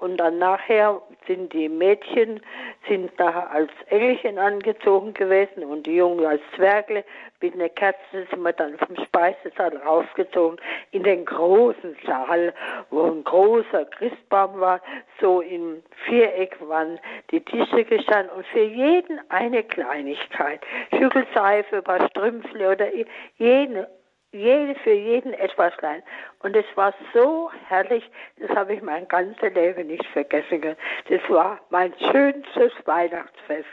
und 0.00 0.16
dann 0.16 0.38
nachher 0.38 1.00
sind 1.26 1.52
die 1.52 1.68
Mädchen 1.68 2.40
sind 2.88 3.12
da 3.18 3.48
als 3.52 3.70
Engelchen 3.88 4.38
angezogen 4.38 5.14
gewesen 5.14 5.64
und 5.64 5.86
die 5.86 5.96
Jungen 5.96 6.24
als 6.24 6.40
Zwergle. 6.56 7.04
Mit 7.40 7.54
einer 7.54 7.68
Kerze 7.68 8.26
sind 8.30 8.42
wir 8.42 8.52
dann 8.52 8.76
vom 8.78 8.96
Speisesaal 9.04 9.76
raufgezogen 9.76 10.58
in 10.90 11.02
den 11.02 11.24
großen 11.24 11.96
Saal, 12.06 12.52
wo 12.90 13.04
ein 13.04 13.24
großer 13.24 13.84
Christbaum 13.86 14.58
war. 14.60 14.80
So 15.20 15.40
im 15.42 15.82
Viereck 16.06 16.56
waren 16.66 16.98
die 17.30 17.40
Tische 17.40 17.84
gestanden 17.84 18.34
und 18.36 18.46
für 18.46 18.64
jeden 18.64 19.20
eine 19.28 19.62
Kleinigkeit. 19.62 20.60
Schüttelseife, 20.96 21.76
ein 21.76 21.84
paar 21.84 22.08
Strümpfle 22.08 22.72
oder 22.72 22.88
jene 23.36 23.88
jede 24.32 24.74
für 24.80 24.92
jeden 24.92 25.32
etwas 25.34 25.76
klein. 25.76 26.02
Und 26.42 26.56
es 26.56 26.64
war 26.74 26.94
so 27.12 27.50
herrlich, 27.68 28.04
das 28.38 28.50
habe 28.56 28.74
ich 28.74 28.82
mein 28.82 29.08
ganzes 29.08 29.52
Leben 29.54 29.88
nicht 29.88 30.06
vergessen. 30.06 30.76
Das 31.08 31.20
war 31.28 31.60
mein 31.70 31.92
schönstes 31.98 32.72
Weihnachtsfest, 32.84 33.66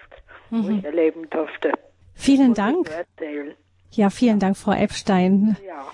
mhm. 0.49 0.63
wo 0.63 0.69
ich 0.77 0.83
erleben 0.83 1.29
durfte. 1.29 1.71
Vielen 2.15 2.53
Dank. 2.53 2.89
Ja, 3.91 4.09
vielen 4.09 4.39
Dank, 4.39 4.57
Frau 4.57 4.73
Epstein. 4.73 5.55
Ja. 5.65 5.85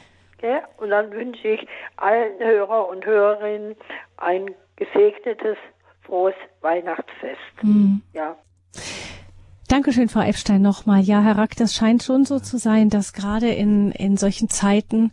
ja. 0.42 0.64
Und 0.78 0.90
dann 0.90 1.12
wünsche 1.12 1.48
ich 1.48 1.68
allen 1.98 2.40
Hörer 2.40 2.88
und 2.88 3.06
Hörerinnen 3.06 3.76
ein 4.18 4.56
gesegnetes, 4.78 5.58
frohes 6.02 6.36
Weihnachtsfest. 6.62 7.40
Mhm. 7.62 8.02
Ja. 8.14 8.38
Dankeschön, 9.74 10.08
Frau 10.08 10.22
Epstein, 10.22 10.62
nochmal. 10.62 11.02
Ja, 11.02 11.24
Herr 11.24 11.36
Rack, 11.36 11.56
das 11.56 11.74
scheint 11.74 12.04
schon 12.04 12.26
so 12.26 12.40
zu 12.40 12.60
sein, 12.60 12.92
dass 12.92 13.12
gerade 13.12 13.50
in, 13.50 13.92
in 13.92 14.18
solchen 14.18 14.48
Zeiten, 14.48 15.12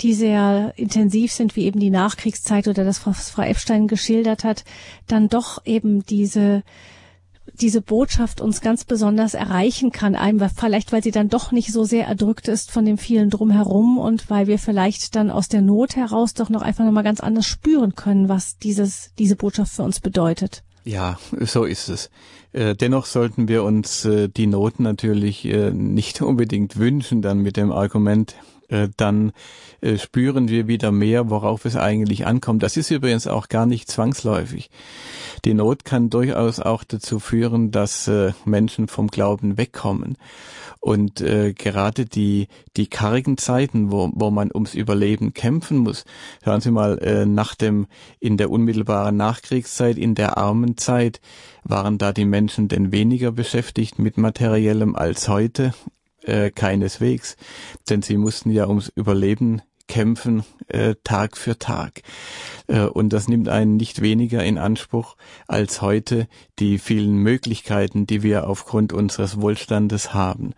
die 0.00 0.12
sehr 0.12 0.72
intensiv 0.74 1.32
sind, 1.32 1.54
wie 1.54 1.66
eben 1.66 1.78
die 1.78 1.90
Nachkriegszeit 1.90 2.66
oder 2.66 2.82
das, 2.82 3.06
was 3.06 3.30
Frau 3.30 3.42
Epstein 3.42 3.86
geschildert 3.86 4.42
hat, 4.42 4.64
dann 5.06 5.28
doch 5.28 5.64
eben 5.66 6.04
diese 6.04 6.64
diese 7.54 7.80
Botschaft 7.80 8.40
uns 8.40 8.60
ganz 8.60 8.84
besonders 8.84 9.34
erreichen 9.34 9.92
kann, 9.92 10.16
einem 10.16 10.40
vielleicht, 10.50 10.90
weil 10.90 11.04
sie 11.04 11.12
dann 11.12 11.28
doch 11.28 11.52
nicht 11.52 11.72
so 11.72 11.84
sehr 11.84 12.06
erdrückt 12.06 12.48
ist 12.48 12.72
von 12.72 12.84
dem 12.84 12.98
vielen 12.98 13.30
drumherum 13.30 13.98
und 13.98 14.28
weil 14.30 14.48
wir 14.48 14.58
vielleicht 14.58 15.14
dann 15.14 15.30
aus 15.30 15.48
der 15.48 15.62
Not 15.62 15.94
heraus 15.94 16.34
doch 16.34 16.48
noch 16.48 16.62
einfach 16.62 16.84
nochmal 16.84 17.04
ganz 17.04 17.20
anders 17.20 17.46
spüren 17.46 17.94
können, 17.94 18.28
was 18.28 18.58
dieses, 18.58 19.12
diese 19.18 19.36
Botschaft 19.36 19.72
für 19.74 19.84
uns 19.84 20.00
bedeutet. 20.00 20.64
Ja, 20.84 21.18
so 21.40 21.64
ist 21.64 21.88
es. 21.88 22.10
Äh, 22.52 22.74
dennoch 22.74 23.06
sollten 23.06 23.48
wir 23.48 23.64
uns 23.64 24.04
äh, 24.04 24.28
die 24.28 24.46
Noten 24.46 24.82
natürlich 24.82 25.44
äh, 25.46 25.70
nicht 25.70 26.20
unbedingt 26.22 26.78
wünschen, 26.78 27.22
dann 27.22 27.38
mit 27.38 27.56
dem 27.56 27.72
Argument, 27.72 28.36
dann 28.96 29.32
spüren 29.98 30.48
wir 30.48 30.66
wieder 30.66 30.92
mehr, 30.92 31.28
worauf 31.28 31.66
es 31.66 31.76
eigentlich 31.76 32.24
ankommt. 32.24 32.62
Das 32.62 32.78
ist 32.78 32.90
übrigens 32.90 33.26
auch 33.26 33.48
gar 33.50 33.66
nicht 33.66 33.90
zwangsläufig. 33.90 34.70
Die 35.44 35.52
Not 35.52 35.84
kann 35.84 36.08
durchaus 36.08 36.58
auch 36.58 36.82
dazu 36.82 37.20
führen, 37.20 37.70
dass 37.70 38.10
Menschen 38.46 38.88
vom 38.88 39.08
Glauben 39.08 39.58
wegkommen. 39.58 40.16
Und 40.84 41.20
äh, 41.20 41.52
gerade 41.52 42.06
die, 42.06 42.48
die 42.76 42.88
kargen 42.88 43.38
Zeiten, 43.38 43.92
wo, 43.92 44.10
wo 44.14 44.32
man 44.32 44.50
ums 44.52 44.74
Überleben 44.74 45.32
kämpfen 45.32 45.78
muss, 45.78 46.04
hören 46.42 46.60
Sie 46.60 46.72
mal, 46.72 46.98
äh, 46.98 47.24
nach 47.24 47.54
dem, 47.54 47.86
in 48.18 48.36
der 48.36 48.50
unmittelbaren 48.50 49.16
Nachkriegszeit, 49.16 49.96
in 49.96 50.16
der 50.16 50.38
armen 50.38 50.76
Zeit, 50.76 51.20
waren 51.62 51.98
da 51.98 52.12
die 52.12 52.24
Menschen 52.24 52.66
denn 52.66 52.90
weniger 52.90 53.30
beschäftigt 53.30 54.00
mit 54.00 54.18
Materiellem 54.18 54.96
als 54.96 55.28
heute? 55.28 55.72
Äh, 56.24 56.50
keineswegs. 56.50 57.36
Denn 57.88 58.02
sie 58.02 58.16
mussten 58.16 58.50
ja 58.50 58.68
ums 58.68 58.92
Überleben 58.94 59.62
kämpfen 59.86 60.44
äh, 60.68 60.94
Tag 61.04 61.36
für 61.36 61.58
Tag. 61.58 62.02
Äh, 62.66 62.86
und 62.86 63.12
das 63.12 63.28
nimmt 63.28 63.48
einen 63.48 63.76
nicht 63.76 64.02
weniger 64.02 64.42
in 64.44 64.58
Anspruch 64.58 65.16
als 65.46 65.82
heute 65.82 66.28
die 66.58 66.78
vielen 66.78 67.16
Möglichkeiten, 67.16 68.06
die 68.06 68.22
wir 68.22 68.48
aufgrund 68.48 68.92
unseres 68.92 69.40
Wohlstandes 69.40 70.14
haben. 70.14 70.54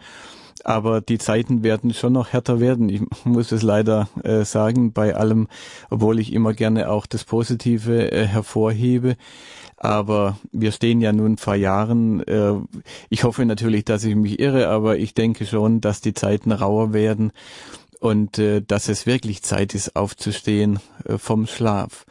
Aber 0.65 1.03
die 1.03 1.19
Zeiten 1.19 1.63
werden 1.63 1.93
schon 1.93 2.15
noch 2.15 2.33
härter 2.33 2.59
werden. 2.59 2.89
Ich 2.89 3.03
muss 3.25 3.53
es 3.53 3.63
leider 3.63 4.09
äh, 4.23 4.45
sagen, 4.45 4.93
bei 4.93 5.15
allem, 5.15 5.49
obwohl 5.91 6.19
ich 6.19 6.33
immer 6.33 6.55
gerne 6.55 6.91
auch 6.91 7.05
das 7.07 7.25
Positive 7.25 8.11
äh, 8.11 8.27
hervorhebe. 8.27 9.17
Aber 9.77 10.39
wir 10.53 10.73
stehen 10.73 11.03
ja 11.03 11.13
nun 11.13 11.37
vor 11.37 11.55
Jahren. 11.55 12.23
Äh, 12.27 12.55
ich 13.11 13.25
hoffe 13.25 13.45
natürlich, 13.45 13.85
dass 13.85 14.05
ich 14.05 14.15
mich 14.15 14.41
irre, 14.41 14.69
aber 14.69 14.97
ich 14.97 15.13
denke 15.13 15.45
schon, 15.45 15.83
dass 15.83 16.01
die 16.01 16.15
Zeiten 16.15 16.51
rauer 16.51 16.95
werden 16.95 17.33
und 18.05 18.39
äh, 18.39 18.61
dass 18.61 18.91
es 18.91 19.07
wirklich 19.07 19.43
Zeit 19.43 19.75
ist, 19.75 19.97
aufzustehen 19.97 20.79
äh, 21.07 21.17
vom 21.17 21.47
Schlaf. 21.47 22.05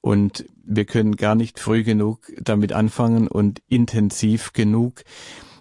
Und 0.00 0.46
wir 0.64 0.84
können 0.84 1.14
gar 1.14 1.36
nicht 1.36 1.60
früh 1.60 1.84
genug 1.84 2.32
damit 2.40 2.72
anfangen 2.72 3.28
und 3.28 3.62
intensiv 3.68 4.52
genug 4.52 5.04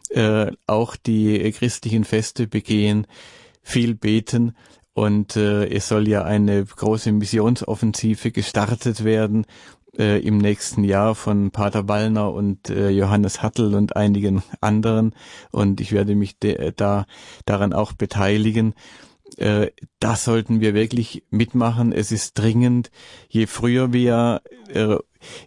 äh, 0.09 0.47
auch 0.65 0.95
die 0.95 1.51
christlichen 1.51 2.05
Feste 2.05 2.47
begehen, 2.47 3.05
viel 3.61 3.93
beten. 3.93 4.55
Und 4.95 5.35
äh, 5.35 5.67
es 5.67 5.87
soll 5.87 6.07
ja 6.07 6.23
eine 6.23 6.65
große 6.65 7.11
Missionsoffensive 7.11 8.31
gestartet 8.31 9.03
werden 9.03 9.45
äh, 9.95 10.19
im 10.25 10.39
nächsten 10.39 10.85
Jahr 10.85 11.13
von 11.13 11.51
Pater 11.51 11.87
Wallner 11.87 12.33
und 12.33 12.71
äh, 12.71 12.89
Johannes 12.89 13.43
Hattel 13.43 13.75
und 13.75 13.95
einigen 13.95 14.41
anderen. 14.59 15.13
Und 15.51 15.81
ich 15.81 15.91
werde 15.91 16.15
mich 16.15 16.39
da 16.39 17.05
daran 17.45 17.73
auch 17.73 17.93
beteiligen 17.93 18.73
äh, 19.37 19.71
das 19.99 20.23
sollten 20.23 20.61
wir 20.61 20.73
wirklich 20.73 21.23
mitmachen. 21.29 21.91
Es 21.91 22.11
ist 22.11 22.33
dringend, 22.39 22.91
je 23.29 23.47
früher 23.47 23.93
wir 23.93 24.41
äh, 24.69 24.97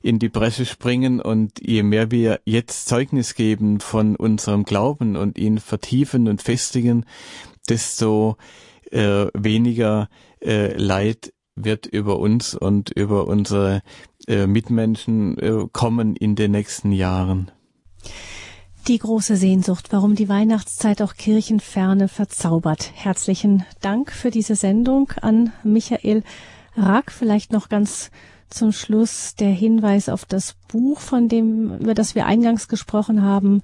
in 0.02 0.19
die 0.19 0.28
Presse 0.28 0.66
springen 0.66 1.20
und 1.20 1.61
je 1.61 1.82
mehr 1.82 2.11
wir 2.11 2.40
jetzt 2.44 2.89
Zeugnis 2.89 3.35
geben 3.35 3.81
von 3.81 4.16
unserem 4.16 4.65
Glauben 4.65 5.16
und 5.16 5.39
ihn 5.39 5.59
vertiefen 5.59 6.28
und 6.28 6.43
festigen, 6.43 7.07
desto 7.69 8.36
äh, 8.90 9.27
weniger 9.35 10.09
äh, 10.43 10.77
Leid 10.77 11.32
wird 11.55 11.86
über 11.86 12.19
uns 12.19 12.55
und 12.55 12.90
über 12.90 13.27
unsere 13.27 13.82
äh, 14.27 14.47
Mitmenschen 14.47 15.39
äh, 15.39 15.66
kommen 15.73 16.16
in 16.16 16.35
den 16.35 16.52
nächsten 16.52 16.93
Jahren 16.93 17.51
die 18.89 18.98
große 18.98 19.36
Sehnsucht, 19.36 19.89
warum 19.90 20.15
die 20.15 20.28
Weihnachtszeit 20.28 21.02
auch 21.02 21.15
Kirchenferne 21.15 22.09
verzaubert. 22.09 22.90
Herzlichen 22.94 23.65
Dank 23.81 24.12
für 24.12 24.31
diese 24.31 24.55
Sendung 24.57 25.12
an 25.20 25.52
Michael 25.62 26.23
Rack. 26.77 27.12
Vielleicht 27.12 27.52
noch 27.52 27.69
ganz 27.69 28.11
zum 28.48 28.73
Schluss 28.73 29.35
der 29.36 29.51
Hinweis 29.51 30.09
auf 30.09 30.24
das 30.24 30.57
Buch, 30.69 31.01
von 31.01 31.28
dem, 31.28 31.78
über 31.78 31.94
das 31.94 32.15
wir 32.15 32.27
eingangs 32.27 32.69
gesprochen 32.69 33.23
haben. 33.23 33.62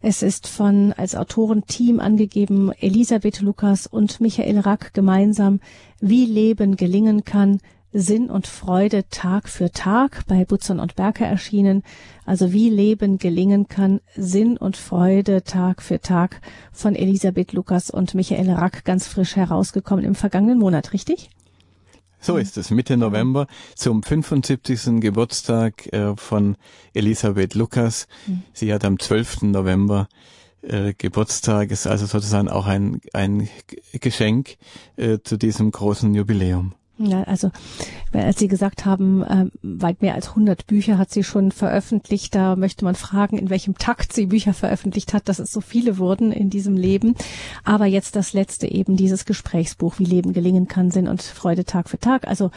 Es 0.00 0.22
ist 0.22 0.46
von 0.46 0.92
als 0.92 1.14
Autorenteam 1.14 2.00
angegeben 2.00 2.72
Elisabeth 2.72 3.40
Lukas 3.40 3.86
und 3.86 4.20
Michael 4.20 4.58
Rack 4.60 4.94
gemeinsam, 4.94 5.60
wie 6.00 6.26
Leben 6.26 6.76
gelingen 6.76 7.24
kann, 7.24 7.60
Sinn 7.96 8.28
und 8.28 8.48
Freude 8.48 9.08
Tag 9.08 9.48
für 9.48 9.70
Tag 9.70 10.26
bei 10.26 10.44
Butzern 10.44 10.80
und 10.80 10.96
Berker 10.96 11.26
erschienen. 11.26 11.84
Also 12.26 12.52
wie 12.52 12.68
Leben 12.68 13.18
gelingen 13.18 13.68
kann, 13.68 14.00
Sinn 14.16 14.56
und 14.56 14.76
Freude 14.76 15.44
Tag 15.44 15.80
für 15.80 16.00
Tag 16.00 16.40
von 16.72 16.96
Elisabeth 16.96 17.52
Lukas 17.52 17.90
und 17.90 18.14
Michael 18.14 18.50
Rack 18.50 18.84
ganz 18.84 19.06
frisch 19.06 19.36
herausgekommen 19.36 20.04
im 20.04 20.16
vergangenen 20.16 20.58
Monat, 20.58 20.92
richtig? 20.92 21.30
So 22.18 22.36
ist 22.36 22.58
es, 22.58 22.72
Mitte 22.72 22.96
November 22.96 23.46
zum 23.76 24.02
75. 24.02 25.00
Geburtstag 25.00 25.92
äh, 25.92 26.16
von 26.16 26.56
Elisabeth 26.94 27.54
Lukas. 27.54 28.08
Mhm. 28.26 28.42
Sie 28.52 28.74
hat 28.74 28.84
am 28.84 28.98
12. 28.98 29.42
November 29.42 30.08
äh, 30.62 30.94
Geburtstag, 30.98 31.70
ist 31.70 31.86
also 31.86 32.06
sozusagen 32.06 32.48
auch 32.48 32.66
ein, 32.66 33.00
ein 33.12 33.48
Geschenk 33.92 34.56
äh, 34.96 35.18
zu 35.22 35.36
diesem 35.36 35.70
großen 35.70 36.12
Jubiläum. 36.12 36.74
Ja, 36.96 37.24
also 37.24 37.50
als 38.12 38.38
Sie 38.38 38.46
gesagt 38.46 38.84
haben, 38.84 39.22
äh, 39.22 39.46
weit 39.62 40.00
mehr 40.00 40.14
als 40.14 40.28
100 40.30 40.68
Bücher 40.68 40.96
hat 40.96 41.10
sie 41.10 41.24
schon 41.24 41.50
veröffentlicht, 41.50 42.36
da 42.36 42.54
möchte 42.54 42.84
man 42.84 42.94
fragen, 42.94 43.36
in 43.36 43.50
welchem 43.50 43.76
Takt 43.76 44.12
sie 44.12 44.26
Bücher 44.26 44.54
veröffentlicht 44.54 45.12
hat, 45.12 45.28
dass 45.28 45.40
es 45.40 45.50
so 45.50 45.60
viele 45.60 45.98
wurden 45.98 46.30
in 46.30 46.50
diesem 46.50 46.76
Leben. 46.76 47.16
Aber 47.64 47.86
jetzt 47.86 48.14
das 48.14 48.32
letzte 48.32 48.68
eben 48.68 48.96
dieses 48.96 49.24
Gesprächsbuch, 49.24 49.98
wie 49.98 50.04
Leben 50.04 50.32
gelingen 50.32 50.68
kann, 50.68 50.92
Sinn 50.92 51.08
und 51.08 51.22
Freude 51.22 51.64
Tag 51.64 51.90
für 51.90 51.98
Tag. 51.98 52.28
Also 52.28 52.52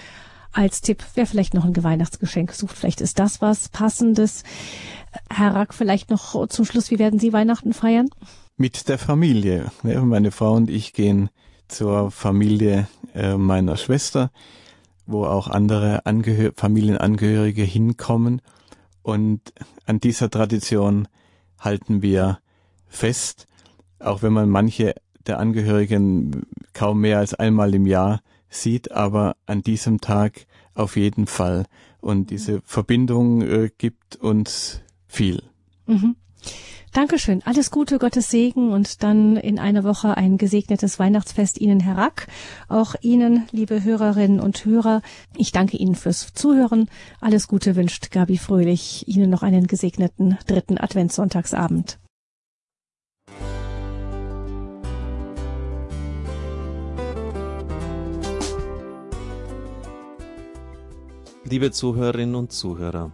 als 0.51 0.81
Tipp, 0.81 1.03
wer 1.15 1.26
vielleicht 1.26 1.55
noch 1.55 1.65
ein 1.65 1.84
Weihnachtsgeschenk 1.84 2.51
sucht, 2.51 2.77
vielleicht 2.77 3.01
ist 3.01 3.18
das 3.18 3.41
was 3.41 3.69
Passendes. 3.69 4.43
Herr 5.31 5.55
Rack, 5.55 5.73
vielleicht 5.73 6.11
noch 6.11 6.47
zum 6.47 6.65
Schluss, 6.65 6.91
wie 6.91 6.99
werden 6.99 7.19
Sie 7.19 7.34
Weihnachten 7.34 7.73
feiern? 7.73 8.09
Mit 8.55 8.88
der 8.88 8.99
Familie. 8.99 9.72
Meine 9.84 10.31
Frau 10.31 10.53
und 10.53 10.69
ich 10.69 10.93
gehen 10.93 11.30
zur 11.68 12.11
Familie 12.11 12.88
äh, 13.14 13.38
meiner 13.38 13.77
Schwester, 13.77 14.31
wo 15.06 15.26
auch 15.26 15.48
andere 15.48 16.06
Angehör 16.06 16.52
Familienangehörige 16.56 17.64
hinkommen. 17.64 18.41
Und 19.02 19.53
an 19.85 19.99
dieser 19.99 20.30
Tradition 20.30 21.07
halten 21.60 22.02
wir 22.02 22.39
fest, 22.88 23.48
auch 23.99 24.22
wenn 24.22 24.34
man 24.34 24.49
manche 24.49 24.95
der 25.26 25.39
Angehörigen 25.39 26.45
kaum 26.73 27.02
mehr 27.02 27.19
als 27.19 27.34
einmal 27.34 27.73
im 27.73 27.85
Jahr 27.85 28.22
sieht, 28.49 28.91
aber 28.91 29.35
an 29.45 29.61
diesem 29.61 29.99
Tag 29.99 30.45
auf 30.73 30.95
jeden 30.95 31.27
Fall. 31.27 31.65
Und 31.99 32.30
diese 32.30 32.61
Verbindung 32.64 33.41
äh, 33.41 33.69
gibt 33.77 34.15
uns 34.18 34.81
viel. 35.07 35.44
Mhm. 35.85 36.15
Dankeschön. 36.93 37.41
Alles 37.45 37.69
Gute, 37.69 37.99
Gottes 37.99 38.30
Segen 38.30 38.72
und 38.72 39.03
dann 39.03 39.38
in 39.38 39.59
einer 39.59 39.84
Woche 39.84 40.18
ein 40.18 40.38
gesegnetes 40.38 40.99
Weihnachtsfest 40.99 41.59
Ihnen, 41.59 41.80
Herr. 41.80 42.11
Auch 42.69 42.95
Ihnen, 43.01 43.47
liebe 43.51 43.84
Hörerinnen 43.84 44.39
und 44.39 44.65
Hörer. 44.65 45.01
Ich 45.35 45.51
danke 45.51 45.77
Ihnen 45.77 45.95
fürs 45.95 46.34
Zuhören. 46.34 46.89
Alles 47.22 47.47
Gute 47.47 47.76
wünscht 47.76 48.11
Gabi 48.11 48.38
Fröhlich. 48.38 49.07
Ihnen 49.07 49.30
noch 49.30 49.43
einen 49.43 49.68
gesegneten 49.68 50.38
dritten 50.47 50.77
Adventssonntagsabend. 50.77 51.99
Liebe 61.49 61.72
Zuhörerinnen 61.72 62.35
und 62.35 62.51
Zuhörer, 62.51 63.14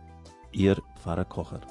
Ihr 0.53 0.77
Pfarrer 0.95 1.25
Kocher. 1.25 1.61